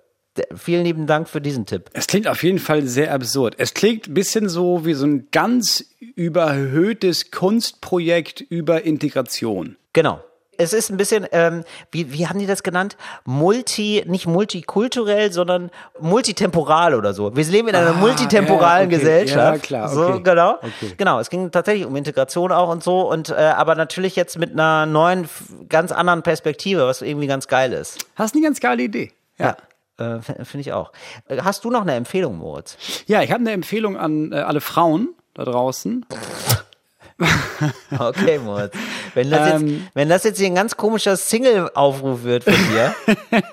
Vielen 0.55 0.83
lieben 0.83 1.07
Dank 1.07 1.27
für 1.29 1.41
diesen 1.41 1.65
Tipp. 1.65 1.89
Es 1.93 2.07
klingt 2.07 2.27
auf 2.27 2.43
jeden 2.43 2.59
Fall 2.59 2.83
sehr 2.83 3.13
absurd. 3.13 3.55
Es 3.57 3.73
klingt 3.73 4.07
ein 4.07 4.13
bisschen 4.13 4.49
so 4.49 4.85
wie 4.85 4.93
so 4.93 5.05
ein 5.05 5.27
ganz 5.31 5.85
überhöhtes 6.15 7.31
Kunstprojekt 7.31 8.41
über 8.41 8.83
Integration. 8.83 9.77
Genau. 9.93 10.21
Es 10.59 10.73
ist 10.73 10.89
ein 10.89 10.97
bisschen, 10.97 11.27
ähm, 11.33 11.63
wie, 11.91 12.11
wie 12.13 12.27
haben 12.27 12.39
die 12.39 12.47
das 12.47 12.63
genannt? 12.63 12.97
Multi, 13.25 14.03
nicht 14.07 14.25
multikulturell, 14.25 15.31
sondern 15.31 15.69
multitemporal 15.99 16.95
oder 16.95 17.13
so. 17.13 17.35
Wir 17.35 17.43
leben 17.45 17.67
in 17.67 17.75
einer 17.75 17.91
Ah, 17.91 17.93
multitemporalen 17.93 18.89
ja, 18.89 18.97
okay. 18.97 19.05
Gesellschaft. 19.05 19.55
Ja, 19.55 19.59
klar, 19.59 19.89
So, 19.89 20.07
okay. 20.07 20.21
genau. 20.23 20.53
Okay. 20.55 20.93
Genau. 20.97 21.19
Es 21.19 21.29
ging 21.29 21.51
tatsächlich 21.51 21.85
um 21.85 21.95
Integration 21.95 22.51
auch 22.51 22.69
und 22.69 22.83
so 22.83 23.01
und, 23.07 23.29
äh, 23.29 23.33
aber 23.35 23.75
natürlich 23.75 24.15
jetzt 24.15 24.39
mit 24.39 24.51
einer 24.53 24.88
neuen, 24.88 25.29
ganz 25.69 25.91
anderen 25.91 26.23
Perspektive, 26.23 26.88
was 26.88 27.03
irgendwie 27.03 27.27
ganz 27.27 27.47
geil 27.47 27.71
ist. 27.71 27.99
Hast 28.15 28.33
eine 28.33 28.43
ganz 28.43 28.59
geile 28.59 28.81
Idee. 28.81 29.11
Ja. 29.38 29.57
Äh, 29.97 30.19
Finde 30.21 30.59
ich 30.59 30.73
auch. 30.73 30.91
Äh, 31.27 31.41
Hast 31.41 31.65
du 31.65 31.71
noch 31.71 31.81
eine 31.81 31.95
Empfehlung, 31.95 32.37
Moritz? 32.37 32.77
Ja, 33.07 33.21
ich 33.21 33.31
habe 33.31 33.41
eine 33.41 33.51
Empfehlung 33.51 33.97
an 33.97 34.31
äh, 34.31 34.35
alle 34.37 34.61
Frauen 34.61 35.09
da 35.33 35.43
draußen. 35.43 36.05
Okay, 37.99 38.38
Moritz. 38.43 38.74
Wenn 39.15 39.32
das, 39.32 39.47
jetzt, 39.49 39.61
Ähm. 39.61 39.88
wenn 39.93 40.09
das 40.09 40.24
jetzt 40.24 40.38
hier 40.38 40.47
ein 40.47 40.55
ganz 40.55 40.76
komischer 40.78 41.15
Single-Aufruf 41.18 42.24
wird 42.24 42.43
von 42.43 42.53
dir. 42.53 42.93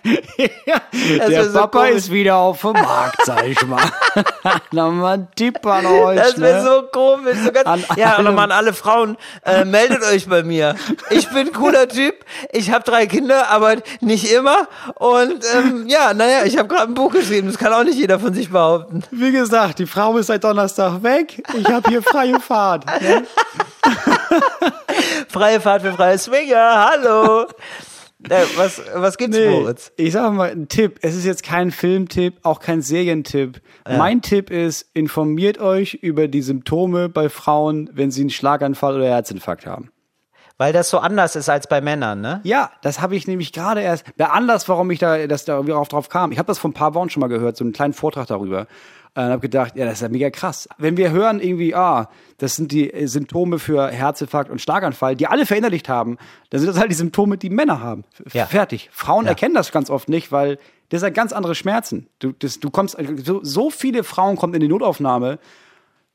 Das 1.19 1.29
Der 1.29 1.45
so 1.51 1.59
Papa 1.59 1.81
komisch. 1.81 1.95
ist 1.97 2.11
wieder 2.13 2.37
auf 2.37 2.61
dem 2.61 2.73
Markt, 2.73 3.19
sag 3.25 3.45
ich 3.47 3.61
mal. 3.67 3.83
Nochmal 4.73 5.19
ein 5.19 5.29
Tipp 5.35 5.65
an 5.67 5.85
euch. 5.87 6.17
Das 6.17 6.41
wäre 6.41 6.63
ne? 6.63 6.65
so 6.65 6.83
komisch. 6.93 7.37
So 7.45 7.53
ganz, 7.53 7.67
An 7.67 7.85
ja, 7.97 8.15
alle- 8.15 8.25
nochmal 8.25 8.45
an 8.45 8.53
alle 8.53 8.73
Frauen, 8.73 9.17
äh, 9.45 9.65
meldet 9.65 10.03
euch 10.05 10.29
bei 10.29 10.43
mir. 10.43 10.77
Ich 11.11 11.29
bin 11.29 11.49
ein 11.49 11.53
cooler 11.53 11.89
Typ. 11.89 12.15
Ich 12.53 12.71
habe 12.71 12.85
drei 12.85 13.07
Kinder, 13.07 13.49
aber 13.51 13.77
nicht 14.01 14.31
immer. 14.33 14.69
Und 14.95 15.45
ähm, 15.55 15.87
ja, 15.89 16.15
naja, 16.15 16.45
ich 16.45 16.57
habe 16.59 16.69
gerade 16.69 16.85
ein 16.89 16.95
Buch 16.95 17.13
geschrieben. 17.13 17.49
Das 17.49 17.59
kann 17.59 17.73
auch 17.73 17.85
nicht 17.85 17.99
jeder 17.99 18.19
von 18.21 18.33
sich 18.33 18.51
behaupten. 18.51 19.03
Wie 19.11 19.33
gesagt, 19.33 19.79
die 19.81 19.87
Frau 19.87 20.17
ist 20.17 20.27
seit 20.29 20.45
Donnerstag 20.45 21.03
weg. 21.03 21.43
Ich 21.59 21.67
habe 21.67 21.89
hier 21.91 22.03
freie 22.03 22.39
Fahrt. 22.41 22.87
Ne? 23.03 23.25
Freie 25.29 25.61
Fahrt 25.61 25.83
für 25.83 25.93
freie 25.93 26.19
Swinger. 26.19 26.91
Hallo. 26.91 27.47
Äh, 28.29 28.45
was, 28.57 28.81
was 28.95 29.19
gibt's, 29.19 29.37
Nee, 29.37 29.51
Moritz? 29.51 29.93
ich 29.97 30.13
sag 30.13 30.33
mal 30.33 30.51
ein 30.51 30.69
Tipp. 30.69 30.99
Es 31.03 31.15
ist 31.15 31.25
jetzt 31.27 31.43
kein 31.43 31.71
Filmtipp, 31.71 32.39
auch 32.43 32.61
kein 32.61 32.81
Serientipp. 32.81 33.61
Mein 33.87 34.23
Tipp 34.23 34.51
ist, 34.51 34.89
informiert 34.95 35.59
euch 35.59 35.95
über 35.95 36.27
die 36.27 36.41
Symptome 36.41 37.11
bei 37.11 37.29
Frauen, 37.29 37.91
wenn 37.93 38.11
sie 38.11 38.23
einen 38.23 38.31
Schlaganfall 38.31 38.97
oder 38.97 39.07
Herzinfarkt 39.09 39.67
haben. 39.67 39.91
Weil 40.57 40.73
das 40.73 40.89
so 40.89 40.99
anders 40.99 41.35
ist 41.37 41.49
als 41.49 41.67
bei 41.67 41.81
Männern, 41.81 42.21
ne? 42.21 42.41
Ja, 42.45 42.71
das 42.81 43.01
habe 43.01 43.17
ich 43.17 43.27
nämlich 43.27 43.53
gerade 43.53 43.81
erst. 43.83 44.07
Der 44.19 44.33
Anlass, 44.33 44.69
warum 44.69 44.91
ich 44.93 45.01
da, 45.01 45.27
dass 45.27 45.45
da 45.45 45.57
irgendwie 45.57 45.73
drauf 45.73 46.09
kam. 46.09 46.31
Ich 46.31 46.39
habe 46.39 46.47
das 46.47 46.59
vor 46.59 46.71
ein 46.71 46.75
paar 46.75 46.95
Wochen 46.95 47.11
schon 47.11 47.21
mal 47.21 47.27
gehört, 47.27 47.57
so 47.57 47.65
einen 47.65 47.73
kleinen 47.73 47.93
Vortrag 47.93 48.29
darüber. 48.29 48.69
Und 49.17 49.23
habe 49.23 49.41
gedacht, 49.41 49.77
ja, 49.77 49.85
das 49.85 49.95
ist 49.95 50.01
ja 50.01 50.09
mega 50.09 50.29
krass. 50.31 50.69
Wenn 50.77 50.97
wir 50.97 51.13
hören 51.13 51.39
irgendwie, 51.39 51.73
ah, 51.75 52.09
das 52.39 52.57
sind 52.57 52.73
die 52.73 52.91
Symptome 53.07 53.61
für 53.61 53.89
Herzinfarkt 53.89 54.51
und 54.51 54.61
Schlaganfall, 54.61 55.15
die 55.15 55.29
alle 55.29 55.47
verinnerlicht 55.47 55.89
haben, 55.89 56.19
dann 56.51 56.61
sind 56.61 56.69
das 56.69 56.79
halt 56.79 56.91
die 56.91 56.97
Symptome, 56.97 57.39
die 57.39 57.49
Männer 57.51 57.81
haben. 57.81 58.03
Ja. 58.33 58.47
Fertig. 58.47 58.91
Frauen 58.93 59.27
Ja. 59.27 59.31
erkennen 59.31 59.55
das 59.55 59.71
ganz 59.71 59.89
oft 59.89 60.09
nicht, 60.09 60.33
weil 60.33 60.59
das 60.89 61.01
sind 61.03 61.15
ganz 61.15 61.33
andere 61.33 61.55
Schmerzen. 61.55 62.09
Du, 62.19 62.33
das, 62.33 62.59
du 62.59 62.71
kommst, 62.71 62.97
so, 63.25 63.39
so 63.45 63.71
viele 63.71 64.03
Frauen 64.03 64.37
kommen 64.37 64.55
in 64.55 64.61
die 64.61 64.69
Notaufnahme, 64.69 65.39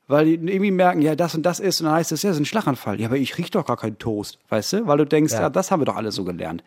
weil 0.06 0.24
die 0.26 0.32
irgendwie 0.34 0.70
merken, 0.70 1.00
ja, 1.00 1.14
das 1.14 1.34
und 1.34 1.44
das 1.44 1.58
ist, 1.60 1.80
und 1.80 1.86
dann 1.86 1.94
heißt 1.94 2.12
es, 2.12 2.22
ja, 2.22 2.30
das 2.30 2.36
ist 2.36 2.42
ein 2.42 2.46
Schlaganfall. 2.46 3.00
Ja, 3.00 3.06
aber 3.06 3.16
ich 3.16 3.38
riech 3.38 3.50
doch 3.50 3.64
gar 3.64 3.76
keinen 3.76 3.96
Toast, 3.98 4.38
weißt 4.50 4.72
du? 4.74 4.86
Weil 4.86 4.98
du 4.98 5.06
denkst, 5.06 5.32
ja. 5.32 5.42
Ja. 5.42 5.50
das 5.50 5.70
haben 5.70 5.80
wir 5.80 5.86
doch 5.86 5.96
alle 5.96 6.12
so 6.12 6.24
gelernt. 6.24 6.62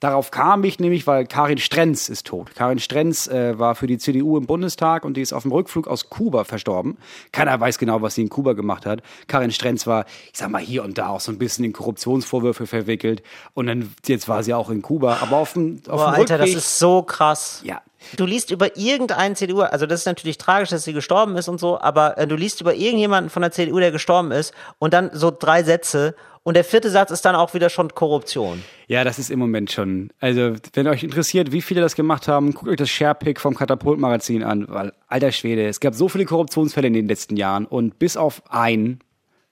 Darauf 0.00 0.30
kam 0.30 0.64
ich 0.64 0.78
nämlich, 0.78 1.06
weil 1.06 1.26
Karin 1.26 1.58
Strenz 1.58 2.08
ist 2.08 2.26
tot. 2.26 2.54
Karin 2.54 2.78
Strenz 2.78 3.26
äh, 3.28 3.58
war 3.58 3.74
für 3.74 3.86
die 3.86 3.98
CDU 3.98 4.36
im 4.36 4.46
Bundestag 4.46 5.04
und 5.04 5.16
die 5.16 5.22
ist 5.22 5.32
auf 5.32 5.42
dem 5.42 5.52
Rückflug 5.52 5.88
aus 5.88 6.10
Kuba 6.10 6.44
verstorben. 6.44 6.98
Keiner 7.32 7.58
weiß 7.58 7.78
genau, 7.78 8.02
was 8.02 8.14
sie 8.14 8.22
in 8.22 8.28
Kuba 8.28 8.52
gemacht 8.52 8.86
hat. 8.86 9.02
Karin 9.26 9.52
Strenz 9.52 9.86
war, 9.86 10.04
ich 10.32 10.38
sag 10.38 10.50
mal, 10.50 10.60
hier 10.60 10.84
und 10.84 10.98
da 10.98 11.08
auch 11.08 11.20
so 11.20 11.32
ein 11.32 11.38
bisschen 11.38 11.64
in 11.64 11.72
Korruptionsvorwürfe 11.72 12.66
verwickelt. 12.66 13.22
Und 13.54 13.66
dann, 13.66 13.94
jetzt 14.06 14.28
war 14.28 14.42
sie 14.42 14.54
auch 14.54 14.70
in 14.70 14.82
Kuba. 14.82 15.18
Aber 15.20 15.36
auf 15.36 15.54
dem, 15.54 15.80
auf 15.88 16.00
Boah, 16.00 16.12
dem 16.12 16.20
Alter, 16.20 16.38
das 16.38 16.48
Rückweg, 16.48 16.58
ist 16.58 16.78
so 16.78 17.02
krass. 17.02 17.62
ja, 17.64 17.80
Du 18.14 18.24
liest 18.24 18.50
über 18.50 18.76
irgendeinen 18.76 19.34
CDU, 19.34 19.62
also 19.62 19.86
das 19.86 20.00
ist 20.00 20.06
natürlich 20.06 20.38
tragisch, 20.38 20.68
dass 20.70 20.84
sie 20.84 20.92
gestorben 20.92 21.36
ist 21.36 21.48
und 21.48 21.58
so, 21.58 21.80
aber 21.80 22.18
äh, 22.18 22.26
du 22.26 22.36
liest 22.36 22.60
über 22.60 22.74
irgendjemanden 22.74 23.30
von 23.30 23.42
der 23.42 23.50
CDU, 23.50 23.80
der 23.80 23.90
gestorben 23.90 24.30
ist 24.30 24.54
und 24.78 24.94
dann 24.94 25.10
so 25.12 25.32
drei 25.36 25.62
Sätze 25.64 26.14
und 26.46 26.54
der 26.54 26.62
vierte 26.62 26.90
Satz 26.90 27.10
ist 27.10 27.24
dann 27.24 27.34
auch 27.34 27.54
wieder 27.54 27.70
schon 27.70 27.92
Korruption. 27.92 28.62
Ja, 28.86 29.02
das 29.02 29.18
ist 29.18 29.30
im 29.30 29.40
Moment 29.40 29.72
schon. 29.72 30.12
Also, 30.20 30.54
wenn 30.74 30.86
euch 30.86 31.02
interessiert, 31.02 31.50
wie 31.50 31.60
viele 31.60 31.80
das 31.80 31.96
gemacht 31.96 32.28
haben, 32.28 32.54
guckt 32.54 32.70
euch 32.70 32.76
das 32.76 32.88
Sharepick 32.88 33.40
vom 33.40 33.56
Katapult-Magazin 33.56 34.44
an, 34.44 34.64
weil, 34.68 34.92
alter 35.08 35.32
Schwede, 35.32 35.66
es 35.66 35.80
gab 35.80 35.96
so 35.96 36.08
viele 36.08 36.24
Korruptionsfälle 36.24 36.86
in 36.86 36.92
den 36.92 37.08
letzten 37.08 37.36
Jahren 37.36 37.66
und 37.66 37.98
bis 37.98 38.16
auf 38.16 38.44
einen 38.48 39.00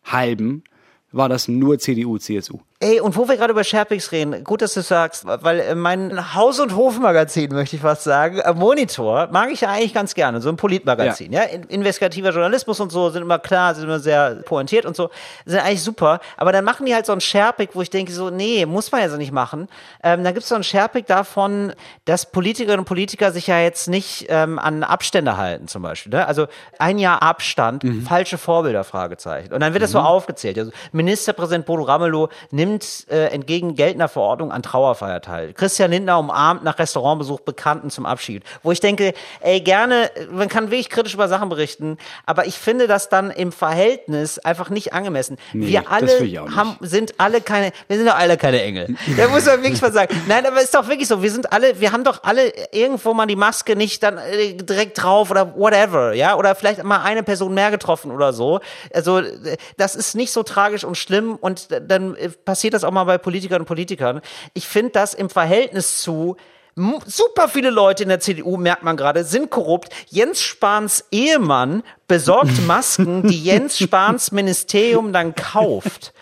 halben 0.04 0.62
war 1.10 1.28
das 1.28 1.48
nur 1.48 1.80
CDU, 1.80 2.18
CSU. 2.18 2.60
Ey, 2.80 3.00
und 3.00 3.16
wo 3.16 3.28
wir 3.28 3.36
gerade 3.36 3.52
über 3.52 3.62
Sherpix 3.62 4.10
reden, 4.10 4.42
gut, 4.42 4.60
dass 4.60 4.74
du 4.74 4.82
sagst, 4.82 5.24
weil 5.24 5.60
äh, 5.60 5.74
mein 5.76 6.34
Haus- 6.34 6.58
und 6.58 6.74
Hofmagazin, 6.74 7.52
möchte 7.52 7.76
ich 7.76 7.82
fast 7.82 8.02
sagen, 8.02 8.38
äh, 8.38 8.52
Monitor, 8.52 9.28
mag 9.30 9.50
ich 9.52 9.60
ja 9.60 9.70
eigentlich 9.70 9.94
ganz 9.94 10.12
gerne, 10.12 10.40
so 10.40 10.48
ein 10.48 10.56
Politmagazin, 10.56 11.32
ja. 11.32 11.44
In, 11.44 11.62
investigativer 11.64 12.30
Journalismus 12.30 12.80
und 12.80 12.90
so 12.90 13.10
sind 13.10 13.22
immer 13.22 13.38
klar, 13.38 13.76
sind 13.76 13.84
immer 13.84 14.00
sehr 14.00 14.42
pointiert 14.44 14.86
und 14.86 14.96
so, 14.96 15.10
sind 15.46 15.60
eigentlich 15.60 15.82
super, 15.84 16.18
aber 16.36 16.50
dann 16.50 16.64
machen 16.64 16.84
die 16.84 16.94
halt 16.94 17.06
so 17.06 17.12
ein 17.12 17.20
Sherpick, 17.20 17.70
wo 17.74 17.80
ich 17.80 17.90
denke 17.90 18.12
so, 18.12 18.28
nee, 18.30 18.66
muss 18.66 18.90
man 18.90 19.02
ja 19.02 19.08
so 19.08 19.16
nicht 19.16 19.32
machen. 19.32 19.68
Ähm, 20.02 20.24
dann 20.24 20.34
gibt's 20.34 20.48
so 20.48 20.56
ein 20.56 20.64
Sherpick 20.64 21.06
davon, 21.06 21.72
dass 22.06 22.30
Politikerinnen 22.30 22.80
und 22.80 22.86
Politiker 22.86 23.30
sich 23.30 23.46
ja 23.46 23.60
jetzt 23.60 23.88
nicht 23.88 24.26
ähm, 24.28 24.58
an 24.58 24.82
Abstände 24.82 25.36
halten, 25.36 25.68
zum 25.68 25.82
Beispiel. 25.82 26.10
Ne? 26.10 26.26
Also 26.26 26.48
ein 26.80 26.98
Jahr 26.98 27.22
Abstand, 27.22 27.84
falsche 28.06 28.36
Vorbilder, 28.36 28.82
Fragezeichen. 28.82 29.54
Und 29.54 29.60
dann 29.60 29.72
wird 29.74 29.82
das 29.84 29.92
so 29.92 30.00
aufgezählt. 30.00 30.58
Also 30.58 30.72
Ministerpräsident 30.92 31.66
Bodo 31.66 31.84
Ramelow 31.84 32.28
nimmt 32.50 32.73
äh, 33.10 33.26
entgegen 33.26 33.74
geltender 33.74 34.08
Verordnung 34.08 34.52
an 34.52 34.62
Trauerfeier 34.62 35.20
teil. 35.20 35.52
Christian 35.52 35.90
Lindner 35.90 36.18
umarmt 36.18 36.64
nach 36.64 36.78
Restaurantbesuch 36.78 37.40
Bekannten 37.40 37.90
zum 37.90 38.06
Abschied. 38.06 38.42
Wo 38.62 38.72
ich 38.72 38.80
denke, 38.80 39.14
ey, 39.40 39.60
gerne, 39.60 40.10
man 40.30 40.48
kann 40.48 40.70
wirklich 40.70 40.88
kritisch 40.88 41.14
über 41.14 41.28
Sachen 41.28 41.48
berichten, 41.48 41.98
aber 42.26 42.46
ich 42.46 42.58
finde 42.58 42.86
das 42.86 43.08
dann 43.08 43.30
im 43.30 43.52
Verhältnis 43.52 44.38
einfach 44.38 44.70
nicht 44.70 44.92
angemessen. 44.92 45.36
Nee, 45.52 45.68
wir 45.68 45.90
alle 45.90 46.08
haben, 46.54 46.76
sind 46.80 47.14
alle 47.18 47.40
keine, 47.40 47.72
wir 47.88 47.96
sind 47.96 48.06
doch 48.06 48.16
alle 48.16 48.36
keine 48.36 48.62
Engel. 48.62 48.96
Da 49.16 49.28
muss 49.28 49.46
man 49.46 49.62
wirklich 49.62 49.80
mal 49.80 49.92
sagen. 49.92 50.20
Nein, 50.26 50.44
aber 50.44 50.60
ist 50.60 50.74
doch 50.74 50.88
wirklich 50.88 51.08
so. 51.08 51.22
Wir 51.22 51.30
sind 51.30 51.52
alle, 51.52 51.80
wir 51.80 51.92
haben 51.92 52.04
doch 52.04 52.24
alle 52.24 52.52
irgendwo 52.72 53.14
mal 53.14 53.26
die 53.26 53.36
Maske 53.36 53.76
nicht 53.76 54.02
dann 54.02 54.18
äh, 54.18 54.54
direkt 54.54 55.02
drauf 55.02 55.30
oder 55.30 55.54
whatever, 55.56 56.12
ja? 56.14 56.36
Oder 56.36 56.54
vielleicht 56.54 56.82
mal 56.82 57.02
eine 57.02 57.22
Person 57.22 57.54
mehr 57.54 57.70
getroffen 57.70 58.10
oder 58.10 58.32
so. 58.32 58.60
Also, 58.92 59.18
äh, 59.18 59.56
das 59.76 59.94
ist 59.94 60.14
nicht 60.14 60.32
so 60.32 60.42
tragisch 60.42 60.84
und 60.84 60.96
schlimm 60.96 61.36
und 61.36 61.70
äh, 61.70 61.80
dann 61.86 62.16
äh, 62.16 62.30
passiert 62.54 62.72
das 62.74 62.84
auch 62.84 62.92
mal 62.92 63.02
bei 63.02 63.18
Politikern 63.18 63.62
und 63.62 63.66
Politikern. 63.66 64.20
Ich 64.52 64.68
finde 64.68 64.92
das 64.92 65.12
im 65.12 65.28
Verhältnis 65.28 66.00
zu 66.00 66.36
Super 67.06 67.48
viele 67.48 67.70
Leute 67.70 68.02
in 68.04 68.08
der 68.08 68.20
CDU, 68.20 68.56
merkt 68.56 68.82
man 68.82 68.96
gerade, 68.96 69.24
sind 69.24 69.50
korrupt. 69.50 69.90
Jens 70.08 70.42
Spahns 70.42 71.04
Ehemann 71.12 71.82
besorgt 72.08 72.60
Masken, 72.66 73.28
die 73.28 73.42
Jens 73.42 73.78
Spahns 73.78 74.32
Ministerium 74.32 75.12
dann 75.12 75.34
kauft. 75.34 76.12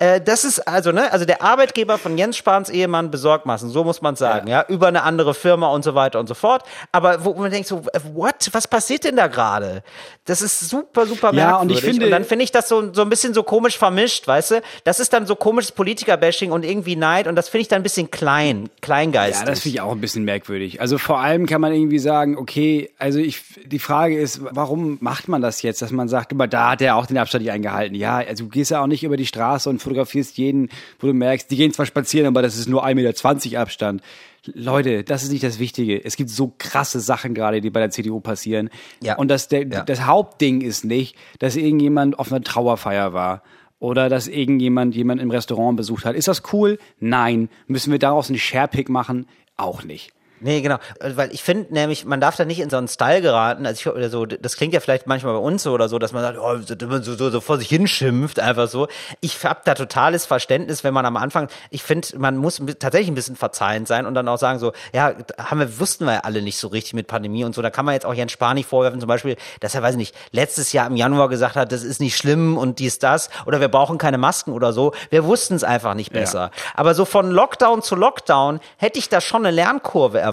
Äh, 0.00 0.20
das 0.20 0.44
ist 0.44 0.66
also, 0.66 0.92
ne, 0.92 1.12
also 1.12 1.26
der 1.26 1.42
Arbeitgeber 1.42 1.98
von 1.98 2.16
Jens 2.16 2.36
Spahns 2.36 2.70
Ehemann 2.70 3.10
besorgt 3.10 3.44
Masken, 3.44 3.68
so 3.68 3.84
muss 3.84 4.00
man 4.00 4.16
sagen, 4.16 4.48
ja. 4.48 4.64
über 4.66 4.88
eine 4.88 5.02
andere 5.02 5.34
Firma 5.34 5.68
und 5.68 5.84
so 5.84 5.94
weiter 5.94 6.18
und 6.18 6.26
so 6.26 6.34
fort. 6.34 6.64
Aber 6.90 7.24
wo 7.24 7.34
man 7.34 7.50
denkt 7.50 7.68
so, 7.68 7.82
äh, 7.92 8.00
what? 8.14 8.48
Was 8.52 8.66
passiert 8.66 9.04
denn 9.04 9.16
da 9.16 9.26
gerade? 9.26 9.82
Das 10.24 10.40
ist 10.40 10.70
super, 10.70 11.06
super 11.06 11.34
Ja, 11.34 11.56
und 11.56 11.66
merkwürdig. 11.66 11.78
ich 11.78 11.84
finde- 11.84 12.06
und 12.06 12.12
dann 12.12 12.24
finde 12.24 12.44
ich 12.44 12.50
das 12.50 12.68
so, 12.68 12.94
so 12.94 13.02
ein 13.02 13.10
bisschen 13.10 13.34
so 13.34 13.42
komisch 13.42 13.76
vermischt, 13.76 14.26
weißt 14.26 14.52
du? 14.52 14.62
Das 14.84 15.00
ist 15.00 15.12
dann 15.12 15.26
so 15.26 15.36
komisches 15.36 15.72
Politiker-Bashing 15.72 16.50
und 16.50 16.64
irgendwie 16.64 16.96
Neid 16.96 17.26
und 17.26 17.36
das 17.36 17.50
finde 17.50 17.62
ich 17.62 17.68
dann 17.68 17.80
ein 17.80 17.82
bisschen 17.82 18.10
klein, 18.10 18.70
kleingeistig. 18.80 19.40
Ja, 19.44 19.50
das 19.50 19.60
finde 19.60 19.74
ich 19.76 19.80
auch 19.82 19.92
ein 19.92 20.00
bisschen 20.00 20.24
merkwürdig. 20.24 20.80
Also 20.80 20.96
vor 20.96 21.20
allem 21.20 21.44
kann 21.44 21.60
man 21.60 21.74
irgendwie 21.74 21.98
sagen, 21.98 22.38
okay, 22.38 22.90
also 22.98 23.18
ich, 23.18 23.42
die 23.66 23.78
Frage 23.78 24.18
ist, 24.18 24.40
warum 24.42 24.96
macht 25.00 25.28
man 25.28 25.42
das 25.42 25.60
jetzt, 25.60 25.82
dass 25.82 25.90
man 25.90 26.08
sagt, 26.08 26.32
aber 26.32 26.46
da 26.46 26.70
hat 26.70 26.80
er 26.80 26.96
auch 26.96 27.04
den 27.04 27.18
Abstand 27.18 27.44
nicht 27.44 27.52
eingehalten. 27.52 27.94
Ja, 27.94 28.16
also 28.18 28.44
du 28.44 28.50
gehst 28.50 28.70
ja 28.70 28.80
auch 28.82 28.86
nicht 28.86 29.04
über 29.04 29.18
die 29.18 29.26
Straße 29.26 29.68
und 29.68 29.82
fotografierst 29.90 30.38
jeden, 30.38 30.68
wo 31.00 31.08
du 31.08 31.12
merkst, 31.12 31.50
die 31.50 31.56
gehen 31.56 31.72
zwar 31.72 31.86
spazieren, 31.86 32.26
aber 32.28 32.42
das 32.42 32.56
ist 32.56 32.68
nur 32.68 32.84
1,20 32.86 33.44
Meter 33.44 33.60
Abstand. 33.60 34.02
Leute, 34.46 35.04
das 35.04 35.22
ist 35.22 35.32
nicht 35.32 35.44
das 35.44 35.58
Wichtige. 35.58 36.02
Es 36.02 36.16
gibt 36.16 36.30
so 36.30 36.54
krasse 36.56 37.00
Sachen 37.00 37.34
gerade, 37.34 37.60
die 37.60 37.70
bei 37.70 37.80
der 37.80 37.90
CDU 37.90 38.20
passieren. 38.20 38.70
Ja. 39.02 39.16
Und 39.16 39.28
das, 39.28 39.48
der, 39.48 39.66
Ja. 39.66 39.82
das 39.82 40.06
Hauptding 40.06 40.60
ist 40.62 40.84
nicht, 40.84 41.16
dass 41.40 41.56
irgendjemand 41.56 42.18
auf 42.18 42.32
einer 42.32 42.42
Trauerfeier 42.42 43.12
war 43.12 43.42
oder 43.80 44.08
dass 44.08 44.28
irgendjemand 44.28 44.94
jemand 44.94 45.20
im 45.20 45.30
Restaurant 45.30 45.76
besucht 45.76 46.04
hat. 46.04 46.14
Ist 46.14 46.28
das 46.28 46.42
cool? 46.52 46.78
Nein. 47.00 47.48
Müssen 47.66 47.90
wir 47.92 47.98
daraus 47.98 48.28
einen 48.30 48.38
Sharepick 48.38 48.88
machen? 48.88 49.26
Auch 49.56 49.82
nicht. 49.84 50.12
Nee, 50.40 50.62
genau. 50.62 50.76
Äh, 51.00 51.12
Weil 51.14 51.32
ich 51.32 51.42
finde 51.42 51.72
nämlich, 51.72 52.04
man 52.04 52.20
darf 52.20 52.36
da 52.36 52.44
nicht 52.44 52.60
in 52.60 52.70
so 52.70 52.76
einen 52.76 52.88
Style 52.88 53.20
geraten. 53.22 53.66
Also 53.66 53.78
ich, 53.78 53.94
oder 53.94 54.08
so, 54.08 54.26
das 54.26 54.56
klingt 54.56 54.74
ja 54.74 54.80
vielleicht 54.80 55.06
manchmal 55.06 55.34
bei 55.34 55.40
uns 55.40 55.62
so 55.62 55.72
oder 55.72 55.88
so, 55.88 55.98
dass 55.98 56.12
man 56.12 56.22
sagt, 56.22 56.38
oh, 56.38 56.56
so, 57.02 57.14
so, 57.14 57.30
so 57.30 57.40
vor 57.40 57.58
sich 57.58 57.68
hinschimpft, 57.68 58.40
einfach 58.40 58.68
so. 58.68 58.88
Ich 59.20 59.44
hab 59.44 59.64
da 59.64 59.74
totales 59.74 60.26
Verständnis, 60.26 60.82
wenn 60.82 60.94
man 60.94 61.06
am 61.06 61.16
Anfang, 61.16 61.48
ich 61.70 61.82
finde, 61.82 62.08
man 62.18 62.36
muss 62.36 62.60
tatsächlich 62.78 63.08
ein 63.08 63.14
bisschen 63.14 63.36
verzeihend 63.36 63.86
sein 63.86 64.06
und 64.06 64.14
dann 64.14 64.26
auch 64.28 64.38
sagen 64.38 64.58
so, 64.58 64.72
ja, 64.92 65.12
haben 65.38 65.60
wir, 65.60 65.78
wussten 65.78 66.06
wir 66.06 66.14
ja 66.14 66.20
alle 66.20 66.42
nicht 66.42 66.58
so 66.58 66.68
richtig 66.68 66.94
mit 66.94 67.06
Pandemie 67.06 67.44
und 67.44 67.54
so. 67.54 67.62
Da 67.62 67.70
kann 67.70 67.84
man 67.84 67.94
jetzt 67.94 68.06
auch 68.06 68.14
Jens 68.14 68.32
Spahn 68.32 68.54
nicht 68.54 68.68
vorwerfen, 68.68 69.00
zum 69.00 69.08
Beispiel, 69.08 69.36
dass 69.60 69.74
er, 69.74 69.82
weiß 69.82 69.92
ich 69.92 69.98
nicht, 69.98 70.14
letztes 70.32 70.72
Jahr 70.72 70.86
im 70.86 70.96
Januar 70.96 71.28
gesagt 71.28 71.56
hat, 71.56 71.72
das 71.72 71.82
ist 71.82 72.00
nicht 72.00 72.16
schlimm 72.16 72.56
und 72.56 72.78
dies, 72.78 72.98
das, 72.98 73.28
oder 73.46 73.60
wir 73.60 73.68
brauchen 73.68 73.98
keine 73.98 74.18
Masken 74.18 74.52
oder 74.52 74.72
so. 74.72 74.92
Wir 75.10 75.24
wussten 75.24 75.54
es 75.54 75.64
einfach 75.64 75.94
nicht 75.94 76.12
besser. 76.12 76.50
Aber 76.74 76.94
so 76.94 77.04
von 77.04 77.30
Lockdown 77.30 77.82
zu 77.82 77.94
Lockdown 77.94 78.60
hätte 78.78 78.98
ich 78.98 79.08
da 79.08 79.20
schon 79.20 79.44
eine 79.44 79.54
Lernkurve 79.54 80.18
erwartet. 80.18 80.29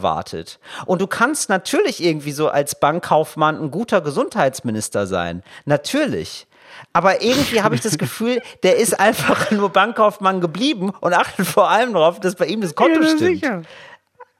Und 0.86 1.02
du 1.02 1.08
kannst 1.08 1.50
natürlich 1.50 2.04
irgendwie 2.04 2.32
so 2.32 2.50
als 2.50 2.80
Bankkaufmann 2.80 3.62
ein 3.62 3.72
guter 3.72 4.02
Gesundheitsminister 4.02 5.08
sein. 5.08 5.43
Natürlich. 5.66 6.48
Aber 6.93 7.22
irgendwie 7.22 7.62
habe 7.62 7.76
ich 7.76 7.82
das 7.82 7.98
Gefühl, 7.98 8.41
der 8.64 8.78
ist 8.78 9.00
einfach 9.00 9.52
nur 9.52 9.70
Bankkaufmann 9.70 10.41
geblieben 10.41 10.91
und 11.00 11.14
achtet 11.14 11.48
vor 11.48 11.70
allem 11.70 11.93
darauf, 11.93 12.20
dass 12.20 12.36
bei 12.36 12.45
ihm 12.45 12.62
das 12.62 12.76
Konto 12.76 13.04
stimmt. 13.04 13.68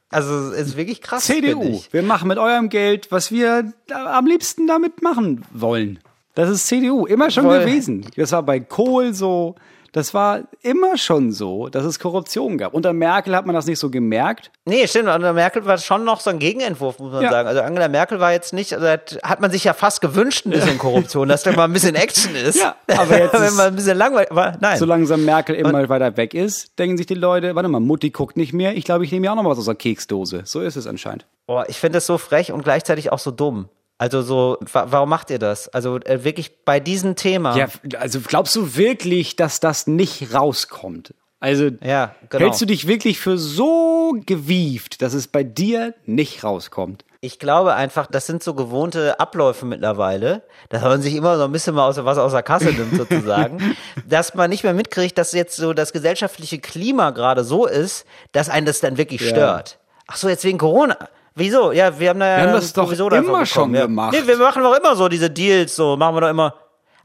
Also 0.10 0.52
es 0.52 0.70
ist 0.70 0.78
wirklich 0.78 1.02
krass. 1.02 1.26
CDU, 1.26 1.82
wir 1.92 2.04
machen 2.04 2.30
mit 2.30 2.38
eurem 2.38 2.70
Geld, 2.70 3.12
was 3.12 3.32
wir 3.32 3.74
am 3.92 4.26
liebsten 4.26 4.66
damit 4.66 5.02
machen 5.02 5.44
wollen. 5.52 6.00
Das 6.34 6.50
ist 6.50 6.68
CDU, 6.68 7.06
immer 7.06 7.30
schon 7.30 7.46
Voll. 7.46 7.60
gewesen. 7.60 8.06
Das 8.16 8.32
war 8.32 8.44
bei 8.44 8.60
Kohl 8.60 9.14
so, 9.14 9.56
das 9.94 10.14
war 10.14 10.42
immer 10.62 10.98
schon 10.98 11.32
so, 11.32 11.68
dass 11.70 11.86
es 11.86 12.00
Korruption 12.00 12.58
gab. 12.58 12.74
Unter 12.74 12.94
Merkel 12.94 13.36
hat 13.36 13.46
man 13.46 13.56
das 13.56 13.66
nicht 13.66 13.80
so 13.80 13.90
gemerkt. 13.90 14.52
Nee, 14.66 14.88
stimmt. 14.88 15.08
Angela 15.10 15.34
Merkel 15.34 15.66
war 15.66 15.78
schon 15.78 16.04
noch 16.04 16.20
so 16.20 16.30
ein 16.30 16.40
Gegenentwurf, 16.40 17.00
muss 17.00 17.12
man 17.12 17.24
Ja. 17.24 17.32
sagen. 17.32 17.48
Also 17.48 17.62
Angela 17.62 17.88
Merkel 17.88 18.20
war 18.20 18.32
jetzt 18.32 18.54
nicht, 18.54 18.74
also 18.74 18.86
hat, 18.88 19.42
man 19.42 19.52
sich 19.52 19.64
ja 19.64 19.74
fast 19.74 20.02
gewünscht, 20.02 20.46
ein 20.46 20.52
bisschen 20.52 20.78
Korruption, 20.80 21.28
dass 21.28 21.44
da 21.44 21.52
mal 21.52 21.66
ein 21.66 21.74
bisschen 21.74 21.96
Action 21.96 22.36
ist. 22.36 22.60
Ja, 22.60 22.76
aber 22.88 23.20
jetzt 23.20 23.34
Wenn 23.40 23.56
man 23.56 23.68
ein 23.68 23.76
bisschen 23.76 23.98
langweilig 23.98 24.30
war. 24.32 24.58
Nein. 24.60 24.78
So 24.78 24.86
langsam 24.86 25.24
Merkel 25.26 25.56
immer 25.56 25.88
weiter 25.90 26.18
weg 26.18 26.34
ist, 26.34 26.78
denken 26.80 26.98
sich 26.98 27.06
die 27.06 27.14
Leute, 27.16 27.56
warte 27.56 27.70
mal, 27.70 27.80
Mutti 27.80 28.10
guckt 28.10 28.38
nicht 28.38 28.54
mehr, 28.54 28.76
ich 28.76 28.84
glaube, 28.86 29.04
ich 29.06 29.12
nehme 29.12 29.26
ja 29.28 29.32
auch 29.32 29.36
noch 29.36 29.46
was 29.46 29.58
aus 29.60 29.66
der 29.66 29.76
Keksdose. 29.76 30.42
So 30.46 30.62
ist 30.62 30.76
es 30.76 30.88
anscheinend. 30.88 31.26
Boah, 31.46 31.66
ich 31.70 31.78
finde 31.78 31.98
das 31.98 32.06
so 32.06 32.18
frech 32.18 32.52
und 32.52 32.64
gleichzeitig 32.64 33.12
auch 33.12 33.20
so 33.20 33.32
dumm. 33.32 33.70
Also 33.98 34.22
so, 34.22 34.58
wa 34.72 34.86
warum 34.90 35.10
macht 35.10 35.30
ihr 35.32 35.40
das? 35.40 35.70
Also 35.70 35.98
äh, 36.02 36.24
wirklich 36.24 36.64
bei 36.64 36.80
diesem 36.80 37.16
Thema. 37.16 37.58
Ja, 37.58 37.68
also 38.00 38.20
glaubst 38.22 38.56
du 38.56 38.76
wirklich, 38.76 39.36
dass 39.36 39.60
das 39.60 39.88
nicht 39.88 40.34
rauskommt? 40.34 41.14
Also 41.40 41.70
Ja, 41.84 42.16
genau. 42.30 42.46
hältst 42.46 42.62
du 42.62 42.66
dich 42.66 42.88
wirklich 42.88 43.20
für 43.20 43.38
so 43.38 44.16
gewieft, 44.26 45.02
dass 45.02 45.14
es 45.14 45.28
bei 45.28 45.44
dir 45.44 45.94
nicht 46.06 46.44
rauskommt? 46.44 47.06
Ich 47.20 47.40
glaube 47.40 47.74
einfach, 47.74 48.08
das 48.08 48.28
sind 48.28 48.44
so 48.44 48.54
gewohnte 48.54 49.20
Abläufe 49.20 49.66
mittlerweile, 49.66 50.44
dass 50.70 50.84
man 50.84 51.02
sich 51.02 51.16
immer 51.16 51.38
so 51.38 51.46
ein 51.46 51.52
bisschen 51.52 51.74
mal 51.76 51.88
aus, 51.88 51.98
was 51.98 52.18
aus 52.20 52.32
der 52.32 52.44
Kasse 52.44 52.72
nimmt 52.72 52.96
sozusagen, 52.98 53.76
dass 54.08 54.36
man 54.36 54.50
nicht 54.50 54.64
mehr 54.64 54.74
mitkriegt, 54.74 55.18
dass 55.18 55.32
jetzt 55.32 55.56
so 55.56 55.74
das 55.74 55.94
gesellschaftliche 55.94 56.60
Klima 56.60 57.10
gerade 57.12 57.44
so 57.44 57.66
ist, 57.66 58.06
dass 58.32 58.50
einen 58.50 58.68
das 58.68 58.80
dann 58.80 58.98
wirklich 58.98 59.28
stört. 59.28 59.80
Ach 60.08 60.16
so, 60.16 60.30
jetzt 60.30 60.44
wegen 60.44 60.58
Corona. 60.60 60.98
Wieso? 61.38 61.72
Ja, 61.72 62.00
wir 62.00 62.10
haben 62.10 62.20
da 62.20 62.28
ja 62.28 62.38
Wir 62.38 62.44
haben 62.48 62.54
das 62.54 62.74
doch 62.74 62.92
immer 62.92 63.46
schon 63.46 63.72
bekommen, 63.72 63.76
ja. 63.76 63.82
gemacht. 63.84 64.14
Nee, 64.14 64.26
wir 64.28 64.38
machen 64.38 64.64
doch 64.64 64.76
immer 64.76 64.96
so 64.96 65.08
diese 65.08 65.30
Deals, 65.30 65.76
so 65.76 65.96
machen 65.96 66.16
wir 66.16 66.22
doch 66.22 66.30
immer. 66.30 66.56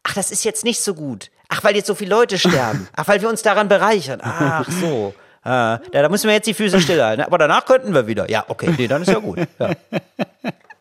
Ach, 0.03 0.15
das 0.15 0.31
ist 0.31 0.43
jetzt 0.45 0.65
nicht 0.65 0.81
so 0.81 0.95
gut. 0.95 1.31
Ach, 1.51 1.63
weil 1.63 1.77
jetzt 1.77 1.87
so 1.87 1.95
viele 1.95 2.11
Leute 2.11 2.39
sterben. 2.39 2.89
Ach, 2.97 3.07
weil 3.07 3.21
wir 3.21 3.29
uns 3.29 3.43
daran 3.43 3.69
bereichern. 3.69 4.21
Ach 4.23 4.69
so. 4.69 5.15
Ja, 5.45 5.81
da 5.91 6.09
müssen 6.09 6.29
wir 6.29 6.35
jetzt 6.35 6.47
die 6.47 6.55
Füße 6.55 6.81
stillhalten. 6.81 7.25
Aber 7.25 7.37
danach 7.37 7.67
könnten 7.67 7.93
wir 7.93 8.07
wieder. 8.07 8.31
Ja, 8.31 8.45
okay, 8.47 8.73
nee, 8.79 8.87
dann 8.87 9.03
ist 9.03 9.09
ja 9.09 9.19
gut. 9.19 9.41
Ja. 9.59 9.71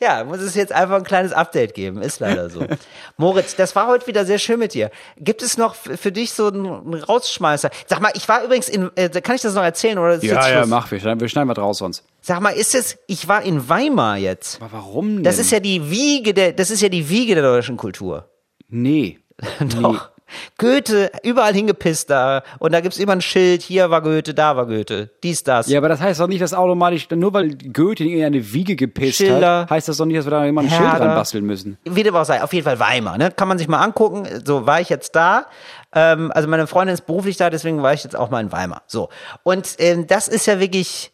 Ja, 0.00 0.24
muss 0.24 0.40
es 0.40 0.54
jetzt 0.54 0.72
einfach 0.72 0.96
ein 0.96 1.04
kleines 1.04 1.32
Update 1.32 1.74
geben. 1.74 2.02
Ist 2.02 2.20
leider 2.20 2.50
so. 2.50 2.64
Moritz, 3.16 3.56
das 3.56 3.74
war 3.74 3.86
heute 3.86 4.06
wieder 4.06 4.24
sehr 4.24 4.38
schön 4.38 4.58
mit 4.58 4.74
dir. 4.74 4.90
Gibt 5.16 5.42
es 5.42 5.56
noch 5.56 5.74
für 5.74 6.12
dich 6.12 6.32
so 6.32 6.48
einen 6.48 6.94
Rausschmeißer? 6.94 7.70
Sag 7.86 8.00
mal, 8.00 8.12
ich 8.14 8.28
war 8.28 8.44
übrigens 8.44 8.68
in, 8.68 8.90
äh, 8.96 9.08
kann 9.08 9.36
ich 9.36 9.42
das 9.42 9.54
noch 9.54 9.62
erzählen 9.62 9.98
oder 9.98 10.22
Ja, 10.22 10.48
ja, 10.48 10.66
mach, 10.66 10.90
wir 10.90 11.00
schneiden, 11.00 11.20
wir 11.20 11.28
schneiden 11.28 11.48
was 11.48 11.58
raus 11.58 11.78
sonst. 11.78 12.04
Sag 12.20 12.40
mal, 12.40 12.50
ist 12.50 12.74
es, 12.74 12.98
ich 13.06 13.28
war 13.28 13.42
in 13.42 13.68
Weimar 13.68 14.18
jetzt. 14.18 14.60
Aber 14.60 14.72
warum 14.72 15.16
denn? 15.16 15.24
Das 15.24 15.38
ist 15.38 15.50
ja 15.50 15.60
die 15.60 15.90
Wiege 15.90 16.34
der, 16.34 16.52
das 16.52 16.70
ist 16.70 16.82
ja 16.82 16.88
die 16.88 17.08
Wiege 17.08 17.34
der 17.34 17.44
deutschen 17.44 17.76
Kultur. 17.76 18.28
Nee. 18.68 19.20
Doch. 19.80 20.10
Goethe, 20.58 21.10
überall 21.22 21.54
hingepisst 21.54 22.10
da. 22.10 22.42
Und 22.58 22.72
da 22.72 22.80
gibt's 22.80 22.98
immer 22.98 23.12
ein 23.12 23.20
Schild, 23.20 23.62
hier 23.62 23.90
war 23.90 24.02
Goethe, 24.02 24.34
da 24.34 24.56
war 24.56 24.66
Goethe. 24.66 25.10
Dies, 25.22 25.42
das. 25.42 25.68
Ja, 25.68 25.78
aber 25.78 25.88
das 25.88 26.00
heißt 26.00 26.20
doch 26.20 26.26
nicht, 26.26 26.40
dass 26.42 26.54
automatisch, 26.54 27.08
nur 27.10 27.32
weil 27.32 27.56
Goethe 27.56 28.04
in 28.04 28.24
eine 28.24 28.52
Wiege 28.52 28.76
gepisst 28.76 29.18
Schilder. 29.18 29.62
hat, 29.62 29.70
heißt 29.70 29.88
das 29.88 29.96
doch 29.96 30.06
nicht, 30.06 30.18
dass 30.18 30.26
wir 30.26 30.30
da 30.30 30.44
immer 30.44 30.62
ein 30.62 30.70
Schild 30.70 30.80
dran 30.80 31.14
basteln 31.14 31.44
müssen. 31.44 31.78
Wie 31.84 32.02
dem 32.02 32.14
auch 32.14 32.24
sei, 32.24 32.42
auf 32.42 32.52
jeden 32.52 32.64
Fall 32.64 32.78
Weimar, 32.78 33.18
ne? 33.18 33.30
Kann 33.30 33.48
man 33.48 33.58
sich 33.58 33.68
mal 33.68 33.80
angucken. 33.80 34.26
So 34.44 34.66
war 34.66 34.80
ich 34.80 34.88
jetzt 34.88 35.14
da. 35.14 35.46
Ähm, 35.94 36.30
also 36.32 36.48
meine 36.48 36.66
Freundin 36.66 36.94
ist 36.94 37.06
beruflich 37.06 37.36
da, 37.36 37.50
deswegen 37.50 37.82
war 37.82 37.94
ich 37.94 38.04
jetzt 38.04 38.16
auch 38.16 38.30
mal 38.30 38.40
in 38.40 38.52
Weimar. 38.52 38.82
So. 38.86 39.08
Und 39.42 39.76
ähm, 39.78 40.06
das 40.06 40.28
ist 40.28 40.46
ja 40.46 40.60
wirklich. 40.60 41.12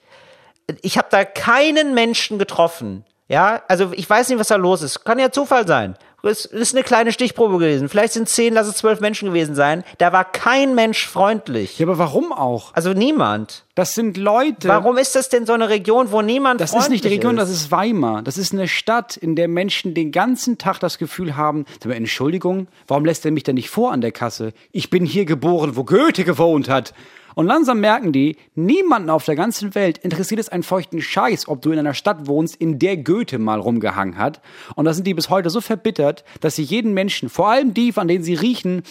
Ich 0.81 0.97
habe 0.97 1.09
da 1.11 1.25
keinen 1.25 1.93
Menschen 1.93 2.39
getroffen. 2.39 3.05
Ja, 3.29 3.63
also 3.69 3.93
ich 3.95 4.09
weiß 4.09 4.29
nicht, 4.29 4.39
was 4.39 4.49
da 4.49 4.57
los 4.57 4.83
ist. 4.83 5.05
Kann 5.05 5.19
ja 5.19 5.31
Zufall 5.31 5.67
sein. 5.67 5.97
Es 6.25 6.45
ist 6.45 6.75
eine 6.75 6.85
kleine 6.85 7.11
Stichprobe 7.11 7.59
gewesen. 7.59 7.89
Vielleicht 7.89 8.13
sind 8.13 8.29
zehn, 8.29 8.55
lass 8.55 8.69
es 8.69 8.77
zwölf 8.77 9.01
Menschen 9.01 9.29
gewesen 9.29 9.55
sein. 9.57 9.83
Da 9.99 10.13
war 10.13 10.25
kein 10.25 10.75
Mensch 10.75 11.07
freundlich. 11.07 11.79
Ja, 11.79 11.87
aber 11.87 11.99
warum 11.99 12.33
auch? 12.33 12.73
Also 12.75 12.93
niemand. 12.93 13.65
Das 13.75 13.95
sind 13.95 14.17
Leute. 14.17 14.69
Warum 14.69 14.99
ist 14.99 15.17
das 15.17 15.31
denn 15.31 15.47
so 15.47 15.53
eine 15.53 15.69
Region, 15.69 16.13
wo 16.13 16.23
niemand 16.23 16.61
Das 16.61 16.75
ist 16.75 16.91
nicht 16.91 17.05
die 17.05 17.09
Region, 17.09 17.39
ist? 17.39 17.43
das 17.43 17.51
ist 17.51 17.71
Weimar. 17.71 18.23
Das 18.23 18.39
ist 18.39 18.53
eine 18.53 18.69
Stadt, 18.69 19.17
in 19.17 19.35
der 19.35 19.49
Menschen 19.49 19.95
den 19.95 20.13
ganzen 20.13 20.59
Tag 20.59 20.79
das 20.79 20.99
Gefühl 20.99 21.37
haben, 21.37 21.65
Entschuldigung, 21.83 22.69
warum 22.87 23.05
lässt 23.05 23.25
er 23.25 23.33
mich 23.33 23.43
denn 23.43 23.55
nicht 23.55 23.71
vor 23.71 23.93
an 23.93 24.01
der 24.01 24.13
Kasse? 24.13 24.53
Ich 24.71 24.91
bin 24.91 25.05
hier 25.05 25.25
geboren, 25.25 25.75
wo 25.75 25.85
Goethe 25.85 26.25
gewohnt 26.25 26.69
hat. 26.69 26.95
Und 27.35 27.47
langsam 27.47 27.81
merken 27.81 28.13
die, 28.13 28.37
niemanden 28.55 29.11
auf 29.11 29.25
der 29.25 29.37
ganzen 29.37 29.75
Welt 29.75 29.99
interessiert 29.99 30.41
es 30.41 30.49
einen 30.49 30.63
feuchten 30.63 31.01
Scheiß, 31.01 31.49
ob 31.49 31.63
du 31.63 31.73
in 31.73 31.79
einer 31.79 31.95
Stadt 31.95 32.27
wohnst, 32.27 32.57
in 32.57 32.79
der 32.79 32.97
Goethe 32.97 33.39
mal 33.39 33.61
rumgehangen 33.61 34.19
hat. 34.19 34.41
Und 34.77 34.85
da 34.85 34.93
sind 34.93 35.07
die 35.07 35.15
bis 35.15 35.31
heute 35.31 35.51
so 35.51 35.61
verbittert, 35.61 36.25
dass 36.41 36.57
sie 36.57 36.63
jeden 36.63 36.95
Menschen, 36.95 37.29
vor 37.29 37.51
allem 37.51 37.75
die, 37.75 37.93
an 37.97 38.09
denen 38.09 38.25
sie 38.25 38.35
riechen, 38.35 38.83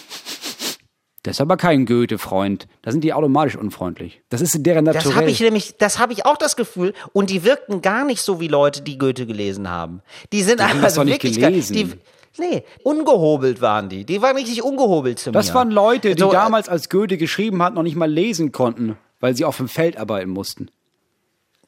das 1.24 1.36
ist 1.36 1.42
aber 1.42 1.56
kein 1.56 1.86
Goethe-Freund. 1.86 2.68
Da 2.82 2.92
sind 2.92 3.04
die 3.04 3.14
automatisch 3.14 3.56
unfreundlich. 3.56 4.24
Das 4.30 4.42
ist 4.42 4.66
deren 4.66 4.86
Das 4.86 4.96
Naturell. 4.96 5.16
habe 5.18 5.30
ich 5.30 5.40
nämlich, 5.40 5.78
das 5.78 6.00
habe 6.00 6.14
ich 6.14 6.26
auch 6.26 6.38
das 6.38 6.56
Gefühl. 6.56 6.94
Und 7.14 7.30
die 7.30 7.44
wirkten 7.44 7.84
gar 7.84 8.06
nicht 8.06 8.24
so 8.24 8.40
wie 8.40 8.48
Leute, 8.48 8.82
die 8.82 8.98
Goethe 8.98 9.28
gelesen 9.28 9.70
haben. 9.70 10.02
Die 10.34 10.42
sind 10.42 10.62
haben 10.62 10.72
einfach 10.72 10.86
das 10.86 10.96
doch 10.96 11.04
nicht 11.04 11.22
gelesen. 11.22 11.76
Die, 11.76 11.94
nee, 12.38 12.64
ungehobelt 12.84 13.62
waren 13.62 13.90
die. 13.90 14.06
Die 14.06 14.22
waren 14.22 14.36
richtig 14.38 14.64
ungehobelt 14.64 15.20
zu 15.20 15.32
Das 15.32 15.50
mir. 15.50 15.54
waren 15.56 15.72
Leute, 15.72 16.16
die 16.16 16.22
So, 16.22 16.30
äh, 16.30 16.34
damals, 16.34 16.70
als 16.70 16.90
Goethe 16.90 17.18
geschrieben 17.18 17.62
hat, 17.64 17.74
noch 17.74 17.84
nicht 17.84 17.96
mal 17.96 18.10
lesen 18.10 18.52
konnten, 18.52 18.98
weil 19.20 19.36
sie 19.36 19.46
auf 19.46 19.58
dem 19.58 19.68
Feld 19.68 19.98
arbeiten 19.98 20.30
mussten. 20.32 20.70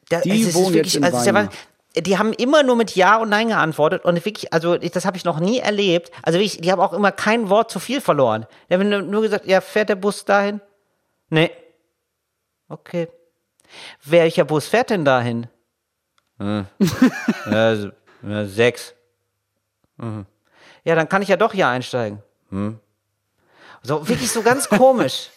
da, 0.10 0.22
die 0.22 0.42
ist 0.42 0.56
wohnen 0.56 0.76
jetzt 0.76 0.96
in 0.96 1.04
also 1.04 1.18
Weimar. 1.26 1.50
die 1.96 2.18
haben 2.18 2.34
immer 2.34 2.64
nur 2.64 2.76
mit 2.76 2.96
Ja 2.96 3.18
und 3.18 3.30
Nein 3.30 3.50
geantwortet 3.50 4.04
und 4.06 4.16
wirklich, 4.26 4.52
also 4.54 4.76
ich, 4.76 4.92
das 4.92 5.06
habe 5.06 5.18
ich 5.18 5.26
noch 5.26 5.40
nie 5.40 5.60
erlebt. 5.60 6.12
Also 6.24 6.40
wirklich, 6.40 6.60
die 6.62 6.72
haben 6.72 6.82
auch 6.82 6.94
immer 6.94 7.12
kein 7.12 7.50
Wort 7.50 7.70
zu 7.72 7.80
viel 7.80 8.02
verloren. 8.02 8.46
Die 8.70 8.74
haben 8.76 8.90
nur- 8.90 9.02
nur 9.02 9.22
gesagt, 9.22 9.46
ja, 9.46 9.62
fährt 9.62 9.90
der 9.90 9.96
Bus 9.96 10.26
dahin? 10.26 10.60
Nee. 11.30 11.52
Okay. 12.70 13.08
Welcher 14.04 14.46
Bus 14.46 14.68
fährt 14.68 14.90
denn 14.92 15.06
dahin? 15.06 15.48
Hm. 16.40 16.66
ja, 17.52 18.46
sechs. 18.46 18.94
Mhm. 19.98 20.26
Ja, 20.84 20.96
dann 20.96 21.08
kann 21.10 21.22
ich 21.22 21.30
ja 21.30 21.38
doch 21.38 21.54
hier 21.54 21.68
einsteigen. 21.68 22.22
Hm. 22.50 22.80
So, 23.82 24.08
wirklich 24.08 24.32
so 24.32 24.42
ganz 24.42 24.70
komisch. 24.70 25.30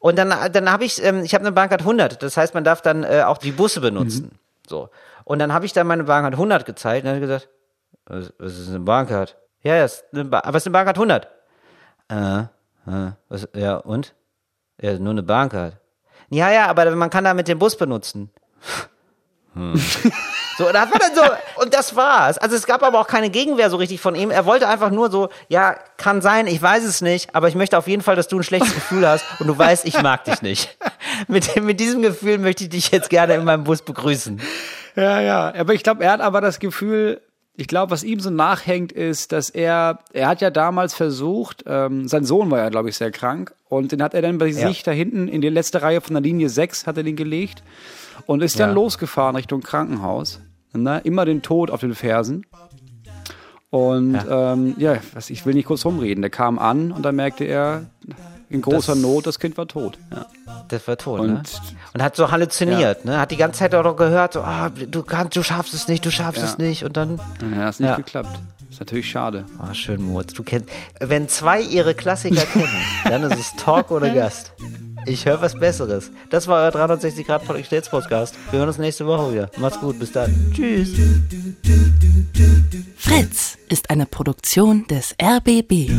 Und 0.00 0.16
dann, 0.16 0.52
dann 0.52 0.70
habe 0.70 0.84
ich, 0.84 1.02
ähm, 1.02 1.24
ich 1.24 1.34
habe 1.34 1.44
eine 1.44 1.52
Bahncard 1.52 1.80
100, 1.80 2.22
das 2.22 2.36
heißt, 2.36 2.54
man 2.54 2.64
darf 2.64 2.82
dann 2.82 3.04
äh, 3.04 3.22
auch 3.26 3.38
die 3.38 3.50
Busse 3.50 3.80
benutzen. 3.80 4.38
So. 4.66 4.90
Und 5.24 5.40
dann 5.40 5.52
habe 5.52 5.66
ich 5.66 5.72
dann 5.72 5.86
meine 5.86 6.04
Bahncard 6.04 6.34
100 6.34 6.64
gezeigt 6.64 7.04
und 7.04 7.12
dann 7.12 7.20
gesagt, 7.20 7.48
was, 8.06 8.32
was 8.38 8.58
ist 8.58 8.68
eine 8.68 8.80
Bahncard? 8.80 9.36
Ja, 9.62 9.74
ja, 9.74 9.84
ist 9.84 10.04
eine 10.12 10.24
ba 10.24 10.40
aber 10.40 10.56
es 10.56 10.62
ist 10.62 10.68
eine 10.68 10.72
Bahncard 10.72 10.96
100. 10.96 11.28
Äh, 12.08 12.40
äh, 12.90 13.12
was, 13.28 13.48
ja, 13.54 13.76
und? 13.76 14.14
Ja, 14.80 14.98
nur 14.98 15.10
eine 15.10 15.22
Bahncard. 15.22 15.76
Ja, 16.30 16.50
ja, 16.50 16.66
aber 16.66 16.90
man 16.94 17.10
kann 17.10 17.24
damit 17.24 17.48
den 17.48 17.58
Bus 17.58 17.76
benutzen. 17.76 18.30
Hm. 19.54 19.74
So, 20.58 20.66
und 20.66 20.72
da 20.74 20.80
hat 20.82 20.90
man 20.90 20.98
dann 20.98 21.14
so, 21.14 21.62
und 21.62 21.72
das 21.72 21.94
war's. 21.94 22.36
Also 22.36 22.56
es 22.56 22.66
gab 22.66 22.82
aber 22.82 23.00
auch 23.00 23.06
keine 23.06 23.30
Gegenwehr 23.30 23.70
so 23.70 23.76
richtig 23.76 24.00
von 24.00 24.14
ihm. 24.16 24.30
Er 24.32 24.44
wollte 24.44 24.66
einfach 24.68 24.90
nur 24.90 25.08
so, 25.10 25.28
ja, 25.48 25.76
kann 25.96 26.20
sein, 26.20 26.48
ich 26.48 26.60
weiß 26.60 26.82
es 26.84 27.00
nicht, 27.00 27.34
aber 27.34 27.46
ich 27.48 27.54
möchte 27.54 27.78
auf 27.78 27.86
jeden 27.86 28.02
Fall, 28.02 28.16
dass 28.16 28.26
du 28.28 28.38
ein 28.38 28.42
schlechtes 28.42 28.74
Gefühl 28.74 29.06
hast 29.08 29.24
und 29.38 29.46
du 29.46 29.56
weißt, 29.56 29.86
ich 29.86 30.02
mag 30.02 30.24
dich 30.24 30.42
nicht. 30.42 30.76
Mit, 31.28 31.60
mit 31.62 31.80
diesem 31.80 32.02
Gefühl 32.02 32.38
möchte 32.38 32.64
ich 32.64 32.70
dich 32.70 32.90
jetzt 32.90 33.08
gerne 33.10 33.34
in 33.34 33.44
meinem 33.44 33.64
Bus 33.64 33.82
begrüßen. 33.82 34.40
Ja, 34.94 35.20
ja. 35.20 35.52
Aber 35.54 35.74
ich 35.74 35.82
glaube, 35.82 36.04
er 36.04 36.12
hat 36.12 36.20
aber 36.20 36.40
das 36.40 36.58
Gefühl, 36.60 37.20
ich 37.56 37.66
glaube, 37.66 37.90
was 37.90 38.04
ihm 38.04 38.20
so 38.20 38.30
nachhängt, 38.30 38.92
ist, 38.92 39.32
dass 39.32 39.50
er, 39.50 39.98
er 40.12 40.28
hat 40.28 40.40
ja 40.40 40.50
damals 40.50 40.94
versucht, 40.94 41.64
ähm, 41.66 42.06
sein 42.08 42.24
Sohn 42.24 42.50
war 42.50 42.58
ja, 42.58 42.68
glaube 42.68 42.88
ich, 42.88 42.96
sehr 42.96 43.10
krank 43.10 43.52
und 43.68 43.90
den 43.92 44.02
hat 44.02 44.14
er 44.14 44.22
dann 44.22 44.38
bei 44.38 44.46
Ja. 44.46 44.68
sich 44.68 44.82
da 44.84 44.90
hinten 44.92 45.26
in 45.28 45.40
die 45.40 45.48
letzte 45.48 45.82
Reihe 45.82 46.00
von 46.00 46.14
der 46.14 46.22
Linie 46.22 46.48
6 46.48 46.86
hat 46.86 46.96
er 46.96 47.02
den 47.02 47.16
gelegt 47.16 47.62
und 48.26 48.42
ist 48.42 48.60
dann 48.60 48.70
Ja. 48.70 48.74
losgefahren 48.74 49.34
Richtung 49.34 49.60
Krankenhaus. 49.62 50.40
Ne? 50.74 51.00
Immer 51.04 51.24
den 51.24 51.42
Tod 51.42 51.70
auf 51.70 51.80
den 51.80 51.94
Fersen. 51.94 52.44
Und 53.70 54.14
ja, 54.14 54.52
ähm, 54.52 54.74
ja 54.78 54.96
was, 55.12 55.28
ich 55.30 55.44
will 55.44 55.54
nicht 55.54 55.66
kurz 55.66 55.84
rumreden. 55.84 56.22
Der 56.22 56.30
kam 56.30 56.58
an 56.58 56.90
und 56.92 57.02
da 57.02 57.12
merkte 57.12 57.44
er, 57.44 57.86
in 58.48 58.62
großer 58.62 58.92
Das- 58.94 59.02
Not, 59.02 59.26
das 59.26 59.38
Kind 59.38 59.58
war 59.58 59.66
tot. 59.68 59.98
Ja. 60.10 60.26
Das 60.68 60.88
war 60.88 60.96
tot, 60.96 61.20
Und- 61.20 61.28
ne? 61.34 61.42
Und 61.94 62.02
hat 62.02 62.16
so 62.16 62.30
halluziniert, 62.30 63.04
ne? 63.04 63.18
Hat 63.18 63.30
die 63.30 63.36
ganze 63.36 63.58
Zeit 63.60 63.74
auch 63.74 63.84
noch 63.84 63.96
gehört, 63.96 64.32
so, 64.34 64.40
ah, 64.40 64.70
du 64.70 65.02
kannst, 65.02 65.36
du 65.36 65.42
schaffst 65.42 65.74
es 65.74 65.86
nicht, 65.88 66.04
du 66.06 66.10
schaffst 66.10 66.40
Ja. 66.42 66.48
es 66.48 66.56
nicht. 66.58 66.84
Und 66.84 66.96
dann, 66.96 67.18
Ja, 67.54 67.56
hat 67.64 67.80
nicht 67.80 67.88
Ja. 67.88 67.96
geklappt. 67.96 68.38
Ist 68.70 68.80
natürlich 68.80 69.10
schade. 69.10 69.44
ah, 69.58 69.74
schön, 69.74 70.00
Moritz, 70.02 70.32
du 70.34 70.42
kennst, 70.42 70.68
wenn 71.00 71.28
zwei 71.28 71.60
ihre 71.60 71.94
Klassiker 71.94 72.42
kennen, 72.42 72.68
dann 73.04 73.22
ist 73.24 73.38
es 73.38 73.56
Talk 73.56 73.90
oder 73.90 74.08
Gast. 74.14 74.52
Ich 75.08 75.24
höre 75.24 75.40
was 75.40 75.58
Besseres. 75.58 76.10
Das 76.28 76.46
war 76.48 76.64
euer 76.64 76.70
360 76.70 77.26
Grad 77.26 77.44
Qualitätspodcast. 77.46 78.34
Wir 78.50 78.58
hören 78.58 78.68
uns 78.68 78.76
nächste 78.76 79.06
Woche 79.06 79.32
wieder. 79.32 79.50
Macht's 79.56 79.80
gut, 79.80 79.98
bis 79.98 80.12
dann. 80.12 80.52
Tschüss. 80.54 80.90
Fritz 82.96 83.56
ist 83.70 83.88
eine 83.88 84.04
Produktion 84.04 84.86
des 84.86 85.14
RBB. 85.20 85.90